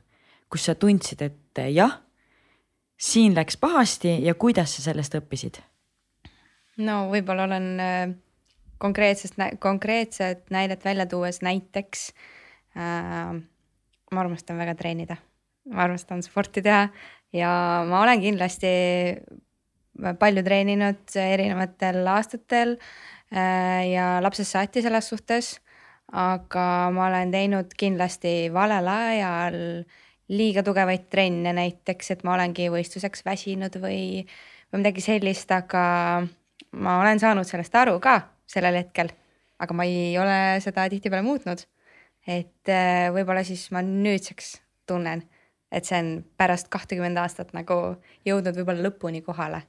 kus 0.49 0.65
sa 0.65 0.75
tundsid, 0.75 1.21
et 1.21 1.63
eh, 1.63 1.73
jah, 1.73 1.99
siin 2.97 3.35
läks 3.35 3.57
pahasti 3.57 4.19
ja 4.25 4.33
kuidas 4.33 4.77
sa 4.77 4.89
sellest 4.91 5.17
õppisid? 5.17 5.61
no 6.77 7.07
võib-olla 7.11 7.49
olen 7.49 7.69
äh, 7.81 8.15
konkreetsest, 8.77 9.37
konkreetset 9.59 10.49
näidet 10.53 10.85
välja 10.85 11.05
tuues 11.09 11.41
näiteks 11.41 12.11
äh, 12.77 13.37
ma 14.11 14.23
armastan 14.23 14.59
väga 14.59 14.75
treenida, 14.79 15.17
ma 15.71 15.83
armastan 15.85 16.23
sporti 16.23 16.63
teha 16.65 16.87
ja 17.35 17.51
ma 17.87 18.01
olen 18.05 18.21
kindlasti 18.23 18.71
palju 20.19 20.43
treeninud 20.45 21.15
erinevatel 21.19 22.05
aastatel 22.13 22.75
äh, 22.77 23.87
ja 23.91 24.17
lapsest 24.23 24.55
saati 24.55 24.83
selles 24.85 25.09
suhtes. 25.09 25.57
aga 26.07 26.87
ma 26.95 27.09
olen 27.09 27.31
teinud 27.33 27.73
kindlasti 27.75 28.47
valel 28.53 28.87
ajal 28.87 29.57
liiga 30.31 30.63
tugevaid 30.63 31.09
trenne, 31.11 31.51
näiteks 31.55 32.13
et 32.13 32.23
ma 32.23 32.37
olengi 32.37 32.69
võistluseks 32.71 33.25
väsinud 33.25 33.75
või, 33.83 34.23
või 34.71 34.81
midagi 34.83 35.03
sellist, 35.03 35.51
aga 35.51 35.83
ma 36.79 36.97
olen 37.01 37.19
saanud 37.19 37.47
sellest 37.47 37.75
aru 37.75 37.97
ka 38.03 38.21
sellel 38.47 38.79
hetkel, 38.79 39.11
aga 39.59 39.75
ma 39.75 39.83
ei 39.87 40.15
ole 40.19 40.39
seda 40.63 40.87
tihtipeale 40.91 41.25
muutnud. 41.27 41.65
Et 42.27 42.71
äh, 42.71 43.07
võib-olla 43.15 43.43
siis 43.47 43.69
ma 43.71 43.81
nüüdseks 43.85 44.57
tunnen, 44.87 45.23
et 45.71 45.87
see 45.87 45.99
on 45.99 46.11
pärast 46.39 46.69
kahtekümmend 46.73 47.19
aastat 47.21 47.53
nagu 47.55 47.97
jõudnud 48.27 48.59
võib-olla 48.59 48.89
lõpuni 48.89 49.23
kohale. 49.25 49.63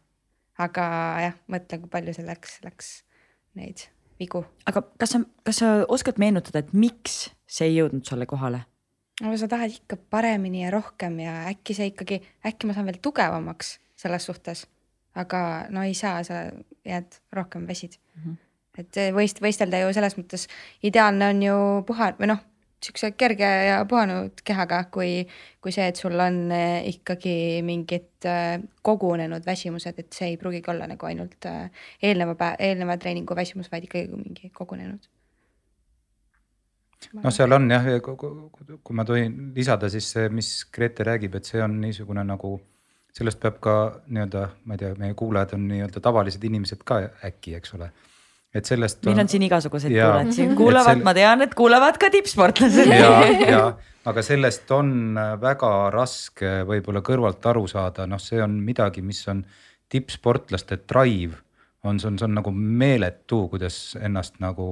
aga 0.58 0.84
jah, 1.22 1.34
mõtle, 1.46 1.78
kui 1.78 1.90
palju 1.90 2.12
selleks 2.16 2.58
läks 2.64 2.88
neid 3.54 3.86
vigu. 4.18 4.44
aga 4.66 4.82
kas 4.98 5.14
sa, 5.14 5.22
kas 5.46 5.62
sa 5.62 5.70
oskad 5.88 6.18
meenutada, 6.18 6.62
et 6.62 6.72
miks 6.72 7.28
see 7.46 7.70
ei 7.70 7.78
jõudnud 7.78 8.06
sulle 8.06 8.26
kohale? 8.26 8.64
no 9.22 9.36
sa 9.38 9.48
tahad 9.50 9.74
ikka 9.74 9.98
paremini 10.10 10.64
ja 10.64 10.72
rohkem 10.74 11.20
ja 11.22 11.44
äkki 11.50 11.76
see 11.78 11.92
ikkagi, 11.92 12.20
äkki 12.46 12.68
ma 12.68 12.76
saan 12.76 12.88
veel 12.90 13.00
tugevamaks 13.02 13.78
selles 13.98 14.26
suhtes. 14.30 14.66
aga 15.18 15.40
no 15.74 15.82
ei 15.82 15.94
saa, 15.94 16.22
sa 16.22 16.48
jääd 16.86 17.20
rohkem 17.32 17.66
väsid 17.66 17.98
mm. 17.98 18.22
-hmm. 18.22 18.36
Et 18.78 19.00
võist-, 19.16 19.42
võistelda 19.44 19.82
ju 19.84 19.94
selles 19.96 20.16
mõttes 20.18 20.48
ideaalne 20.86 21.32
on 21.34 21.42
ju 21.42 21.58
puha- 21.88 22.14
või 22.18 22.32
noh, 22.32 22.44
siukse 22.84 23.10
kerge 23.18 23.48
ja 23.68 23.78
puhanud 23.88 24.42
kehaga, 24.46 24.82
kui, 24.94 25.26
kui 25.62 25.74
see, 25.74 25.88
et 25.90 25.98
sul 25.98 26.14
on 26.22 26.40
eh, 26.54 26.86
ikkagi 26.92 27.34
mingid 27.66 28.26
eh, 28.28 28.56
kogunenud 28.86 29.46
väsimused, 29.46 29.98
et 29.98 30.14
see 30.14 30.32
ei 30.32 30.40
pruugigi 30.40 30.70
olla 30.70 30.86
nagu 30.90 31.08
ainult 31.10 31.48
eh, 31.50 31.86
eelneva 32.02 32.36
päev, 32.38 32.58
eelneva 32.68 32.98
treeningu 33.00 33.36
väsimus, 33.38 33.70
vaid 33.72 33.88
ikkagi 33.88 34.10
mingi 34.14 34.52
kogunenud. 34.54 35.10
no 37.22 37.30
seal 37.34 37.54
on 37.54 37.70
jah, 37.70 37.86
kui 38.04 38.96
ma 38.96 39.06
tohin 39.06 39.52
lisada, 39.56 39.90
siis 39.90 40.10
see, 40.14 40.28
mis 40.34 40.52
Grete 40.74 41.06
räägib, 41.06 41.38
et 41.38 41.50
see 41.50 41.62
on 41.62 41.80
niisugune 41.82 42.24
nagu, 42.26 42.58
sellest 43.14 43.42
peab 43.42 43.58
ka 43.64 43.74
nii-öelda, 44.06 44.44
ma 44.64 44.78
ei 44.78 44.84
tea, 44.84 44.94
meie 45.02 45.18
kuulajad 45.18 45.56
on 45.58 45.66
nii-öelda 45.72 46.02
tavalised 46.04 46.46
inimesed 46.46 46.86
ka 46.86 47.02
äkki, 47.26 47.58
eks 47.58 47.74
ole. 47.74 47.90
Et 48.58 48.68
sellest. 48.68 49.00
meil 49.06 49.22
on 49.24 49.30
siin 49.30 49.46
igasuguseid 49.48 49.94
Jaa. 49.94 50.10
kuulajaid, 50.10 50.34
siin 50.36 50.56
kuulavad 50.58 50.98
sel- 50.98 51.06
ma 51.06 51.14
tean, 51.16 51.46
et 51.46 51.54
kuulavad 51.58 51.98
ka 52.00 52.10
tippsportlased. 52.14 52.92
ja, 52.92 53.12
ja 53.48 53.64
aga 54.08 54.24
sellest 54.24 54.70
on 54.74 55.18
väga 55.40 55.72
raske 55.94 56.62
võib-olla 56.68 57.02
kõrvalt 57.04 57.50
aru 57.50 57.66
saada, 57.70 58.06
noh, 58.08 58.20
see 58.22 58.40
on 58.42 58.60
midagi, 58.64 59.04
mis 59.04 59.20
on 59.28 59.44
tippsportlaste 59.88 60.80
drive 60.88 61.36
on, 61.84 61.98
see 62.00 62.08
on, 62.08 62.18
see 62.18 62.26
on 62.28 62.36
nagu 62.38 62.52
meeletu, 62.54 63.44
kuidas 63.52 63.78
ennast 64.00 64.38
nagu, 64.42 64.68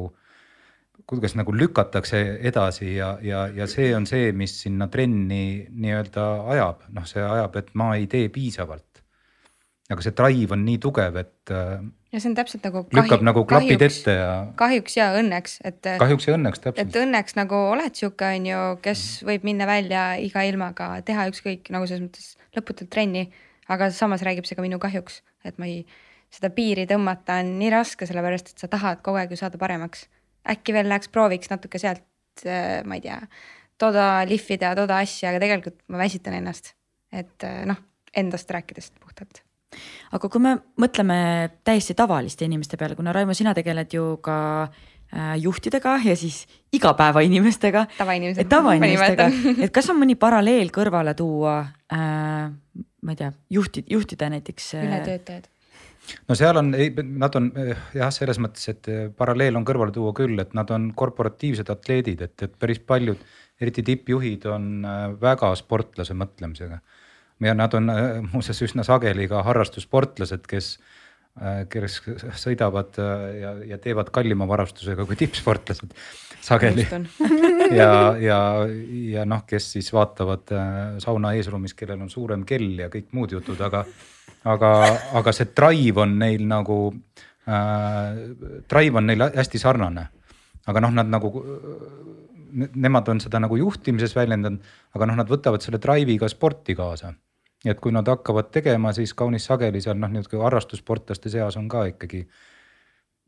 kuidas 1.07 1.37
nagu 1.39 1.55
lükatakse 1.55 2.23
edasi 2.49 2.97
ja, 2.97 3.17
ja, 3.23 3.47
ja 3.55 3.69
see 3.71 3.93
on 3.97 4.09
see, 4.09 4.33
mis 4.37 4.57
sinna 4.65 4.89
trenni 4.93 5.67
nii-öelda 5.71 6.27
ajab, 6.57 6.87
noh, 6.97 7.07
see 7.09 7.23
ajab, 7.23 7.59
et 7.61 7.73
ma 7.79 7.93
ei 7.99 8.09
tee 8.11 8.29
piisavalt. 8.33 8.96
Aga 9.93 10.03
see 10.03 10.15
drive 10.19 10.55
on 10.55 10.65
nii 10.67 10.79
tugev, 10.83 11.19
et 11.21 11.53
äh, 11.55 11.79
ja 12.11 12.23
see 12.23 12.31
on 12.31 12.37
täpselt 12.39 12.65
nagu. 12.67 12.83
lükkab 12.97 13.23
nagu 13.27 13.45
klapid 13.49 13.83
ette 13.87 14.17
ja 14.17 14.31
kahjuks 14.59 14.97
ja 14.99 15.11
õnneks, 15.19 15.61
et. 15.69 15.79
kahjuks 16.01 16.27
ja 16.27 16.35
õnneks 16.39 16.63
et 16.63 16.67
täpselt. 16.67 16.99
õnneks 17.05 17.39
nagu 17.39 17.61
oled 17.75 17.99
sihuke, 17.99 18.33
on 18.39 18.49
ju, 18.51 18.65
kes 18.83 19.05
võib 19.27 19.47
minna 19.47 19.69
välja 19.69 20.09
iga 20.23 20.43
ilmaga, 20.49 20.91
teha 21.07 21.29
ükskõik 21.31 21.71
nagu 21.75 21.87
selles 21.87 22.07
mõttes 22.09 22.35
lõputult 22.57 22.91
trenni. 22.93 23.29
aga 23.71 23.91
samas 23.95 24.23
räägib 24.27 24.47
see 24.47 24.59
ka 24.59 24.65
minu 24.65 24.81
kahjuks, 24.83 25.23
et 25.47 25.59
ma 25.63 25.71
ei, 25.71 25.85
seda 26.35 26.51
piiri 26.55 26.87
tõmmata 26.91 27.41
on 27.43 27.57
nii 27.61 27.71
raske, 27.75 28.11
sellepärast 28.11 28.55
et 28.55 28.63
sa 28.67 28.71
tahad 28.71 29.03
kogu 29.07 29.23
aeg 29.23 29.31
ju 29.35 29.39
saada 29.39 29.59
paremaks. 29.59 30.09
äkki 30.47 30.75
veel 30.75 30.91
läheks 30.91 31.11
prooviks 31.15 31.51
natuke 31.51 31.79
sealt, 31.79 32.07
ma 32.87 32.99
ei 32.99 33.07
tea, 33.07 33.23
toda 33.79 34.27
lihvida, 34.27 34.75
toda 34.75 34.99
asja, 34.99 35.31
aga 35.31 35.43
tegelikult 35.47 35.79
ma 35.87 36.03
väsitan 36.03 36.35
ennast. 36.43 36.75
et 37.15 37.47
noh, 37.67 37.79
endast 38.17 38.51
rääkides 38.51 38.91
puhtalt 38.99 39.46
aga 40.13 40.29
kui 40.33 40.43
me 40.43 40.57
mõtleme 40.81 41.17
täiesti 41.67 41.97
tavaliste 41.99 42.47
inimeste 42.47 42.79
peale, 42.81 42.97
kuna 42.99 43.15
Raimo, 43.15 43.35
sina 43.37 43.55
tegeled 43.57 43.95
ju 43.95 44.17
ka 44.25 44.37
äh, 44.67 45.35
juhtidega 45.43 45.99
ja 46.05 46.17
siis 46.17 46.47
igapäevainimestega. 46.73 47.87
tavainimesed. 47.99 48.49
tavainimestega, 48.49 49.29
et 49.65 49.75
kas 49.75 49.91
on 49.91 50.01
mõni 50.01 50.17
paralleel 50.19 50.73
kõrvale 50.75 51.15
tuua 51.19 51.59
äh,, 51.93 52.49
ma 53.03 53.15
ei 53.15 53.21
tea, 53.21 53.33
juhti, 53.51 53.85
juhtida 53.91 54.31
näiteks 54.33 54.75
äh,. 54.75 54.89
ületöötajad. 54.89 55.49
no 56.29 56.39
seal 56.39 56.59
on, 56.63 56.75
nad 57.23 57.39
on 57.39 57.51
eh, 57.57 57.89
jah, 57.95 58.13
selles 58.15 58.41
mõttes, 58.43 58.69
et 58.73 58.91
paralleel 59.17 59.59
on 59.59 59.67
kõrvale 59.67 59.95
tuua 59.95 60.15
küll, 60.17 60.39
et 60.43 60.55
nad 60.59 60.71
on 60.75 60.93
korporatiivsed 60.95 61.71
atleedid, 61.73 62.23
et, 62.27 62.37
et 62.43 62.59
päris 62.59 62.83
paljud, 62.83 63.23
eriti 63.61 63.83
tippjuhid 63.83 64.45
on 64.53 64.87
väga 65.21 65.55
sportlase 65.57 66.15
mõtlemisega. 66.15 66.83
Ja 67.45 67.55
nad 67.57 67.75
on 67.77 67.91
eh, 67.93 68.21
muuseas 68.33 68.63
üsna 68.65 68.85
sageli 68.87 69.29
ka 69.29 69.43
harrastussportlased, 69.47 70.47
kes, 70.49 70.71
kes 71.73 71.99
sõidavad 72.41 72.97
eh, 73.03 73.29
ja, 73.43 73.53
ja 73.75 73.79
teevad 73.83 74.11
kallima 74.15 74.49
varustusega 74.49 75.05
kui 75.09 75.19
tippsportlased 75.21 75.95
sageli. 76.47 76.87
ja, 77.81 77.93
ja, 78.23 78.41
ja 79.13 79.29
noh, 79.29 79.45
kes 79.49 79.73
siis 79.77 79.93
vaatavad 79.93 80.53
sauna 81.03 81.35
eesruumis, 81.37 81.77
kellel 81.77 82.05
on 82.07 82.13
suurem 82.13 82.47
kell 82.49 82.85
ja 82.87 82.91
kõik 82.93 83.11
muud 83.17 83.37
jutud, 83.37 83.61
aga 83.67 83.85
aga, 84.47 84.73
aga 85.19 85.35
see 85.35 85.51
drive 85.57 86.03
on 86.03 86.17
neil 86.21 86.45
nagu 86.49 86.79
äh,, 87.51 88.21
drive 88.71 89.01
on 89.01 89.11
neil 89.11 89.27
hästi 89.27 89.61
sarnane. 89.63 90.09
aga 90.67 90.83
noh, 90.83 90.91
nad 90.95 91.07
nagu, 91.07 91.31
nemad 92.75 93.09
on 93.13 93.21
seda 93.23 93.39
nagu 93.43 93.59
juhtimises 93.61 94.17
väljendanud, 94.17 94.65
aga 94.97 95.07
noh, 95.07 95.19
nad 95.21 95.31
võtavad 95.31 95.63
selle 95.63 95.79
drive'i 95.83 96.19
ka 96.19 96.31
sporti 96.31 96.75
kaasa. 96.79 97.13
Et 97.65 97.81
kui 97.81 97.95
nad 97.95 98.09
hakkavad 98.09 98.51
tegema, 98.53 98.93
siis 98.93 99.15
kaunis 99.15 99.47
sageli 99.49 99.81
seal 99.81 99.99
noh, 99.99 100.13
niisugune 100.13 100.45
harrastussportlaste 100.45 101.33
seas 101.33 101.57
on 101.57 101.69
ka 101.69 101.87
ikkagi 101.93 102.27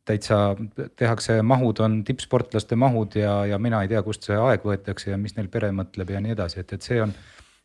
täitsa 0.09 0.57
tehakse, 0.97 1.43
mahud 1.43 1.81
on 1.85 1.99
tippsportlaste 2.05 2.76
mahud 2.76 3.16
ja, 3.18 3.47
ja 3.47 3.59
mina 3.59 3.83
ei 3.83 3.91
tea, 3.91 4.03
kust 4.03 4.24
see 4.29 4.37
aeg 4.41 4.64
võetakse 4.64 5.12
ja 5.12 5.18
mis 5.20 5.37
neil 5.37 5.51
pere 5.53 5.72
mõtleb 5.74 6.14
ja 6.14 6.22
nii 6.24 6.37
edasi, 6.37 6.62
et, 6.62 6.72
et 6.72 6.87
see 6.87 7.03
on, 7.03 7.12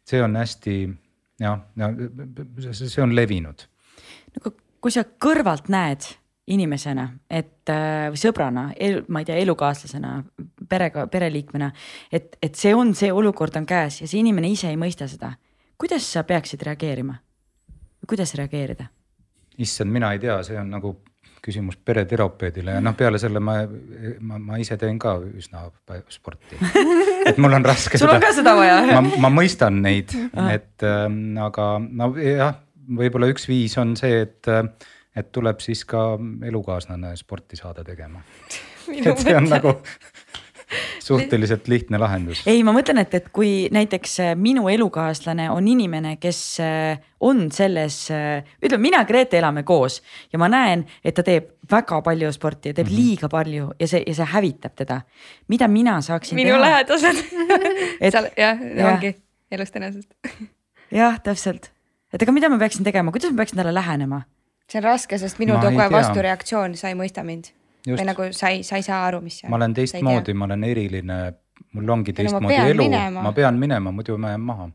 see 0.07 0.19
on 0.23 0.35
hästi 0.39 0.75
jah, 1.43 1.63
ja 1.79 1.93
see 2.73 3.03
on 3.03 3.15
levinud. 3.15 3.63
no 4.35 4.53
kui 4.83 4.91
sa 4.91 5.05
kõrvalt 5.07 5.71
näed 5.71 6.09
inimesena, 6.51 7.07
et 7.31 7.69
või 7.71 8.19
sõbrana, 8.19 8.65
ma 9.07 9.21
ei 9.21 9.27
tea, 9.27 9.37
elukaaslasena, 9.39 10.17
perega, 10.69 11.05
pereliikmena, 11.07 11.69
et, 12.11 12.35
et 12.43 12.59
see 12.59 12.73
on, 12.75 12.91
see 12.97 13.11
olukord 13.15 13.55
on 13.55 13.67
käes 13.67 14.01
ja 14.01 14.09
see 14.09 14.19
inimene 14.19 14.51
ise 14.51 14.67
ei 14.67 14.79
mõista 14.79 15.07
seda. 15.07 15.33
Kuidas 15.83 16.05
sa 16.13 16.23
peaksid 16.23 16.61
reageerima? 16.63 17.17
kuidas 18.07 18.35
reageerida? 18.39 18.85
issand, 19.57 19.91
mina 19.91 20.13
ei 20.15 20.19
tea, 20.19 20.37
see 20.47 20.55
on 20.59 20.69
nagu 20.71 20.93
küsimus 21.43 21.75
pereterapeudile 21.85 22.77
ja 22.77 22.81
noh, 22.83 22.95
peale 22.95 23.19
selle 23.19 23.41
ma, 23.43 23.57
ma, 24.23 24.39
ma 24.39 24.59
ise 24.63 24.77
teen 24.79 24.95
ka 24.99 25.17
üsna 25.19 25.65
sporti. 26.09 26.55
et 27.29 27.39
mul 27.43 27.57
on 27.59 27.67
raske. 27.67 27.99
sul 27.99 28.13
on 28.13 28.23
ka 28.23 28.31
seda 28.35 28.55
vaja 28.55 28.79
ma, 28.95 29.03
ma 29.27 29.31
mõistan 29.41 29.81
neid, 29.83 30.15
et 30.47 30.87
äh, 30.87 31.03
aga 31.43 31.67
no 31.83 32.13
jah, 32.15 32.55
võib-olla 33.03 33.27
üks 33.33 33.49
viis 33.51 33.75
on 33.81 33.97
see, 33.99 34.23
et, 34.23 34.51
et 35.19 35.31
tuleb 35.35 35.59
siis 35.63 35.83
ka 35.89 36.13
elukaaslane 36.47 37.11
sporti 37.19 37.59
saada 37.59 37.83
tegema. 37.83 38.23
et 38.87 39.19
see 39.19 39.35
on 39.35 39.51
nagu, 39.51 39.75
suhteliselt 41.03 41.67
lihtne 41.67 41.99
lahendus. 42.01 42.43
ei, 42.47 42.63
ma 42.63 42.73
mõtlen, 42.75 43.01
et, 43.03 43.13
et 43.13 43.29
kui 43.35 43.67
näiteks 43.73 44.19
äh, 44.23 44.31
minu 44.39 44.67
elukaaslane 44.71 45.49
on 45.51 45.67
inimene, 45.67 46.15
kes 46.21 46.41
äh, 46.63 47.01
on 47.23 47.45
selles, 47.51 47.97
ütleme, 48.63 48.81
mina 48.81 49.03
ja 49.03 49.07
Grete 49.07 49.37
elame 49.39 49.63
koos 49.63 50.01
ja 50.33 50.39
ma 50.41 50.49
näen, 50.51 50.85
et 51.03 51.15
ta 51.15 51.23
teeb 51.23 51.53
väga 51.71 52.01
palju 52.03 52.31
sporti 52.35 52.71
ja 52.71 52.77
teeb 52.77 52.87
mm 52.87 52.93
-hmm. 52.93 53.09
liiga 53.09 53.29
palju 53.29 53.69
ja 53.79 53.87
see, 53.87 54.03
ja 54.07 54.15
see 54.15 54.25
hävitab 54.33 54.75
teda. 54.75 55.01
mida 55.47 55.67
mina 55.67 56.01
saaksin 56.01 56.35
minu 56.35 56.49
teha? 56.49 56.61
lähedased 56.61 57.17
Et- 58.01 58.11
seal 58.11 58.27
jah 58.37 58.57
ja., 58.77 58.87
ongi 58.93 59.15
elust 59.51 59.75
enesest. 59.75 60.09
jah, 61.01 61.19
täpselt, 61.23 61.71
et 62.13 62.21
aga 62.21 62.31
mida 62.31 62.49
ma 62.49 62.57
peaksin 62.57 62.83
tegema, 62.83 63.11
kuidas 63.11 63.31
ma 63.31 63.37
peaksin 63.37 63.57
talle 63.57 63.73
lähenema? 63.73 64.21
see 64.69 64.79
on 64.79 64.83
raske, 64.83 65.17
sest 65.17 65.39
minu 65.39 65.55
ei 65.59 65.75
kohe 65.75 65.89
vastureaktsioon, 65.91 66.77
sa 66.79 66.89
ei 66.89 66.95
mõista 66.97 67.23
mind. 67.23 67.51
Just. 67.83 67.99
või 67.99 68.07
nagu 68.07 68.29
sa 68.31 68.53
ei, 68.53 68.63
sa 68.63 68.79
ei 68.79 68.85
saa 68.85 69.01
aru, 69.09 69.19
mis 69.21 69.41
on. 69.43 69.51
ma 69.51 69.59
olen 69.59 69.73
teistmoodi, 69.75 70.33
ma 70.33 70.45
olen 70.45 70.63
eriline, 70.63 71.17
mul 71.75 71.89
ongi 71.97 72.13
no 72.15 72.21
teistmoodi 72.21 72.55
pean 72.55 72.71
elu, 72.71 72.87
ma 73.19 73.33
pean 73.35 73.59
minema, 73.59 73.91
muidu 73.91 74.15
ma 74.17 74.31
jään 74.31 74.45
maha 74.47 74.69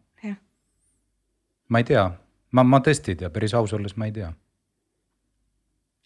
ma 1.69 1.79
ei 1.83 1.87
tea, 1.89 2.05
ma, 2.57 2.65
ma 2.65 2.81
tõesti 2.85 3.15
ei 3.15 3.21
tea, 3.23 3.31
päris 3.33 3.55
aus 3.57 3.75
olles 3.77 3.97
ma 4.01 4.09
ei 4.09 4.15
tea. 4.17 4.31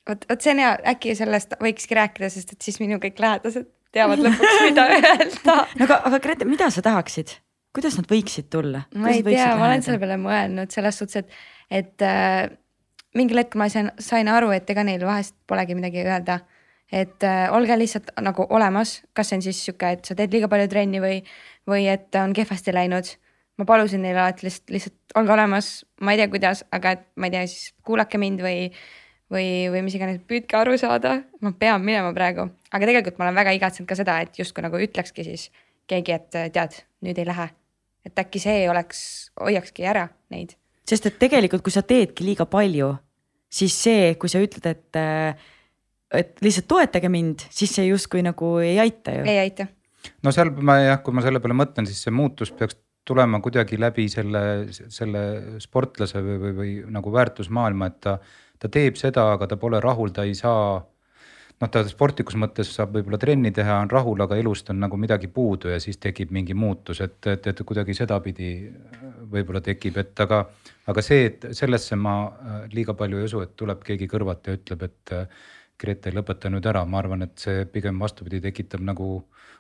vot, 0.09 0.27
vot 0.31 0.43
see 0.43 0.55
on 0.55 0.63
hea, 0.63 0.73
äkki 0.95 1.15
sellest 1.19 1.57
võikski 1.63 1.99
rääkida, 1.99 2.31
sest 2.35 2.57
et 2.57 2.67
siis 2.67 2.81
minu 2.83 2.99
kõik 3.03 3.23
lähedased 3.23 3.69
teavad 3.95 4.23
lõpuks, 4.25 4.59
mida 4.67 4.89
öelda. 4.97 5.57
no 5.79 5.87
aga, 5.87 6.01
aga 6.11 6.23
Grete, 6.25 6.49
mida 6.49 6.71
sa 6.75 6.85
tahaksid, 6.85 7.37
kuidas 7.77 7.99
nad 8.01 8.11
võiksid 8.11 8.51
tulla? 8.53 8.87
ma 8.95 9.15
ei 9.15 9.23
tea, 9.27 9.53
ma 9.59 9.69
olen 9.71 9.87
selle 9.87 10.03
peale 10.03 10.19
mõelnud 10.23 10.75
selles 10.75 10.99
suhtes, 10.99 11.23
et, 11.23 11.39
et 11.83 12.07
äh, 12.07 12.51
mingil 13.19 13.45
hetkel 13.45 13.63
ma 13.63 13.71
sain, 13.73 13.93
sain 14.03 14.31
aru, 14.33 14.51
et 14.57 14.71
ega 14.73 14.85
neil 14.87 15.05
vahest 15.07 15.37
polegi 15.47 15.79
midagi 15.79 16.03
öelda. 16.03 16.43
Et 16.93 17.25
äh, 17.25 17.47
olge 17.55 17.77
lihtsalt 17.79 18.13
nagu 18.21 18.47
olemas, 18.53 19.01
kas 19.17 19.33
see 19.33 19.41
on 19.41 19.45
siis 19.47 19.61
sihuke, 19.65 19.95
et 19.97 20.09
sa 20.09 20.17
teed 20.19 20.35
liiga 20.35 20.49
palju 20.53 20.69
trenni 20.71 21.01
või, 21.03 21.21
või 21.69 21.87
et 21.91 22.15
on 22.21 22.35
kehvasti 22.37 22.75
läinud. 22.75 23.17
ma 23.61 23.67
palusin 23.69 24.01
neile 24.03 24.19
alati 24.19 24.47
lihtsalt, 24.47 24.71
lihtsalt 24.73 25.17
olge 25.21 25.33
olemas, 25.33 25.67
ma 26.01 26.15
ei 26.15 26.19
tea, 26.19 26.29
kuidas, 26.33 26.65
aga 26.73 26.95
et 26.97 27.03
ma 27.17 27.29
ei 27.29 27.35
tea, 27.35 27.43
siis 27.47 27.75
kuulake 27.85 28.19
mind 28.19 28.41
või, 28.41 28.71
või, 29.33 29.49
või 29.73 29.83
mis 29.87 29.97
iganes, 29.97 30.23
püüdke 30.29 30.57
aru 30.57 30.79
saada, 30.81 31.19
ma 31.41 31.53
pean 31.53 31.85
minema 31.85 32.15
praegu, 32.17 32.49
aga 32.73 32.89
tegelikult 32.89 33.21
ma 33.21 33.29
olen 33.29 33.39
väga 33.41 33.53
igatsenud 33.59 33.89
ka 33.89 33.99
seda, 33.99 34.19
et 34.25 34.41
justkui 34.41 34.65
nagu 34.65 34.81
ütlekski 34.81 35.25
siis 35.27 35.51
keegi, 35.89 36.17
et 36.17 36.41
tead, 36.55 36.81
nüüd 37.05 37.21
ei 37.21 37.29
lähe. 37.29 37.49
Et 38.09 38.19
äkki 38.19 38.41
see 38.43 38.65
oleks, 38.71 39.31
hoiakski 39.39 39.85
ära 39.87 40.09
neid. 40.33 40.57
sest 40.89 41.07
et 41.07 41.19
tegelikult, 41.21 41.63
kui 41.63 41.73
sa 41.73 41.85
teedki 41.87 42.25
liiga 42.27 42.49
palju, 42.51 42.89
siis 43.53 43.77
see, 43.85 44.15
kui 44.19 44.33
sa 44.33 44.41
ütled, 44.43 44.67
et, 44.67 44.99
et 46.19 46.43
lihtsalt 46.45 46.69
toetage 46.71 47.11
mind, 47.13 47.47
siis 47.51 47.75
see 47.79 47.89
justkui 47.89 48.25
nagu 48.25 48.57
ei 48.63 48.79
aita 48.83 49.17
ju. 49.19 49.27
ei 49.29 49.43
aita. 49.47 49.69
no 50.23 50.33
seal 50.35 50.53
ma 50.65 50.79
jah, 50.83 51.03
kui 51.05 51.15
ma 51.17 51.25
selle 51.25 51.43
peale 51.43 51.57
mõtlen, 51.59 51.89
siis 51.89 52.03
see 52.05 52.15
muutus 52.15 52.53
peaks 52.57 52.79
tulema 53.05 53.41
kuidagi 53.43 53.81
läbi 53.81 54.07
selle, 54.11 54.43
selle 54.71 55.23
sportlase 55.63 56.23
või, 56.23 56.39
või, 56.39 56.55
või 56.59 56.73
nagu 56.95 57.13
väärtusmaailma, 57.13 57.91
et 57.91 58.01
ta, 58.05 58.17
ta 58.63 58.71
teeb 58.71 58.99
seda, 59.01 59.33
aga 59.35 59.49
ta 59.51 59.59
pole 59.59 59.81
rahul, 59.83 60.13
ta 60.15 60.27
ei 60.29 60.37
saa 60.39 60.79
noh, 61.63 61.71
ta 61.71 61.83
sportlikus 61.87 62.37
mõttes 62.39 62.71
saab 62.75 62.97
võib-olla 62.97 63.19
trenni 63.23 63.53
teha, 63.55 63.81
on 63.85 63.91
rahul, 63.93 64.23
aga 64.25 64.39
elust 64.41 64.71
on 64.73 64.81
nagu 64.83 64.99
midagi 65.01 65.31
puudu 65.33 65.73
ja 65.73 65.81
siis 65.83 65.99
tekib 66.03 66.33
mingi 66.35 66.55
muutus, 66.59 67.03
et, 67.05 67.19
et, 67.31 67.47
et 67.51 67.63
kuidagi 67.67 67.97
sedapidi 67.99 68.53
võib-olla 69.33 69.63
tekib, 69.65 69.99
et 70.03 70.23
aga, 70.25 70.45
aga 70.91 71.05
see, 71.05 71.27
et 71.31 71.49
sellesse 71.57 71.99
ma 71.99 72.17
äh, 72.27 72.61
liiga 72.75 72.97
palju 72.99 73.21
ei 73.21 73.31
usu, 73.31 73.43
et 73.45 73.57
tuleb 73.59 73.83
keegi 73.87 74.11
kõrvalt 74.11 74.47
ja 74.47 74.59
ütleb, 74.59 74.87
et 74.91 75.17
Grete, 75.83 76.13
lõpeta 76.15 76.51
nüüd 76.53 76.67
ära, 76.71 76.85
ma 76.87 77.01
arvan, 77.03 77.27
et 77.27 77.43
see 77.43 77.67
pigem 77.73 77.99
vastupidi 78.03 78.39
tekitab 78.45 78.85
nagu, 78.87 79.09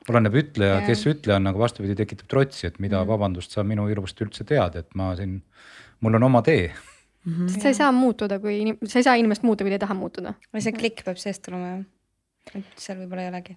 oleneb 0.08 0.38
ütleja 0.38 0.78
Jah., 0.78 0.86
kes 0.86 1.04
ütleja 1.10 1.40
on, 1.40 1.50
aga 1.50 1.64
vastupidi 1.64 1.98
tekitab 1.98 2.30
trotsi, 2.30 2.68
et 2.70 2.78
mida 2.78 3.00
mm. 3.00 3.10
vabandust 3.10 3.54
sa 3.56 3.66
minu 3.66 3.88
elust 3.90 4.22
üldse 4.22 4.46
tead, 4.46 4.78
et 4.78 4.98
ma 4.98 5.12
siin, 5.18 5.40
mul 6.00 6.20
on 6.20 6.30
oma 6.30 6.44
tee 6.46 6.70
sest 7.22 7.62
sa 7.62 7.70
ei 7.70 7.74
saa 7.78 7.90
muutuda, 7.94 8.38
kui 8.42 8.60
inim-, 8.64 8.78
sa 8.86 8.98
ei 9.00 9.06
saa 9.06 9.18
inimest 9.20 9.44
muuta, 9.46 9.64
kui 9.64 9.70
ta 9.70 9.78
ei 9.78 9.84
taha 9.84 9.94
muutuda. 9.98 10.34
või 10.54 10.64
see 10.64 10.74
klikk 10.74 11.04
peab 11.06 11.20
seest 11.22 11.44
tulema 11.46 11.76
jah. 11.76 11.84
et 12.58 12.80
seal 12.82 12.98
võib-olla 12.98 13.26
ei 13.26 13.30
olegi. 13.30 13.56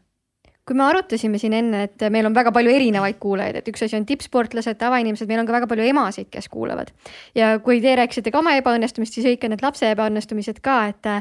kui 0.66 0.78
me 0.78 0.86
arutasime 0.86 1.38
siin 1.42 1.54
enne, 1.54 1.84
et 1.88 2.06
meil 2.14 2.26
on 2.26 2.34
väga 2.34 2.54
palju 2.54 2.72
erinevaid 2.74 3.18
kuulajaid, 3.22 3.60
et 3.60 3.68
üks 3.70 3.86
asi 3.86 3.98
on 3.98 4.06
tippsportlased, 4.10 4.78
tavainimesed, 4.82 5.30
meil 5.30 5.44
on 5.44 5.50
ka 5.50 5.58
väga 5.60 5.70
palju 5.70 5.86
emasid, 5.90 6.30
kes 6.34 6.50
kuulavad. 6.54 6.94
ja 7.38 7.56
kui 7.66 7.82
te 7.82 7.96
rääkisite 7.98 8.34
ka 8.34 8.42
oma 8.44 8.56
ebaõnnestumist, 8.62 9.18
siis 9.18 9.30
õige 9.34 9.50
need 9.50 9.66
lapse 9.66 9.90
ebaõnnestumised 9.98 10.62
ka, 10.66 10.80
et 10.94 11.12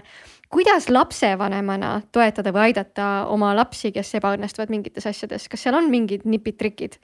kuidas 0.55 0.87
lapsevanemana 0.93 1.97
toetada 2.15 2.53
või 2.55 2.69
aidata 2.71 3.09
oma 3.33 3.51
lapsi, 3.57 3.91
kes 3.95 4.15
ebaõnnestuvad 4.21 4.71
mingites 4.71 5.07
asjades, 5.11 5.49
kas 5.51 5.67
seal 5.67 5.75
on 5.79 5.91
mingid 5.91 6.27
nipid-trikid? 6.29 7.01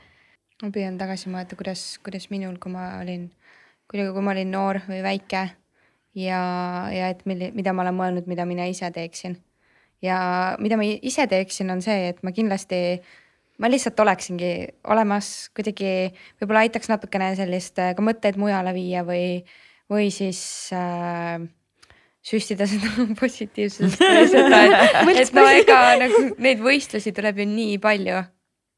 ma 0.61 0.69
püüan 0.75 0.99
tagasi 1.01 1.31
mõelda, 1.33 1.57
kuidas, 1.57 1.83
kuidas 2.05 2.29
minul, 2.31 2.59
kui 2.61 2.73
ma 2.73 3.01
olin, 3.01 3.31
kuidagi, 3.89 4.13
kui 4.13 4.25
ma 4.25 4.35
olin 4.35 4.51
noor 4.53 4.83
või 4.87 5.01
väike 5.03 5.47
ja, 6.21 6.41
ja 6.93 7.09
et 7.09 7.25
milli-, 7.29 7.51
mida 7.57 7.73
ma 7.73 7.87
olen 7.87 7.97
mõelnud, 7.97 8.29
mida 8.31 8.45
mina 8.47 8.69
ise 8.69 8.91
teeksin. 8.95 9.39
ja 10.05 10.19
mida 10.61 10.77
ma 10.77 10.85
ise 10.85 11.27
teeksin, 11.29 11.73
on 11.73 11.81
see, 11.85 12.11
et 12.13 12.21
ma 12.27 12.33
kindlasti, 12.37 13.01
ma 13.59 13.71
lihtsalt 13.73 13.99
oleksingi 14.05 14.53
olemas 14.93 15.49
kuidagi, 15.57 16.13
võib-olla 16.43 16.67
aitaks 16.69 16.93
natukene 16.93 17.33
sellist 17.41 17.81
äh, 17.81 17.95
ka 17.97 18.05
mõtteid 18.05 18.39
mujale 18.41 18.77
viia 18.77 19.03
või, 19.09 19.41
või 19.91 20.13
siis 20.15 20.43
äh, 20.77 21.41
süstida 22.25 22.67
seda 22.69 23.07
positiivsust 23.21 24.01
või 24.05 24.29
seda, 24.31 24.63
et, 24.67 25.21
et 25.25 25.37
no 25.37 25.45
ega 25.49 25.81
nagu 26.01 26.23
neid 26.43 26.63
võistlusi 26.65 27.15
tuleb 27.17 27.43
ju 27.43 27.49
nii 27.51 27.79
palju, 27.83 28.23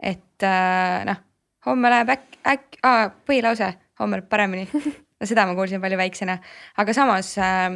et 0.02 0.46
äh, 0.46 0.98
noh, 1.08 1.22
homme 1.66 1.92
läheb 1.92 2.12
äkki, 2.16 2.42
äkki, 2.54 2.82
põhilause, 3.28 3.72
homme 4.00 4.20
läheb 4.20 4.30
paremini. 4.30 4.68
no 5.22 5.28
seda 5.30 5.46
ma 5.46 5.56
kuulsin 5.58 5.82
palju 5.82 5.98
väiksena, 5.98 6.38
aga 6.82 6.94
samas 6.96 7.34
äh, 7.38 7.66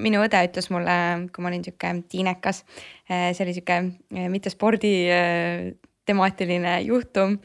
minu 0.00 0.22
õde 0.24 0.44
ütles 0.48 0.70
mulle, 0.72 0.98
kui 1.32 1.44
ma 1.44 1.52
olin 1.52 1.64
sihuke 1.64 1.96
tiinekas 2.12 2.62
äh,, 3.08 3.32
see 3.32 3.44
oli 3.46 3.56
sihuke 3.56 3.80
äh, 3.80 4.28
mitte 4.32 4.52
spordi 4.52 4.94
äh, 5.12 5.72
temaatiline 6.04 6.78
juhtum 6.84 7.38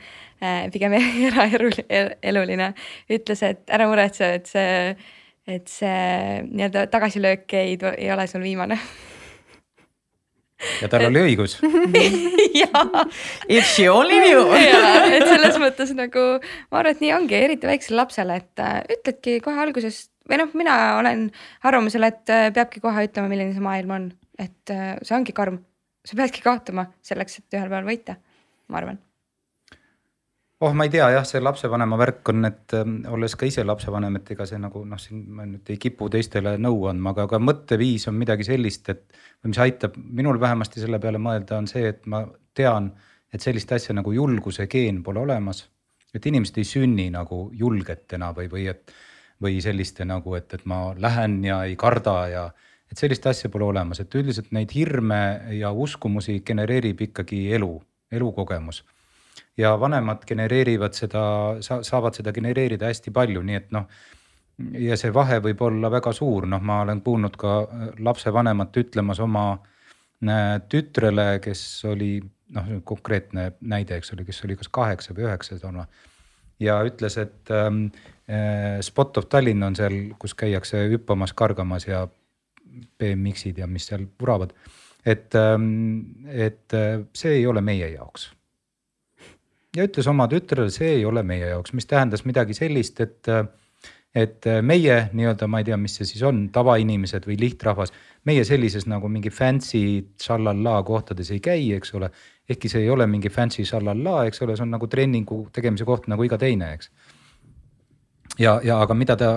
äh,, 0.43 0.67
pigem 0.73 0.95
eraeluline, 1.29 2.73
ütles, 3.11 3.43
et 3.47 3.63
ära 3.71 3.87
muretse, 3.91 4.33
et 4.39 4.51
see, 4.51 4.67
et 5.49 5.69
see 5.71 6.41
nii-öelda 6.45 6.87
tagasilöök 6.93 7.53
ei, 7.57 7.77
ei 7.97 8.11
ole 8.13 8.27
sul 8.29 8.43
viimane. 8.45 8.77
ja 10.81 10.89
tal 10.91 11.07
oli 11.07 11.23
õigus. 11.31 11.57
jaa 12.61 13.05
If 13.47 13.65
she 13.73 13.89
only 13.89 14.19
knew. 14.21 14.45
et 15.17 15.25
selles 15.25 15.59
mõttes 15.61 15.93
nagu 15.97 16.25
ma 16.39 16.81
arvan, 16.81 16.93
et 16.93 17.03
nii 17.03 17.13
ongi, 17.15 17.39
eriti 17.39 17.69
väiksele 17.69 18.01
lapsele, 18.01 18.39
et 18.43 18.63
äh, 18.63 18.79
ütledki 18.97 19.39
kohe 19.45 19.65
alguses 19.65 20.07
või 20.29 20.41
noh, 20.43 20.55
mina 20.57 20.77
olen 20.99 21.27
arvamusel, 21.65 22.05
et 22.07 22.33
äh, 22.33 22.49
peabki 22.53 22.83
kohe 22.83 23.07
ütlema, 23.07 23.31
milline 23.31 23.55
see 23.55 23.65
maailm 23.65 23.95
on, 23.95 24.09
et 24.37 24.73
äh, 24.73 24.95
see 25.01 25.17
ongi 25.17 25.35
karm, 25.35 25.61
sa 26.05 26.17
peadki 26.19 26.45
kaotama 26.45 26.89
selleks, 27.05 27.41
et 27.41 27.57
ühel 27.57 27.71
päeval 27.71 27.89
võita, 27.89 28.19
ma 28.69 28.83
arvan. 28.83 29.01
oh, 30.59 30.73
ma 30.73 30.85
ei 30.85 30.91
tea 30.91 31.07
jah, 31.13 31.25
see 31.27 31.39
lapsevanema 31.41 31.97
värk 31.99 32.29
on, 32.33 32.47
et 32.49 32.75
ähm, 32.75 32.99
olles 33.13 33.35
ka 33.39 33.47
ise 33.47 33.63
lapsevanem, 33.63 34.19
et 34.19 34.31
ega 34.35 34.47
see 34.49 34.59
nagu 34.59 34.81
noh, 34.87 34.99
siin 34.99 35.21
ma 35.35 35.45
nüüd 35.47 35.71
ei 35.71 35.79
kipu 35.81 36.09
teistele 36.11 36.57
nõu 36.59 36.87
andma, 36.91 37.13
aga, 37.15 37.27
aga 37.29 37.39
mõtteviis 37.43 38.09
on 38.11 38.17
midagi 38.19 38.47
sellist, 38.47 38.89
et 38.91 39.05
või 39.39 39.53
mis 39.53 39.61
aitab 39.63 39.95
minul 39.95 40.39
vähemasti 40.41 40.83
selle 40.83 40.99
peale 40.99 41.21
mõelda, 41.21 41.61
on 41.61 41.69
see, 41.71 41.85
et 41.93 42.03
ma 42.11 42.25
tean, 42.57 42.91
et 43.31 43.43
sellist 43.43 43.71
asja 43.71 43.95
nagu 43.95 44.11
julguse 44.13 44.67
geen 44.71 45.03
pole 45.03 45.23
olemas. 45.23 45.67
et 46.13 46.25
inimesed 46.25 46.55
ei 46.57 46.65
sünni 46.65 47.03
nagu 47.13 47.51
julgetena 47.53 48.31
või, 48.33 48.47
või 48.49 48.63
et 48.67 48.91
või 49.39 49.59
selliste 49.61 50.05
nagu, 50.09 50.33
et, 50.35 50.53
et 50.53 50.65
ma 50.65 50.95
lähen 50.97 51.43
ja 51.45 51.63
ei 51.63 51.75
karda 51.79 52.15
ja 52.27 52.47
et 52.91 52.97
sellist 52.97 53.27
asja 53.29 53.49
pole 53.49 53.63
olemas, 53.63 53.99
et 54.01 54.15
üldiselt 54.15 54.49
neid 54.51 54.73
hirme 54.73 55.19
ja 55.53 55.71
uskumusi 55.71 56.41
genereerib 56.41 57.01
ikkagi 57.05 57.45
elu, 57.53 57.75
elukogemus 58.11 58.81
ja 59.57 59.73
vanemad 59.79 60.25
genereerivad 60.27 60.95
seda 60.97 61.23
sa,, 61.65 61.81
saavad 61.83 62.17
seda 62.17 62.33
genereerida 62.35 62.89
hästi 62.89 63.13
palju, 63.15 63.43
nii 63.45 63.59
et 63.59 63.71
noh. 63.75 63.87
ja 64.75 64.97
see 64.99 65.13
vahe 65.15 65.39
võib 65.43 65.61
olla 65.67 65.91
väga 65.91 66.13
suur, 66.15 66.47
noh, 66.49 66.61
ma 66.61 66.81
olen 66.83 67.01
kuulnud 67.05 67.37
ka 67.39 67.55
äh, 67.63 67.87
lapsevanemat 68.05 68.77
ütlemas 68.81 69.21
oma 69.23 69.45
äh, 69.55 70.59
tütrele, 70.69 71.31
kes 71.43 71.63
oli 71.89 72.17
noh, 72.55 72.71
konkreetne 72.87 73.51
näide, 73.61 73.99
eks 73.99 74.13
ole, 74.15 74.25
kes 74.27 74.43
oli 74.47 74.57
kas 74.59 74.71
kaheksa 74.73 75.15
või 75.15 75.27
üheksa 75.27 75.59
toona. 75.61 75.85
ja 76.59 76.79
ütles, 76.83 77.17
et 77.21 77.51
ähm, 77.55 77.85
äh, 78.27 78.79
Spot 78.81 79.17
of 79.17 79.29
Tallinn 79.29 79.63
on 79.63 79.75
seal, 79.75 79.99
kus 80.19 80.35
käiakse 80.35 80.87
hüppamas, 80.91 81.33
kargamas 81.33 81.87
ja 81.87 82.07
BMX-id 82.99 83.57
ja 83.57 83.67
mis 83.67 83.87
seal 83.87 84.07
vuravad. 84.19 84.53
et 85.05 85.35
ähm,, 85.35 86.27
et 86.27 86.73
äh, 86.73 86.99
see 87.15 87.39
ei 87.39 87.47
ole 87.47 87.61
meie 87.61 87.89
jaoks 87.93 88.31
ja 89.75 89.85
ütles 89.85 90.07
oma 90.09 90.27
tütrele, 90.29 90.71
see 90.73 90.95
ei 90.99 91.05
ole 91.05 91.23
meie 91.25 91.51
jaoks, 91.53 91.73
mis 91.77 91.87
tähendas 91.89 92.25
midagi 92.25 92.55
sellist, 92.57 92.99
et, 93.03 93.29
et 94.15 94.49
meie 94.65 94.97
nii-öelda, 95.13 95.49
ma 95.51 95.61
ei 95.61 95.67
tea, 95.67 95.77
mis 95.77 95.99
see 95.99 96.09
siis 96.09 96.23
on, 96.25 96.47
tavainimesed 96.53 97.27
või 97.29 97.37
lihtrahvas, 97.43 97.93
meie 98.25 98.43
sellises 98.47 98.87
nagu 98.89 99.11
mingi 99.11 99.31
fancy 99.33 99.83
tšallallaa 100.17 100.81
kohtades 100.87 101.31
ei 101.35 101.43
käi, 101.43 101.69
eks 101.77 101.93
ole. 101.99 102.11
ehkki 102.49 102.69
see 102.69 102.81
ei 102.81 102.89
ole 102.89 103.05
mingi 103.07 103.29
fancy 103.29 103.63
tšallallaa, 103.63 104.25
eks 104.25 104.41
ole, 104.41 104.57
see 104.57 104.65
on 104.65 104.73
nagu 104.73 104.89
treeningu 104.89 105.47
tegemise 105.53 105.85
koht 105.85 106.09
nagu 106.09 106.25
iga 106.25 106.37
teine, 106.41 106.73
eks. 106.73 106.91
ja, 108.39 108.59
ja 108.63 108.81
aga 108.81 108.93
mida 108.93 109.15
ta 109.15 109.33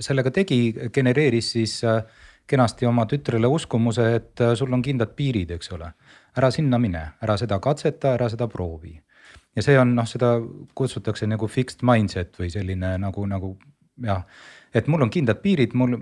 sellega 0.00 0.34
tegi, 0.34 0.74
genereeris 0.92 1.52
siis 1.54 1.78
äh, 1.84 2.02
kenasti 2.46 2.86
oma 2.86 3.06
tütrele 3.06 3.46
uskumuse, 3.46 4.06
et 4.16 4.40
äh, 4.40 4.54
sul 4.54 4.72
on 4.72 4.82
kindlad 4.82 5.14
piirid, 5.18 5.50
eks 5.56 5.72
ole. 5.72 5.92
ära 6.36 6.50
sinna 6.52 6.78
mine, 6.78 7.02
ära 7.22 7.36
seda 7.40 7.56
katseta, 7.64 8.12
ära 8.12 8.28
seda 8.28 8.48
proovi. 8.48 8.92
Ja 9.56 9.64
see 9.64 9.78
on 9.80 9.94
noh, 9.96 10.06
seda 10.08 10.36
kutsutakse 10.76 11.26
nagu 11.26 11.48
fixed 11.48 11.84
mindset 11.86 12.36
või 12.40 12.50
selline 12.52 12.96
nagu, 13.00 13.24
nagu 13.30 13.56
jah, 14.04 14.22
et 14.76 14.88
mul 14.92 15.06
on 15.06 15.12
kindlad 15.12 15.40
piirid, 15.44 15.74
mul, 15.78 15.96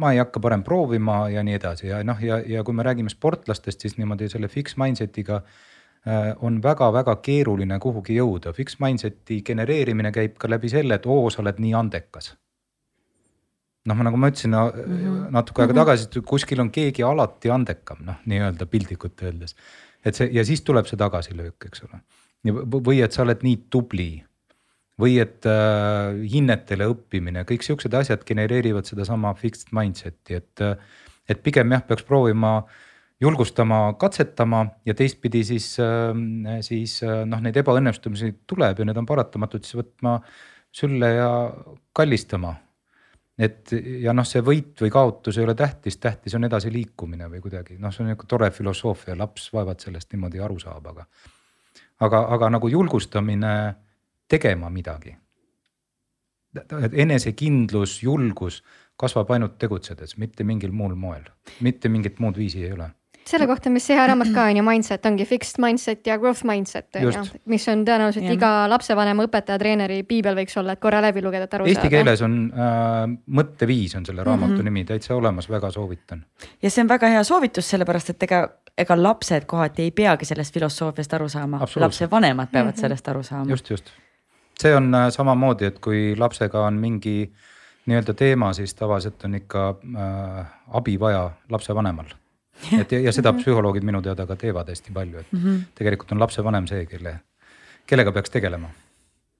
ma 0.00 0.12
ei 0.14 0.20
hakka 0.20 0.42
parem 0.42 0.64
proovima 0.66 1.22
ja 1.32 1.44
nii 1.46 1.56
edasi 1.58 1.90
ja 1.90 2.02
noh, 2.06 2.18
ja, 2.24 2.40
ja 2.46 2.64
kui 2.66 2.76
me 2.76 2.86
räägime 2.86 3.12
sportlastest, 3.12 3.82
siis 3.82 3.98
niimoodi 4.00 4.30
selle 4.32 4.50
fixed 4.50 4.80
mindset'iga 4.80 5.40
äh, 5.40 6.32
on 6.46 6.60
väga-väga 6.64 7.16
keeruline 7.24 7.78
kuhugi 7.82 8.18
jõuda, 8.18 8.54
fixed 8.56 8.82
mindset'i 8.82 9.40
genereerimine 9.46 10.12
käib 10.14 10.38
ka 10.40 10.50
läbi 10.50 10.72
selle, 10.72 10.98
et 10.98 11.06
oo, 11.06 11.30
sa 11.30 11.44
oled 11.44 11.60
nii 11.62 11.74
andekas. 11.78 12.34
noh, 13.88 14.02
nagu 14.04 14.18
ma 14.20 14.28
ütlesin 14.28 14.52
no, 14.52 14.66
mm 14.68 14.96
-hmm. 14.96 15.30
natuke 15.34 15.62
aega 15.62 15.74
tagasi, 15.74 16.04
et 16.04 16.24
kuskil 16.26 16.60
on 16.60 16.70
keegi 16.70 17.02
alati 17.02 17.50
andekam, 17.50 18.02
noh, 18.04 18.18
nii-öelda 18.26 18.66
piltlikult 18.66 19.22
öeldes. 19.22 19.56
et 20.04 20.14
see 20.14 20.28
ja 20.32 20.44
siis 20.44 20.62
tuleb 20.62 20.86
see 20.86 20.96
tagasilöök, 20.96 21.64
eks 21.66 21.82
ole. 21.84 22.00
Või 22.44 23.00
et 23.04 23.12
sa 23.12 23.24
oled 23.24 23.42
nii 23.44 23.56
tubli 23.72 24.12
või 25.00 25.16
et 25.22 25.46
äh, 25.48 26.20
hinnetele 26.32 26.88
õppimine, 26.92 27.44
kõik 27.48 27.64
siuksed 27.64 27.94
asjad 27.96 28.24
genereerivad 28.28 28.88
sedasama 28.88 29.32
fixed 29.38 29.72
mindset'i, 29.76 30.40
et, 30.40 30.64
et 31.30 31.42
pigem 31.44 31.72
jah, 31.72 31.84
peaks 31.86 32.04
proovima 32.08 32.58
julgustama, 33.20 33.82
katsetama 34.00 34.64
ja 34.88 34.96
teistpidi 34.96 35.42
siis, 35.46 35.72
äh, 35.80 36.60
siis 36.66 36.98
äh, 37.06 37.22
noh, 37.28 37.42
neid 37.44 37.60
ebaõnnestumisi 37.60 38.34
tuleb 38.50 38.80
ja 38.80 38.88
need 38.88 39.00
on 39.00 39.08
paratamatud, 39.08 39.64
siis 39.64 39.80
võtma 39.80 40.18
sülle 40.72 41.14
ja 41.16 41.30
kallistama. 41.96 42.54
et 43.40 43.72
ja 44.04 44.12
noh, 44.12 44.26
see 44.28 44.42
võit 44.44 44.80
või 44.84 44.90
kaotus 44.92 45.38
ei 45.38 45.46
ole 45.46 45.54
tähtis, 45.56 45.96
tähtis 45.96 46.34
on 46.36 46.44
edasiliikumine 46.44 47.28
või 47.32 47.40
kuidagi 47.40 47.78
noh, 47.80 47.92
see 47.92 48.04
on 48.04 48.10
niisugune 48.10 48.28
tore 48.28 48.50
filosoofia, 48.52 49.16
laps 49.16 49.48
vaevalt 49.52 49.80
sellest 49.80 50.12
niimoodi 50.12 50.42
aru 50.44 50.58
saab, 50.60 50.90
aga. 50.92 51.06
Aga, 52.00 52.26
aga 52.34 52.50
nagu 52.56 52.68
julgustamine 52.68 53.54
tegema 54.28 54.70
midagi. 54.70 55.16
enesekindlus, 56.92 58.02
julgus 58.02 58.62
kasvab 58.98 59.30
ainult 59.30 59.58
tegutsedes, 59.58 60.16
mitte 60.18 60.44
mingil 60.44 60.72
muul 60.72 60.94
moel, 60.94 61.22
mitte 61.60 61.88
mingit 61.88 62.18
muud 62.18 62.36
viisi 62.36 62.64
ei 62.64 62.72
ole 62.72 62.90
selle 63.30 63.46
kohta, 63.50 63.70
mis 63.72 63.86
see 63.86 63.96
hea 63.96 64.06
raamat 64.10 64.32
ka 64.34 64.46
on 64.50 64.58
ju, 64.60 64.64
mindset 64.66 65.06
ongi 65.08 65.26
fixed 65.28 65.60
mindset 65.62 66.06
ja 66.06 66.18
growth 66.20 66.44
mindset 66.48 66.98
on 66.98 67.06
ju, 67.06 67.24
mis 67.50 67.66
on 67.72 67.84
tõenäoliselt 67.86 68.26
ja. 68.26 68.34
iga 68.38 68.50
lapsevanema, 68.72 69.26
õpetaja, 69.28 69.60
treeneri 69.62 70.02
piibel 70.08 70.36
võiks 70.38 70.58
olla, 70.60 70.76
et 70.76 70.82
korra 70.82 71.02
läbi 71.04 71.22
lugeda, 71.24 71.46
et 71.48 71.56
aru 71.58 71.68
Eesti 71.68 71.78
saada. 71.78 71.86
Eesti 71.86 71.96
keeles 71.96 72.24
on 72.26 72.36
äh, 72.50 73.14
mõtteviis 73.40 73.96
on 73.98 74.06
selle 74.08 74.26
raamatu 74.26 74.52
mm 74.52 74.58
-hmm. 74.58 74.70
nimi 74.72 74.84
täitsa 74.84 75.14
olemas, 75.16 75.50
väga 75.50 75.70
soovitan. 75.70 76.24
ja 76.62 76.70
see 76.70 76.82
on 76.82 76.88
väga 76.88 77.14
hea 77.14 77.24
soovitus, 77.24 77.70
sellepärast 77.70 78.10
et 78.10 78.28
ega, 78.28 78.42
ega 78.78 79.02
lapsed 79.02 79.46
kohati 79.46 79.88
ei 79.88 79.90
peagi 79.90 80.24
sellest 80.24 80.54
filosoofiast 80.54 81.14
aru 81.14 81.28
saama, 81.28 81.66
lapsevanemad 81.76 82.48
peavad 82.52 82.72
mm 82.72 82.76
-hmm. 82.76 82.80
sellest 82.80 83.08
aru 83.08 83.22
saama. 83.22 83.50
just, 83.50 83.70
just 83.70 83.90
see 84.60 84.76
on 84.76 84.94
äh, 84.94 85.08
samamoodi, 85.10 85.64
et 85.64 85.78
kui 85.78 86.14
lapsega 86.18 86.66
on 86.66 86.80
mingi 86.80 87.32
nii-öelda 87.86 88.14
teema, 88.14 88.52
siis 88.52 88.74
tavaliselt 88.74 89.24
on 89.24 89.34
ikka 89.34 89.68
äh, 89.70 90.46
abi 90.68 91.00
vaja 91.00 91.30
lapsevanemal. 91.50 92.12
et 92.80 92.92
ja, 92.92 93.00
ja 93.08 93.12
seda 93.16 93.32
psühholoogid 93.38 93.86
minu 93.86 94.02
teada 94.02 94.26
ka 94.26 94.36
teevad 94.36 94.68
hästi 94.68 94.92
palju, 94.92 95.24
et 95.24 95.32
mm 95.32 95.40
-hmm. 95.40 95.64
tegelikult 95.74 96.12
on 96.12 96.20
lapsevanem 96.20 96.66
see, 96.66 96.86
kelle, 96.86 97.20
kellega 97.86 98.12
peaks 98.12 98.30
tegelema 98.30 98.70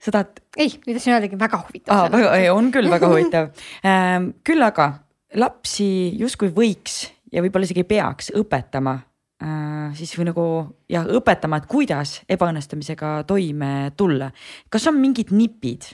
sa 0.00 0.10
tahad? 0.10 0.40
ei, 0.56 0.72
ma 0.86 0.92
tahtsin 0.92 1.14
öeldagi 1.14 1.38
väga 1.38 1.62
huvitav. 1.66 2.14
on 2.54 2.72
küll 2.72 2.90
väga 2.90 3.08
huvitav 3.12 3.50
ähm,. 3.84 4.32
küll 4.44 4.62
aga 4.62 4.92
lapsi 5.34 6.16
justkui 6.18 6.50
võiks 6.54 7.04
ja 7.32 7.42
võib-olla 7.44 7.68
isegi 7.68 7.84
peaks 7.86 8.32
õpetama 8.38 8.96
äh, 9.44 9.92
siis 9.98 10.14
või 10.18 10.30
nagu 10.30 10.46
jah, 10.90 11.06
õpetama, 11.06 11.60
et 11.60 11.68
kuidas 11.70 12.20
ebaõnnestumisega 12.28 13.20
toime 13.28 13.92
tulla. 13.96 14.30
kas 14.70 14.88
on 14.90 14.98
mingid 15.00 15.34
nipid, 15.34 15.92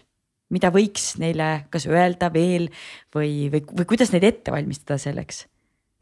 mida 0.55 0.71
võiks 0.75 1.15
neile 1.21 1.67
kas 1.71 1.89
öelda 1.91 2.31
veel 2.33 2.71
või, 3.15 3.51
või, 3.53 3.65
või 3.67 3.91
kuidas 3.91 4.15
neid 4.15 4.25
ette 4.25 4.55
valmistada 4.55 4.99
selleks? 5.03 5.45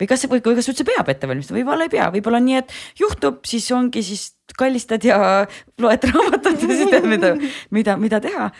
Või 0.00 0.08
kas, 0.10 0.24
või 0.30 0.42
kas 0.42 0.70
üldse 0.70 0.86
peab 0.86 1.10
ette 1.10 1.28
valmistama, 1.30 1.60
võib-olla 1.60 1.86
ei 1.86 1.92
pea, 1.92 2.08
võib-olla 2.14 2.40
on 2.42 2.48
nii, 2.48 2.62
et 2.62 2.72
juhtub, 3.00 3.42
siis 3.48 3.66
ongi, 3.74 4.02
siis 4.06 4.32
kallistad 4.58 5.04
ja 5.06 5.18
loed 5.82 6.08
raamatut 6.10 6.64
ja 6.64 6.70
siis 6.70 6.90
tead, 6.90 7.06
mida, 7.10 7.34
mida, 7.74 7.98
mida 8.00 8.20
teha. 8.24 8.50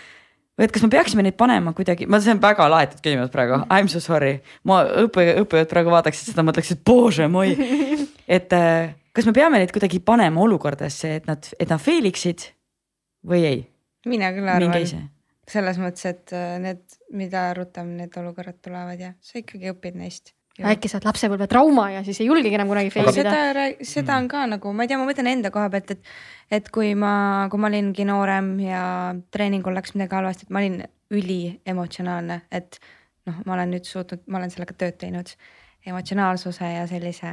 Või 0.55 0.69
et 0.69 0.75
kas 0.75 0.85
me 0.87 0.91
peaksime 0.93 1.25
neid 1.27 1.35
panema 1.35 1.73
kuidagi, 1.75 2.07
ma, 2.07 2.21
see 2.23 2.31
on 2.31 2.41
väga 2.43 2.69
laetud 2.71 3.01
küsimus 3.03 3.33
praegu, 3.33 3.57
I 3.67 3.83
m 3.83 3.89
so 3.91 3.99
sorry. 4.03 4.37
ma 4.71 4.85
õppe, 5.03 5.25
õppejõud 5.43 5.71
praegu 5.71 5.91
vaataksid 5.91 6.31
seda, 6.31 6.45
mõtleksid, 6.47 6.85
bože 6.87 7.27
moi. 7.27 7.57
et 8.39 8.55
äh, 8.55 8.93
kas 9.17 9.27
me 9.27 9.35
peame 9.35 9.59
neid 9.59 9.75
kuidagi 9.75 9.99
panema 9.99 10.45
olukordadesse, 10.45 11.17
et 11.19 11.27
nad, 11.27 11.51
et 11.59 11.75
nad 11.75 11.83
fail 11.83 12.07
iksid 12.07 12.47
või 13.27 13.43
ei? 13.49 13.61
mina 14.07 14.31
küll 14.37 14.47
arvan, 14.53 15.11
selles 15.51 15.83
mõttes, 15.83 16.07
et 16.07 16.31
äh, 16.39 16.55
need, 16.63 16.87
mida 17.11 17.49
rutem 17.59 17.91
need 17.99 18.15
olukorrad 18.23 18.63
tulevad 18.63 19.03
ja 19.03 19.11
sa 19.25 19.43
ikkagi 19.43 19.75
õpid 19.75 19.99
neist 19.99 20.37
äkki 20.63 20.89
saad 20.91 21.07
lapsepõlve 21.09 21.49
trauma 21.51 21.89
ja 21.91 22.03
siis 22.07 22.21
ei 22.23 22.29
julgegi 22.29 22.55
enam 22.55 22.71
kunagi 22.71 22.93
fail 22.95 23.09
ida. 23.11 23.33
seda, 23.35 23.65
seda 23.83 24.19
on 24.21 24.29
ka 24.31 24.45
nagu, 24.47 24.73
ma 24.77 24.85
ei 24.85 24.91
tea, 24.91 24.99
ma 25.01 25.09
mõtlen 25.09 25.31
enda 25.33 25.51
koha 25.55 25.67
pealt, 25.73 25.91
et, 25.97 26.13
et 26.61 26.69
kui 26.75 26.93
ma, 26.99 27.15
kui 27.51 27.63
ma 27.63 27.71
olingi 27.73 28.07
noorem 28.07 28.53
ja 28.63 28.85
treeningul 29.35 29.75
läks 29.75 29.97
midagi 29.97 30.15
halvasti, 30.21 30.47
et 30.47 30.55
ma 30.55 30.63
olin 30.63 30.79
üliemotsionaalne, 31.15 32.41
et 32.55 32.79
noh, 33.27 33.41
ma 33.49 33.57
olen 33.57 33.75
nüüd 33.75 33.89
suutnud, 33.89 34.23
ma 34.31 34.39
olen 34.39 34.55
sellega 34.55 34.77
tööd 34.79 34.99
teinud 35.03 35.35
emotsionaalsuse 35.91 36.71
ja 36.71 36.87
sellise 36.89 37.33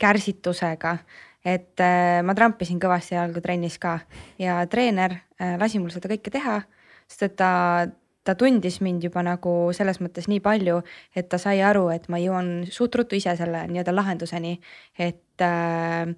kärsitusega, 0.00 0.96
et 1.46 1.84
äh, 1.84 2.22
ma 2.26 2.34
trampisin 2.36 2.80
kõvasti 2.82 3.16
jalgu 3.16 3.44
trennis 3.44 3.76
ka 3.82 3.98
ja 4.40 4.58
treener 4.72 5.20
äh, 5.36 5.54
lasi 5.60 5.80
mul 5.82 5.92
seda 5.94 6.10
kõike 6.10 6.32
teha, 6.32 6.58
sest 7.06 7.28
et 7.28 7.36
ta 7.38 7.52
ta 8.26 8.34
tundis 8.38 8.80
mind 8.82 9.04
juba 9.06 9.22
nagu 9.24 9.52
selles 9.76 10.00
mõttes 10.02 10.26
nii 10.30 10.42
palju, 10.44 10.80
et 11.16 11.28
ta 11.30 11.38
sai 11.38 11.60
aru, 11.64 11.86
et 11.94 12.08
ma 12.12 12.18
jõuan 12.22 12.66
suht 12.72 12.98
ruttu 12.98 13.18
ise 13.18 13.36
selle 13.38 13.62
nii-öelda 13.70 13.94
lahenduseni, 13.94 14.56
et 14.98 15.44
äh, 15.44 16.10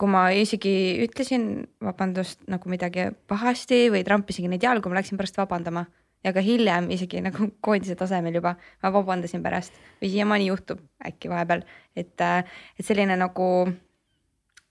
kui 0.00 0.08
ma 0.08 0.28
isegi 0.32 0.72
ütlesin 1.04 1.48
vabandust 1.84 2.46
nagu 2.48 2.70
midagi 2.72 3.10
pahasti 3.28 3.88
või 3.92 4.04
trampisingi 4.06 4.52
neid 4.52 4.64
jalgu, 4.64 4.88
ma 4.88 5.00
läksin 5.00 5.20
pärast 5.20 5.40
vabandama 5.40 5.84
ja 6.24 6.32
ka 6.36 6.42
hiljem 6.44 6.90
isegi 6.94 7.22
nagu 7.24 7.50
koondise 7.64 7.96
tasemel 7.98 8.38
juba 8.38 8.54
ma 8.82 8.92
vabandasin 8.94 9.42
pärast 9.44 9.76
või 10.00 10.12
siiamaani 10.14 10.50
juhtub 10.50 10.82
äkki 11.06 11.32
vahepeal, 11.32 11.64
et, 11.96 12.16
äh, 12.20 12.44
et 12.78 12.86
selline 12.86 13.16
nagu. 13.16 13.72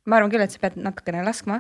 ma 0.09 0.17
arvan 0.17 0.31
küll, 0.31 0.41
et 0.41 0.51
sa 0.51 0.57
pead 0.61 0.79
natukene 0.79 1.21
laskma 1.21 1.59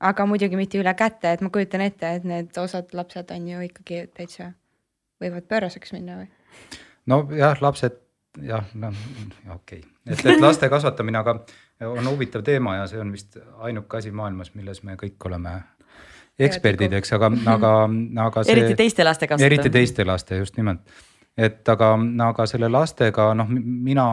aga 0.00 0.26
muidugi 0.26 0.58
mitte 0.58 0.80
üle 0.80 0.92
käte, 0.98 1.34
et 1.34 1.42
ma 1.44 1.50
kujutan 1.52 1.84
ette, 1.84 2.14
et 2.16 2.28
need 2.28 2.60
osad 2.60 2.94
lapsed 2.96 3.32
on 3.34 3.48
ju 3.48 3.64
ikkagi 3.66 4.04
täitsa, 4.16 4.52
võivad 5.22 5.48
pööraseks 5.50 5.92
minna 5.96 6.22
või? 6.22 6.30
nojah, 7.10 7.60
lapsed 7.60 7.98
jah, 8.46 8.64
noh 8.78 8.96
okei 9.52 9.82
okay., 9.82 9.82
et, 10.06 10.24
et 10.24 10.40
laste 10.40 10.70
kasvatamine, 10.72 11.20
aga 11.20 11.36
on 11.90 12.08
huvitav 12.12 12.44
teema 12.46 12.78
ja 12.80 12.88
see 12.90 13.00
on 13.02 13.12
vist 13.12 13.36
ainuke 13.66 14.00
asi 14.00 14.12
maailmas, 14.14 14.54
milles 14.54 14.82
me 14.86 14.96
kõik 15.00 15.28
oleme 15.28 15.58
eksperdid, 16.40 16.94
eks, 16.96 17.12
aga, 17.18 17.28
aga, 17.52 17.72
aga 18.24 18.44
see. 18.44 18.56
eriti 18.56 18.78
teiste 18.78 19.04
laste 19.04 19.28
kasvatamine. 19.28 19.54
eriti 19.54 19.72
teiste 19.74 20.06
laste, 20.08 20.40
just 20.40 20.56
nimelt 20.56 20.88
et 21.40 21.68
aga, 21.68 21.92
aga 22.30 22.46
selle 22.48 22.70
lastega 22.72 23.30
noh, 23.36 23.50
mina 23.50 24.06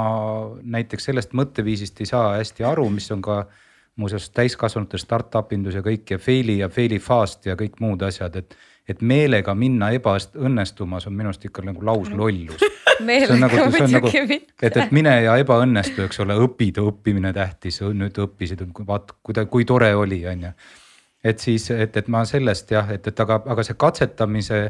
näiteks 0.64 1.10
sellest 1.10 1.32
mõtteviisist 1.38 2.04
ei 2.04 2.12
saa 2.12 2.36
hästi 2.36 2.68
aru, 2.68 2.90
mis 2.94 3.08
on 3.16 3.24
ka 3.24 3.40
äh, 3.40 3.64
muuseas 3.98 4.30
täiskasvanute 4.30 4.98
startup 5.02 5.52
indus 5.54 5.76
ja 5.78 5.84
kõik 5.86 6.16
ja 6.16 6.18
fail'i 6.22 6.60
ja 6.62 6.70
fail'i 6.70 7.00
fast 7.04 7.45
ja 7.50 7.58
kõik 7.60 7.80
muud 7.84 8.02
asjad, 8.08 8.36
et. 8.36 8.58
et 8.88 9.02
meelega 9.02 9.52
minna 9.56 9.89
ebaõnnestumas 9.91 11.10
on 11.10 11.14
minu 11.14 11.28
arust 11.28 11.43
ikka 11.43 11.66
nagu 11.68 11.82
lauslollus. 11.84 12.62
meelega 13.10 13.36
nagu, 13.36 13.58
muidugi 13.66 13.98
nagu, 13.98 14.12
mitte. 14.30 14.54
et, 14.62 14.78
et 14.78 14.91
mine 14.95 15.12
ja 15.26 15.36
ebaõnnestu, 15.41 16.06
eks 16.06 16.24
ole, 16.24 16.38
õpid, 16.45 16.80
õppimine 16.80 17.34
tähtis, 17.36 17.82
nüüd 17.82 18.16
õppisid, 18.24 18.64
vaat 18.88 19.12
kui, 19.22 19.36
kui 19.52 19.68
tore 19.68 19.91
oli, 19.95 20.24
on 20.32 20.48
ju 20.48 20.54
et 21.24 21.39
siis, 21.39 21.70
et, 21.72 21.98
et 21.98 22.08
ma 22.08 22.24
sellest 22.26 22.72
jah, 22.72 22.89
et, 22.93 23.08
et 23.08 23.20
aga, 23.20 23.41
aga 23.52 23.66
see 23.66 23.76
katsetamise, 23.80 24.62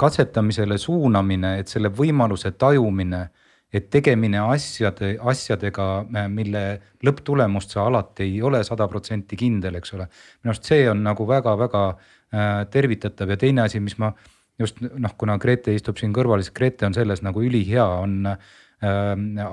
katsetamisele 0.00 0.78
suunamine, 0.78 1.58
et 1.60 1.68
selle 1.68 1.90
võimaluse 1.92 2.54
tajumine 2.58 3.26
et 3.72 3.86
tegemine 3.90 4.40
asjade, 4.42 5.12
asjadega, 5.32 5.86
mille 6.32 6.64
lõpptulemust 7.06 7.76
sa 7.76 7.86
alati 7.86 8.26
ei 8.26 8.42
ole 8.42 8.64
sada 8.66 8.88
protsenti 8.90 9.38
kindel, 9.38 9.78
eks 9.78 9.94
ole. 9.94 10.08
minu 10.42 10.54
arust 10.54 10.72
see 10.72 10.88
on 10.90 11.04
nagu 11.06 11.26
väga-väga 11.26 11.84
äh, 11.90 12.50
tervitatav 12.70 13.30
ja 13.30 13.38
teine 13.38 13.62
asi, 13.68 13.80
mis 13.80 13.96
ma 13.98 14.10
just 14.58 14.80
noh, 14.80 15.14
kuna 15.16 15.38
Grete 15.38 15.74
istub 15.74 16.00
siin 16.00 16.12
kõrval, 16.12 16.42
siis 16.42 16.54
Grete 16.56 16.88
on 16.88 16.96
selles 16.96 17.22
nagu 17.22 17.42
ülihea, 17.46 17.86
on 18.02 18.26
äh, 18.26 18.36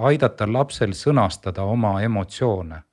aidata 0.10 0.50
lapsel 0.50 0.98
sõnastada 0.98 1.68
oma 1.68 1.98
emotsioone. 2.02 2.84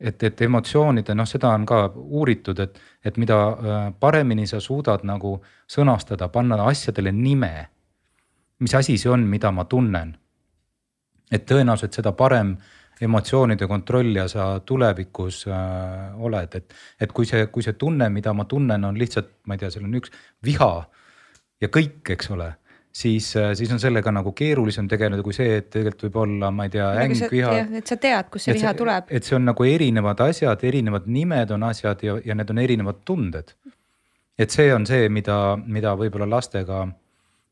et, 0.00 0.22
et 0.22 0.40
emotsioonide, 0.42 1.14
noh, 1.16 1.24
seda 1.24 1.54
on 1.56 1.64
ka 1.66 1.86
uuritud, 1.96 2.58
et, 2.60 2.80
et 3.04 3.16
mida 3.16 3.36
äh, 3.36 3.94
paremini 4.00 4.46
sa 4.46 4.60
suudad 4.60 5.04
nagu 5.04 5.38
sõnastada, 5.68 6.28
panna 6.28 6.64
asjadele 6.64 7.12
nime. 7.12 7.68
mis 8.58 8.74
asi 8.74 8.96
see 8.98 9.10
on, 9.10 9.20
mida 9.28 9.50
ma 9.52 9.64
tunnen? 9.64 10.16
Et 11.32 11.46
tõenäoliselt 11.48 11.96
seda 11.98 12.12
parem 12.16 12.56
emotsioonide 13.02 13.66
kontrollija 13.68 14.28
sa 14.28 14.44
tulevikus 14.64 15.42
äh, 15.50 16.20
oled, 16.22 16.54
et, 16.56 16.76
et 17.00 17.12
kui 17.12 17.28
see, 17.28 17.46
kui 17.52 17.64
see 17.64 17.76
tunne, 17.76 18.08
mida 18.12 18.32
ma 18.32 18.46
tunnen, 18.48 18.84
on 18.88 18.98
lihtsalt, 18.98 19.34
ma 19.46 19.56
ei 19.56 19.64
tea, 19.64 19.72
seal 19.74 19.84
on 19.88 19.98
üks 19.98 20.14
viha 20.44 20.70
ja 21.60 21.68
kõik, 21.72 22.00
eks 22.16 22.32
ole 22.32 22.54
siis, 22.96 23.28
siis 23.54 23.72
on 23.72 23.80
sellega 23.80 24.12
nagu 24.14 24.32
keerulisem 24.36 24.88
tegeleda 24.88 25.24
kui 25.24 25.36
see, 25.36 25.58
et 25.60 25.68
tegelikult 25.72 26.06
võib 26.08 26.20
olla, 26.24 26.50
ma 26.54 26.66
ei 26.66 26.72
tea, 26.72 26.88
äng, 27.02 27.16
viha. 27.32 27.54
et 27.80 27.92
sa 27.92 27.98
tead, 28.00 28.30
kust 28.32 28.48
see 28.48 28.56
viha 28.56 28.72
see, 28.72 28.80
tuleb. 28.80 29.10
et 29.18 29.28
see 29.28 29.36
on 29.36 29.48
nagu 29.50 29.68
erinevad 29.68 30.22
asjad, 30.28 30.64
erinevad 30.64 31.08
nimed 31.18 31.52
on 31.56 31.66
asjad 31.68 32.04
ja, 32.06 32.16
ja 32.24 32.36
need 32.38 32.52
on 32.52 32.62
erinevad 32.62 33.02
tunded. 33.08 33.52
et 34.38 34.52
see 34.52 34.72
on 34.74 34.86
see, 34.88 35.10
mida, 35.12 35.40
mida 35.66 35.92
võib-olla 35.98 36.28
lastega 36.38 36.86
äh, 36.86 36.94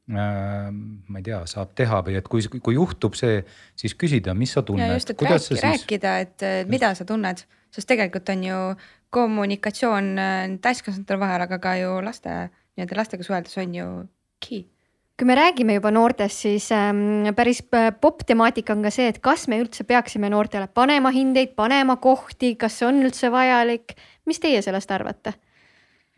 ma 0.06 1.16
ei 1.16 1.24
tea, 1.24 1.38
saab 1.48 1.70
teha 1.78 2.02
või 2.04 2.18
et 2.18 2.26
kui, 2.28 2.44
kui 2.44 2.74
juhtub 2.76 3.14
see, 3.16 3.38
siis 3.80 3.94
küsida, 3.96 4.34
mis 4.36 4.52
sa 4.52 4.60
tunned. 4.62 4.92
just, 4.92 5.14
et 5.14 5.22
rääki, 5.24 5.46
siis... 5.46 5.62
rääkida, 5.64 6.18
et 6.26 6.44
mida 6.68 6.92
sa 6.98 7.06
tunned, 7.08 7.40
sest 7.72 7.88
tegelikult 7.88 8.28
on 8.34 8.44
ju 8.44 8.58
kommunikatsioon 9.14 10.12
äh, 10.18 10.44
täiskasvanute 10.62 11.18
vahel, 11.20 11.46
aga 11.46 11.58
ka 11.62 11.74
ju 11.80 11.96
laste 12.04 12.36
nii-öelda 12.74 13.00
lastega 13.00 13.26
suheldes 13.26 13.58
on 13.62 13.74
ju 13.78 13.88
key 14.44 14.64
kui 15.14 15.28
me 15.30 15.36
räägime 15.38 15.76
juba 15.76 15.92
noortest, 15.94 16.40
siis 16.42 16.64
ähm, 16.74 17.28
päris 17.36 17.62
äh, 17.70 17.92
popp 18.00 18.24
temaatika 18.26 18.74
on 18.74 18.82
ka 18.82 18.90
see, 18.90 19.06
et 19.12 19.20
kas 19.22 19.46
me 19.46 19.60
üldse 19.62 19.86
peaksime 19.86 20.30
noortele 20.32 20.66
panema 20.66 21.12
hindeid, 21.14 21.52
panema 21.54 21.96
kohti, 22.02 22.56
kas 22.58 22.80
see 22.80 22.88
on 22.88 22.98
üldse 23.06 23.30
vajalik. 23.30 23.94
mis 24.26 24.42
teie 24.42 24.62
sellest 24.62 24.90
arvate? 24.90 25.36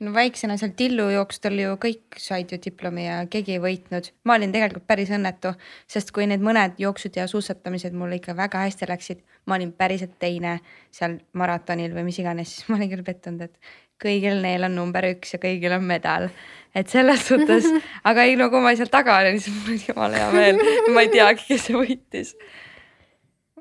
No 0.05 0.13
väiksena 0.13 0.57
seal 0.61 0.75
tillujooksudel 0.77 1.63
ju 1.63 1.77
kõik 1.81 2.19
said 2.21 2.53
ju 2.53 2.59
diplomi 2.63 3.07
ja 3.07 3.21
keegi 3.31 3.57
ei 3.57 3.63
võitnud. 3.63 4.11
ma 4.29 4.37
olin 4.37 4.53
tegelikult 4.53 4.87
päris 4.87 5.13
õnnetu, 5.15 5.55
sest 5.89 6.13
kui 6.13 6.27
need 6.29 6.45
mõned 6.45 6.77
jooksud 6.81 7.17
ja 7.17 7.27
suusatamised 7.31 7.97
mul 7.97 8.13
ikka 8.19 8.37
väga 8.37 8.67
hästi 8.67 8.91
läksid, 8.91 9.25
ma 9.47 9.57
olin 9.57 9.73
päriselt 9.73 10.19
teine 10.21 10.59
seal 10.91 11.19
maratonil 11.33 11.97
või 11.97 12.09
mis 12.11 12.21
iganes, 12.21 12.53
siis 12.53 12.69
ma 12.69 12.77
olin 12.77 12.93
küll 12.93 13.07
pettunud, 13.07 13.49
et 13.49 13.75
kõigil 14.03 14.43
neil 14.45 14.69
on 14.69 14.77
number 14.77 15.09
üks 15.15 15.33
ja 15.37 15.41
kõigil 15.41 15.73
on 15.77 15.89
medal. 15.89 16.29
et 16.77 16.93
selles 16.93 17.25
suhtes, 17.31 17.65
aga 18.05 18.29
ei 18.29 18.37
no 18.37 18.51
kui 18.53 18.61
ma 18.61 18.75
seal 18.77 18.93
taga 18.93 19.17
olin, 19.23 19.41
siis 19.41 19.57
mul 19.57 19.73
oli 19.73 19.89
jumala 19.89 20.21
hea 20.21 20.31
meel, 20.35 20.63
ma 20.93 21.07
ei 21.07 21.13
teagi, 21.15 21.49
kes 21.49 21.71
võitis. 21.73 22.37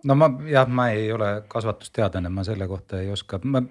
no 0.03 0.19
ma 0.19 0.29
jah, 0.51 0.67
ma 0.67 0.91
ei 0.91 1.07
ole 1.15 1.31
kasvatusteadlane, 1.47 2.29
ma 2.29 2.43
selle 2.43 2.67
kohta 2.67 2.99
ei 2.99 3.11
oska, 3.15 3.39
ma, 3.43 3.63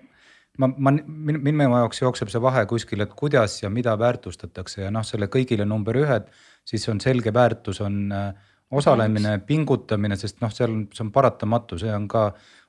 ma, 0.59 0.69
ma, 0.77 0.93
minu 1.19 1.69
jaoks 1.79 2.03
jookseb 2.03 2.31
see 2.33 2.43
vahe 2.43 2.65
kuskil, 2.71 3.03
et 3.05 3.15
kuidas 3.17 3.63
ja 3.63 3.71
mida 3.71 3.97
väärtustatakse 3.99 4.85
ja 4.85 4.91
noh, 4.95 5.05
selle 5.07 5.29
kõigile 5.33 5.67
number 5.69 5.97
ühed, 5.99 6.29
siis 6.65 6.89
on 6.89 7.01
selge 7.03 7.33
väärtus 7.35 7.81
on 7.85 8.13
äh, 8.13 8.53
osalemine, 8.71 9.39
pingutamine, 9.47 10.17
sest 10.17 10.41
noh, 10.43 10.53
seal 10.53 10.73
on, 10.73 10.85
see 10.95 11.05
on 11.05 11.13
paratamatu, 11.15 11.79
see 11.79 11.93
on 11.95 12.07
ka 12.11 12.29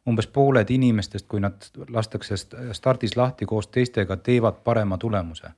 umbes 0.10 0.28
pooled 0.30 0.70
inimestest, 0.70 1.28
kui 1.30 1.42
nad 1.42 1.70
lastakse 1.90 2.38
stardis 2.78 3.16
lahti 3.18 3.48
koos 3.50 3.72
teistega, 3.74 4.18
teevad 4.18 4.62
parema 4.64 4.98
tulemuse. 4.98 5.54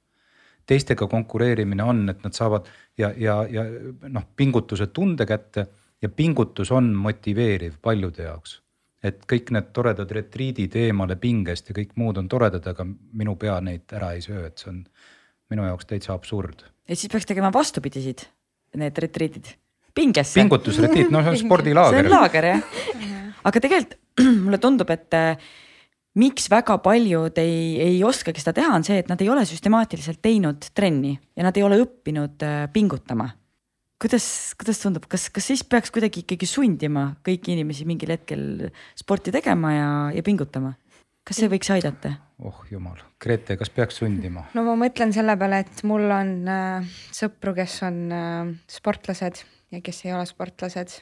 teistega 0.67 1.07
konkureerimine 1.07 1.83
on, 1.83 2.09
et 2.09 2.23
nad 2.23 2.33
saavad 2.35 2.65
ja, 2.97 3.13
ja, 3.15 3.37
ja 3.49 3.63
noh, 4.11 4.23
pingutuse 4.35 4.87
tunde 4.87 5.25
kätte 5.25 5.67
ja 6.01 6.09
pingutus 6.09 6.71
on 6.71 6.93
motiveeriv 6.95 7.77
paljude 7.81 8.23
jaoks. 8.23 8.61
Et 9.09 9.21
kõik 9.29 9.51
need 9.55 9.69
toredad 9.75 10.11
retriidid 10.11 10.75
eemale 10.79 11.17
pingest 11.21 11.71
ja 11.71 11.77
kõik 11.77 11.95
muud 11.99 12.19
on 12.21 12.27
toredad, 12.31 12.65
aga 12.73 12.85
minu 12.87 13.35
pea 13.39 13.59
neid 13.63 13.87
ära 13.97 14.13
ei 14.15 14.23
söö, 14.25 14.47
et 14.47 14.57
see 14.61 14.71
on 14.73 14.81
minu 15.51 15.67
jaoks 15.67 15.87
täitsa 15.89 16.15
absurd. 16.15 16.65
et 16.87 16.99
siis 16.99 17.11
peaks 17.11 17.27
tegema 17.29 17.51
vastupidisid, 17.53 18.25
need 18.77 19.03
retriidid, 19.03 19.53
pingesse. 19.95 20.39
pingutusretriit, 20.39 21.11
no 21.11 21.23
see 21.23 21.35
on 21.35 21.43
spordilaager. 21.45 22.03
see 22.03 22.11
on 22.11 22.19
laager 22.19 22.51
jah 22.53 23.15
aga 23.47 23.63
tegelikult 23.63 23.97
mulle 24.45 24.59
tundub, 24.61 24.91
et 24.93 25.17
äh, 25.17 25.49
miks 26.17 26.49
väga 26.51 26.79
paljud 26.83 27.37
ei, 27.41 27.57
ei 27.83 27.97
oskagi 28.05 28.41
seda 28.41 28.55
teha, 28.57 28.73
on 28.75 28.85
see, 28.87 28.99
et 29.01 29.11
nad 29.11 29.21
ei 29.21 29.29
ole 29.31 29.45
süstemaatiliselt 29.47 30.21
teinud 30.25 30.71
trenni 30.75 31.13
ja 31.37 31.45
nad 31.45 31.57
ei 31.57 31.65
ole 31.65 31.79
õppinud 31.83 32.47
äh, 32.47 32.63
pingutama. 32.73 33.29
Kuidas, 34.01 34.27
kuidas 34.59 34.81
tundub, 34.83 35.07
kas, 35.09 35.27
kas 35.33 35.49
siis 35.51 35.63
peaks 35.67 35.93
kuidagi 35.93 36.23
ikkagi 36.23 36.49
sundima 36.49 37.09
kõiki 37.25 37.55
inimesi 37.55 37.87
mingil 37.89 38.13
hetkel 38.13 38.69
sporti 38.97 39.33
tegema 39.35 39.73
ja, 39.73 39.89
ja 40.17 40.25
pingutama? 40.25 40.75
kas 41.27 41.41
see 41.41 41.49
võiks 41.51 41.69
aidata? 41.73 42.13
oh 42.39 42.61
jumal, 42.71 42.99
Grete, 43.21 43.57
kas 43.59 43.71
peaks 43.73 43.99
sundima? 44.01 44.45
no 44.55 44.63
ma 44.67 44.77
mõtlen 44.79 45.11
selle 45.15 45.35
peale, 45.39 45.63
et 45.65 45.83
mul 45.87 46.07
on 46.13 46.33
äh, 46.51 46.95
sõpru, 47.15 47.55
kes 47.57 47.81
on 47.87 47.99
äh, 48.13 48.55
sportlased 48.71 49.43
ja 49.73 49.83
kes 49.83 50.05
ei 50.05 50.15
ole 50.15 50.25
sportlased 50.29 51.01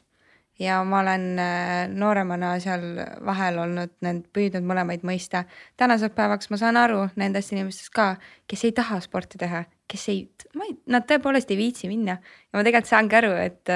ja 0.59 0.79
ma 0.87 1.01
olen 1.03 1.27
äh, 1.41 1.85
nooremana 1.91 2.55
seal 2.63 2.87
vahel 3.27 3.59
olnud, 3.65 3.95
püüdnud 4.33 4.65
mõlemaid 4.65 5.03
mõista. 5.07 5.43
tänaseks 5.77 6.15
päevaks 6.15 6.49
ma 6.49 6.61
saan 6.61 6.79
aru 6.79 7.05
nendest 7.19 7.53
inimestest 7.53 7.93
ka, 7.93 8.13
kes 8.47 8.65
ei 8.65 8.75
taha 8.75 9.01
sporti 9.03 9.41
teha, 9.41 9.65
kes 9.91 10.07
ei, 10.11 10.23
ma 10.57 10.67
ei, 10.67 10.77
nad 10.91 11.05
tõepoolest 11.09 11.51
ei 11.53 11.59
viitsi 11.59 11.89
minna. 11.91 12.17
Ja 12.17 12.57
ma 12.57 12.63
tegelikult 12.65 12.89
saangi 12.89 13.19
aru, 13.19 13.35
et, 13.41 13.75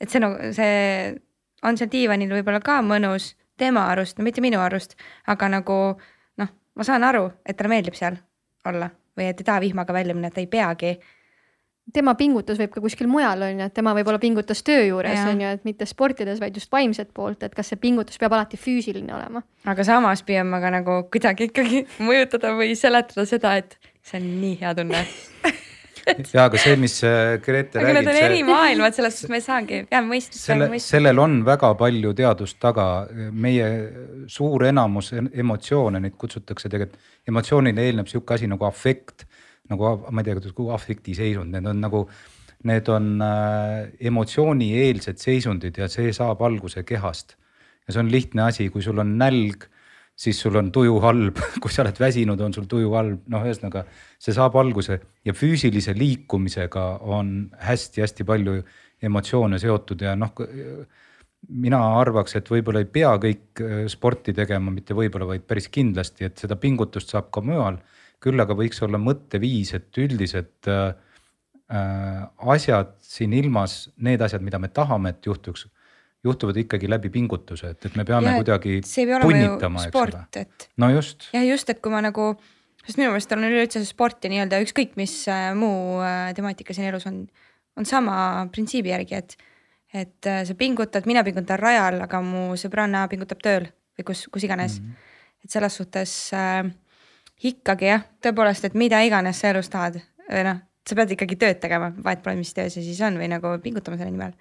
et 0.00 0.08
see 0.08 0.22
nagu 0.22 0.52
see 0.56 0.78
on 1.66 1.76
seal 1.76 1.90
diivanil 1.92 2.32
võib-olla 2.38 2.62
ka 2.64 2.80
mõnus 2.84 3.34
tema 3.60 3.84
arust, 3.92 4.18
no 4.18 4.24
mitte 4.24 4.42
minu 4.44 4.60
arust, 4.62 4.96
aga 5.28 5.50
nagu 5.52 5.78
noh, 6.40 6.50
ma 6.76 6.86
saan 6.86 7.04
aru, 7.06 7.28
et 7.44 7.58
talle 7.58 7.72
meeldib 7.74 7.96
seal 7.98 8.16
olla 8.68 8.90
või 9.18 9.28
et 9.28 9.40
ei 9.40 9.46
taha 9.46 9.60
vihmaga 9.60 9.92
välja 9.92 10.14
minna, 10.16 10.30
et 10.30 10.38
ei 10.40 10.48
peagi. 10.48 10.94
Tema 11.92 12.14
pingutus 12.14 12.60
võib 12.60 12.70
ka 12.70 12.80
kuskil 12.84 13.08
mujal 13.10 13.42
on 13.42 13.58
ju, 13.58 13.66
et 13.66 13.74
tema 13.74 13.92
võib-olla 13.96 14.20
pingutas 14.22 14.62
töö 14.62 14.84
juures 14.86 15.24
on 15.26 15.40
ju, 15.42 15.52
et 15.58 15.64
mitte 15.66 15.88
sportides, 15.88 16.38
vaid 16.40 16.54
just 16.56 16.70
vaimset 16.72 17.10
poolt, 17.16 17.42
et 17.42 17.54
kas 17.56 17.72
see 17.72 17.80
pingutus 17.82 18.20
peab 18.20 18.36
alati 18.36 18.60
füüsiline 18.60 19.10
olema. 19.16 19.42
aga 19.66 19.84
samas 19.84 20.22
püüan 20.24 20.46
ma 20.48 20.60
ka 20.62 20.70
nagu 20.72 21.00
kuidagi 21.10 21.50
ikkagi 21.50 21.82
mõjutada 22.08 22.54
või 22.56 22.76
seletada 22.78 23.26
seda, 23.26 23.56
et 23.58 23.76
see 24.02 24.20
on 24.20 24.30
nii 24.40 24.56
hea 24.60 24.74
tunne 24.78 25.02
ja 26.34 26.46
aga 26.46 26.60
see, 26.60 26.76
mis 26.80 26.96
äh, 27.06 27.36
Grete 27.44 27.82
räägib. 27.82 28.00
Need 28.00 28.10
on 28.10 28.20
eri 28.24 28.42
maailmad, 28.46 28.96
selles 28.96 29.18
suhtes 29.18 29.32
me 29.32 29.40
ei 29.40 29.44
saagi, 29.44 29.82
peame 29.90 30.14
mõistma. 30.14 30.40
selle, 30.40 30.70
sellel 30.82 31.20
on 31.22 31.40
väga 31.46 31.74
palju 31.78 32.14
teadust 32.18 32.58
taga, 32.62 32.86
meie 33.32 33.68
suur 34.32 34.64
enamus 34.70 35.12
emotsioone, 35.16 36.00
neid 36.02 36.16
kutsutakse 36.20 36.72
tegelikult, 36.72 37.12
emotsioonile 37.28 37.84
eelneb 37.90 38.10
sihuke 38.10 38.38
asi 38.38 38.50
nagu 38.50 38.66
afekt 38.68 39.28
nagu 39.70 39.90
ma 40.10 40.22
ei 40.22 40.26
tea, 40.26 40.36
kuidas 40.38 40.54
afektiseisund, 40.76 41.54
need 41.54 41.68
on 41.70 41.82
nagu, 41.84 42.04
need 42.68 42.88
on 42.92 43.12
äh, 43.24 43.90
emotsioonieelsed 44.10 45.20
seisundid 45.22 45.78
ja 45.80 45.88
see 45.90 46.12
saab 46.16 46.42
alguse 46.46 46.84
kehast. 46.86 47.36
ja 47.86 47.94
see 47.94 48.02
on 48.02 48.10
lihtne 48.12 48.48
asi, 48.48 48.68
kui 48.70 48.82
sul 48.84 49.00
on 49.02 49.16
nälg, 49.20 49.68
siis 50.20 50.40
sul 50.42 50.58
on 50.60 50.68
tuju 50.74 50.98
halb, 51.00 51.40
kui 51.62 51.72
sa 51.72 51.84
oled 51.84 52.00
väsinud, 52.00 52.40
on 52.44 52.54
sul 52.56 52.68
tuju 52.70 52.92
halb, 52.96 53.26
noh, 53.32 53.44
ühesõnaga 53.46 53.86
see 54.20 54.36
saab 54.36 54.58
alguse 54.60 55.00
ja 55.24 55.36
füüsilise 55.36 55.96
liikumisega 55.96 56.86
on 57.08 57.50
hästi-hästi 57.64 58.26
palju 58.28 58.58
emotsioone 59.00 59.60
seotud 59.62 60.04
ja 60.04 60.16
noh 60.18 60.34
mina 61.48 61.78
arvaks, 62.00 62.34
et 62.36 62.50
võib-olla 62.52 62.82
ei 62.82 62.90
pea 62.92 63.14
kõik 63.20 63.62
äh, 63.64 63.84
sporti 63.90 64.34
tegema, 64.36 64.72
mitte 64.74 64.94
võib-olla, 64.96 65.30
vaid 65.32 65.46
päris 65.48 65.70
kindlasti, 65.72 66.28
et 66.28 66.40
seda 66.40 66.58
pingutust 66.60 67.12
saab 67.14 67.30
ka 67.32 67.42
mujal 67.44 67.80
küll 68.20 68.42
aga 68.42 68.56
võiks 68.56 68.82
olla 68.84 69.00
mõtteviis, 69.00 69.72
et 69.78 70.00
üldised 70.02 70.68
äh, 70.68 70.90
äh, 71.72 72.24
asjad 72.54 72.92
siin 73.04 73.34
ilmas, 73.36 73.86
need 73.96 74.20
asjad, 74.24 74.44
mida 74.44 74.60
me 74.60 74.68
tahame, 74.68 75.14
et 75.14 75.26
juhtuks, 75.26 75.66
juhtuvad 76.24 76.56
ikkagi 76.60 76.88
läbi 76.90 77.10
pingutuse, 77.12 77.72
et, 77.74 77.86
et 77.88 77.96
me 77.96 78.04
peame 78.08 78.32
ja, 78.32 78.38
kuidagi 78.40 78.80
punnitama, 79.22 79.84
eks 79.88 80.00
ole. 80.00 80.24
Et... 80.36 80.66
no 80.80 80.90
just. 80.92 81.28
jah, 81.32 81.44
just, 81.46 81.70
et 81.72 81.80
kui 81.80 81.92
ma 81.92 82.02
nagu, 82.04 82.32
sest 82.84 83.00
minu 83.00 83.12
meelest 83.12 83.32
on 83.36 83.46
üleüldse 83.48 83.82
sport 83.88 84.26
ja 84.26 84.32
nii-öelda 84.32 84.60
ükskõik 84.64 84.98
mis 85.00 85.14
äh, 85.32 85.50
muu 85.56 86.00
äh, 86.04 86.32
temaatika 86.36 86.76
siin 86.76 86.90
elus 86.90 87.08
on, 87.08 87.22
on 87.80 87.88
sama 87.88 88.18
printsiibi 88.52 88.92
järgi, 88.92 89.22
et, 89.22 89.36
et 90.04 90.28
äh, 90.28 90.42
sa 90.48 90.56
pingutad, 90.58 91.08
mina 91.08 91.24
pingutan 91.26 91.60
rajal, 91.60 92.02
aga 92.04 92.22
mu 92.24 92.50
sõbranna 92.60 93.06
pingutab 93.12 93.40
tööl 93.44 93.70
või 93.96 94.10
kus, 94.12 94.26
kus 94.32 94.44
iganes 94.44 94.80
mm. 94.80 94.86
-hmm. 94.92 95.44
et 95.44 95.56
selles 95.56 95.80
suhtes 95.80 96.16
äh, 96.36 96.68
ikkagi 97.48 97.88
jah, 97.88 98.04
tõepoolest, 98.20 98.68
et 98.68 98.76
mida 98.76 99.00
iganes 99.06 99.40
sa 99.40 99.54
elus 99.54 99.72
tahad 99.72 100.02
või 100.28 100.44
noh, 100.46 100.60
sa 100.86 100.96
pead 100.98 101.16
ikkagi 101.16 101.36
tööd 101.40 101.60
tegema, 101.62 101.90
vahet 102.04 102.22
pole, 102.24 102.36
mis 102.36 102.52
töö 102.54 102.68
see 102.68 102.84
siis 102.84 103.00
on 103.04 103.16
või 103.20 103.28
nagu 103.30 103.56
pingutama 103.62 103.98
selle 104.00 104.12
nimel. 104.12 104.34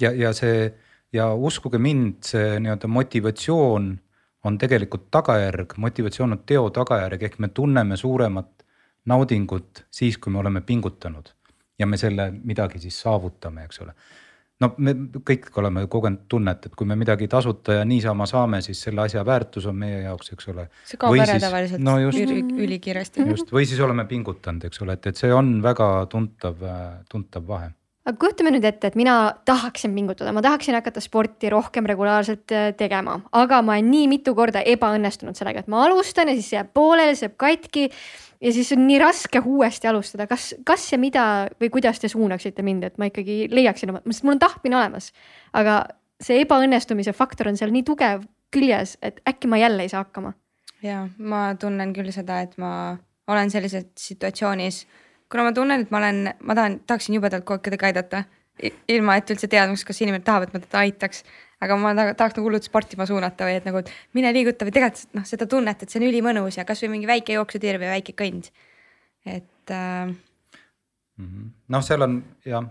Ja, 0.00 0.12
ja 0.12 0.32
see 0.36 0.66
ja 1.12 1.30
uskuge 1.34 1.78
mind, 1.78 2.20
see 2.26 2.58
nii-öelda 2.60 2.90
motivatsioon 2.90 3.88
on 4.46 4.58
tegelikult 4.58 5.08
tagajärg, 5.10 5.74
motivatsioon 5.82 6.36
on 6.36 6.44
teo 6.46 6.68
tagajärg, 6.70 7.22
ehk 7.22 7.40
me 7.42 7.48
tunneme 7.54 7.96
suuremat 7.96 8.52
naudingut 9.06 9.86
siis, 9.90 10.18
kui 10.18 10.32
me 10.32 10.42
oleme 10.42 10.60
pingutanud 10.66 11.32
ja 11.78 11.86
me 11.86 11.98
selle 12.00 12.30
midagi 12.44 12.80
siis 12.82 13.00
saavutame, 13.02 13.66
eks 13.66 13.82
ole 13.84 13.94
no 14.62 14.70
me 14.80 14.94
kõik 15.26 15.48
oleme 15.60 15.84
kogenud 15.92 16.24
tunnet, 16.32 16.68
et 16.68 16.76
kui 16.78 16.88
me 16.88 16.96
midagi 16.98 17.28
tasuta 17.28 17.80
ja 17.80 17.86
niisama 17.88 18.26
saame, 18.28 18.62
siis 18.64 18.80
selle 18.86 19.04
asja 19.04 19.24
väärtus 19.26 19.66
on 19.68 19.76
meie 19.80 20.00
jaoks, 20.06 20.32
eks 20.32 20.48
ole. 20.52 20.68
see 20.88 21.00
kaob 21.00 21.18
ära 21.20 21.36
tavaliselt 21.42 21.84
no 21.84 21.98
just, 22.00 22.20
üli, 22.22 22.40
ülikiiresti. 22.66 23.26
just 23.30 23.52
või 23.52 23.66
siis 23.68 23.82
oleme 23.84 24.06
pingutanud, 24.08 24.64
eks 24.68 24.80
ole, 24.84 24.96
et, 24.96 25.10
et 25.12 25.20
see 25.20 25.32
on 25.34 25.58
väga 25.64 25.90
tuntav, 26.12 26.64
tuntav 27.12 27.44
vahe 27.48 27.74
aga 28.06 28.20
kujutame 28.22 28.52
nüüd 28.54 28.66
ette, 28.68 28.90
et 28.90 28.96
mina 28.98 29.16
tahaksin 29.48 29.94
pingutada, 29.96 30.30
ma 30.34 30.42
tahaksin 30.44 30.76
hakata 30.78 31.02
sporti 31.02 31.50
rohkem 31.50 31.88
regulaarselt 31.90 32.54
äh, 32.54 32.68
tegema, 32.78 33.18
aga 33.34 33.58
ma 33.66 33.74
olen 33.74 33.90
nii 33.90 34.06
mitu 34.12 34.34
korda 34.38 34.62
ebaõnnestunud 34.62 35.38
sellega, 35.38 35.64
et 35.64 35.72
ma 35.72 35.82
alustan 35.88 36.30
ja 36.30 36.36
siis 36.38 36.52
jääb 36.54 36.70
pooleli, 36.76 37.16
see 37.18 37.26
jääb 37.26 37.36
katki 37.42 37.88
ja 37.88 38.52
siis 38.54 38.70
on 38.76 38.84
nii 38.86 39.00
raske 39.02 39.42
uuesti 39.42 39.90
alustada, 39.90 40.28
kas, 40.30 40.52
kas 40.66 40.86
ja 40.92 41.00
mida 41.02 41.26
või 41.60 41.70
kuidas 41.74 41.98
te 42.02 42.10
suunaksite 42.12 42.62
mind, 42.66 42.86
et 42.86 42.98
ma 43.02 43.10
ikkagi 43.10 43.46
leiaksin 43.52 43.90
oma, 43.90 44.04
sest 44.10 44.26
mul 44.26 44.36
on 44.36 44.42
tahtmine 44.44 44.78
olemas, 44.78 45.10
aga 45.56 45.82
see 46.22 46.38
ebaõnnestumise 46.44 47.14
faktor 47.16 47.50
on 47.50 47.58
seal 47.58 47.74
nii 47.74 47.84
tugev 47.86 48.22
küljes, 48.54 48.96
et 49.02 49.18
äkki 49.28 49.50
ma 49.50 49.58
jälle 49.60 49.82
ei 49.82 49.90
saa 49.92 50.04
hakkama. 50.04 50.36
ja 50.82 51.08
ma 51.18 51.48
tunnen 51.58 51.92
küll 51.96 52.14
seda, 52.14 52.38
et 52.46 52.54
ma 52.62 52.70
olen 53.26 53.50
sellises 53.50 53.88
situatsioonis, 53.98 54.84
kuna 55.32 55.48
ma 55.48 55.52
tunnen, 55.56 55.86
et 55.86 55.90
ma 55.90 56.02
olen, 56.02 56.22
ma 56.40 56.58
tahan, 56.58 56.80
tahaksin 56.86 57.18
jubedalt 57.18 57.44
kogu 57.44 57.58
aeg 57.58 57.66
kedagi 57.68 57.90
aidata, 57.90 58.24
ilma 58.88 59.18
et 59.18 59.30
üldse 59.34 59.48
teadmaks, 59.52 59.84
kas 59.84 60.00
inimene 60.00 60.24
tahab, 60.24 60.46
et 60.46 60.54
ma 60.54 60.62
teda 60.62 60.84
aitaks 60.84 61.24
aga 61.64 61.76
ma 61.80 61.92
tahaks 61.96 62.36
nagu 62.36 62.48
hullult 62.48 62.66
sportima 62.66 63.06
suunata 63.08 63.46
või 63.48 63.58
et 63.58 63.66
nagu 63.68 63.80
mine 64.16 64.32
liiguta 64.36 64.66
või 64.68 64.74
tegelikult 64.76 65.16
noh, 65.16 65.26
seda 65.28 65.48
tunnet, 65.48 65.82
et 65.82 65.92
see 65.92 66.00
on 66.02 66.08
ülimõnus 66.10 66.58
ja 66.58 66.66
kasvõi 66.68 66.92
mingi 66.92 67.08
väike 67.08 67.36
jooksutiir 67.36 67.78
või 67.80 67.92
väike 67.94 68.16
kõnd. 68.18 68.50
et 69.24 69.72
äh.... 69.72 70.12
noh, 71.72 71.86
seal 71.86 72.04
on 72.04 72.18
jah. 72.44 72.68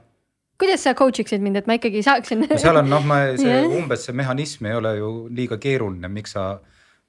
kuidas 0.61 0.85
sa 0.85 0.93
coach 0.97 1.23
iksid 1.23 1.41
mind, 1.41 1.63
et 1.63 1.69
ma 1.69 1.79
ikkagi 1.79 2.03
saaksin 2.05 2.45
no 2.45 2.59
seal 2.61 2.81
on 2.83 2.91
noh, 2.91 3.05
ma 3.05 3.23
see 3.41 3.63
umbes 3.65 4.05
see 4.05 4.17
mehhanism 4.17 4.69
ei 4.69 4.77
ole 4.77 4.95
ju 4.99 5.11
liiga 5.33 5.57
keeruline, 5.61 6.11
miks 6.11 6.37
sa 6.37 6.59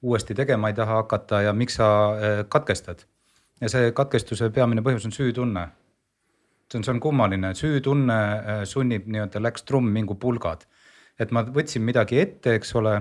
uuesti 0.06 0.36
tegema 0.38 0.72
ei 0.72 0.78
taha 0.78 1.02
hakata 1.02 1.42
ja 1.48 1.52
miks 1.56 1.76
sa 1.76 1.90
äh, 2.16 2.40
katkestad. 2.48 3.04
Ja 3.60 3.68
see 3.72 3.92
katkestuse 3.96 4.50
peamine 4.50 4.82
põhjus 4.84 5.06
on 5.08 5.12
süütunne. 5.12 5.68
see 6.70 6.78
on, 6.78 6.84
see 6.84 6.92
on 6.92 7.00
kummaline, 7.00 7.54
süütunne 7.54 8.18
äh, 8.36 8.64
sunnib 8.64 9.06
nii-öelda 9.06 9.42
läks 9.42 9.62
trumm 9.64 9.92
mingu 9.92 10.14
pulgad 10.14 10.66
et 11.20 11.32
ma 11.32 11.42
võtsin 11.44 11.84
midagi 11.84 12.20
ette, 12.20 12.56
eks 12.58 12.74
ole. 12.78 12.96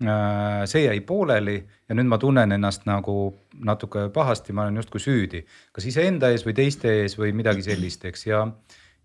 Äh, 0.00 0.62
see 0.64 0.86
jäi 0.86 1.02
pooleli 1.04 1.58
ja 1.60 1.94
nüüd 1.96 2.08
ma 2.08 2.16
tunnen 2.16 2.54
ennast 2.56 2.86
nagu 2.88 3.34
natuke 3.68 4.06
pahasti, 4.14 4.54
ma 4.56 4.64
olen 4.64 4.80
justkui 4.80 5.02
süüdi, 5.04 5.42
kas 5.76 5.84
iseenda 5.90 6.30
ees 6.32 6.46
või 6.46 6.54
teiste 6.56 6.88
ees 7.02 7.18
või 7.20 7.34
midagi 7.36 7.66
sellist, 7.66 8.06
eks 8.08 8.24
ja 8.24 8.46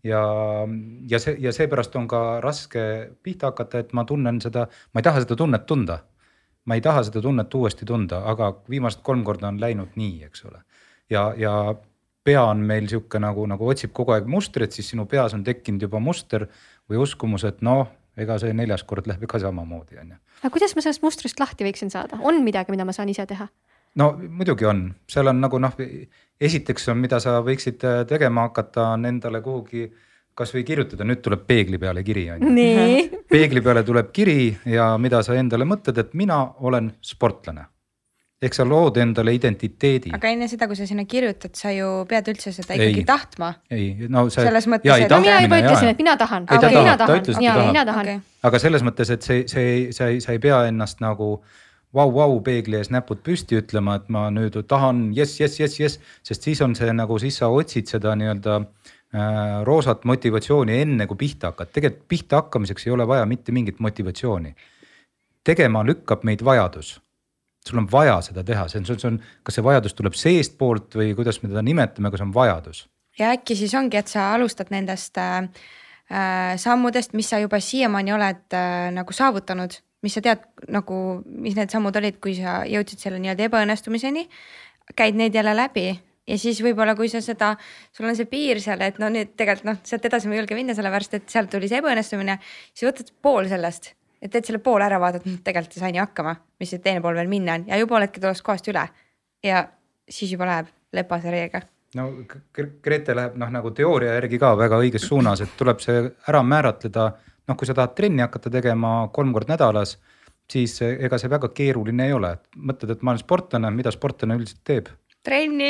ja, 0.08 0.22
ja 1.12 1.20
see 1.20 1.36
ja 1.44 1.52
seepärast 1.52 1.98
on 2.00 2.08
ka 2.08 2.22
raske 2.40 2.86
pihta 3.28 3.52
hakata, 3.52 3.84
et 3.84 3.92
ma 3.92 4.06
tunnen 4.08 4.40
seda, 4.40 4.70
ma 4.96 5.04
ei 5.04 5.10
taha 5.10 5.26
seda 5.26 5.36
tunnet 5.36 5.68
tunda. 5.68 6.00
ma 6.66 6.80
ei 6.80 6.82
taha 6.82 7.04
seda 7.04 7.22
tunnet 7.22 7.54
uuesti 7.54 7.86
tunda, 7.86 8.24
aga 8.32 8.54
viimased 8.70 9.04
kolm 9.04 9.28
korda 9.28 9.52
on 9.52 9.60
läinud 9.62 10.00
nii, 10.00 10.24
eks 10.24 10.46
ole. 10.48 10.64
Ja, 11.10 11.28
ja 11.38 11.76
pea 12.26 12.46
on 12.50 12.64
meil 12.66 12.88
sihuke 12.90 13.22
nagu, 13.22 13.46
nagu 13.50 13.68
otsib 13.70 13.94
kogu 13.96 14.16
aeg 14.16 14.26
mustrit, 14.30 14.74
siis 14.74 14.90
sinu 14.94 15.06
peas 15.10 15.36
on 15.38 15.44
tekkinud 15.46 15.86
juba 15.86 16.02
muster 16.02 16.48
või 16.90 17.02
uskumus, 17.06 17.46
et 17.48 17.62
noh 17.66 17.86
ega 18.18 18.38
see 18.40 18.56
neljas 18.56 18.86
kord 18.88 19.08
läheb 19.10 19.28
ka 19.30 19.40
samamoodi, 19.44 20.00
on 20.02 20.16
ju. 20.16 20.20
aga 20.42 20.52
kuidas 20.54 20.76
ma 20.76 20.84
sellest 20.86 21.04
mustrist 21.04 21.40
lahti 21.42 21.68
võiksin 21.68 21.92
saada, 21.94 22.20
on 22.24 22.42
midagi, 22.46 22.74
mida 22.74 22.88
ma 22.88 22.96
saan 22.96 23.12
ise 23.12 23.28
teha? 23.30 23.48
no 24.00 24.12
muidugi 24.16 24.68
on, 24.70 24.88
seal 25.12 25.32
on 25.32 25.44
nagu 25.44 25.60
noh, 25.62 25.76
esiteks 26.42 26.90
on, 26.94 27.00
mida 27.04 27.20
sa 27.24 27.38
võiksid 27.46 27.86
äh, 27.88 28.02
tegema 28.10 28.48
hakata, 28.50 28.94
on 28.96 29.08
endale 29.12 29.44
kuhugi 29.46 29.90
kasvõi 30.36 30.66
kirjutada, 30.68 31.06
nüüd 31.08 31.22
tuleb 31.24 31.46
peegli 31.48 31.80
peale 31.80 32.04
kiri 32.04 32.26
on 32.34 32.44
ju. 32.44 33.22
peegli 33.32 33.64
peale 33.64 33.86
tuleb 33.88 34.12
kiri 34.16 34.50
ja 34.68 34.90
mida 35.00 35.22
sa 35.24 35.38
endale 35.40 35.68
mõtled, 35.68 36.00
et 36.02 36.18
mina 36.18 36.42
olen 36.60 36.92
sportlane 37.04 37.70
ehk 38.44 38.56
sa 38.56 38.66
lood 38.68 38.98
endale 39.00 39.34
identiteedi. 39.36 40.12
aga 40.16 40.32
enne 40.34 40.48
seda, 40.52 40.68
kui 40.68 40.76
sa 40.76 40.88
sinna 40.88 41.06
kirjutad, 41.08 41.54
sa 41.56 41.72
ju 41.72 41.90
pead 42.10 42.32
üldse 42.34 42.52
seda 42.56 42.76
ikkagi 42.76 43.04
ei, 43.04 43.08
tahtma. 43.08 43.52
ei, 43.72 43.86
no 44.12 44.26
see. 44.28 44.44
selles 44.44 44.68
mõttes, 44.72 45.06
et. 45.06 45.12
no 45.12 45.22
mina 45.24 45.38
juba 45.46 45.60
ütlesin, 45.64 45.92
et 45.94 46.02
mina 46.04 46.16
tahan. 46.20 46.48
ei, 46.50 46.58
ta 46.60 46.72
okay. 46.72 46.82
tahab, 46.82 47.00
ta 47.00 47.20
ütles, 47.22 47.40
et 47.40 47.78
ta 47.78 47.86
tahab. 47.92 48.10
Okay. 48.10 48.24
aga 48.50 48.62
selles 48.66 48.84
mõttes, 48.88 49.12
et 49.16 49.28
see, 49.28 49.46
see, 49.52 49.78
sa 49.96 50.10
ei, 50.12 50.20
sa 50.24 50.36
ei 50.36 50.42
pea 50.44 50.66
ennast 50.72 51.00
nagu 51.04 51.38
vau-vau 51.96 52.42
peegli 52.44 52.76
ees 52.76 52.92
näpud 52.92 53.22
püsti 53.24 53.56
ütlema, 53.62 53.96
et 54.02 54.12
ma 54.12 54.28
nüüd 54.36 54.58
tahan 54.68 55.08
jess, 55.16 55.40
jess, 55.40 55.62
jess, 55.62 55.80
jess, 55.80 56.04
sest 56.28 56.50
siis 56.50 56.60
on 56.66 56.76
see 56.76 56.92
nagu, 56.92 57.16
siis 57.24 57.40
sa 57.40 57.48
otsid 57.56 57.88
seda 57.88 58.18
nii-öelda 58.20 58.58
äh, 58.60 59.64
roosat 59.64 60.04
motivatsiooni 60.04 60.82
enne 60.84 61.08
kui 61.08 61.24
pihta 61.24 61.54
hakkad, 61.54 61.72
tegelikult 61.72 62.08
pihta 62.12 62.44
hakkamiseks 62.44 62.90
ei 62.90 62.98
ole 62.98 63.08
vaja 63.08 63.24
mitte 63.26 63.56
mingit 63.56 63.80
motivatsiooni. 63.80 64.52
tegema 65.46 65.86
lükkab 65.88 66.28
meid 66.28 66.44
vajadus 66.44 66.98
sul 67.70 67.82
on 67.82 67.88
vaja 67.92 68.20
seda 68.26 68.44
teha, 68.46 68.68
see 68.70 68.82
on, 68.82 68.88
see 68.90 69.10
on, 69.10 69.18
kas 69.46 69.58
see 69.58 69.66
vajadus 69.66 69.96
tuleb 69.98 70.18
seestpoolt 70.18 70.98
või 71.00 71.14
kuidas 71.18 71.42
me 71.42 71.50
teda 71.50 71.64
nimetame, 71.66 72.12
aga 72.12 72.20
see 72.20 72.28
on 72.28 72.36
vajadus. 72.36 72.86
ja 73.20 73.32
äkki 73.34 73.58
siis 73.58 73.74
ongi, 73.78 73.98
et 73.98 74.12
sa 74.12 74.32
alustad 74.36 74.72
nendest 74.74 75.18
äh, 75.22 75.48
äh, 76.12 76.56
sammudest, 76.62 77.16
mis 77.18 77.30
sa 77.32 77.42
juba 77.42 77.60
siiamaani 77.64 78.16
oled 78.16 78.58
äh, 78.58 78.90
nagu 78.96 79.16
saavutanud, 79.16 79.80
mis 80.06 80.18
sa 80.18 80.22
tead 80.26 80.46
nagu, 80.70 81.00
mis 81.26 81.58
need 81.58 81.74
sammud 81.74 81.96
olid, 81.98 82.20
kui 82.22 82.38
sa 82.38 82.62
jõudsid 82.70 83.02
selle 83.02 83.22
nii-öelda 83.24 83.50
ebaõnnestumiseni. 83.50 84.28
käid 84.96 85.16
neid 85.18 85.34
jälle 85.34 85.56
läbi 85.58 85.88
ja 86.28 86.38
siis 86.38 86.62
võib-olla, 86.62 86.94
kui 86.96 87.10
sa 87.10 87.22
seda, 87.26 87.56
sul 87.94 88.06
on 88.06 88.16
see 88.18 88.30
piir 88.30 88.62
seal, 88.62 88.82
et 88.86 89.00
no 89.02 89.10
nüüd 89.10 89.34
tegelikult 89.38 89.72
noh, 89.72 89.84
sealt 89.84 90.06
edasi 90.06 90.30
ma 90.30 90.38
ei 90.38 90.44
julge 90.44 90.58
minna, 90.58 90.78
sellepärast 90.78 91.18
et 91.18 91.30
sealt 91.30 91.50
tuli 91.50 91.70
see 91.70 91.82
ebaõnnestumine, 91.82 92.38
siis 92.74 92.92
võtad 92.92 93.14
pool 93.26 93.50
sellest 93.50 93.96
et 94.22 94.32
teed 94.32 94.48
selle 94.48 94.62
poole 94.64 94.86
ära, 94.86 95.00
vaatad, 95.02 95.26
tegelikult 95.46 95.78
sain 95.80 95.96
ju 95.96 96.04
hakkama, 96.04 96.36
mis 96.60 96.74
see 96.74 96.84
teine 96.84 97.04
pool 97.04 97.18
veel 97.18 97.32
minna 97.32 97.60
on 97.60 97.68
ja 97.70 97.80
juba 97.82 98.00
oledki 98.00 98.24
tollest 98.24 98.46
kohast 98.46 98.68
üle. 98.72 98.88
ja 99.44 99.68
siis 100.10 100.32
juba 100.32 100.48
läheb 100.50 100.72
lepase 100.94 101.32
reega. 101.32 101.62
no 101.96 102.10
Grete 102.56 103.16
läheb 103.16 103.38
noh, 103.40 103.52
nagu 103.52 103.72
teooria 103.72 104.18
järgi 104.20 104.40
ka 104.42 104.56
väga 104.58 104.82
õiges 104.82 105.08
suunas, 105.08 105.42
et 105.42 105.56
tuleb 105.58 105.80
see 105.84 106.04
ära 106.28 106.44
määratleda. 106.44 107.12
noh, 107.48 107.58
kui 107.58 107.68
sa 107.68 107.78
tahad 107.78 107.96
trenni 107.96 108.24
hakata 108.26 108.50
tegema 108.50 109.10
kolm 109.14 109.34
korda 109.34 109.54
nädalas, 109.54 109.98
siis 110.52 110.80
ega 110.82 111.18
see 111.18 111.30
väga 111.30 111.50
keeruline 111.54 112.08
ei 112.08 112.14
ole, 112.14 112.36
mõtled, 112.58 112.92
et 112.92 113.02
ma 113.02 113.14
olen 113.14 113.22
sportlane, 113.22 113.72
mida 113.72 113.92
sportlane 113.92 114.38
üldiselt 114.40 114.64
teeb 114.64 114.90
trenni. 115.26 115.70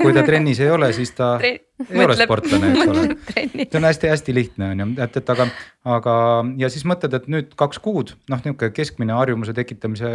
kui 0.00 0.14
ta 0.16 0.24
trennis 0.26 0.60
ei 0.64 0.70
ole, 0.72 0.90
siis 0.96 1.12
ta 1.16 1.34
Tre 1.40 1.52
ei 1.88 2.04
ole 2.04 2.16
sportlane, 2.18 2.70
eks 2.72 2.92
ole. 2.92 3.04
see 3.36 3.80
on 3.80 3.88
hästi-hästi 3.88 4.36
lihtne 4.36 4.70
on 4.74 4.84
ju, 4.84 4.88
et, 5.06 5.18
et 5.20 5.34
aga, 5.34 5.48
aga 5.96 6.14
ja 6.60 6.70
siis 6.72 6.86
mõtled, 6.88 7.16
et 7.16 7.28
nüüd 7.32 7.54
kaks 7.60 7.80
kuud, 7.84 8.14
noh, 8.32 8.42
niisugune 8.42 8.74
keskmine 8.76 9.16
harjumuse 9.16 9.54
tekitamise 9.56 10.12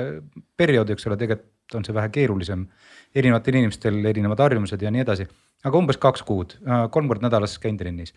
periood, 0.59 0.93
eks 0.93 1.09
ole, 1.09 1.19
tegelikult 1.21 1.77
on 1.79 1.85
see 1.87 1.95
vähe 1.95 2.11
keerulisem. 2.13 2.67
erinevatel 3.15 3.55
inimestel 3.55 4.01
erinevad 4.05 4.41
harjumused 4.43 4.81
ja 4.81 4.91
nii 4.91 5.05
edasi, 5.05 5.25
aga 5.65 5.79
umbes 5.79 5.97
kaks 6.01 6.25
kuud, 6.27 6.57
kolm 6.91 7.07
korda 7.07 7.29
nädalas 7.29 7.57
käin 7.63 7.77
trennis 7.79 8.13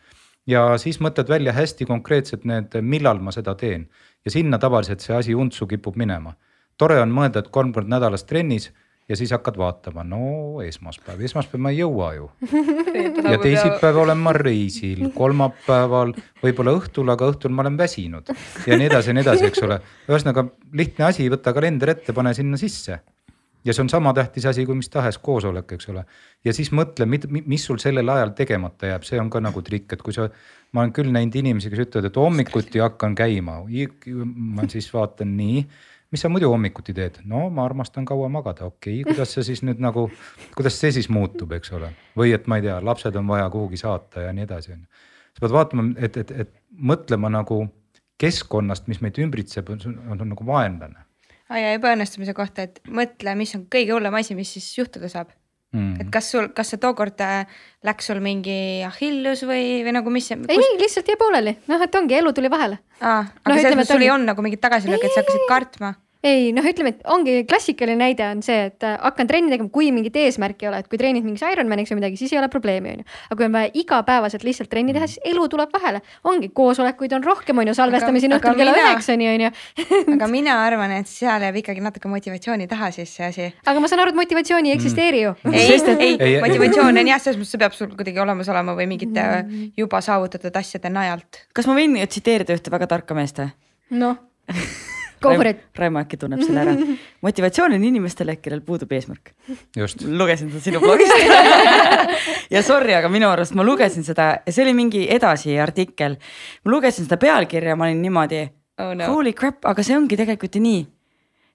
ja 0.49 0.65
siis 0.81 0.99
mõtled 1.05 1.29
välja 1.29 1.53
hästi 1.53 1.87
konkreetselt 1.89 2.45
need, 2.49 2.75
millal 2.83 3.21
ma 3.23 3.33
seda 3.35 3.55
teen 3.59 3.89
ja 4.25 4.33
sinna 4.33 4.59
tavaliselt 4.59 5.05
see 5.05 5.17
asi 5.17 5.35
untsu 5.35 5.67
kipub 5.67 5.97
minema. 5.97 6.35
tore 6.79 7.01
on 7.03 7.11
mõelda, 7.11 7.43
et 7.43 7.49
kolm 7.51 7.73
korda 7.73 7.91
nädalas 7.97 8.25
trennis 8.25 8.71
ja 9.09 9.17
siis 9.17 9.33
hakkad 9.33 9.57
vaatama, 9.59 10.05
no 10.05 10.61
esmaspäev, 10.65 11.21
esmaspäev 11.25 11.63
ma 11.65 11.73
ei 11.73 11.81
jõua 11.81 12.11
ju. 12.19 12.31
ja 13.33 13.39
teisipäev 13.41 14.03
olen 14.05 14.21
ma 14.21 14.35
reisil, 14.37 15.07
kolmapäeval 15.17 16.13
võib-olla 16.43 16.75
õhtul, 16.77 17.09
aga 17.13 17.31
õhtul 17.33 17.55
ma 17.55 17.65
olen 17.65 17.79
väsinud 17.81 18.29
ja 18.67 18.77
nii 18.77 18.91
edasi 18.91 19.13
ja 19.13 19.17
nii 19.17 19.25
edasi, 19.25 19.47
eks 19.49 19.65
ole. 19.65 19.81
ühesõnaga 20.11 20.45
lihtne 20.77 21.09
asi, 21.09 21.29
võta 21.33 21.57
kalender 21.57 21.95
ette, 21.95 22.13
pane 22.17 22.35
sinna 22.37 22.61
sisse. 22.61 23.01
ja 23.65 23.75
see 23.75 23.83
on 23.83 23.89
sama 23.93 24.13
tähtis 24.15 24.47
asi 24.47 24.65
kui 24.69 24.77
mis 24.77 24.93
tahes 24.93 25.19
koosolek, 25.25 25.73
eks 25.79 25.89
ole. 25.89 26.05
ja 26.45 26.53
siis 26.53 26.73
mõtle, 26.77 27.09
mis 27.09 27.65
sul 27.65 27.81
sellel 27.81 28.13
ajal 28.13 28.37
tegemata 28.37 28.93
jääb, 28.93 29.09
see 29.09 29.21
on 29.21 29.33
ka 29.33 29.41
nagu 29.41 29.65
trikk, 29.65 29.97
et 29.97 30.05
kui 30.05 30.13
sa, 30.13 30.29
ma 30.73 30.85
olen 30.85 30.93
küll 30.93 31.15
näinud 31.17 31.41
inimesi, 31.41 31.73
kes 31.73 31.87
ütlevad, 31.89 32.13
et 32.13 32.21
hommikuti 32.21 32.85
hakkan 32.85 33.17
käima, 33.17 33.63
ma 33.65 34.69
siis 34.69 34.93
vaatan 34.93 35.33
nii 35.41 35.65
mis 36.11 36.23
sa 36.25 36.31
muidu 36.33 36.51
hommikuti 36.53 36.95
teed? 36.97 37.21
no 37.29 37.49
ma 37.55 37.65
armastan 37.69 38.07
kaua 38.09 38.29
magada, 38.33 38.69
okei 38.71 39.01
okay., 39.01 39.13
kuidas 39.13 39.35
see 39.37 39.47
siis 39.51 39.63
nüüd 39.67 39.83
nagu, 39.83 40.09
kuidas 40.57 40.79
see 40.81 40.93
siis 40.99 41.11
muutub, 41.13 41.53
eks 41.59 41.73
ole. 41.77 41.91
või 42.19 42.33
et 42.37 42.47
ma 42.51 42.61
ei 42.61 42.69
tea, 42.69 42.79
lapsed 42.85 43.17
on 43.21 43.29
vaja 43.29 43.49
kuhugi 43.53 43.81
saata 43.81 44.29
ja 44.29 44.37
nii 44.37 44.47
edasi, 44.49 44.77
on 44.77 44.85
ju. 44.85 45.03
sa 45.37 45.45
pead 45.45 45.57
vaatama, 45.59 45.89
et, 45.97 46.17
et, 46.23 46.33
et 46.47 46.55
mõtlema 46.93 47.33
nagu 47.33 47.65
keskkonnast, 48.19 48.89
mis 48.91 49.03
meid 49.05 49.21
ümbritseb, 49.23 49.69
on, 49.75 49.85
on, 50.09 50.17
on 50.17 50.33
nagu 50.35 50.47
vaenlane. 50.47 51.05
ja 51.49 51.75
ebaõnnestumise 51.77 52.35
kohta, 52.37 52.69
et 52.69 52.81
mõtle, 52.89 53.37
mis 53.39 53.55
on 53.59 53.69
kõige 53.71 53.95
hullem 53.95 54.21
asi, 54.21 54.37
mis 54.39 54.53
siis 54.57 54.71
juhtuda 54.81 55.13
saab 55.13 55.35
Mm. 55.77 56.01
et 56.01 56.09
kas 56.09 56.31
sul, 56.33 56.47
kas 56.57 56.71
see 56.73 56.81
tookord 56.81 57.19
äh, 57.21 57.43
läks 57.85 58.07
sul 58.09 58.23
mingi 58.25 58.81
ahillus 58.89 59.43
või, 59.45 59.83
või 59.85 59.93
nagu 59.99 60.13
mis 60.15 60.25
see 60.31 60.39
kus...? 60.41 60.49
ei, 60.55 60.79
lihtsalt 60.81 61.11
jäi 61.13 61.19
pooleli, 61.21 61.53
noh, 61.69 61.83
et 61.85 61.99
ongi, 62.01 62.17
elu 62.17 62.33
tuli 62.33 62.49
vahele. 62.49 62.79
aa, 63.03 63.27
aga 63.29 63.53
no, 63.53 63.59
selles 63.61 63.77
mõttes 63.77 63.93
sul 63.93 64.05
ei 64.07 64.09
olnud 64.15 64.33
nagu 64.33 64.45
mingit 64.47 64.63
tagasilööki, 64.65 65.11
et 65.11 65.13
sa 65.13 65.21
hakkasid 65.21 65.45
kartma? 65.51 65.93
Ei 66.27 66.49
noh, 66.51 66.65
ütleme, 66.67 66.91
et 66.97 67.03
ongi 67.15 67.45
klassikaline 67.47 67.95
näide 68.01 68.25
on 68.27 68.41
see, 68.43 68.65
et 68.73 68.83
äh, 68.83 68.97
hakkan 69.05 69.29
trenni 69.31 69.53
tegema, 69.53 69.69
kui 69.71 69.93
mingit 69.95 70.17
eesmärki 70.19 70.67
ei 70.67 70.71
ole, 70.73 70.81
et 70.83 70.89
kui 70.91 70.99
treenid 70.99 71.23
mingiks 71.23 71.45
Ironmaniks 71.47 71.93
või 71.93 72.01
midagi, 72.01 72.19
siis 72.19 72.33
ei 72.35 72.41
ole 72.41 72.49
probleemi, 72.51 72.91
on 72.97 73.03
ju. 73.05 73.07
aga 73.29 73.37
kui 73.39 73.47
on 73.47 73.55
vaja 73.55 73.71
igapäevaselt 73.83 74.43
lihtsalt 74.49 74.71
trenni 74.73 74.93
teha, 74.97 75.07
siis 75.07 75.21
elu 75.31 75.45
tuleb 75.53 75.71
vahele. 75.77 76.01
ongi, 76.27 76.49
koosolekuid 76.55 77.15
on 77.15 77.23
rohkem, 77.25 77.59
on 77.63 77.71
ju, 77.71 77.75
salvestame 77.79 78.19
siin 78.25 78.35
Aga- 78.35 78.41
õhtul 78.41 78.57
aga 78.57 78.65
kella 78.65 78.75
mina- 78.75 78.89
üheksani, 78.91 79.29
on 79.35 79.45
ju. 79.47 79.51
aga 80.17 80.29
mina 80.37 80.57
arvan, 80.67 80.97
et 80.99 81.07
seal 81.13 81.47
jääb 81.47 81.61
ikkagi 81.63 81.85
natuke 81.87 82.11
motivatsiooni 82.11 82.67
taha 82.69 82.91
siis 82.99 83.15
see 83.15 83.29
asi. 83.31 83.47
aga 83.67 83.79
ma 83.85 83.89
saan 83.93 84.03
aru, 84.03 84.11
et 84.17 84.21
motivatsiooni 84.25 84.73
ei 84.73 84.77
eksisteeri 84.81 85.23
ju. 85.23 85.35
ei, 85.53 85.63
ei, 85.71 85.79
Ei, 85.79 86.17
ei. 86.19 86.35
ei, 86.35 86.41
motivatsioon 86.43 86.99
on 86.99 87.13
jah, 87.15 87.23
selles 87.23 87.39
mõttes 87.39 87.55
see 87.55 87.63
peab 87.63 87.79
sul 87.79 87.95
kuidagi 87.95 88.19
olemas 88.27 88.51
olema 88.51 88.75
või 88.75 88.89
mingite 88.91 89.29
juba 89.79 90.03
saavutatud 90.03 90.57
asjade 90.59 90.91
najalt. 90.91 91.45
kas 91.55 91.71
ma 91.71 91.79
võin 91.79 91.95
tsiteerida 92.09 92.59
ühte 92.59 92.75
väga 92.75 92.91
tarka 92.91 93.15
meest 93.15 93.39
või? 93.39 93.53
noh, 94.03 94.19
it. 95.51 95.65
Raimo 95.79 96.01
äkki 96.01 96.17
tunneb 96.21 96.43
selle 96.45 96.61
ära. 96.65 96.75
motivatsioon 97.27 97.75
on 97.77 97.85
inimestele, 97.85 98.37
kellel 98.43 98.61
puudub 98.67 98.93
eesmärk. 98.93 99.33
just, 99.77 100.03
lugesin 100.03 100.51
seda 100.53 100.63
sinu 100.65 100.81
blogist. 100.81 101.13
ja 102.55 102.63
sorry, 102.63 102.95
aga 102.99 103.11
minu 103.13 103.31
arust 103.31 103.57
ma 103.59 103.67
lugesin 103.67 104.07
seda 104.07 104.31
ja 104.47 104.55
see 104.55 104.65
oli 104.67 104.77
mingi 104.79 105.07
edasi 105.15 105.59
artikkel. 105.61 106.17
ma 106.65 106.75
lugesin 106.77 107.09
seda 107.09 107.21
pealkirja, 107.21 107.77
ma 107.77 107.89
olin 107.89 108.03
niimoodi 108.03 108.47
Oh 108.79 108.95
no. 108.95 109.07
holy 109.11 109.33
crap, 109.35 109.65
aga 109.67 109.83
see 109.83 109.97
ongi 109.99 110.17
tegelikult 110.19 110.55
ju 110.55 110.63
nii. 110.63 110.83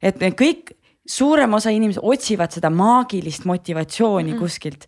et 0.03 0.20
me 0.20 0.34
kõik, 0.36 0.74
suurem 1.07 1.53
osa 1.55 1.72
inimesi 1.72 2.01
otsivad 2.03 2.51
seda 2.51 2.70
maagilist 2.72 3.45
motivatsiooni 3.45 4.32
mm 4.32 4.36
-hmm. 4.36 4.39
kuskilt 4.39 4.88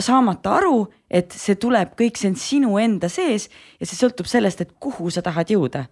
saamata 0.00 0.56
aru, 0.56 0.86
et 1.10 1.32
see 1.36 1.56
tuleb 1.60 1.94
kõik, 1.98 2.16
see 2.18 2.30
on 2.32 2.36
sinu 2.36 2.78
enda 2.80 3.10
sees 3.12 3.48
ja 3.80 3.86
see 3.86 3.98
sõltub 3.98 4.28
sellest, 4.30 4.64
et 4.64 4.72
kuhu 4.80 5.10
sa 5.10 5.22
tahad 5.22 5.50
jõuda. 5.52 5.86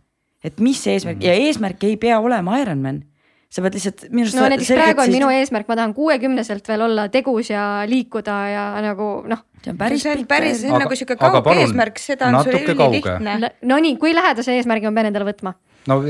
Et 0.44 0.60
mis 0.60 0.82
see 0.82 0.96
eesmärk 0.96 1.18
mm 1.18 1.22
-hmm. 1.22 1.26
ja 1.26 1.46
eesmärk 1.48 1.84
ei 1.84 1.96
pea 1.96 2.18
olema 2.20 2.58
Ironman. 2.58 3.04
sa 3.50 3.62
pead 3.62 3.74
lihtsalt 3.74 4.04
minu 4.10 4.22
arust. 4.22 4.36
no 4.36 4.48
näiteks 4.48 4.68
praegu 4.70 5.00
on 5.00 5.10
minu 5.10 5.30
eesmärk, 5.30 5.68
ma 5.68 5.76
tahan 5.76 5.94
kuuekümneselt 5.94 6.68
veel 6.68 6.80
olla 6.80 7.08
tegus 7.08 7.50
ja 7.50 7.82
liikuda 7.86 8.36
ja 8.48 8.82
nagu 8.82 9.24
noh. 9.26 9.44
see 9.64 9.72
on 9.72 9.78
päris 9.78 10.04
pikk 10.04 10.28
päris, 10.28 10.60
see 10.60 10.72
on 10.72 10.78
nagu 10.80 10.94
sihuke 10.94 11.16
kauge 11.16 11.42
palun, 11.42 11.62
eesmärk, 11.62 11.98
seda 11.98 12.28
on 12.28 12.44
sul 12.44 12.54
ülilihtne. 12.54 13.50
Nonii, 13.62 13.96
kui 13.96 14.14
lähedase 14.14 14.54
eesmärgi 14.56 14.86
ma 14.86 14.92
pean 14.92 15.06
endale 15.06 15.32
võtma? 15.32 15.54
no 15.86 16.02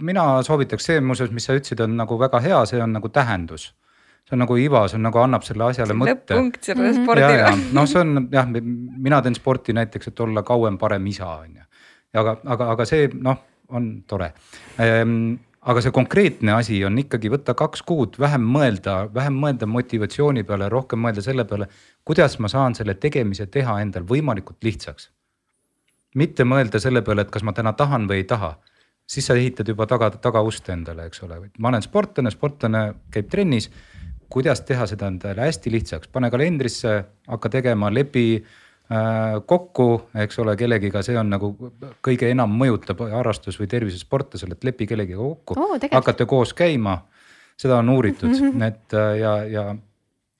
mina 0.00 0.42
soovitaks 0.42 0.88
see 0.90 1.00
muuseas, 1.00 1.30
mis 1.34 1.44
sa 1.48 1.56
ütlesid, 1.58 1.82
on 1.84 1.96
nagu 1.98 2.18
väga 2.20 2.40
hea, 2.40 2.62
see 2.70 2.80
on 2.82 2.92
nagu 2.96 3.08
tähendus. 3.08 3.74
see 4.28 4.36
on 4.36 4.42
nagu 4.44 4.56
iva, 4.60 4.82
see 4.88 4.98
on 4.98 5.06
nagu 5.08 5.18
annab 5.18 5.44
selle 5.44 5.64
asjale 5.64 5.94
mõtte. 5.96 6.34
lõpp-punkt 6.34 6.64
sellele 6.64 6.88
ja, 6.88 6.94
ja 6.94 7.02
spordile. 7.02 7.52
noh, 7.72 7.86
see 7.88 8.00
on 8.00 8.28
jah, 8.32 8.48
mina 9.08 9.22
teen 9.22 9.34
sporti 9.34 9.72
näiteks, 9.72 10.08
et 10.08 10.20
olla 10.20 10.42
kauem 10.42 10.78
parem 10.78 11.06
isa 11.06 11.28
on 11.28 11.54
ju. 11.56 11.68
aga, 12.14 12.36
aga, 12.44 12.70
aga 12.74 12.88
see 12.88 13.08
noh, 13.14 13.40
on 13.68 13.90
tore. 14.06 14.32
Ehm, 14.80 15.36
aga 15.68 15.82
see 15.84 15.92
konkreetne 15.94 16.54
asi 16.56 16.78
on 16.86 16.96
ikkagi 17.00 17.30
võtta 17.32 17.54
kaks 17.58 17.82
kuud, 17.86 18.16
vähem 18.20 18.44
mõelda, 18.54 19.00
vähem 19.14 19.36
mõelda 19.42 19.68
motivatsiooni 19.68 20.44
peale, 20.48 20.70
rohkem 20.72 21.02
mõelda 21.04 21.24
selle 21.24 21.44
peale, 21.48 21.68
kuidas 22.08 22.38
ma 22.40 22.50
saan 22.52 22.76
selle 22.78 22.96
tegemise 23.00 23.48
teha 23.52 23.80
endal 23.82 24.06
võimalikult 24.08 24.64
lihtsaks. 24.64 25.10
mitte 26.14 26.42
mõelda 26.48 26.80
selle 26.80 27.02
peale, 27.04 27.22
et 27.22 27.30
kas 27.30 27.44
ma 27.44 27.52
täna 27.52 27.72
tahan 27.76 28.08
või 28.08 28.22
ei 28.22 28.24
taha, 28.24 28.56
siis 29.06 29.26
sa 29.28 29.34
ehitad 29.36 29.68
juba 29.68 29.86
taga, 29.86 30.08
tagaust 30.10 30.68
endale, 30.72 31.04
eks 31.06 31.22
ole, 31.22 31.36
ma 31.58 31.68
olen 31.68 31.84
sportlane, 31.84 32.30
sportlane 32.32 32.82
käib 33.12 33.28
trennis. 33.30 33.70
Kuidas 34.28 34.60
teha 34.60 34.84
seda 34.86 35.06
endale 35.08 35.40
hästi 35.40 35.70
lihtsaks, 35.72 36.08
pane 36.12 36.28
kalendrisse, 36.30 36.90
hakka 37.28 37.48
tegema, 37.48 37.88
lepi 37.88 38.42
kokku, 39.46 39.88
eks 40.24 40.38
ole, 40.40 40.54
kellegiga, 40.56 41.02
see 41.04 41.18
on 41.20 41.28
nagu 41.28 41.50
kõige 42.04 42.30
enam 42.32 42.54
mõjutab 42.56 43.02
harrastus 43.12 43.58
või 43.60 43.68
tervisesportlasele, 43.68 44.56
et 44.56 44.64
lepi 44.64 44.86
kellegiga 44.88 45.20
kokku 45.20 45.58
tegelikult. 45.58 45.98
hakkate 45.98 46.26
koos 46.30 46.54
käima. 46.56 47.02
seda 47.58 47.76
on 47.82 47.88
uuritud 47.90 48.30
mm, 48.30 48.50
-hmm. 48.52 48.64
et 48.64 48.94
äh, 48.94 49.18
ja, 49.18 49.32
ja 49.44 49.76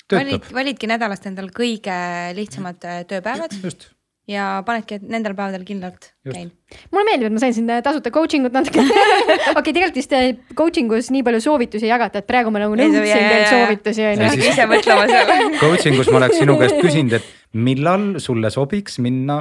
töötab 0.08 0.26
valid, 0.26 0.50
validki 0.54 0.86
nädalast 0.86 1.26
endal 1.26 1.50
kõige 1.52 2.00
lihtsamad 2.34 2.84
äh, 2.84 3.04
tööpäevad 3.04 3.52
just 3.62 3.90
ja 4.28 4.62
panedki, 4.66 4.98
et 4.98 5.08
nendel 5.08 5.34
päevadel 5.36 5.64
kindlalt 5.64 6.10
käin. 6.28 6.50
mulle 6.92 7.04
meeldib, 7.08 7.30
et 7.30 7.32
ma 7.32 7.40
sain 7.42 7.54
siin 7.56 7.70
tasuta 7.84 8.10
coaching 8.12 8.44
ut 8.48 8.52
natuke. 8.52 8.84
okei, 9.58 9.72
tegelikult 9.72 9.96
vist 9.96 10.12
äh, 10.16 10.30
coaching 10.58 10.92
us 10.92 11.08
nii 11.14 11.24
palju 11.26 11.40
soovitusi 11.40 11.88
ei 11.88 11.92
jagata, 11.94 12.20
et 12.20 12.28
praegu 12.28 12.52
ma 12.52 12.60
nagu 12.64 12.76
nõudsin 12.76 13.04
teilt 13.08 13.48
soovitusi 13.48 14.04
on 14.04 14.24
Ja 14.24 14.28
ju. 14.28 14.36
siis- 14.36 14.52
ise 14.52 14.68
mõtlema 14.68 15.06
seal. 15.08 15.58
coaching 15.62 16.00
us 16.00 16.12
ma 16.12 16.20
oleks 16.20 16.40
sinu 16.42 16.58
käest 16.60 16.80
küsinud, 16.84 17.16
et 17.20 17.37
millal 17.56 18.18
sulle 18.20 18.50
sobiks 18.52 18.98
minna 19.00 19.38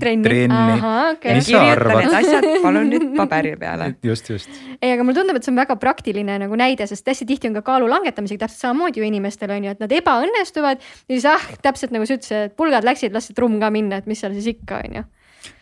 Trenni. 0.00 0.24
trenni 0.26 0.78
okei. 1.12 1.36
mis 1.38 1.46
sa 1.46 1.60
arvad 1.70 2.00
need? 2.02 2.16
asjad 2.18 2.46
palun 2.64 2.88
nüüd 2.90 3.04
paberi 3.20 3.54
peale. 3.60 3.92
just, 4.02 4.30
just 4.30 4.50
ei, 4.80 4.90
aga 4.90 5.04
mulle 5.06 5.20
tundub, 5.20 5.38
et 5.38 5.46
see 5.46 5.52
on 5.54 5.60
väga 5.62 5.76
praktiline 5.78 6.38
nagu 6.42 6.58
näide, 6.58 6.88
sest 6.90 7.06
hästi 7.06 7.28
tihti 7.30 7.50
on 7.50 7.58
ka 7.60 7.62
kaalu 7.66 7.86
langetamisega 7.92 8.46
täpselt 8.46 8.66
samamoodi 8.66 9.02
ju 9.02 9.06
inimestel 9.06 9.54
on 9.54 9.68
ju, 9.68 9.74
et 9.76 9.84
nad 9.84 9.94
ebaõnnestuvad 10.00 10.82
ja 10.82 11.12
siis 11.12 11.28
ah, 11.30 11.46
täpselt 11.62 11.94
nagu 11.94 12.08
sa 12.08 12.18
ütlesid, 12.18 12.50
et 12.50 12.56
pulgad 12.58 12.86
läksid, 12.86 13.14
las 13.14 13.30
see 13.30 13.38
trumm 13.38 13.60
ka 13.62 13.70
minna, 13.74 14.02
et 14.02 14.10
mis 14.10 14.18
seal 14.18 14.34
siis 14.34 14.50
ikka 14.56 14.82
on 14.82 14.98
ju. 14.98 15.04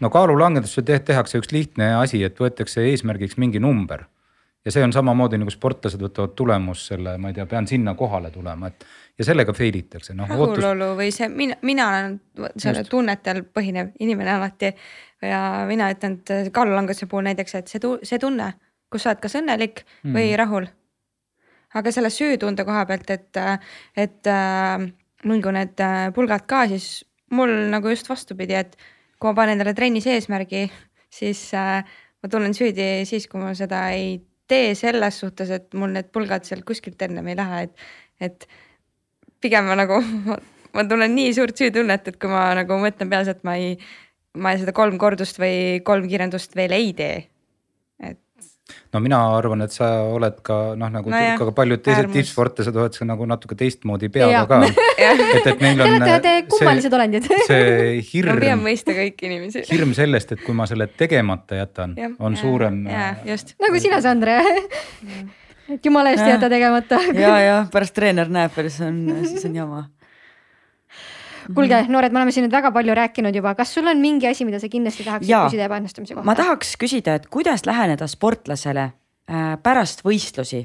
no 0.01 0.13
kaalulangetusse 0.15 0.87
te 0.89 0.97
tehakse 1.13 1.43
üks 1.43 1.53
lihtne 1.53 1.93
asi, 2.01 2.25
et 2.25 2.41
võetakse 2.41 2.89
eesmärgiks 2.89 3.37
mingi 3.37 3.61
number. 3.61 4.07
Ja 4.65 4.73
see 4.73 4.83
on 4.85 4.93
samamoodi 4.95 5.41
nagu 5.43 5.51
sportlased 5.51 6.03
võtavad 6.03 6.35
tulemus 6.39 6.87
selle, 6.93 7.17
ma 7.19 7.31
ei 7.31 7.37
tea, 7.37 7.47
pean 7.51 7.67
sinna 7.67 7.95
kohale 7.99 8.31
tulema, 8.35 8.71
et 8.71 8.87
ja 9.19 9.27
sellega 9.27 9.55
fail 9.57 9.79
itakse, 9.79 10.15
noh 10.19 10.31
ootus, 10.37 10.63
rahulolu 10.63 10.97
või 11.01 11.11
see, 11.15 11.29
mina, 11.33 11.59
mina 11.67 11.89
olen 11.91 12.19
selle 12.61 12.85
tunnetel 12.89 13.43
põhinev 13.45 13.93
inimene 14.01 14.37
alati 14.37 14.73
ja 15.27 15.43
mina 15.69 15.91
ütlen, 15.95 16.21
et 16.21 16.53
kaalulanguse 16.55 17.09
puhul 17.11 17.27
näiteks, 17.29 17.59
et 17.59 17.73
see, 17.73 17.83
see 18.07 18.23
tunne, 18.23 18.53
kus 18.93 19.05
sa 19.05 19.13
oled 19.13 19.23
kas 19.25 19.37
õnnelik 19.41 19.85
mm. 19.85 20.17
või 20.17 20.33
rahul. 20.39 20.71
aga 21.75 21.93
selle 21.93 22.11
süütunde 22.13 22.65
koha 22.69 22.85
pealt, 22.87 23.11
et, 23.11 23.39
et 23.97 24.29
äh, 24.31 24.89
mingu 25.25 25.55
need 25.55 25.81
äh, 25.81 26.09
pulgad 26.15 26.47
ka, 26.47 26.67
siis 26.69 27.05
mul 27.33 27.53
nagu 27.73 27.89
just 27.89 28.09
vastupidi, 28.11 28.55
et 28.55 28.77
kui 29.19 29.31
ma 29.31 29.37
panen 29.39 29.57
endale 29.57 29.75
trennis 29.75 30.07
eesmärgi, 30.07 30.67
siis 31.13 31.49
äh, 31.55 31.81
ma 32.23 32.31
tunnen 32.31 32.55
süüdi 32.55 33.07
siis, 33.09 33.27
kui 33.31 33.41
ma 33.41 33.55
seda 33.57 33.89
ei 33.95 34.21
tee 34.53 34.77
selles 34.79 35.19
suhtes, 35.25 35.51
et 35.51 35.73
mul 35.79 35.97
need 35.97 36.13
pulgad 36.15 36.47
seal 36.49 36.63
kuskilt 36.69 37.03
ennem 37.09 37.33
ei 37.33 37.39
lähe, 37.39 37.65
et, 37.67 37.89
et 38.29 38.49
pigem 39.43 39.69
ma 39.71 39.77
nagu, 39.79 39.99
ma 40.77 40.87
tunnen 40.89 41.17
nii 41.17 41.35
suurt 41.37 41.59
süütunnet, 41.59 42.13
et 42.13 42.21
kui 42.21 42.31
ma 42.33 42.51
nagu 42.59 42.81
mõtlen 42.85 43.11
peas, 43.13 43.33
et 43.33 43.43
ma 43.49 43.57
ei, 43.61 43.77
ma 44.39 44.55
seda 44.61 44.75
kolm 44.77 45.01
kordust 45.01 45.41
või 45.43 45.83
kolm 45.85 46.09
kiirendust 46.11 46.57
veel 46.59 46.77
ei 46.77 46.93
tee. 46.97 47.32
No 48.93 49.01
mina 49.01 49.19
arvan, 49.37 49.63
et 49.65 49.73
sa 49.75 49.89
oled 50.13 50.39
ka 50.45 50.59
noh, 50.79 50.91
nagu 50.93 51.13
Nojah, 51.13 51.37
ka 51.41 51.55
paljud 51.57 51.83
teised 51.85 52.11
tippsportlased 52.13 52.77
oled 52.77 52.97
sa 52.97 53.07
nagu 53.09 53.27
natuke 53.29 53.57
teistmoodi 53.59 54.11
peaga 54.13 54.43
ka. 54.51 54.61
et, 55.09 55.47
et 55.47 55.65
neil 55.65 55.81
Te 55.81 55.87
on 55.89 55.97
olete 55.97 56.19
te 56.27 56.35
kummalised 56.53 56.97
olendid. 56.99 57.29
see 57.49 58.03
ma 58.27 58.37
püüan 58.37 58.59
hirm, 58.59 58.67
mõista 58.67 58.97
kõiki 58.97 59.29
inimesi. 59.31 59.65
hirm 59.71 59.95
sellest, 59.97 60.35
et 60.37 60.45
kui 60.45 60.57
ma 60.57 60.67
selle 60.71 60.89
tegemata 60.91 61.63
jätan, 61.63 61.97
on 62.19 62.37
suurem. 62.37 62.83
äh, 62.87 62.99
jaa, 62.99 63.15
just. 63.33 63.55
nagu 63.63 63.81
sina, 63.83 64.03
Sandre. 64.05 64.41
et 65.73 65.85
jumala 65.85 66.13
eest 66.13 66.25
Jah. 66.25 66.37
jäta 66.37 66.51
tegemata. 66.53 67.01
ja, 67.17 67.35
ja 67.41 67.59
pärast 67.73 67.95
treener 67.97 68.31
näeb 68.33 68.55
veel, 68.57 68.71
siis 68.71 68.87
on, 68.89 69.03
siis 69.27 69.49
on 69.49 69.57
jama. 69.63 69.85
kuulge, 71.55 71.81
noored, 71.91 72.15
me 72.15 72.21
oleme 72.23 72.35
siin 72.35 72.47
nüüd 72.47 72.55
väga 72.55 72.73
palju 72.75 72.95
rääkinud 72.97 73.37
juba, 73.37 73.55
kas 73.59 73.73
sul 73.75 73.89
on 73.91 74.01
mingi 74.03 74.29
asi, 74.31 74.47
mida 74.49 74.61
sa 74.63 74.71
kindlasti 74.73 75.07
tahaksid 75.07 75.31
Jaa. 75.31 75.47
küsida 75.49 75.67
ebaõnnestumise 75.69 76.17
kohta? 76.17 76.27
ma 76.29 76.37
tahaks 76.39 76.75
küsida, 76.81 77.17
et 77.19 77.29
kuidas 77.33 77.67
läheneda 77.69 78.09
sportlasele 78.11 78.87
äh, 78.89 79.53
pärast 79.63 80.05
võistlusi, 80.07 80.65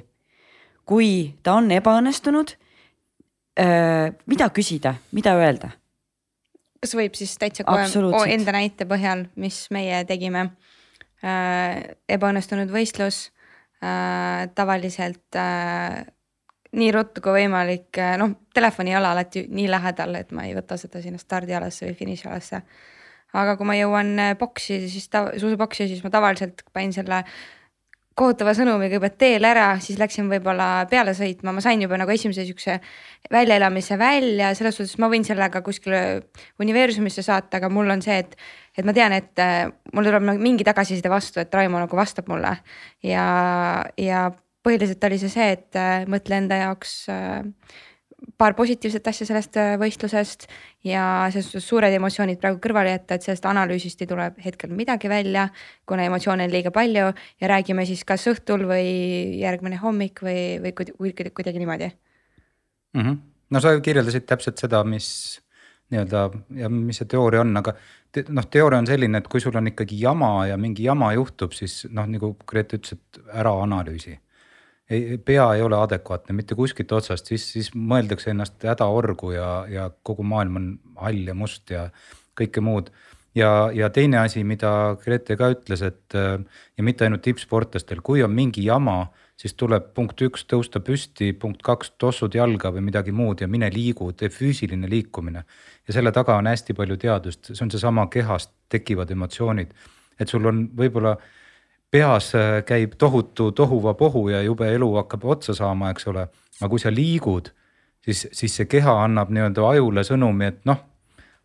kui 0.88 1.11
ta 1.43 1.57
on 1.61 1.71
ebaõnnestunud 1.78 2.55
äh,. 3.59 4.13
mida 4.30 4.49
küsida, 4.53 4.97
mida 5.15 5.36
öelda? 5.39 5.73
kas 6.84 6.93
võib 6.97 7.17
siis 7.17 7.34
täitsa 7.41 7.65
kohe 7.67 8.28
enda 8.34 8.53
näite 8.55 8.86
põhjal, 8.89 9.28
mis 9.36 9.65
meie 9.73 10.03
tegime 10.09 10.49
äh,. 11.23 11.95
ebaõnnestunud 12.17 12.71
võistlus 12.73 13.28
äh,, 13.82 14.45
tavaliselt 14.57 15.39
äh, 15.39 16.05
nii 16.76 16.91
ruttu 16.95 17.24
kui 17.24 17.38
võimalik 17.41 17.99
äh,, 18.01 18.15
noh, 18.20 18.34
telefon 18.53 18.89
ei 18.89 18.97
ole 18.99 19.11
alati 19.11 19.45
nii 19.47 19.68
lähedal, 19.72 20.15
et 20.20 20.34
ma 20.36 20.47
ei 20.47 20.55
võta 20.57 20.78
seda 20.80 21.01
sinna 21.03 21.22
stardialasse 21.22 21.88
või 21.88 21.97
finišialasse. 22.01 22.61
aga 23.38 23.57
kui 23.59 23.68
ma 23.70 23.78
jõuan 23.78 24.15
äh, 24.20 24.34
boksi, 24.39 24.82
siis 24.89 25.07
ta-, 25.13 25.30
suusaboksi, 25.38 25.88
siis 25.88 26.03
ma 26.03 26.11
tavaliselt 26.13 26.65
panin 26.74 26.95
selle 26.95 27.24
kohutava 28.18 28.53
sõnumi 28.57 28.88
kõigepealt 28.89 29.18
teel 29.22 29.45
ära, 29.45 29.68
siis 29.84 29.99
läksin 30.01 30.30
võib-olla 30.32 30.88
peale 30.89 31.13
sõitma, 31.18 31.53
ma 31.53 31.61
sain 31.61 31.82
juba 31.84 31.99
nagu 32.01 32.09
esimese 32.09 32.47
siukse 32.47 32.80
väljaelamise 33.34 33.97
välja, 34.01 34.53
selles 34.57 34.80
suhtes 34.80 34.97
ma 35.01 35.09
võin 35.11 35.26
sellega 35.28 35.61
kuskile 35.65 36.01
universumisse 36.63 37.22
saata, 37.26 37.59
aga 37.59 37.70
mul 37.70 37.93
on 37.93 38.01
see, 38.01 38.18
et, 38.24 38.34
et 38.74 38.88
ma 38.88 38.95
tean, 38.97 39.13
et 39.13 39.43
äh, 39.43 39.68
mul 39.93 40.09
tuleb 40.09 40.26
nagu 40.32 40.41
mingi 40.41 40.65
tagasiside 40.65 41.11
vastu, 41.13 41.43
et 41.43 41.53
Raimo 41.53 41.82
nagu 41.84 41.99
vastab 41.99 42.30
mulle 42.32 42.55
ja, 43.05 43.28
ja 44.01 44.26
põhiliselt 44.68 45.03
oli 45.07 45.20
see 45.22 45.32
see, 45.32 45.51
et 45.57 45.80
äh, 45.80 46.01
mõtle 46.09 46.41
enda 46.41 46.59
jaoks 46.65 46.97
äh, 47.13 47.45
paar 48.38 48.55
positiivset 48.57 49.07
asja 49.07 49.28
sellest 49.30 49.57
äh, 49.61 49.76
võistlusest 49.80 50.47
ja 50.88 51.03
selles 51.34 51.65
suured 51.65 51.93
emotsioonid 51.93 52.39
praegu 52.41 52.59
kõrvale 52.63 52.95
jätta, 52.95 53.18
et 53.18 53.28
sellest 53.28 53.45
analüüsist 53.49 54.01
ei 54.03 54.09
tule 54.09 54.30
hetkel 54.43 54.74
midagi 54.76 55.09
välja, 55.11 55.47
kuna 55.88 56.07
emotsioone 56.09 56.47
on 56.47 56.53
liiga 56.53 56.74
palju 56.76 57.07
ja 57.13 57.51
räägime 57.53 57.86
siis 57.88 58.03
kas 58.07 58.28
õhtul 58.32 58.68
või 58.70 58.88
järgmine 59.41 59.80
hommik 59.82 60.24
või, 60.26 60.57
või 60.63 60.74
kuidagi, 60.78 61.34
kuidagi 61.38 61.63
niimoodi 61.63 61.91
mm. 61.91 63.01
-hmm. 63.01 63.20
no 63.53 63.63
sa 63.63 63.78
kirjeldasid 63.80 64.28
täpselt 64.28 64.57
seda, 64.65 64.84
mis 64.84 65.09
nii-öelda 65.93 66.30
ja 66.59 66.70
mis 66.74 66.99
see 66.99 67.07
teooria 67.07 67.45
on, 67.45 67.55
aga 67.61 67.78
te, 68.11 68.26
noh, 68.28 68.45
teooria 68.51 68.82
on 68.82 68.89
selline, 68.89 69.22
et 69.22 69.28
kui 69.32 69.39
sul 69.43 69.55
on 69.55 69.72
ikkagi 69.72 70.01
jama 70.01 70.47
ja 70.49 70.57
mingi 70.59 70.84
jama 70.84 71.13
juhtub, 71.15 71.53
siis 71.55 71.86
noh, 71.89 72.09
nagu 72.09 72.34
Grete 72.49 72.82
ütles, 72.82 72.97
et 72.97 73.22
ära 73.32 73.53
analüüsi 73.63 74.18
ei, 74.89 75.17
pea 75.17 75.47
ei 75.55 75.61
ole 75.61 75.77
adekvaatne 75.79 76.35
mitte 76.35 76.55
kuskilt 76.55 76.91
otsast, 76.91 77.27
siis, 77.27 77.49
siis 77.53 77.73
mõeldakse 77.75 78.31
ennast 78.31 78.63
hädaorgu 78.63 79.33
ja, 79.35 79.51
ja 79.71 79.89
kogu 80.03 80.23
maailm 80.23 80.61
on 80.61 80.71
hall 81.01 81.27
ja 81.27 81.35
must 81.38 81.69
ja 81.73 81.89
kõike 82.38 82.63
muud. 82.63 82.91
ja, 83.35 83.69
ja 83.73 83.89
teine 83.89 84.21
asi, 84.23 84.43
mida 84.43 84.97
Grete 85.03 85.38
ka 85.38 85.51
ütles, 85.53 85.83
et 85.85 86.13
ja 86.15 86.83
mitte 86.83 87.05
ainult 87.05 87.21
tippsportlastel, 87.25 88.01
kui 88.01 88.23
on 88.23 88.33
mingi 88.33 88.65
jama, 88.65 89.07
siis 89.38 89.53
tuleb 89.53 89.91
punkt 89.93 90.21
üks 90.25 90.45
tõusta 90.49 90.81
püsti, 90.81 91.31
punkt 91.38 91.61
kaks 91.65 91.93
tossud 92.01 92.33
jalga 92.33 92.71
või 92.73 92.88
midagi 92.88 93.13
muud 93.13 93.41
ja 93.41 93.47
mine 93.47 93.69
liigu, 93.73 94.09
tee 94.13 94.31
füüsiline 94.33 94.89
liikumine. 94.89 95.43
ja 95.88 95.93
selle 95.93 96.11
taga 96.11 96.38
on 96.38 96.47
hästi 96.47 96.73
palju 96.73 96.97
teadust, 96.97 97.51
see 97.53 97.63
on 97.65 97.71
seesama 97.71 98.07
kehast 98.11 98.51
tekivad 98.69 99.11
emotsioonid, 99.11 99.73
et 100.19 100.29
sul 100.29 100.45
on 100.45 100.67
võib-olla 100.75 101.17
peas 101.91 102.33
äh, 102.35 102.63
käib 102.65 102.97
tohutu 102.97 103.51
tohuvapohu 103.51 104.29
ja 104.29 104.41
jube 104.41 104.69
elu 104.73 104.89
hakkab 104.95 105.25
otsa 105.25 105.53
saama, 105.53 105.91
eks 105.93 106.07
ole. 106.07 106.27
aga 106.61 106.69
kui 106.69 106.79
sa 106.79 106.91
liigud, 106.91 107.49
siis, 108.03 108.27
siis 108.31 108.55
see 108.59 108.65
keha 108.65 108.93
annab 109.03 109.31
nii-öelda 109.33 109.67
ajule 109.69 110.03
sõnumi, 110.07 110.51
et 110.51 110.63
noh, 110.65 110.83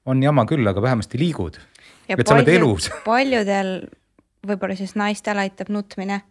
on 0.06 0.22
jama 0.22 0.44
küll, 0.48 0.66
aga 0.66 0.82
vähemasti 0.82 1.20
liigud. 1.20 1.58
et 2.08 2.26
sa 2.26 2.34
oled 2.34 2.48
elus. 2.48 2.90
paljudel 3.06 3.74
võib-olla 4.46 4.76
siis 4.76 4.96
naistel 4.98 5.38
aitab 5.38 5.70
nutmine 5.70 6.22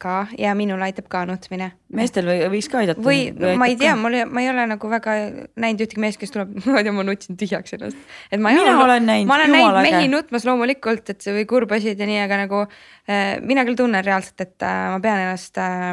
ka 0.00 0.14
ja 0.38 0.54
minul 0.58 0.82
aitab 0.84 1.08
ka 1.10 1.24
nutmine. 1.28 1.70
meestel 1.94 2.28
või 2.28 2.40
võiks 2.52 2.68
ka 2.70 2.80
aidata? 2.82 3.02
või, 3.04 3.28
või 3.34 3.56
ma 3.60 3.68
ei 3.70 3.76
tea, 3.80 3.94
mul, 3.98 4.16
ma 4.30 4.42
ei 4.44 4.50
ole 4.52 4.66
nagu 4.70 4.90
väga 4.90 5.16
näinud 5.58 5.82
ühtegi 5.84 6.02
meest, 6.02 6.20
kes 6.20 6.32
tuleb, 6.34 6.54
ma 6.70 6.80
ei 6.80 6.86
tea, 6.86 6.94
ma 6.94 7.04
nutsin 7.06 7.38
tühjaks 7.40 7.76
ennast. 7.76 7.98
et 8.30 8.42
ma 8.42 8.52
ei 8.52 8.60
mina 8.60 8.76
ole, 8.76 8.84
olen 8.86 9.08
näinud. 9.10 9.30
ma 9.30 9.38
olen 9.38 9.54
näinud 9.56 9.80
mehi 9.82 10.00
äge. 10.04 10.12
nutmas 10.14 10.46
loomulikult, 10.48 11.12
et 11.14 11.24
see 11.24 11.34
või 11.36 11.44
kurbasid 11.50 12.00
ja 12.00 12.08
nii, 12.08 12.22
aga 12.24 12.40
nagu 12.44 12.62
äh, 12.64 13.36
mina 13.44 13.66
küll 13.68 13.78
tunnen 13.78 14.04
reaalselt, 14.04 14.40
et 14.46 14.66
äh, 14.66 14.80
ma 14.94 15.02
pean 15.04 15.22
ennast 15.26 15.60
äh, 15.62 15.86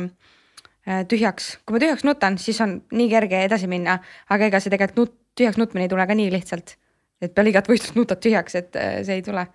äh, 0.85 1.03
tühjaks, 1.11 1.55
kui 1.65 1.77
ma 1.77 1.83
tühjaks 1.83 2.07
nutan, 2.07 2.39
siis 2.41 2.61
on 2.65 2.79
nii 2.95 3.11
kerge 3.11 3.45
edasi 3.49 3.69
minna, 3.71 3.99
aga 4.29 4.51
ega 4.51 4.63
see 4.63 4.73
tegelikult 4.73 5.01
nut, 5.01 5.15
tühjaks 5.35 5.59
nutmine 5.59 5.87
ei 5.87 5.91
tule 5.91 6.07
ka 6.07 6.17
nii 6.17 6.31
lihtsalt. 6.33 6.77
et 7.23 7.31
peale 7.33 7.49
igat 7.49 7.69
võistlust 7.71 7.95
nutad 7.97 8.19
tühjaks, 8.21 8.59
et 8.59 8.75
äh, 8.79 8.99
see 9.07 9.19
ei 9.19 9.25
tule. 9.25 9.47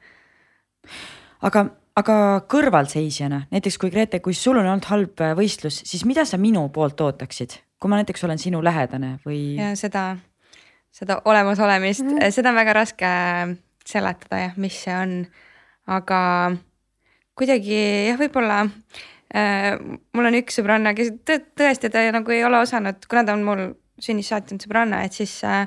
aga 1.46 1.68
aga 2.00 2.16
kõrvalseisjana, 2.50 3.44
näiteks 3.52 3.78
kui 3.80 3.92
Grete, 3.92 4.20
kui 4.24 4.36
sul 4.36 4.58
on 4.60 4.68
olnud 4.68 4.88
halb 4.90 5.22
äh, 5.24 5.34
võistlus, 5.38 5.82
siis 5.88 6.04
mida 6.08 6.24
sa 6.28 6.38
minu 6.40 6.66
poolt 6.74 7.00
ootaksid, 7.04 7.58
kui 7.80 7.92
ma 7.92 8.00
näiteks 8.00 8.24
olen 8.26 8.40
sinu 8.40 8.62
lähedane 8.64 9.16
või? 9.26 9.56
ja 9.58 9.72
seda, 9.78 10.14
seda 10.94 11.20
olemasolemist 11.24 12.04
mm, 12.04 12.16
-hmm. 12.16 12.34
seda 12.36 12.52
on 12.52 12.60
väga 12.60 12.76
raske 12.80 13.12
seletada 13.86 14.44
jah, 14.44 14.56
mis 14.60 14.82
see 14.84 14.96
on. 14.96 15.14
aga 15.90 16.20
kuidagi 17.38 17.78
jah, 18.10 18.18
võib-olla 18.20 18.62
äh, 19.34 19.76
mul 20.14 20.30
on 20.30 20.40
üks 20.40 20.60
sõbranna, 20.60 20.94
kes 20.94 21.14
tõ 21.24 21.40
tõesti 21.62 21.90
ta 21.92 22.04
nagu 22.12 22.36
ei 22.36 22.44
ole 22.44 22.62
osanud, 22.64 23.06
kuna 23.10 23.24
ta 23.24 23.36
on 23.36 23.44
mul 23.46 23.66
sünnist 24.00 24.32
saati 24.32 24.54
olnud 24.54 24.64
sõbranna, 24.64 25.04
et 25.04 25.16
siis 25.16 25.40
äh, 25.44 25.66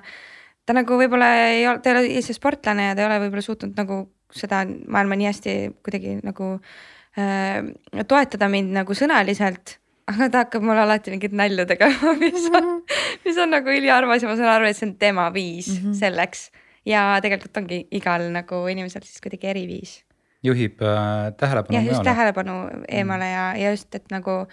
ta 0.65 0.73
nagu 0.73 0.97
võib-olla 0.97 1.29
ei 1.49 1.67
ole, 1.67 1.81
ta 1.84 1.91
ei 1.91 1.97
ole 1.97 2.19
ise 2.21 2.34
sportlane 2.34 2.89
ja 2.89 2.95
ta 2.95 3.03
ei 3.03 3.09
ole 3.11 3.23
võib-olla 3.25 3.45
suutnud 3.45 3.77
nagu 3.77 4.03
seda 4.36 4.63
maailma 4.67 5.17
nii 5.19 5.29
hästi 5.29 5.55
kuidagi 5.86 6.17
nagu 6.23 6.55
äh, 7.17 7.61
toetada 8.09 8.49
mind 8.51 8.73
nagu 8.75 8.97
sõnaliselt 8.97 9.77
aga 10.09 10.29
ta 10.29 10.43
hakkab 10.43 10.65
mulle 10.65 10.84
alati 10.84 11.13
mingit 11.13 11.36
nalja 11.36 11.65
tegema, 11.69 12.13
mis 12.23 12.47
on, 12.51 12.69
mis 13.25 13.39
on 13.39 13.53
nagu 13.55 13.71
üliarmas 13.71 14.23
ja 14.23 14.29
ma 14.29 14.38
saan 14.39 14.51
aru, 14.57 14.69
et 14.69 14.79
see 14.79 14.89
on 14.89 14.95
tema 14.99 15.29
viis 15.36 15.69
mm 15.71 15.79
-hmm. 15.79 15.99
selleks. 15.99 16.51
ja 16.86 17.19
tegelikult 17.23 17.57
ongi 17.57 17.77
igal 17.95 18.25
nagu 18.31 18.65
inimesel 18.67 19.05
siis 19.07 19.21
kuidagi 19.23 19.47
eri 19.47 19.67
viis. 19.67 20.03
juhib 20.43 20.81
äh, 20.81 21.31
tähelepanu. 21.38 21.77
jah, 21.77 21.86
just 21.88 22.03
tähelepanu 22.03 22.55
eemale 22.89 23.29
ja, 23.29 23.45
ja 23.55 23.71
just, 23.71 23.95
et 23.95 24.11
nagu 24.11 24.47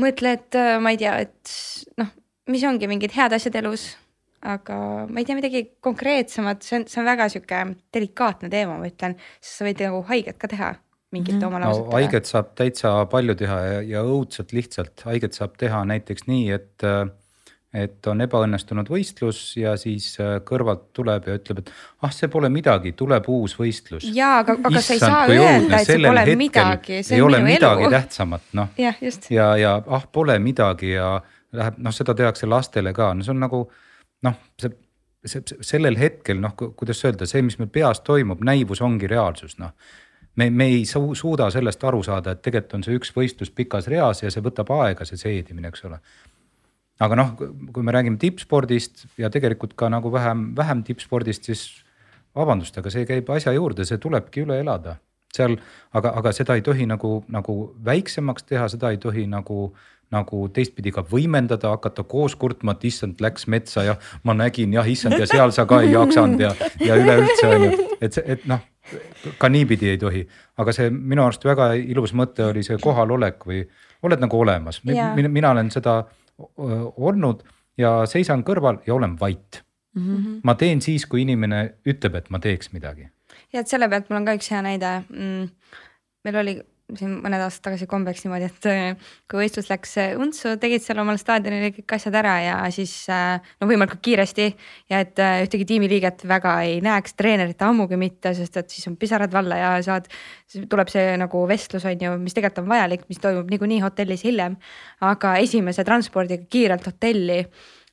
mõtle, 0.00 0.32
et 0.32 0.54
äh, 0.54 0.80
ma 0.80 0.90
ei 0.90 0.96
tea, 0.96 1.18
et 1.18 1.50
noh, 1.96 2.08
mis 2.48 2.64
ongi 2.64 2.88
mingid 2.88 3.12
head 3.16 3.32
asjad 3.32 3.54
elus 3.54 3.98
aga 4.44 4.78
ma 5.08 5.20
ei 5.20 5.28
tea 5.28 5.38
midagi 5.38 5.64
konkreetsemat, 5.84 6.64
see 6.64 6.80
on, 6.80 6.88
see 6.90 7.00
on 7.00 7.08
väga 7.08 7.28
sihuke 7.32 7.60
delikaatne 7.94 8.50
teema, 8.52 8.78
ma 8.80 8.90
ütlen, 8.90 9.16
sest 9.40 9.60
sa 9.60 9.68
võid 9.68 9.84
nagu 9.86 10.02
haiget 10.10 10.40
ka 10.40 10.50
teha 10.52 10.74
mingite 11.14 11.38
mm 11.38 11.48
oma 11.48 11.60
lausetega 11.62 11.90
no,. 11.90 11.98
haiget 11.98 12.30
saab 12.30 12.54
täitsa 12.58 12.94
palju 13.10 13.36
teha 13.38 13.58
ja, 13.62 13.82
ja 13.94 14.06
õudselt 14.06 14.54
lihtsalt, 14.56 15.04
haiget 15.06 15.36
saab 15.36 15.54
teha 15.60 15.84
näiteks 15.88 16.26
nii, 16.30 16.48
et 16.56 16.88
et 17.74 18.06
on 18.06 18.22
ebaõnnestunud 18.22 18.86
võistlus 18.86 19.38
ja 19.58 19.72
siis 19.80 20.12
äh, 20.22 20.36
kõrvalt 20.46 20.84
tuleb 20.94 21.26
ja 21.26 21.34
ütleb, 21.40 21.64
et 21.64 21.72
ah, 22.06 22.12
see 22.14 22.30
pole 22.30 22.46
midagi, 22.52 22.92
tuleb 22.94 23.26
uus 23.34 23.56
võistlus. 23.58 24.06
ja 24.14 24.36
aga, 24.44 24.54
aga 24.60 24.78
Issand, 24.78 24.86
sa 24.86 24.94
ei 24.94 25.02
saa 25.02 25.24
öelda, 25.26 25.80
et 25.80 25.88
see 25.88 25.98
pole 26.04 26.36
midagi, 26.38 27.00
see 27.02 27.18
on 27.18 27.32
minu 27.32 27.40
elu. 27.40 27.48
midagi 27.48 27.88
tähtsamat, 27.96 28.44
noh. 28.60 28.70
ja, 28.78 28.94
ja, 29.02 29.48
ja 29.58 29.74
ah, 29.82 30.06
pole 30.12 30.38
midagi 30.42 30.94
ja 30.94 31.16
läheb, 31.54 31.82
noh, 31.82 31.94
seda 31.94 32.14
tehakse 32.18 32.46
lastele 32.50 32.94
ka, 32.94 33.10
no 33.14 33.26
see 33.26 33.34
on 33.34 33.42
nagu 33.42 33.64
noh, 34.24 34.40
see, 34.60 34.72
see, 35.26 35.60
sellel 35.64 35.98
hetkel 36.00 36.40
noh, 36.42 36.54
kuidas 36.56 37.02
öelda, 37.06 37.28
see, 37.28 37.42
mis 37.46 37.58
meil 37.60 37.70
peas 37.72 38.02
toimub, 38.06 38.42
näivus 38.44 38.82
ongi 38.84 39.10
reaalsus, 39.10 39.56
noh. 39.62 39.74
me, 40.40 40.50
me 40.50 40.68
ei 40.72 40.84
su 40.88 41.14
suuda 41.18 41.50
sellest 41.54 41.84
aru 41.84 42.02
saada, 42.06 42.34
et 42.34 42.42
tegelikult 42.44 42.78
on 42.78 42.86
see 42.86 42.98
üks 42.98 43.14
võistlus 43.16 43.52
pikas 43.54 43.88
reas 43.92 44.24
ja 44.24 44.32
see 44.32 44.44
võtab 44.44 44.72
aega, 44.80 45.06
see 45.08 45.20
seedimine, 45.20 45.70
eks 45.70 45.86
ole. 45.88 46.00
aga 47.04 47.18
noh, 47.18 47.32
kui 47.38 47.86
me 47.86 47.94
räägime 47.94 48.20
tippspordist 48.22 49.06
ja 49.18 49.30
tegelikult 49.30 49.74
ka 49.78 49.90
nagu 49.92 50.12
vähem, 50.12 50.52
vähem 50.56 50.84
tippspordist, 50.86 51.50
siis 51.50 51.64
vabandust, 52.34 52.78
aga 52.78 52.90
see 52.90 53.06
käib 53.06 53.30
asja 53.30 53.52
juurde, 53.54 53.86
see 53.86 53.98
tulebki 54.02 54.46
üle 54.46 54.60
elada 54.62 54.98
seal, 55.34 55.56
aga, 55.90 56.12
aga 56.20 56.30
seda 56.30 56.54
ei 56.54 56.62
tohi 56.62 56.84
nagu, 56.86 57.24
nagu 57.32 57.54
väiksemaks 57.84 58.44
teha, 58.46 58.68
seda 58.70 58.92
ei 58.94 59.00
tohi 59.02 59.24
nagu 59.26 59.64
äh, 59.72 59.93
nagu 60.14 60.44
teistpidi 60.54 60.92
ka 60.94 61.04
võimendada, 61.10 61.74
hakata 61.74 62.06
koos 62.08 62.36
kurtma, 62.38 62.76
et 62.76 62.86
issand, 62.90 63.18
läks 63.24 63.48
metsa 63.50 63.84
ja 63.86 63.96
ma 64.22 64.36
nägin 64.38 64.72
jah, 64.76 64.86
issand 64.88 65.18
ja 65.18 65.26
seal 65.30 65.52
sa 65.56 65.66
ka 65.70 65.82
ei 65.84 65.92
jaksanud 65.94 66.40
ja, 66.40 66.54
ja 66.80 67.00
üleüldse 67.00 67.50
on 67.50 67.66
ju, 67.66 67.88
et 68.00 68.22
et 68.24 68.46
noh 68.50 68.62
ka 69.40 69.48
niipidi 69.48 69.88
ei 69.94 69.98
tohi, 69.98 70.24
aga 70.60 70.72
see 70.76 70.90
minu 70.92 71.24
arust 71.24 71.44
väga 71.46 71.72
ilus 71.80 72.12
mõte 72.16 72.44
oli 72.50 72.62
see 72.66 72.76
kohalolek 72.82 73.46
või 73.48 73.62
oled 74.04 74.20
nagu 74.20 74.40
olemas, 74.40 74.82
mina, 74.84 75.28
mina 75.32 75.52
olen 75.54 75.70
seda 75.72 76.02
olnud 76.36 77.44
ja 77.80 78.02
seisan 78.10 78.44
kõrval 78.46 78.82
ja 78.86 78.94
olen 78.94 79.16
vait 79.20 79.62
mm. 79.94 80.02
-hmm. 80.02 80.40
ma 80.44 80.54
teen 80.54 80.82
siis, 80.82 81.06
kui 81.06 81.22
inimene 81.22 81.64
ütleb, 81.86 82.14
et 82.14 82.30
ma 82.30 82.38
teeks 82.38 82.72
midagi. 82.72 83.08
ja 83.52 83.60
et 83.60 83.68
selle 83.68 83.88
pealt 83.88 84.10
mul 84.10 84.20
on 84.20 84.28
ka 84.28 84.36
üks 84.36 84.50
hea 84.50 84.62
näide 84.62 84.92
mm,. 85.08 85.48
meil 86.24 86.40
oli 86.42 86.60
siin 86.98 87.16
mõned 87.22 87.42
aastad 87.44 87.68
tagasi 87.68 87.86
kombeks 87.90 88.24
niimoodi, 88.24 88.48
et 88.50 88.68
äh, 88.70 89.10
kui 89.30 89.42
võistlus 89.42 89.68
läks 89.70 89.96
äh, 90.02 90.14
untsu, 90.20 90.54
tegid 90.60 90.84
seal 90.84 91.00
omal 91.02 91.18
staadionil 91.20 91.72
kõik 91.76 91.96
asjad 91.96 92.16
ära 92.20 92.34
ja 92.42 92.56
siis 92.74 92.92
äh, 93.12 93.36
no 93.60 93.68
võimalikult 93.70 94.02
kiiresti. 94.04 94.48
ja 94.92 95.02
et 95.04 95.18
ühtegi 95.18 95.68
tiimiliiget 95.72 96.26
väga 96.28 96.56
ei 96.66 96.80
näeks, 96.84 97.16
treenerit 97.18 97.62
ammugi 97.66 97.98
mitte, 98.00 98.34
sest 98.36 98.56
et 98.60 98.70
siis 98.70 98.88
on 98.90 98.98
pisarad 99.00 99.32
valla 99.32 99.60
ja 99.60 99.70
saad. 99.86 100.10
tuleb 100.70 100.90
see 100.92 101.14
nagu 101.20 101.44
vestlus 101.48 101.84
on 101.88 102.08
ju, 102.08 102.16
mis 102.22 102.36
tegelikult 102.36 102.64
on 102.64 102.72
vajalik, 102.74 103.08
mis 103.08 103.22
toimub 103.22 103.50
niikuinii 103.50 103.80
hotellis 103.84 104.24
hiljem. 104.24 104.58
aga 105.00 105.36
esimese 105.42 105.84
transpordiga 105.84 106.44
kiirelt 106.50 106.86
hotelli 106.86 107.44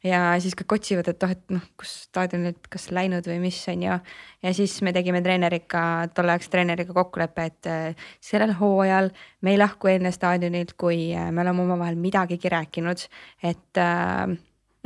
ja 0.05 0.19
siis 0.41 0.55
kõik 0.57 0.75
otsivad, 0.77 1.09
et 1.11 1.23
oh, 1.25 1.33
et 1.33 1.53
noh, 1.53 1.63
kus 1.79 1.93
staadionit, 2.07 2.59
kas 2.71 2.89
läinud 2.93 3.27
või 3.29 3.39
mis 3.43 3.59
on 3.71 3.83
ju. 3.85 3.97
ja 4.43 4.53
siis 4.57 4.77
me 4.85 4.93
tegime 4.95 5.21
treeneriga, 5.21 5.83
tolleaegse 6.15 6.51
treeneriga 6.53 6.95
kokkuleppe, 6.97 7.45
et 7.51 7.69
äh, 7.69 8.07
sellel 8.23 8.55
hooajal 8.59 9.11
me 9.41 9.53
ei 9.53 9.59
lahku 9.61 9.91
enne 9.91 10.13
staadionilt, 10.15 10.73
kui 10.79 11.11
äh, 11.15 11.29
me 11.31 11.45
oleme 11.45 11.65
omavahel 11.65 11.99
midagigi 12.01 12.49
rääkinud, 12.49 13.05
et 13.43 13.81
äh, 13.81 14.25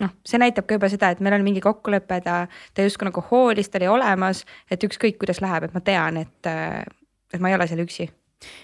noh, 0.03 0.18
see 0.28 0.41
näitab 0.41 0.67
ka 0.67 0.79
juba 0.79 0.92
seda, 0.92 1.13
et 1.13 1.24
meil 1.24 1.37
oli 1.37 1.47
mingi 1.47 1.63
kokkulepe, 1.63 2.20
ta, 2.25 2.43
ta 2.75 2.86
justkui 2.86 3.08
nagu 3.09 3.24
hoolis, 3.32 3.71
ta 3.71 3.79
oli 3.79 3.92
olemas, 3.96 4.43
et 4.71 4.83
ükskõik, 4.83 5.20
kuidas 5.24 5.39
läheb, 5.43 5.70
et 5.70 5.78
ma 5.78 5.83
tean, 5.86 6.20
et, 6.25 6.54
et 7.33 7.39
ma 7.39 7.51
ei 7.51 7.59
ole 7.59 7.71
seal 7.71 7.87
üksi 7.87 8.12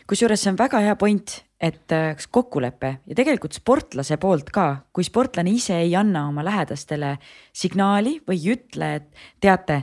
kusjuures 0.10 0.42
see 0.44 0.52
on 0.52 0.60
väga 0.60 0.82
hea 0.84 0.96
point, 1.00 1.38
et 1.62 1.94
äh, 1.94 2.12
kas 2.18 2.28
kokkulepe 2.34 2.92
ja 3.06 3.16
tegelikult 3.18 3.56
sportlase 3.56 4.18
poolt 4.22 4.50
ka, 4.54 4.68
kui 4.94 5.06
sportlane 5.06 5.54
ise 5.54 5.78
ei 5.78 5.96
anna 5.98 6.26
oma 6.30 6.44
lähedastele 6.46 7.16
signaali 7.54 8.18
või 8.28 8.40
ei 8.40 8.54
ütle, 8.56 8.92
et 8.98 9.26
teate, 9.44 9.82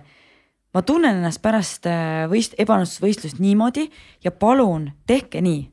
ma 0.74 0.82
tunnen 0.82 1.20
ennast 1.20 1.42
pärast 1.44 1.86
äh, 1.90 2.26
võist-, 2.30 2.58
ebaõnnestust 2.58 3.04
võistlust 3.04 3.42
niimoodi 3.42 3.86
ja 4.24 4.34
palun 4.34 4.90
tehke 5.06 5.42
nii. 5.44 5.68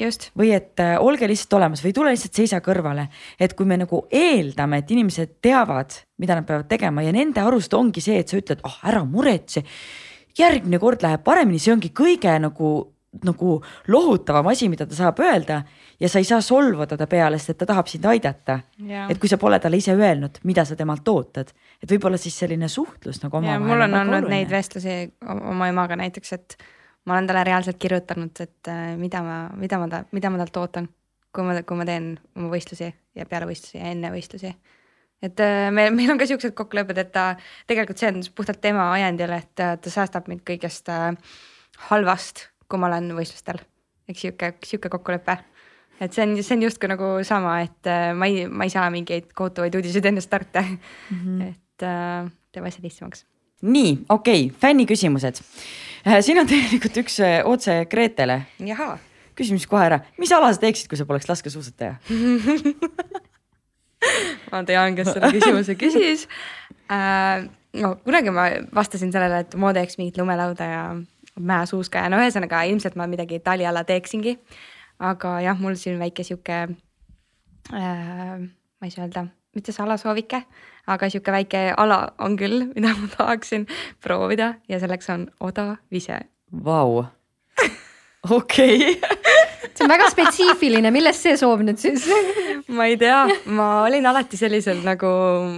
just, 0.00 0.30
või 0.38 0.54
et 0.56 0.80
äh, 0.80 0.96
olge 1.02 1.28
lihtsalt 1.28 1.58
olemas 1.58 1.84
või 1.84 1.92
tule 1.92 2.14
lihtsalt 2.14 2.40
seisa 2.40 2.60
kõrvale. 2.64 3.08
et 3.38 3.54
kui 3.54 3.66
me 3.66 3.76
nagu 3.76 4.06
eeldame, 4.10 4.80
et 4.80 4.90
inimesed 4.90 5.36
teavad, 5.42 5.92
mida 6.18 6.38
nad 6.38 6.46
peavad 6.48 6.68
tegema 6.68 7.02
ja 7.02 7.12
nende 7.12 7.44
arust 7.44 7.74
ongi 7.74 8.00
see, 8.00 8.18
et 8.18 8.28
sa 8.28 8.40
ütled, 8.40 8.64
ah 8.64 8.72
oh, 8.72 8.88
ära 8.88 9.04
muretse. 9.04 9.62
järgmine 10.38 10.78
kord 10.78 11.02
läheb 11.02 11.20
paremini, 11.24 11.58
see 11.58 11.74
ongi 11.74 11.92
kõige 11.92 12.32
nagu, 12.40 12.72
nagu 13.24 13.56
lohutavam 13.90 14.46
asi, 14.52 14.68
mida 14.70 14.86
ta 14.86 14.94
saab 14.94 15.18
öelda 15.24 15.60
ja 16.00 16.08
sa 16.08 16.20
ei 16.20 16.26
saa 16.28 16.40
solvuda 16.44 16.96
ta 16.96 17.06
peale, 17.10 17.38
sest 17.38 17.54
et 17.54 17.58
ta 17.62 17.66
tahab 17.72 17.88
sind 17.90 18.06
aidata. 18.06 18.60
Et 19.10 19.18
kui 19.18 19.28
sa 19.28 19.38
pole 19.40 19.58
talle 19.60 19.80
ise 19.80 19.94
öelnud, 19.96 20.38
mida 20.46 20.64
sa 20.64 20.76
temalt 20.78 21.08
ootad, 21.10 21.50
et 21.82 21.90
võib-olla 21.90 22.20
siis 22.20 22.38
selline 22.38 22.68
suhtlus 22.70 23.22
nagu 23.24 23.40
omavahel. 23.40 23.66
mul 23.66 23.82
on 23.82 23.90
väga 23.90 24.02
olnud 24.04 24.18
oluline. 24.20 24.36
neid 24.36 24.52
vestlusi 24.52 24.96
oma 25.26 25.68
emaga 25.68 25.98
näiteks, 25.98 26.32
et 26.38 26.56
ma 27.04 27.16
olen 27.16 27.26
talle 27.26 27.44
reaalselt 27.44 27.80
kirjutanud, 27.82 28.42
et 28.46 28.70
äh, 28.70 28.96
mida 29.00 29.22
ma, 29.26 29.38
mida 29.58 29.80
ma 29.82 30.04
mida 30.12 30.30
ma 30.30 30.42
talt 30.44 30.60
ootan, 30.62 30.88
kui 31.34 31.46
ma, 31.46 31.56
kui 31.66 31.80
ma 31.80 31.88
teen 31.88 32.12
oma 32.36 32.52
võistlusi 32.52 32.92
ja 33.16 33.26
peale 33.26 33.50
võistlusi 33.50 33.80
ja 33.80 33.90
enne 33.90 34.12
võistlusi. 34.14 34.54
et 35.22 35.42
äh, 35.42 35.66
me, 35.74 35.88
meil 35.90 36.14
on 36.14 36.20
ka 36.20 36.30
siuksed 36.30 36.54
kokkulepped, 36.54 36.98
et 37.02 37.12
ta 37.12 37.34
tegelikult 37.66 37.98
see 37.98 38.14
on 38.14 38.22
puhtalt 38.34 38.62
tema 38.62 38.92
ajendil, 38.94 39.34
et 39.34 39.66
äh, 39.66 39.74
ta 39.82 39.96
säästab 39.98 40.30
mind 40.30 40.46
kõigest 40.46 40.94
halvast, 41.90 42.46
kui 42.70 42.80
ma 42.80 42.90
olen 42.90 43.12
võistlustel. 43.18 43.62
eks 44.08 44.26
sihuke, 44.26 44.54
sihuke 44.66 44.92
kokkulepe 44.92 45.38
et 46.00 46.16
see 46.16 46.24
on, 46.24 46.32
see 46.40 46.56
on 46.56 46.64
justkui 46.64 46.88
nagu 46.90 47.10
sama, 47.26 47.58
et 47.66 47.90
äh, 47.90 48.10
ma 48.16 48.28
ei, 48.30 48.46
ma 48.48 48.66
ei 48.66 48.72
saa 48.72 48.88
mingeid 48.92 49.30
kohutavaid 49.36 49.76
uudiseid 49.76 50.08
enne 50.10 50.22
starte 50.24 50.62
mm. 50.62 50.78
-hmm. 51.20 51.50
et 51.50 51.84
äh, 51.84 52.30
teeb 52.52 52.64
asja 52.66 52.82
lihtsamaks. 52.82 53.26
nii, 53.62 53.98
okei 54.08 54.46
okay,, 54.46 54.58
fänniküsimused. 54.60 55.42
siin 56.20 56.40
on 56.40 56.46
tegelikult 56.46 56.96
üks 57.04 57.20
äh, 57.20 57.40
otse 57.44 57.86
Gretele. 57.90 58.42
küsimus 59.36 59.66
kohe 59.66 59.84
ära, 59.84 60.00
mis 60.18 60.32
ala 60.32 60.52
sa 60.52 60.60
teeksid, 60.60 60.88
kui 60.88 60.98
sa 60.98 61.06
poleks 61.06 61.28
laskesuusataja? 61.28 61.94
ma 64.50 64.64
tean, 64.64 64.96
kes 64.96 65.12
selle 65.12 65.32
küsimuse 65.36 65.76
küsis 65.76 66.28
äh,. 66.88 67.48
no 67.72 67.96
kunagi 68.04 68.30
ma 68.32 68.48
vastasin 68.74 69.12
sellele, 69.12 69.44
et 69.44 69.54
ma 69.54 69.74
teeks 69.76 69.98
mingit 70.00 70.18
lumelauda 70.18 70.64
ja 70.64 70.96
mäesuuska 71.40 72.04
ja 72.04 72.12
no 72.12 72.20
ühesõnaga 72.22 72.62
ilmselt 72.68 72.96
ma 73.00 73.08
midagi 73.10 73.40
taliala 73.44 73.84
teeksingi. 73.84 74.38
aga 75.00 75.40
jah, 75.40 75.60
mul 75.60 75.74
siin 75.80 75.98
väike 75.98 76.24
sihuke 76.24 76.56
äh,, 77.72 78.40
ma 78.40 78.88
ei 78.88 78.90
saa 78.90 79.06
öelda, 79.06 79.26
mitte 79.54 79.72
salasoovike, 79.72 80.42
aga 80.86 81.08
sihuke 81.08 81.32
väike 81.32 81.62
ala 81.76 82.12
on 82.18 82.36
küll, 82.36 82.66
mida 82.74 82.92
ma 82.96 83.08
tahaksin 83.16 83.66
proovida. 84.02 84.54
Ja 84.68 84.80
selleks 84.80 85.10
on 85.10 85.30
odavise 85.40 86.20
Vau, 86.50 87.04
okei, 88.28 89.00
see 89.74 89.84
on 89.86 89.92
väga 89.92 90.08
spetsiifiline, 90.12 90.90
millest 90.92 91.24
see 91.24 91.36
soov 91.40 91.62
nüüd 91.64 91.80
siis? 91.80 92.04
ma 92.76 92.88
ei 92.90 92.98
tea, 93.00 93.22
ma 93.56 93.68
olin 93.86 94.06
alati 94.10 94.38
sellisel 94.40 94.82
nagu 94.84 95.08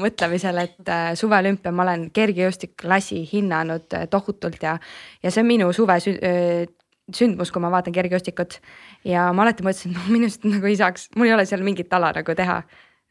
mõtlemisel, 0.03 0.61
et 0.63 0.93
äh, 0.93 1.09
suveolümpia 1.19 1.73
ma 1.75 1.87
olen 1.87 2.07
kergejõustiklasi 2.15 3.25
hinnanud 3.33 3.99
äh, 3.99 4.07
tohutult 4.13 4.63
ja, 4.63 4.77
ja 5.23 5.35
see 5.35 5.43
on 5.43 5.51
minu 5.51 5.73
suve 5.77 5.99
öö, 6.07 6.63
sündmus, 7.13 7.51
kui 7.53 7.63
ma 7.63 7.73
vaatan 7.73 7.95
kergejõustikut. 7.95 8.61
ja 9.05 9.27
ma 9.35 9.47
alati 9.47 9.67
mõtlesin, 9.67 9.93
et 9.97 9.99
no 9.99 10.15
minust 10.15 10.47
nagu 10.47 10.71
ei 10.71 10.79
saaks, 10.79 11.11
mul 11.17 11.31
ei 11.31 11.37
ole 11.37 11.47
seal 11.49 11.65
mingit 11.67 11.93
ala 11.93 12.13
nagu 12.15 12.39
teha. 12.39 12.63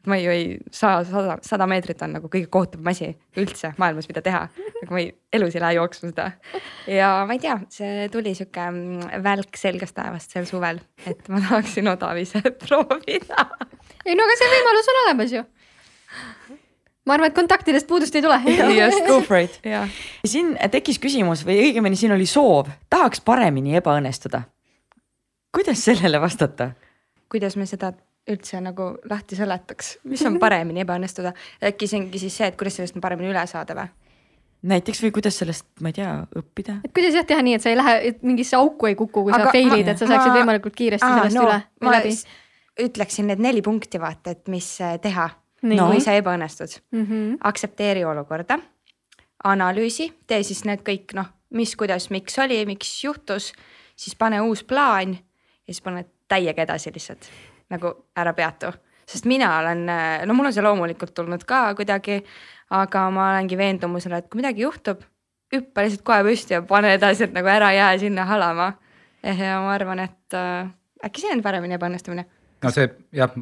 Ma 0.07 0.17
ju 0.17 0.31
ei 0.33 0.45
saa, 0.73 1.03
sada, 1.05 1.37
sada 1.45 1.67
meetrit 1.69 2.01
on 2.01 2.15
nagu 2.17 2.29
kõige 2.31 2.49
kohutavam 2.51 2.89
asi 2.93 3.11
üldse 3.37 3.73
maailmas, 3.81 4.07
mida 4.09 4.23
teha. 4.25 4.47
aga 4.81 4.89
ma 4.89 5.01
ei, 5.03 5.11
elus 5.33 5.57
ei 5.57 5.61
lähe 5.61 5.77
jooksma 5.77 6.09
seda. 6.13 6.31
ja 6.89 7.11
ma 7.29 7.37
ei 7.37 7.43
tea, 7.43 7.59
see 7.73 8.07
tuli 8.13 8.33
sihuke 8.37 8.65
mm, 8.71 9.21
välk 9.25 9.59
selgest 9.59 9.97
taevast 9.97 10.33
sel 10.33 10.49
suvel, 10.49 10.81
et 11.05 11.29
ma 11.29 11.43
tahaksin 11.43 11.91
odavise 11.93 12.41
proovida 12.65 13.49
ei 14.05 14.17
no 14.17 14.25
aga 14.25 14.37
see 14.39 14.51
võimalus 14.51 14.91
on 14.91 14.99
olemas 15.03 15.33
ju. 15.35 15.43
ma 17.05 17.15
arvan, 17.15 17.31
et 17.31 17.37
kontaktidest 17.37 17.89
puudust 17.89 18.15
ei 18.15 18.23
tule. 18.25 18.37
Just. 18.79 19.05
go 19.07 19.19
for 19.25 19.41
it. 19.41 19.59
siin 20.25 20.55
tekkis 20.73 21.01
küsimus 21.01 21.45
või 21.47 21.59
õigemini 21.67 21.99
siin 21.99 22.15
oli 22.15 22.29
soov, 22.29 22.71
tahaks 22.89 23.21
paremini 23.25 23.77
ebaõnnestuda. 23.81 24.43
kuidas 25.53 25.85
sellele 25.85 26.21
vastata? 26.21 26.71
kuidas 27.31 27.55
me 27.55 27.65
seda 27.69 27.93
üldse 28.29 28.61
nagu 28.61 28.91
lahti 29.09 29.35
seletaks, 29.35 29.95
mis 30.09 30.21
on 30.27 30.37
paremini 30.39 30.83
ebaõnnestuda, 30.83 31.33
äkki 31.71 31.89
see 31.89 32.03
ongi 32.03 32.21
siis 32.21 32.37
see, 32.37 32.51
et 32.51 32.57
kuidas 32.59 32.77
sellest 32.77 32.99
paremini 33.01 33.31
üle 33.33 33.45
saada 33.49 33.77
või? 33.77 33.89
näiteks 34.71 35.01
või 35.01 35.09
kuidas 35.15 35.39
sellest, 35.41 35.65
ma 35.81 35.89
ei 35.89 35.97
tea, 35.97 36.11
õppida? 36.37 36.77
et 36.85 36.93
kuidas 36.93 37.17
jah 37.17 37.25
teha 37.25 37.41
nii, 37.41 37.57
et 37.57 37.65
sa 37.65 37.71
ei 37.71 37.79
lähe, 37.79 37.97
et 38.11 38.21
mingisse 38.21 38.55
auku 38.59 38.91
ei 38.91 38.95
kuku, 38.95 39.25
kui 39.25 39.33
Aga 39.33 39.49
sa 39.49 39.55
fail'id, 39.55 39.89
et 39.89 39.97
sa 39.97 40.05
saaksid 40.05 40.29
ma- 40.29 40.37
võimalikult 40.37 40.77
kiiresti 40.77 41.07
sellest 41.07 41.39
no, 41.39 41.47
üle 41.47 41.57
ma 41.81 41.95
läbi 41.97 42.13
ütleksin 42.81 43.27
need 43.31 43.41
neli 43.43 43.61
punkti, 43.65 43.99
vaata, 44.01 44.35
et 44.35 44.51
mis 44.51 44.67
äh, 44.81 44.97
teha. 45.01 45.29
No. 45.61 45.91
kui 45.91 45.99
sa 46.01 46.15
ebaõnnestud 46.17 46.71
mm. 46.89 47.01
-hmm. 47.05 47.33
aktsepteeri 47.45 48.01
olukorda, 48.05 48.55
analüüsi, 49.45 50.07
tee 50.25 50.41
siis 50.41 50.63
need 50.65 50.81
kõik 50.81 51.13
noh, 51.13 51.27
mis, 51.53 51.75
kuidas, 51.77 52.09
miks 52.09 52.39
oli, 52.41 52.63
miks 52.65 53.03
juhtus, 53.03 53.51
siis 53.95 54.15
pane 54.17 54.39
uus 54.41 54.63
plaan 54.63 55.13
ja 55.13 55.69
siis 55.69 55.81
pane 55.85 56.05
täiega 56.27 56.65
edasi 56.65 56.89
lihtsalt 56.93 57.29
nagu 57.71 57.93
ära 58.19 58.33
peatu, 58.37 58.71
sest 59.07 59.27
mina 59.29 59.53
olen, 59.59 59.85
no 60.27 60.35
mul 60.37 60.49
on 60.49 60.55
see 60.55 60.63
loomulikult 60.65 61.15
tulnud 61.17 61.45
ka 61.47 61.63
kuidagi, 61.77 62.21
aga 62.71 63.07
ma 63.13 63.31
olengi 63.33 63.57
veendumusel, 63.59 64.15
et 64.17 64.29
kui 64.31 64.39
midagi 64.39 64.63
juhtub, 64.65 65.01
hüppa 65.51 65.85
lihtsalt 65.85 66.05
kohe 66.07 66.23
püsti 66.27 66.55
ja 66.55 66.61
pane 66.67 66.93
edasi, 66.95 67.27
et 67.27 67.35
nagu 67.35 67.49
ära 67.51 67.71
jää 67.75 67.97
sinna 68.05 68.25
halama. 68.25 68.73
ja 69.23 69.59
ma 69.61 69.73
arvan, 69.75 69.99
et 69.99 70.33
äh, 70.33 70.71
äkki 71.05 71.21
see 71.21 71.33
on 71.35 71.43
paremini 71.45 71.77
ebaõnnestumine. 71.77 72.25
no 72.63 72.71
see 72.73 72.87
jah, 73.15 73.33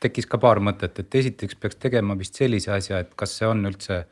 tekkis 0.00 0.26
ka 0.30 0.40
paar 0.42 0.60
mõtet, 0.64 0.98
et 0.98 1.14
esiteks 1.20 1.58
peaks 1.60 1.76
tegema 1.76 2.16
vist 2.18 2.34
sellise 2.40 2.72
asja, 2.72 3.02
et 3.04 3.14
kas 3.18 3.36
see 3.38 3.48
on 3.48 3.64
üldse 3.68 4.04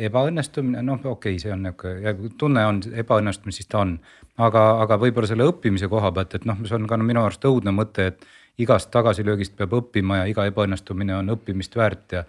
ebaõnnestumine, 0.00 0.82
noh, 0.86 1.00
okei 1.00 1.34
okay,, 1.34 1.38
see 1.42 1.52
on 1.52 1.64
niisugune, 1.66 2.34
tunne 2.38 2.64
on 2.66 2.80
ebaõnnestumine, 3.02 3.56
siis 3.56 3.68
ta 3.68 3.82
on. 3.84 3.98
aga, 4.40 4.62
aga 4.84 4.96
võib-olla 5.00 5.28
selle 5.28 5.48
õppimise 5.50 5.88
koha 5.92 6.12
pealt, 6.16 6.38
et 6.38 6.46
noh, 6.48 6.60
see 6.64 6.78
on 6.78 6.86
ka 6.88 6.96
no, 6.96 7.04
minu 7.04 7.24
arust 7.24 7.44
õudne 7.44 7.74
mõte, 7.76 8.12
et 8.12 8.28
igast 8.58 8.90
tagasilöögist 8.90 9.56
peab 9.56 9.74
õppima 9.78 10.22
ja 10.22 10.30
iga 10.30 10.46
ebaõnnestumine 10.50 11.16
on 11.20 11.34
õppimist 11.36 11.76
väärt 11.76 12.16
ja 12.18 12.24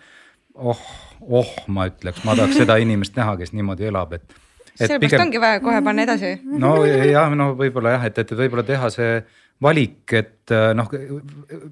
oh, 0.55 0.79
oh, 1.21 1.51
ma 1.67 1.87
ütleks, 1.89 2.23
ma 2.27 2.35
tahaks 2.37 2.61
seda 2.61 2.77
inimest 2.83 3.17
näha, 3.17 3.35
kes 3.39 3.53
niimoodi 3.55 3.89
elab, 3.89 4.15
et. 4.17 4.39
sellepärast 4.75 5.25
ongi 5.25 5.41
vaja 5.41 5.61
kohe 5.63 5.81
panna 5.85 6.07
edasi. 6.07 6.33
no 6.43 6.75
jah, 6.85 7.31
no 7.35 7.51
võib-olla 7.59 7.97
jah, 7.97 8.09
et, 8.11 8.23
et 8.23 8.35
võib-olla 8.43 8.65
teha 8.67 8.91
see 8.93 9.21
valik, 9.61 10.13
et 10.17 10.51
äh, 10.55 10.71
noh, 10.77 10.89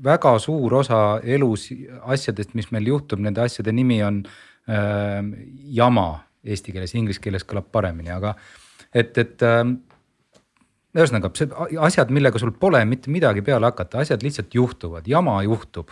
väga 0.06 0.36
suur 0.42 0.80
osa 0.84 1.20
elus 1.24 1.70
asjadest, 2.06 2.54
mis 2.58 2.70
meil 2.76 2.92
juhtub, 2.92 3.22
nende 3.26 3.42
asjade 3.42 3.74
nimi 3.74 4.02
on 4.06 4.22
äh, 4.70 5.22
jama 5.80 6.10
eesti 6.46 6.74
keeles, 6.76 6.94
inglise 6.96 7.22
keeles 7.24 7.46
kõlab 7.48 7.72
paremini, 7.74 8.12
aga 8.14 8.36
et, 8.94 9.18
et 9.18 9.46
äh, 9.46 9.64
ühesõnaga 10.98 11.32
asjad, 11.86 12.12
millega 12.14 12.40
sul 12.42 12.52
pole 12.58 12.82
mitte 12.90 13.12
midagi 13.14 13.44
peale 13.46 13.70
hakata, 13.70 14.02
asjad 14.04 14.24
lihtsalt 14.26 14.56
juhtuvad, 14.56 15.08
jama 15.08 15.42
juhtub. 15.46 15.92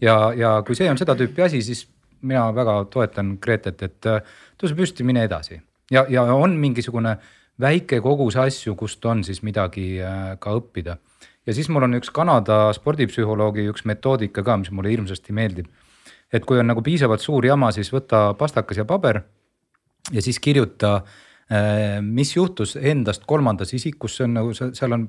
ja, 0.00 0.32
ja 0.36 0.56
kui 0.66 0.74
see 0.74 0.90
on 0.90 0.98
seda 0.98 1.14
tüüpi 1.18 1.44
asi, 1.46 1.62
siis 1.62 1.86
mina 2.22 2.48
väga 2.54 2.84
toetan 2.90 3.36
Gretet, 3.40 3.82
et 3.82 4.06
äh, 4.10 4.20
tõuse 4.58 4.74
püsti, 4.74 5.06
mine 5.06 5.24
edasi 5.24 5.60
ja, 5.90 6.04
ja 6.08 6.24
on 6.34 6.56
mingisugune 6.60 7.16
väike 7.60 8.00
kogus 8.02 8.36
asju, 8.40 8.74
kust 8.78 9.04
on 9.06 9.22
siis 9.24 9.42
midagi 9.46 10.00
äh, 10.02 10.34
ka 10.40 10.56
õppida. 10.58 10.96
ja 11.46 11.54
siis 11.54 11.68
mul 11.68 11.86
on 11.86 12.00
üks 12.00 12.10
Kanada 12.10 12.72
spordipsühholoogi 12.74 13.68
üks 13.70 13.84
metoodika 13.84 14.42
ka, 14.42 14.56
mis 14.56 14.70
mulle 14.70 14.90
hirmsasti 14.90 15.32
meeldib. 15.32 15.66
et 16.32 16.44
kui 16.44 16.58
on 16.58 16.66
nagu 16.66 16.82
piisavalt 16.82 17.20
suur 17.20 17.46
jama, 17.46 17.72
siis 17.72 17.92
võta 17.92 18.34
pastakas 18.38 18.82
ja 18.82 18.84
paber 18.84 19.22
ja 20.12 20.22
siis 20.22 20.40
kirjuta, 20.40 21.02
mis 22.00 22.36
juhtus 22.36 22.76
endast 22.80 23.26
kolmandas 23.28 23.74
isikus, 23.76 24.16
see 24.16 24.24
on 24.24 24.36
nagu, 24.38 24.54
seal 24.56 24.94
on 24.96 25.02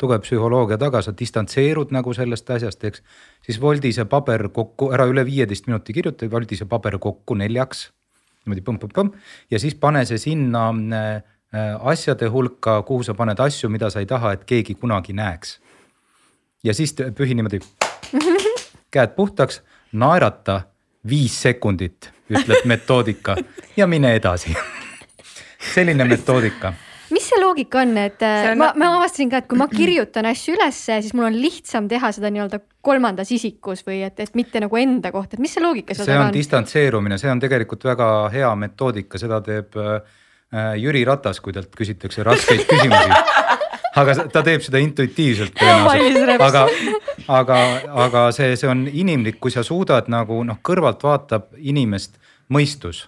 tugev 0.00 0.22
psühholoogia 0.24 0.78
taga, 0.80 1.02
sa 1.04 1.12
distantseerud 1.16 1.92
nagu 1.92 2.14
sellest 2.16 2.48
asjast, 2.50 2.84
eks. 2.88 3.02
siis 3.44 3.60
voldi 3.60 3.92
see 3.92 4.06
paber 4.08 4.48
kokku, 4.54 4.88
ära 4.94 5.04
üle 5.10 5.24
viieteist 5.28 5.68
minuti 5.68 5.92
kirjuta, 5.92 6.30
voldi 6.32 6.56
see 6.56 6.68
paber 6.68 6.96
kokku 6.98 7.36
neljaks. 7.36 7.90
niimoodi 8.46 8.64
põmm-põmm-põmm 8.66 9.12
ja 9.50 9.58
siis 9.62 9.76
pane 9.78 10.04
see 10.08 10.18
sinna 10.18 10.70
äh, 10.72 11.22
asjade 11.92 12.26
hulka, 12.32 12.80
kuhu 12.82 13.04
sa 13.04 13.14
paned 13.14 13.38
asju, 13.38 13.68
mida 13.70 13.90
sa 13.90 14.00
ei 14.00 14.06
taha, 14.06 14.32
et 14.32 14.44
keegi 14.44 14.74
kunagi 14.74 15.12
näeks. 15.12 15.60
ja 16.64 16.74
siis 16.74 16.94
pühi 16.94 17.34
niimoodi 17.34 17.60
käed 18.94 19.14
puhtaks, 19.16 19.62
naerata 19.92 20.62
viis 21.08 21.42
sekundit, 21.42 22.12
ütleb 22.30 22.64
metoodika 22.64 23.36
ja 23.76 23.86
mine 23.86 24.14
edasi. 24.16 24.56
selline 25.74 26.04
metoodika. 26.08 26.72
Mis 27.12 27.26
see 27.28 27.40
loogika 27.42 27.82
on, 27.82 27.90
et 28.00 28.22
See 28.22 28.28
see 28.28 28.52
on- 28.54 28.56
on... 28.56 28.58
ma, 28.62 28.70
ma 28.80 28.86
avastasin 28.96 29.30
ka, 29.30 29.42
et 29.42 29.48
kui 29.50 29.58
ma 29.60 29.66
kirjutan 29.68 30.24
asju 30.30 30.54
ülesse, 30.56 30.96
siis 31.04 31.12
mul 31.12 31.28
on 31.28 31.36
lihtsam 31.36 31.88
teha 31.90 32.08
seda 32.16 32.30
nii-öelda 32.32 32.62
kolmandas 32.80 33.28
isikus 33.36 33.84
või 33.86 34.00
et, 34.06 34.20
et 34.24 34.32
mitte 34.38 34.62
nagu 34.64 34.80
enda 34.80 35.12
kohta, 35.12 35.36
et 35.36 35.44
mis 35.44 35.52
see 35.52 35.62
loogika 35.64 35.92
seal 35.92 36.06
see 36.06 36.14
taga 36.14 36.24
on 36.24 36.30
on? 36.30 36.36
distantseerumine, 36.38 37.18
see 37.20 37.30
on 37.30 37.42
tegelikult 37.42 37.84
väga 37.84 38.08
hea 38.32 38.54
metoodika, 38.64 39.20
seda 39.20 39.42
teeb 39.44 39.76
äh, 39.76 40.00
Jüri 40.80 41.04
Ratas, 41.08 41.40
kui 41.44 41.52
talt 41.52 41.76
küsitakse 41.76 42.24
raskeid 42.24 42.64
küsimusi. 42.68 43.20
aga 44.00 44.16
ta 44.32 44.42
teeb 44.46 44.64
seda 44.64 44.80
intuitiivselt 44.80 45.52
tõenäoliselt, 45.60 46.40
aga, 46.48 46.66
aga, 47.28 47.62
aga 48.06 48.26
see, 48.32 48.56
see 48.56 48.68
on 48.72 48.86
inimlik, 48.88 49.36
kui 49.40 49.52
sa 49.52 49.64
suudad 49.66 50.08
nagu 50.12 50.40
noh, 50.48 50.64
kõrvalt 50.64 51.04
vaatab 51.04 51.52
inimest 51.60 52.16
mõistus 52.52 53.06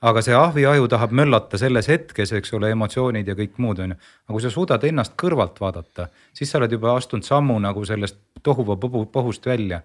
aga 0.00 0.22
see 0.22 0.34
ahviaju 0.36 0.88
tahab 0.90 1.12
möllata 1.16 1.58
selles 1.58 1.88
hetkes, 1.90 2.32
eks 2.38 2.52
ole, 2.54 2.70
emotsioonid 2.74 3.26
ja 3.26 3.34
kõik 3.38 3.58
muud 3.62 3.80
on 3.82 3.94
ju. 3.94 3.98
aga 3.98 4.36
kui 4.36 4.44
sa 4.44 4.50
suudad 4.54 4.84
ennast 4.86 5.16
kõrvalt 5.18 5.58
vaadata, 5.60 6.08
siis 6.32 6.50
sa 6.50 6.60
oled 6.60 6.72
juba 6.72 6.94
astunud 6.96 7.26
sammu 7.26 7.58
nagu 7.62 7.84
sellest 7.84 8.18
tohuvabohust 8.42 9.46
välja. 9.46 9.82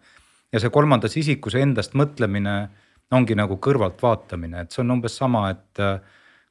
ja 0.52 0.60
see 0.60 0.70
kolmandas 0.70 1.18
isikus 1.18 1.56
endast 1.56 1.96
mõtlemine 1.98 2.68
ongi 3.12 3.36
nagu 3.36 3.58
kõrvalt 3.58 4.02
vaatamine, 4.02 4.62
et 4.62 4.72
see 4.72 4.84
on 4.84 4.92
umbes 4.98 5.18
sama, 5.18 5.48
et 5.50 5.82
äh, 5.82 5.98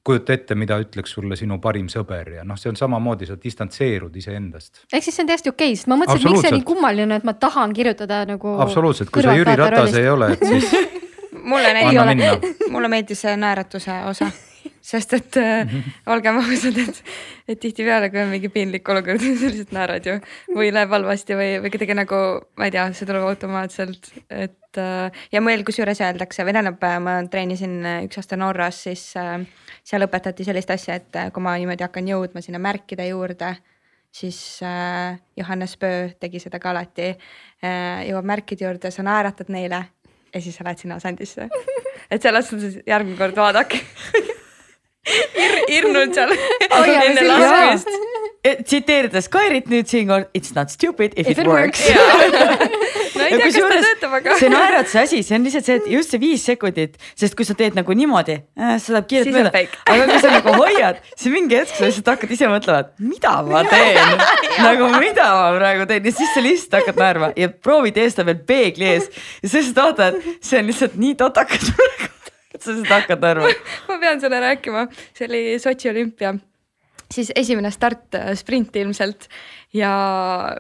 kujuta 0.05 0.35
ette, 0.35 0.55
mida 0.59 0.79
ütleks 0.83 1.15
sulle 1.15 1.37
sinu 1.39 1.61
parim 1.63 1.87
sõber 1.91 2.33
ja 2.39 2.47
noh, 2.47 2.59
see 2.59 2.73
on 2.73 2.79
samamoodi, 2.79 3.29
sa 3.31 3.37
distantseerud 3.39 4.17
iseendast. 4.19 4.83
ehk 4.93 5.07
siis 5.07 5.15
see 5.15 5.23
on 5.23 5.31
täiesti 5.31 5.53
okei 5.53 5.71
okay,, 5.71 5.79
sest 5.79 5.91
ma 5.91 6.01
mõtlesin, 6.01 6.27
et 6.27 6.35
miks 6.35 6.47
see 6.49 6.57
nii 6.57 6.67
kummaline, 6.67 7.21
et 7.23 7.29
ma 7.29 7.37
tahan 7.39 7.75
kirjutada 7.77 8.25
nagu. 8.27 8.57
absoluutselt, 8.67 9.15
kui 9.15 9.23
sa 9.23 9.37
Jüri 9.39 9.55
Ratas 9.59 9.95
ei 9.95 10.11
ole, 10.11 10.33
et 10.35 10.43
siis 10.51 10.75
mulle 11.43 11.75
näiteks, 11.77 12.65
mulle 12.71 12.89
meeldis 12.93 13.23
see 13.25 13.35
naeratuse 13.39 13.95
osa, 14.09 14.29
sest 14.83 15.15
et 15.17 15.39
äh, 15.41 15.73
olgem 16.11 16.39
ausad, 16.43 16.79
et, 16.83 17.01
et 17.49 17.61
tihtipeale, 17.63 18.11
kui 18.13 18.23
on 18.23 18.31
mingi 18.33 18.51
piinlik 18.53 18.89
olukord, 18.95 19.23
sa 19.41 19.51
lihtsalt 19.51 19.75
naerad 19.77 20.09
ju. 20.09 20.19
Või 20.57 20.71
läheb 20.75 20.93
halvasti 20.95 21.39
või, 21.39 21.51
või 21.65 21.73
kuidagi 21.75 21.97
nagu 21.99 22.21
ma 22.59 22.69
ei 22.69 22.75
tea, 22.75 22.87
see 22.97 23.09
tuleb 23.09 23.27
automaatselt, 23.31 24.13
et 24.29 24.81
äh, 24.83 25.25
ja 25.35 25.43
meil 25.45 25.65
kusjuures 25.67 26.03
öeldakse 26.05 26.47
või 26.47 26.57
tähendab, 26.57 26.89
ma 27.05 27.19
treenisin 27.33 27.77
äh, 27.83 27.99
üks 28.09 28.23
aasta 28.23 28.39
Norras, 28.41 28.85
siis 28.89 29.11
äh, 29.21 29.37
seal 29.83 30.07
õpetati 30.09 30.47
sellist 30.47 30.71
asja, 30.75 31.01
et 31.01 31.21
äh, 31.21 31.31
kui 31.35 31.45
ma 31.45 31.57
niimoodi 31.59 31.87
hakkan 31.87 32.09
jõudma 32.15 32.45
sinna 32.45 32.63
märkide 32.63 33.11
juurde 33.11 33.57
siis 34.13 34.61
äh, 34.63 35.19
Johannes 35.37 35.77
Pöö 35.81 36.11
tegi 36.21 36.41
seda 36.43 36.61
ka 36.61 36.71
alati 36.71 37.15
äh,, 37.65 38.05
jõuab 38.11 38.29
märkide 38.29 38.67
juurde, 38.67 38.91
sa 38.93 39.05
naeratad 39.07 39.49
neile 39.49 39.87
ja 40.35 40.41
siis 40.41 40.57
sa 40.57 40.65
lähed 40.65 40.79
sinna 40.83 40.97
asendisse. 41.01 41.49
et 42.11 42.23
selles 42.23 42.49
suhtes 42.49 42.79
järgmine 42.87 43.17
kord 43.19 43.37
vaadake 43.37 43.81
Ir,. 45.35 45.55
hirmnud 45.69 46.15
seal 46.15 46.31
Hoiame 46.71 47.05
enne 47.11 47.21
silma 47.21 47.39
laskmist. 47.41 47.89
tsiteerides 48.69 49.29
Kairit 49.29 49.67
nüüd 49.71 49.87
siinkohal, 49.91 50.29
it's 50.39 50.55
not 50.55 50.71
stupid 50.71 51.13
if, 51.17 51.27
If 51.29 51.39
it 51.39 51.43
it 51.43 51.47
works, 51.51 51.83
works. 51.89 52.99
no 53.23 53.29
ei 53.29 53.39
tea, 53.39 53.47
kas 53.47 53.57
ta 53.63 53.81
töötab, 53.87 54.17
aga. 54.19 54.37
see 54.41 54.51
naeratuse 54.53 55.01
asi, 55.03 55.23
see 55.27 55.37
on 55.39 55.47
lihtsalt 55.47 55.69
see, 55.69 55.77
et 55.81 55.89
just 55.95 56.13
see 56.15 56.21
viis 56.23 56.45
sekundit, 56.51 56.99
sest 57.19 57.37
kui 57.39 57.47
sa 57.49 57.57
teed 57.59 57.79
nagu 57.79 57.97
niimoodi 57.97 58.37
äh,, 58.59 58.75
see 58.83 58.93
läheb 58.97 59.09
kiirelt 59.11 59.31
Siis 59.31 59.39
mööda. 59.39 59.63
aga 59.95 60.07
kui 60.11 60.21
sa 60.25 60.33
nagu 60.35 60.55
hoiad, 60.59 61.01
siis 61.15 61.33
mingi 61.35 61.59
hetk 61.61 61.75
sa 61.79 61.87
lihtsalt 61.89 62.13
hakkad 62.15 62.35
ise 62.37 62.51
mõtlema, 62.53 62.85
et 62.87 63.07
mida 63.13 63.35
ma 63.49 63.65
teen? 63.73 64.15
Nagu 64.63 64.91
mida 64.99 65.29
ma 65.39 65.49
praegu 65.59 65.89
teen? 65.91 66.07
Ja 66.11 66.15
siis 66.21 66.35
sa 66.37 66.45
lihtsalt 66.45 66.79
hakkad 66.81 67.01
naerma 67.03 67.33
ja 67.39 67.49
proovi 67.53 67.93
tee 67.97 68.09
seda 68.13 68.27
veel 68.29 68.41
peegli 68.49 68.89
ees. 68.93 69.09
Ja 69.43 69.49
sa 69.53 69.61
lihtsalt 69.61 69.83
vaatad, 69.83 70.19
see 70.45 70.61
on 70.61 70.71
lihtsalt 70.71 70.97
nii 71.01 71.15
totakas 71.21 71.69
praegu, 71.77 72.09
et 72.53 72.61
sa 72.61 72.73
lihtsalt 72.75 72.95
hakkad 72.99 73.23
naerma. 73.27 73.53
ma 73.89 73.99
pean 74.03 74.21
sulle 74.23 74.41
rääkima, 74.49 74.87
see 75.17 75.29
oli 75.31 75.43
Sotši 75.63 75.93
olümpia, 75.93 76.35
siis 77.13 77.33
esimene 77.37 77.71
start, 77.75 78.17
sprint 78.39 78.77
ilmselt 78.81 79.29
ja 79.77 79.91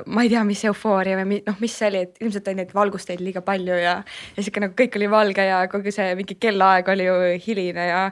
ma 0.06 0.24
ei 0.24 0.30
tea, 0.32 0.42
mis 0.48 0.62
eufooria 0.68 1.18
või 1.20 1.40
noh, 1.46 1.56
mis 1.62 1.74
see 1.78 1.88
oli, 1.90 2.02
et 2.06 2.20
ilmselt 2.22 2.50
oli 2.50 2.60
neid 2.60 2.74
valgusteid 2.76 3.22
liiga 3.24 3.42
palju 3.46 3.78
ja 3.80 3.96
ja 4.02 4.36
sihuke 4.42 4.62
nagu 4.64 4.76
kõik 4.78 4.98
oli 5.00 5.10
valge 5.12 5.46
ja 5.48 5.62
kogu 5.72 5.94
see 5.94 6.12
mingi 6.18 6.36
kellaaeg 6.40 6.92
oli 6.94 7.08
ju 7.08 7.18
hiline 7.46 7.88
ja 7.88 8.04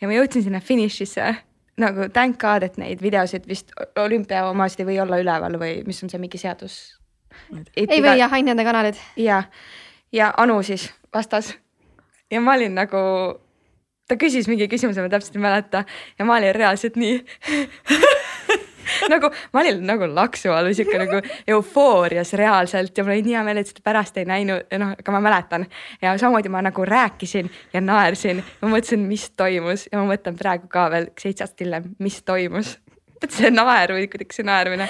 ja 0.00 0.10
ma 0.10 0.16
jõudsin 0.16 0.46
sinna 0.46 0.62
finišisse 0.64 1.28
nagu 1.78 2.08
thank 2.14 2.40
god, 2.42 2.66
et 2.66 2.78
neid 2.80 3.02
videosid 3.02 3.46
vist 3.48 3.74
olümpia 3.98 4.46
omasid 4.50 4.82
ei 4.82 4.90
või 4.92 5.02
olla 5.04 5.20
üleval 5.22 5.58
või 5.60 5.82
mis 5.86 6.02
on 6.02 6.10
see 6.10 6.22
mingi 6.22 6.40
seadus? 6.40 6.98
ei 7.76 8.02
või 8.02 8.18
jah, 8.18 8.32
ainult 8.32 8.54
nende 8.54 8.66
kanalid. 8.66 8.98
ja, 9.16 9.44
ja 10.12 10.32
Anu 10.36 10.62
siis 10.66 10.88
vastas 11.14 11.54
ja 12.30 12.40
ma 12.40 12.56
olin 12.58 12.74
nagu, 12.78 12.98
ta 14.08 14.16
küsis 14.20 14.48
mingi 14.48 14.68
küsimuse, 14.70 15.04
ma 15.04 15.12
täpselt 15.12 15.36
ei 15.36 15.44
mäleta 15.44 15.84
ja 16.18 16.28
ma 16.28 16.38
olin 16.38 16.54
reaalselt 16.56 16.96
nii 17.00 17.20
nagu 19.12 19.30
ma 19.52 19.60
olin 19.60 19.82
nagu 19.86 20.08
laksu 20.14 20.52
all 20.52 20.68
või 20.68 20.76
sihuke 20.76 20.98
nagu 21.00 21.20
eufoorias 21.54 22.32
reaalselt 22.38 22.98
ja 22.98 23.04
mul 23.04 23.16
oli 23.16 23.24
nii 23.26 23.36
hea 23.36 23.44
meel, 23.46 23.60
et 23.60 23.70
seda 23.70 23.84
pärast 23.84 24.18
ei 24.20 24.28
näinud, 24.28 24.66
noh, 24.80 24.94
aga 24.98 25.14
ma 25.14 25.22
mäletan 25.24 25.66
ja 26.02 26.14
samamoodi 26.20 26.52
ma 26.52 26.62
nagu 26.64 26.84
rääkisin 26.88 27.50
ja 27.74 27.82
naersin, 27.84 28.42
ma 28.62 28.72
mõtlesin, 28.72 29.04
mis 29.08 29.28
toimus 29.36 29.88
ja 29.90 30.00
ma 30.00 30.08
mõtlen 30.12 30.38
praegu 30.38 30.70
ka 30.72 30.88
veel 30.94 31.10
seitse 31.20 31.46
aastat 31.46 31.66
hiljem, 31.66 31.90
mis 32.02 32.20
toimus. 32.22 32.76
et 33.22 33.34
see 33.34 33.50
naer 33.50 33.92
või 33.96 34.06
kuidagi 34.10 34.36
see 34.36 34.46
naermine, 34.46 34.86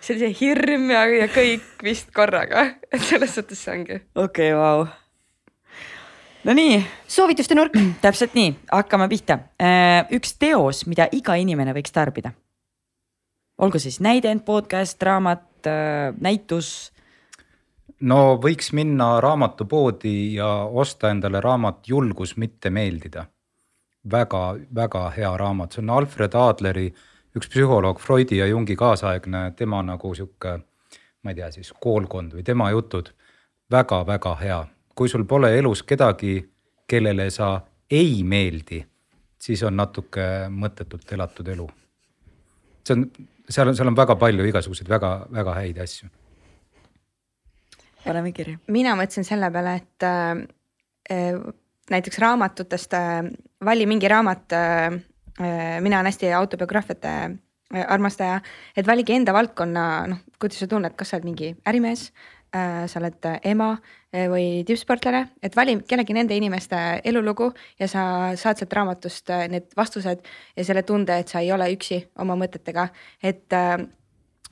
see 0.00 0.14
oli 0.14 0.26
see 0.26 0.34
hirm 0.42 0.90
ja, 0.92 1.06
ja 1.24 1.30
kõik 1.32 1.86
vist 1.86 2.12
korraga, 2.14 2.68
et 2.92 3.02
selles 3.02 3.34
suhtes 3.34 3.64
see 3.64 3.78
ongi. 3.78 4.02
okei 4.14 4.52
okay,, 4.52 4.58
vau. 4.58 4.86
Nonii, 6.44 6.86
soovituste 7.08 7.54
nurk, 7.56 7.72
täpselt 8.04 8.34
nii, 8.36 8.50
hakkame 8.72 9.08
pihta. 9.08 9.38
üks 10.12 10.34
teos, 10.36 10.82
mida 10.86 11.06
iga 11.12 11.38
inimene 11.40 11.72
võiks 11.72 11.92
tarbida. 11.92 12.34
olgu 13.58 13.78
siis 13.78 14.00
näidend, 14.00 14.44
podcast, 14.44 15.02
raamat, 15.02 15.64
näitus. 16.20 16.92
no 18.00 18.36
võiks 18.36 18.72
minna 18.72 19.20
raamatupoodi 19.20 20.34
ja 20.34 20.48
osta 20.64 21.10
endale 21.10 21.40
raamat 21.40 21.88
Julgus 21.88 22.36
mitte 22.36 22.70
meeldida 22.70 23.24
väga,. 24.10 24.58
väga-väga 24.74 25.10
hea 25.16 25.36
raamat, 25.36 25.72
see 25.72 25.82
on 25.82 25.90
Alfred 25.90 26.34
Adleri 26.34 26.94
üks 27.36 27.48
psühholoog 27.48 27.98
Freudi 27.98 28.36
ja 28.36 28.46
Jungi 28.46 28.76
kaasaegne, 28.76 29.52
tema 29.56 29.82
nagu 29.82 30.14
sihuke, 30.14 30.58
ma 31.22 31.30
ei 31.30 31.34
tea 31.34 31.50
siis 31.50 31.72
koolkond 31.72 32.34
või 32.34 32.44
tema 32.44 32.70
jutud 32.70 33.08
väga,. 33.08 34.04
väga-väga 34.04 34.34
hea, 34.34 34.66
kui 34.94 35.08
sul 35.08 35.24
pole 35.26 35.50
elus 35.58 35.82
kedagi, 35.82 36.38
kellele 36.86 37.30
sa 37.30 37.56
ei 37.90 38.22
meeldi, 38.24 38.80
siis 39.38 39.62
on 39.66 39.76
natuke 39.76 40.48
mõttetult 40.50 41.12
elatud 41.12 41.48
elu. 41.48 41.68
see 42.84 42.94
on, 42.96 43.06
seal 43.48 43.68
on, 43.68 43.76
seal 43.76 43.88
on 43.88 43.96
väga 43.96 44.16
palju 44.16 44.44
igasuguseid 44.44 44.88
väga-väga 44.88 45.54
häid 45.60 45.78
asju 45.84 46.10
paneme 48.04 48.32
kirja. 48.32 48.58
mina 48.68 48.94
mõtlesin 48.98 49.26
selle 49.26 49.50
peale, 49.52 49.76
et 49.80 50.06
äh, 50.06 51.38
näiteks 51.90 52.20
raamatutest 52.20 52.94
äh, 52.98 53.22
vali 53.64 53.86
mingi 53.86 54.08
raamat 54.08 54.52
äh,. 54.52 55.00
mina 55.80 55.96
olen 55.98 56.06
hästi 56.06 56.32
autobiograafiate 56.32 57.08
äh, 57.08 57.86
armastaja, 57.88 58.40
et 58.76 58.86
valige 58.86 59.16
enda 59.16 59.32
valdkonna, 59.34 60.06
noh, 60.06 60.20
kuidas 60.38 60.60
sa 60.62 60.68
tunned, 60.70 60.94
kas 60.94 61.10
sa 61.10 61.16
oled 61.18 61.26
mingi 61.26 61.54
ärimees 61.66 62.10
äh,, 62.10 62.33
sa 62.88 63.00
oled 63.00 63.26
äh, 63.26 63.40
ema 63.50 63.72
äh, 64.14 64.28
või 64.30 64.62
tippsportlane, 64.68 65.24
et 65.42 65.56
vali 65.58 65.74
kellegi 65.88 66.14
nende 66.16 66.36
inimeste 66.38 66.78
elulugu 67.04 67.50
ja 67.80 67.88
sa 67.90 68.04
saad 68.38 68.60
sealt 68.62 68.72
raamatust 68.78 69.30
äh, 69.34 69.48
need 69.50 69.70
vastused 69.76 70.22
ja 70.56 70.64
selle 70.64 70.82
tunde, 70.86 71.18
et 71.18 71.28
sa 71.28 71.42
ei 71.42 71.52
ole 71.52 71.66
üksi 71.74 71.98
oma 72.22 72.36
mõtetega, 72.38 72.88
et 73.22 73.52
äh, 73.58 73.78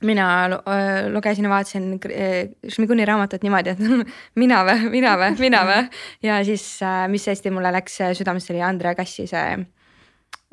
mina 0.03 0.25
lu- 0.51 0.57
äh, 0.67 1.05
lugesin 1.13 1.45
ja 1.47 1.51
vaatasin 1.53 1.85
äh, 2.11 2.49
Šmiguni 2.67 3.05
raamatut 3.07 3.43
niimoodi, 3.45 3.71
et 3.71 3.79
mina 4.41 4.63
vä, 4.67 4.75
mina 4.91 5.13
vä, 5.17 5.29
mina 5.39 5.61
vä. 5.65 5.77
Ja 6.23 6.41
siis, 6.43 6.65
mis 7.07 7.27
hästi 7.31 7.51
mulle 7.55 7.71
läks 7.71 8.01
äh, 8.01 8.11
südamesse, 8.17 8.51
oli 8.53 8.61
Andrea 8.67 8.95
Kassi 8.99 9.27
see 9.31 9.45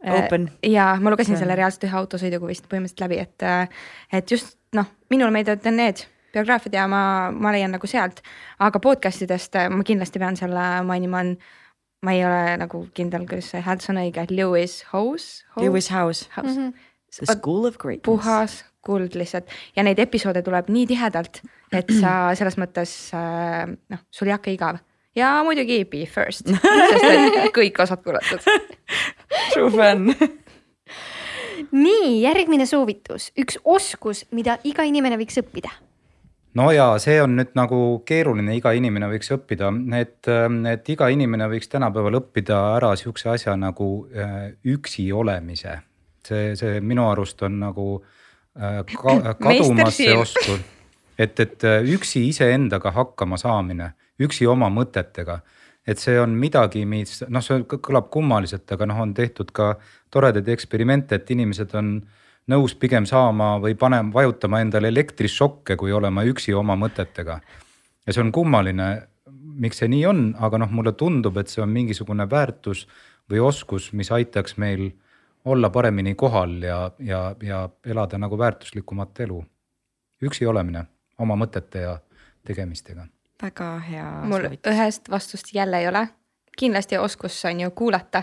äh, 0.06 0.14
Open. 0.24 0.51
ja 0.62 0.94
ma 1.01 1.10
lugesin 1.10 1.35
See- 1.35 1.43
selle 1.43 1.56
reaalselt 1.59 1.89
ühe 1.90 1.98
autosõiduga 1.98 2.47
vist 2.48 2.70
põhimõtteliselt 2.70 3.02
läbi, 3.05 3.18
et, 3.27 3.77
et 4.12 4.31
just 4.31 4.55
noh, 4.72 4.86
minule 5.10 5.35
meeldivad 5.35 5.66
need 5.74 6.06
biograafiad 6.35 6.77
ja 6.78 6.86
ma, 6.90 7.02
ma 7.32 7.55
leian 7.55 7.74
nagu 7.77 7.90
sealt, 7.90 8.23
aga 8.59 8.82
podcast 8.82 9.27
idest 9.27 9.57
äh, 9.59 9.70
ma 9.73 9.86
kindlasti 9.86 10.23
pean 10.23 10.39
selle 10.39 10.66
mainima, 10.89 11.24
on, 11.24 11.35
ma 12.07 12.15
ei 12.16 12.24
ole 12.24 12.57
nagu 12.62 12.85
kindel, 12.97 13.27
kuidas 13.28 13.51
see 13.52 13.65
hääldus 13.65 13.90
on 13.93 14.01
õige, 14.02 14.27
Lewis 14.31 14.81
House. 14.93 15.44
Lewis 15.61 15.90
House, 15.94 16.31
House 16.36 16.57
mm. 16.57 16.70
-hmm 16.70 16.86
The 17.11 17.27
School 17.27 17.65
of 17.66 17.78
Greatness. 17.78 18.05
puhas 18.07 18.65
kuld 18.86 19.15
lihtsalt 19.19 19.51
ja 19.77 19.82
neid 19.82 19.98
episoode 19.98 20.43
tuleb 20.47 20.69
nii 20.70 20.86
tihedalt, 20.86 21.43
et 21.74 21.90
sa 22.01 22.31
selles 22.39 22.57
mõttes 22.61 22.93
äh, 23.16 23.66
noh, 23.66 24.05
sul 24.15 24.31
ei 24.31 24.36
hakka 24.36 24.55
igav 24.55 24.78
ja 25.19 25.32
muidugi 25.44 25.82
be 25.90 26.05
first, 26.07 26.47
sest 26.47 27.09
et 27.11 27.51
kõik 27.55 27.82
osad 27.82 28.02
kuulatud. 28.05 28.47
True 29.52 29.70
fun. 29.74 30.15
nii 31.74 32.20
järgmine 32.23 32.66
soovitus, 32.66 33.31
üks 33.39 33.59
oskus, 33.65 34.24
mida 34.31 34.59
iga 34.65 34.86
inimene 34.86 35.19
võiks 35.20 35.43
õppida. 35.43 35.73
No 36.55 36.70
ja 36.74 36.86
see 37.02 37.20
on 37.22 37.36
nüüd 37.39 37.52
nagu 37.59 37.81
keeruline, 38.06 38.56
iga 38.59 38.72
inimene 38.77 39.10
võiks 39.12 39.31
õppida, 39.36 39.70
et, 39.98 40.31
et 40.72 40.90
iga 40.94 41.10
inimene 41.12 41.48
võiks 41.52 41.70
tänapäeval 41.70 42.20
õppida 42.22 42.59
ära 42.78 42.94
sihukese 42.98 43.31
asja 43.35 43.56
nagu 43.59 43.90
äh, 44.14 44.51
üksi 44.74 45.10
olemise. 45.12 45.81
see, 46.27 46.56
see 46.56 46.81
minu 46.81 47.09
arust 47.10 47.43
on 47.43 47.60
nagu 47.60 47.86
äh, 48.59 48.82
ka, 48.90 49.35
kadumas 49.40 49.97
see 49.97 50.16
oskus, 50.16 50.60
et, 51.18 51.40
et 51.40 51.64
äh, 51.64 51.81
üksi 51.94 52.27
iseendaga 52.28 52.93
hakkama 52.97 53.39
saamine, 53.40 53.93
üksi 54.20 54.47
oma 54.47 54.70
mõtetega. 54.72 55.40
Et 55.89 55.98
see 55.98 56.18
on 56.20 56.35
midagi, 56.36 56.85
mis 56.86 57.22
noh, 57.28 57.43
see 57.43 57.62
kõ- 57.64 57.81
kõlab 57.81 58.10
kummaliselt, 58.12 58.66
aga 58.70 58.86
noh, 58.86 58.98
on 59.01 59.14
tehtud 59.16 59.48
ka 59.56 59.72
toredaid 60.12 60.48
eksperimente, 60.52 61.16
et 61.16 61.31
inimesed 61.32 61.72
on 61.74 61.94
nõus 62.51 62.74
pigem 62.74 63.06
saama 63.06 63.55
või 63.62 63.77
panema, 63.78 64.12
vajutama 64.14 64.60
endale 64.64 64.90
elektrišokke, 64.90 65.77
kui 65.81 65.93
olema 65.93 66.24
üksi 66.27 66.55
oma 66.55 66.77
mõtetega. 66.77 67.40
ja 68.06 68.12
see 68.12 68.22
on 68.24 68.32
kummaline, 68.32 68.89
miks 69.60 69.82
see 69.82 69.89
nii 69.89 70.06
on, 70.06 70.24
aga 70.39 70.59
noh, 70.64 70.70
mulle 70.70 70.93
tundub, 70.93 71.36
et 71.39 71.48
see 71.48 71.62
on 71.62 71.70
mingisugune 71.70 72.27
väärtus 72.31 72.86
või 73.31 73.40
oskus, 73.44 73.93
mis 73.93 74.10
aitaks 74.12 74.56
meil 74.56 74.90
olla 75.44 75.70
paremini 75.70 76.14
kohal 76.14 76.62
ja, 76.62 76.90
ja, 76.98 77.35
ja 77.43 77.68
elada 77.86 78.18
nagu 78.18 78.39
väärtuslikumat 78.39 79.20
elu. 79.20 79.44
üksi 80.22 80.47
olemine 80.47 80.85
oma 81.18 81.36
mõtete 81.36 81.85
ja 81.85 81.98
tegemistega. 82.44 83.06
väga 83.43 83.78
hea. 83.78 84.10
mul 84.24 84.43
soovitus. 84.43 84.72
ühest 84.72 85.10
vastust 85.10 85.55
jälle 85.55 85.78
ei 85.78 85.89
ole. 85.89 86.09
kindlasti 86.59 86.98
oskus 86.98 87.44
on 87.44 87.60
ju 87.60 87.70
kuulata, 87.70 88.22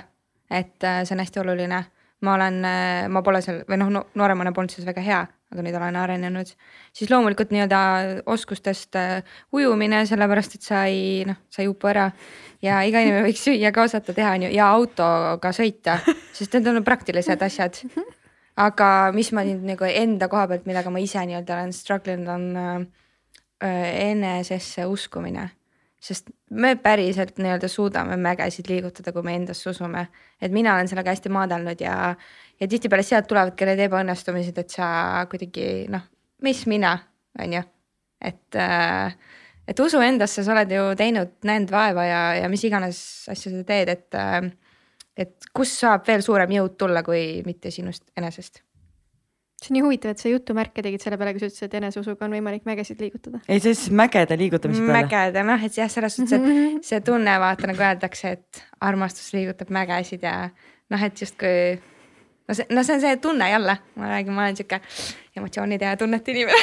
et 0.49 0.83
äh, 0.83 1.03
see 1.03 1.15
on 1.15 1.19
hästi 1.19 1.39
oluline. 1.39 1.85
Ma 2.21 2.33
olen, 2.33 2.61
äh, 2.65 3.07
ma 3.13 3.21
pole 3.25 3.41
seal 3.45 3.61
või 3.69 3.77
noh, 3.81 3.91
nooremana 4.17 4.53
polnud 4.55 4.73
selles 4.73 4.87
väga 4.89 5.03
hea, 5.05 5.19
aga 5.53 5.63
nüüd 5.63 5.77
olen 5.77 5.95
arenenud. 6.01 6.49
siis 6.93 7.11
loomulikult 7.11 7.51
nii-öelda 7.53 7.79
oskustest 8.25 8.97
äh, 8.97 9.23
ujumine, 9.53 10.05
sellepärast 10.09 10.57
et 10.57 10.65
sa 10.65 10.85
ei 10.89 11.25
noh, 11.27 11.37
sa 11.49 11.61
ei 11.61 11.69
upu 11.69 11.91
ära 11.91 12.09
ja 12.61 12.81
iga 12.87 13.03
inimene 13.05 13.27
võiks 13.27 13.45
süüa 13.45 13.71
ka 13.71 13.85
osata 13.85 14.15
teha, 14.17 14.33
on 14.33 14.47
ju, 14.47 14.53
ja 14.57 14.69
autoga 14.73 15.53
sõita, 15.53 15.99
sest 16.37 16.57
need 16.57 16.71
on 16.73 16.83
praktilised 16.87 17.41
asjad. 17.41 17.83
aga 18.57 19.11
mis 19.13 19.29
ma 19.31 19.45
nüüd 19.45 19.61
nagu 19.75 19.85
enda 19.85 20.27
koha 20.31 20.47
pealt, 20.49 20.65
millega 20.65 20.89
ma 20.89 21.03
ise 21.03 21.21
nii-öelda 21.21 21.59
olen 21.59 21.75
struggle 21.75 22.17
inud, 22.17 22.33
on 22.33 22.47
äh, 22.57 24.09
enesesse 24.09 24.85
uskumine 24.89 25.51
sest 26.01 26.29
me 26.53 26.75
päriselt 26.79 27.39
nii-öelda 27.41 27.67
suudame 27.71 28.17
mägesid 28.21 28.69
liigutada, 28.69 29.11
kui 29.13 29.25
me 29.25 29.35
endasse 29.35 29.69
usume. 29.69 30.07
et 30.41 30.51
mina 30.51 30.75
olen 30.75 30.87
sellega 30.87 31.09
hästi 31.09 31.29
maadelnud 31.29 31.81
ja, 31.81 32.15
ja 32.59 32.67
tihtipeale 32.67 33.03
sealt 33.03 33.27
tulevadki 33.27 33.65
need 33.65 33.81
ebaõnnestumised, 33.87 34.57
et 34.57 34.69
sa 34.69 35.25
kuidagi 35.29 35.87
noh, 35.89 36.05
mis 36.45 36.65
mina, 36.67 36.93
on 37.39 37.57
ju, 37.57 37.63
et 38.21 38.61
äh, 38.61 39.17
et 39.67 39.79
usu 39.83 39.99
endasse, 39.99 40.43
sa 40.45 40.53
oled 40.53 40.71
ju 40.71 40.85
teinud, 40.95 41.33
näinud 41.43 41.73
vaeva 41.73 42.05
ja, 42.05 42.21
ja 42.43 42.49
mis 42.49 42.63
iganes 42.63 43.01
asja 43.33 43.51
sa 43.51 43.65
teed, 43.67 43.93
et. 43.97 44.07
äh, 44.15 44.53
et 45.17 45.47
kust 45.49 45.79
saab 45.81 46.03
veel 46.05 46.21
suurem 46.21 46.51
jõud 46.53 46.75
tulla, 46.77 47.01
kui 47.01 47.41
mitte 47.41 47.71
sinust 47.73 48.03
enesest 48.13 48.61
see 49.57 49.71
on 49.71 49.77
nii 49.77 49.83
huvitav, 49.87 50.13
et 50.13 50.21
sa 50.21 50.29
jutumärke 50.29 50.83
tegid 50.85 51.01
selle 51.01 51.17
peale, 51.17 51.33
kui 51.33 51.41
sa 51.41 51.49
ütlesid, 51.49 51.65
et 51.65 51.75
eneseusuga 51.79 52.27
on 52.27 52.35
võimalik 52.37 52.65
mägesid 52.69 53.01
liigutada. 53.01 53.41
ei, 53.47 53.59
see 53.63 53.73
siis 53.73 53.93
mägede 53.95 54.37
liigutamise 54.37 54.83
peale. 54.83 54.99
mägede 54.99 55.43
noh, 55.47 55.65
et 55.65 55.79
jah, 55.79 55.89
selles 55.91 56.17
suhtes, 56.19 56.37
et 56.37 56.85
see 56.85 57.01
tunne 57.05 57.37
vaata 57.41 57.69
nagu 57.71 57.85
öeldakse, 57.89 58.35
et 58.37 58.63
armastus 58.85 59.31
liigutab 59.33 59.73
mägesid 59.73 60.25
ja 60.27 60.35
noh, 60.93 61.05
et 61.09 61.25
justkui. 61.25 61.79
no 62.47 62.57
see, 62.57 62.69
no 62.69 62.85
see 62.85 62.99
on 62.99 63.03
see 63.03 63.17
tunne 63.23 63.49
jälle, 63.49 63.79
ma 63.97 64.13
räägin, 64.13 64.37
ma 64.37 64.45
olen 64.45 64.59
sihuke 64.61 64.81
emotsioonide 65.41 65.89
ja 65.89 65.97
tunnete 65.97 66.35
inimene 66.35 66.61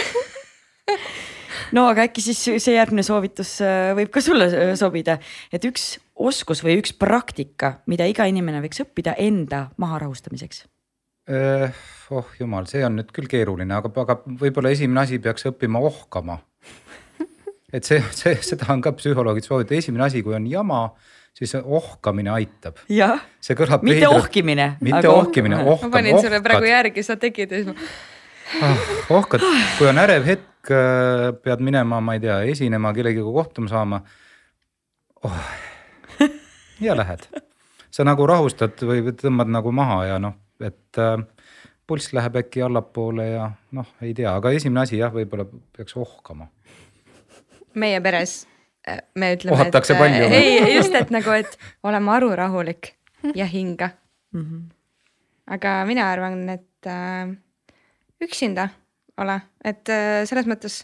no 1.75 1.89
aga 1.91 2.07
äkki 2.07 2.23
siis 2.23 2.45
see 2.63 2.77
järgmine 2.77 3.03
soovitus 3.07 3.57
äh, 3.65 3.91
võib 3.99 4.13
ka 4.15 4.23
sulle 4.23 4.47
äh, 4.53 4.75
sobida, 4.79 5.19
et 5.51 5.67
üks 5.67 5.97
oskus 6.15 6.63
või 6.63 6.79
üks 6.79 6.95
praktika, 6.95 7.81
mida 7.91 8.07
iga 8.07 8.29
inimene 8.31 8.63
võiks 8.63 8.85
õppida 8.87 9.17
enda 9.19 9.67
maharahustamiseks 9.83 10.63
eh,? 10.63 10.74
Oh 11.29 12.33
jumal, 12.39 12.67
see 12.69 12.85
on 12.85 12.99
nüüd 13.01 13.11
küll 13.17 13.29
keeruline, 13.31 13.73
aga, 13.79 13.91
aga 14.05 14.19
võib-olla 14.41 14.73
esimene 14.75 15.05
asi 15.05 15.19
peaks 15.23 15.47
õppima 15.49 15.81
ohkama. 15.85 16.39
et 17.77 17.87
see, 17.89 18.01
see, 18.13 18.37
seda 18.45 18.69
on 18.75 18.83
ka 18.85 18.93
psühholoogid 18.99 19.47
soovitanud, 19.47 19.79
esimene 19.81 20.09
asi, 20.09 20.23
kui 20.27 20.37
on 20.37 20.49
jama, 20.51 20.87
siis 21.35 21.55
ohkamine 21.59 22.35
aitab. 22.35 22.83
see 23.41 23.57
kõlab. 23.59 23.83
mitte 23.87 24.05
veidrat. 24.05 24.19
ohkimine. 24.21 24.69
mitte 24.81 25.09
ohkimine, 25.09 25.63
ohkam. 25.65 25.91
ma 25.91 25.99
panin 25.99 26.21
sulle 26.21 26.43
praegu 26.45 26.69
järgi, 26.71 27.07
sa 27.07 27.17
tegid 27.21 27.55
ja 27.55 27.63
siis 27.63 27.73
ma 27.73 28.69
ah,. 28.69 28.85
ohkad, 29.19 29.43
kui 29.79 29.89
on 29.91 29.99
ärev 30.05 30.29
hetk, 30.29 30.75
pead 31.43 31.65
minema, 31.65 32.01
ma 32.05 32.15
ei 32.17 32.23
tea, 32.23 32.39
esinema, 32.53 32.93
kellegiga 32.97 33.33
kohtuma 33.33 33.73
saama 33.73 34.01
oh.. 35.25 35.43
ja 36.87 36.97
lähed, 36.97 37.27
sa 37.91 38.07
nagu 38.07 38.29
rahustad 38.29 38.79
või 38.87 39.03
tõmbad 39.19 39.51
nagu 39.51 39.75
maha 39.75 40.01
ja 40.13 40.23
noh, 40.23 40.39
et 40.61 41.01
äh, 41.03 41.19
pulss 41.87 42.13
läheb 42.17 42.37
äkki 42.41 42.63
allapoole 42.65 43.29
ja 43.29 43.51
noh, 43.77 43.89
ei 44.03 44.15
tea, 44.17 44.33
aga 44.35 44.53
esimene 44.57 44.85
asi 44.85 44.99
jah, 45.01 45.13
võib-olla 45.15 45.47
peaks 45.77 45.97
ohkama. 46.01 46.49
meie 47.75 48.01
peres 48.01 48.47
äh, 48.89 49.03
me 49.15 49.35
ütleme, 49.37 49.67
et 49.67 49.91
palju, 49.99 50.29
äh, 50.29 50.39
ei 50.39 50.77
just, 50.77 50.95
et 50.95 51.11
nagu, 51.15 51.35
et 51.35 51.59
ole 51.83 52.01
maru 52.01 52.33
rahulik 52.37 52.95
ja 53.35 53.47
hinga 53.47 53.91
mm. 54.33 54.41
-hmm. 54.41 54.63
aga 55.57 55.85
mina 55.85 56.11
arvan, 56.13 56.49
et 56.49 56.87
äh, 56.87 57.37
üksinda 58.23 58.69
ole, 59.19 59.41
et 59.65 59.89
äh, 59.89 60.25
selles 60.29 60.47
mõttes 60.47 60.83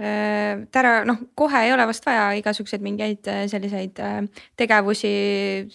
täna 0.00 0.92
noh, 1.04 1.18
kohe 1.36 1.64
ei 1.66 1.72
ole 1.74 1.84
vast 1.90 2.06
vaja 2.06 2.30
igasuguseid 2.38 2.84
mingeid 2.84 3.28
äh, 3.28 3.42
selliseid 3.50 4.00
tegevusi, 4.56 5.10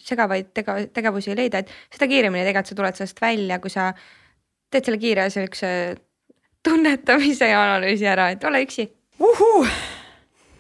segavaid 0.02 0.50
tega, 0.58 0.80
tegevusi 0.94 1.36
leida, 1.38 1.62
et 1.62 1.74
seda 1.94 2.10
kiiremini 2.10 2.46
tegelikult 2.48 2.72
sa 2.72 2.80
tuled 2.80 3.00
sellest 3.00 3.22
välja, 3.22 3.60
kui 3.62 3.74
sa 3.74 3.92
teed 4.74 4.88
selle 4.88 5.02
kiire 5.02 5.28
siukse 5.34 5.70
tunnetamise 6.66 7.52
ja 7.52 7.62
analüüsi 7.68 8.10
ära, 8.10 8.32
et 8.34 8.44
ole 8.50 8.64
üksi. 8.66 8.90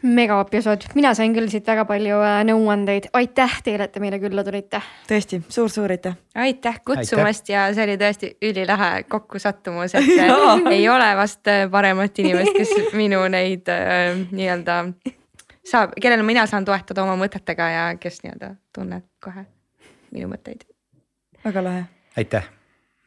Megaepisood, 0.06 0.86
mina 0.96 1.14
sain 1.18 1.34
küll 1.36 1.50
siit 1.52 1.68
väga 1.68 1.86
palju 1.90 2.20
äh, 2.24 2.40
nõuandeid, 2.48 3.10
aitäh 3.18 3.58
teile, 3.66 3.88
et 3.88 3.94
te 3.96 4.02
meile 4.04 4.20
külla 4.22 4.44
tulite. 4.46 4.82
tõesti 5.10 5.40
suur,, 5.42 5.56
suur-suur 5.58 5.96
aitäh. 5.96 6.18
aitäh 6.46 6.80
kutsumast 6.86 7.46
aitäh. 7.46 7.54
ja 7.56 7.66
see 7.74 7.88
oli 7.88 7.98
tõesti 8.02 8.32
ülilahe 8.46 9.04
kokkusattumus, 9.10 9.96
et 9.98 10.12
äh, 10.26 10.72
ei 10.72 10.88
ole 10.90 11.10
vast 11.18 11.48
äh, 11.52 11.66
paremat 11.72 12.20
inimest, 12.24 12.54
kes 12.58 12.74
minu 13.02 13.24
neid 13.32 13.70
äh, 13.72 14.14
nii-öelda 14.32 14.80
saab, 15.66 15.96
kellele 16.02 16.26
mina 16.28 16.46
saan 16.50 16.66
toetada 16.66 17.06
oma 17.06 17.18
mõtetega 17.20 17.70
ja 17.74 17.86
kes 18.00 18.22
nii-öelda 18.24 18.56
tunneb 18.76 19.08
kohe 19.24 19.48
minu 20.14 20.30
mõtteid. 20.32 20.68
väga 21.46 21.64
lahe. 21.64 21.86
aitäh. 22.18 22.50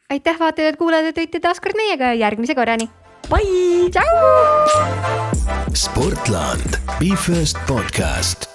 aitäh 0.09 0.39
vaatajad-kuulajad, 0.39 1.13
et 1.13 1.23
olite 1.23 1.39
taas 1.39 1.63
kord 1.63 1.79
meiega 1.79 2.13
ja 2.13 2.25
järgmise 2.27 2.55
korrani 2.55 2.89
Bye! 3.27 3.89
Ciao! 3.91 4.67
Sportland, 5.73 6.79
Be 6.99 7.15
First 7.15 7.57
podcast 7.67 8.47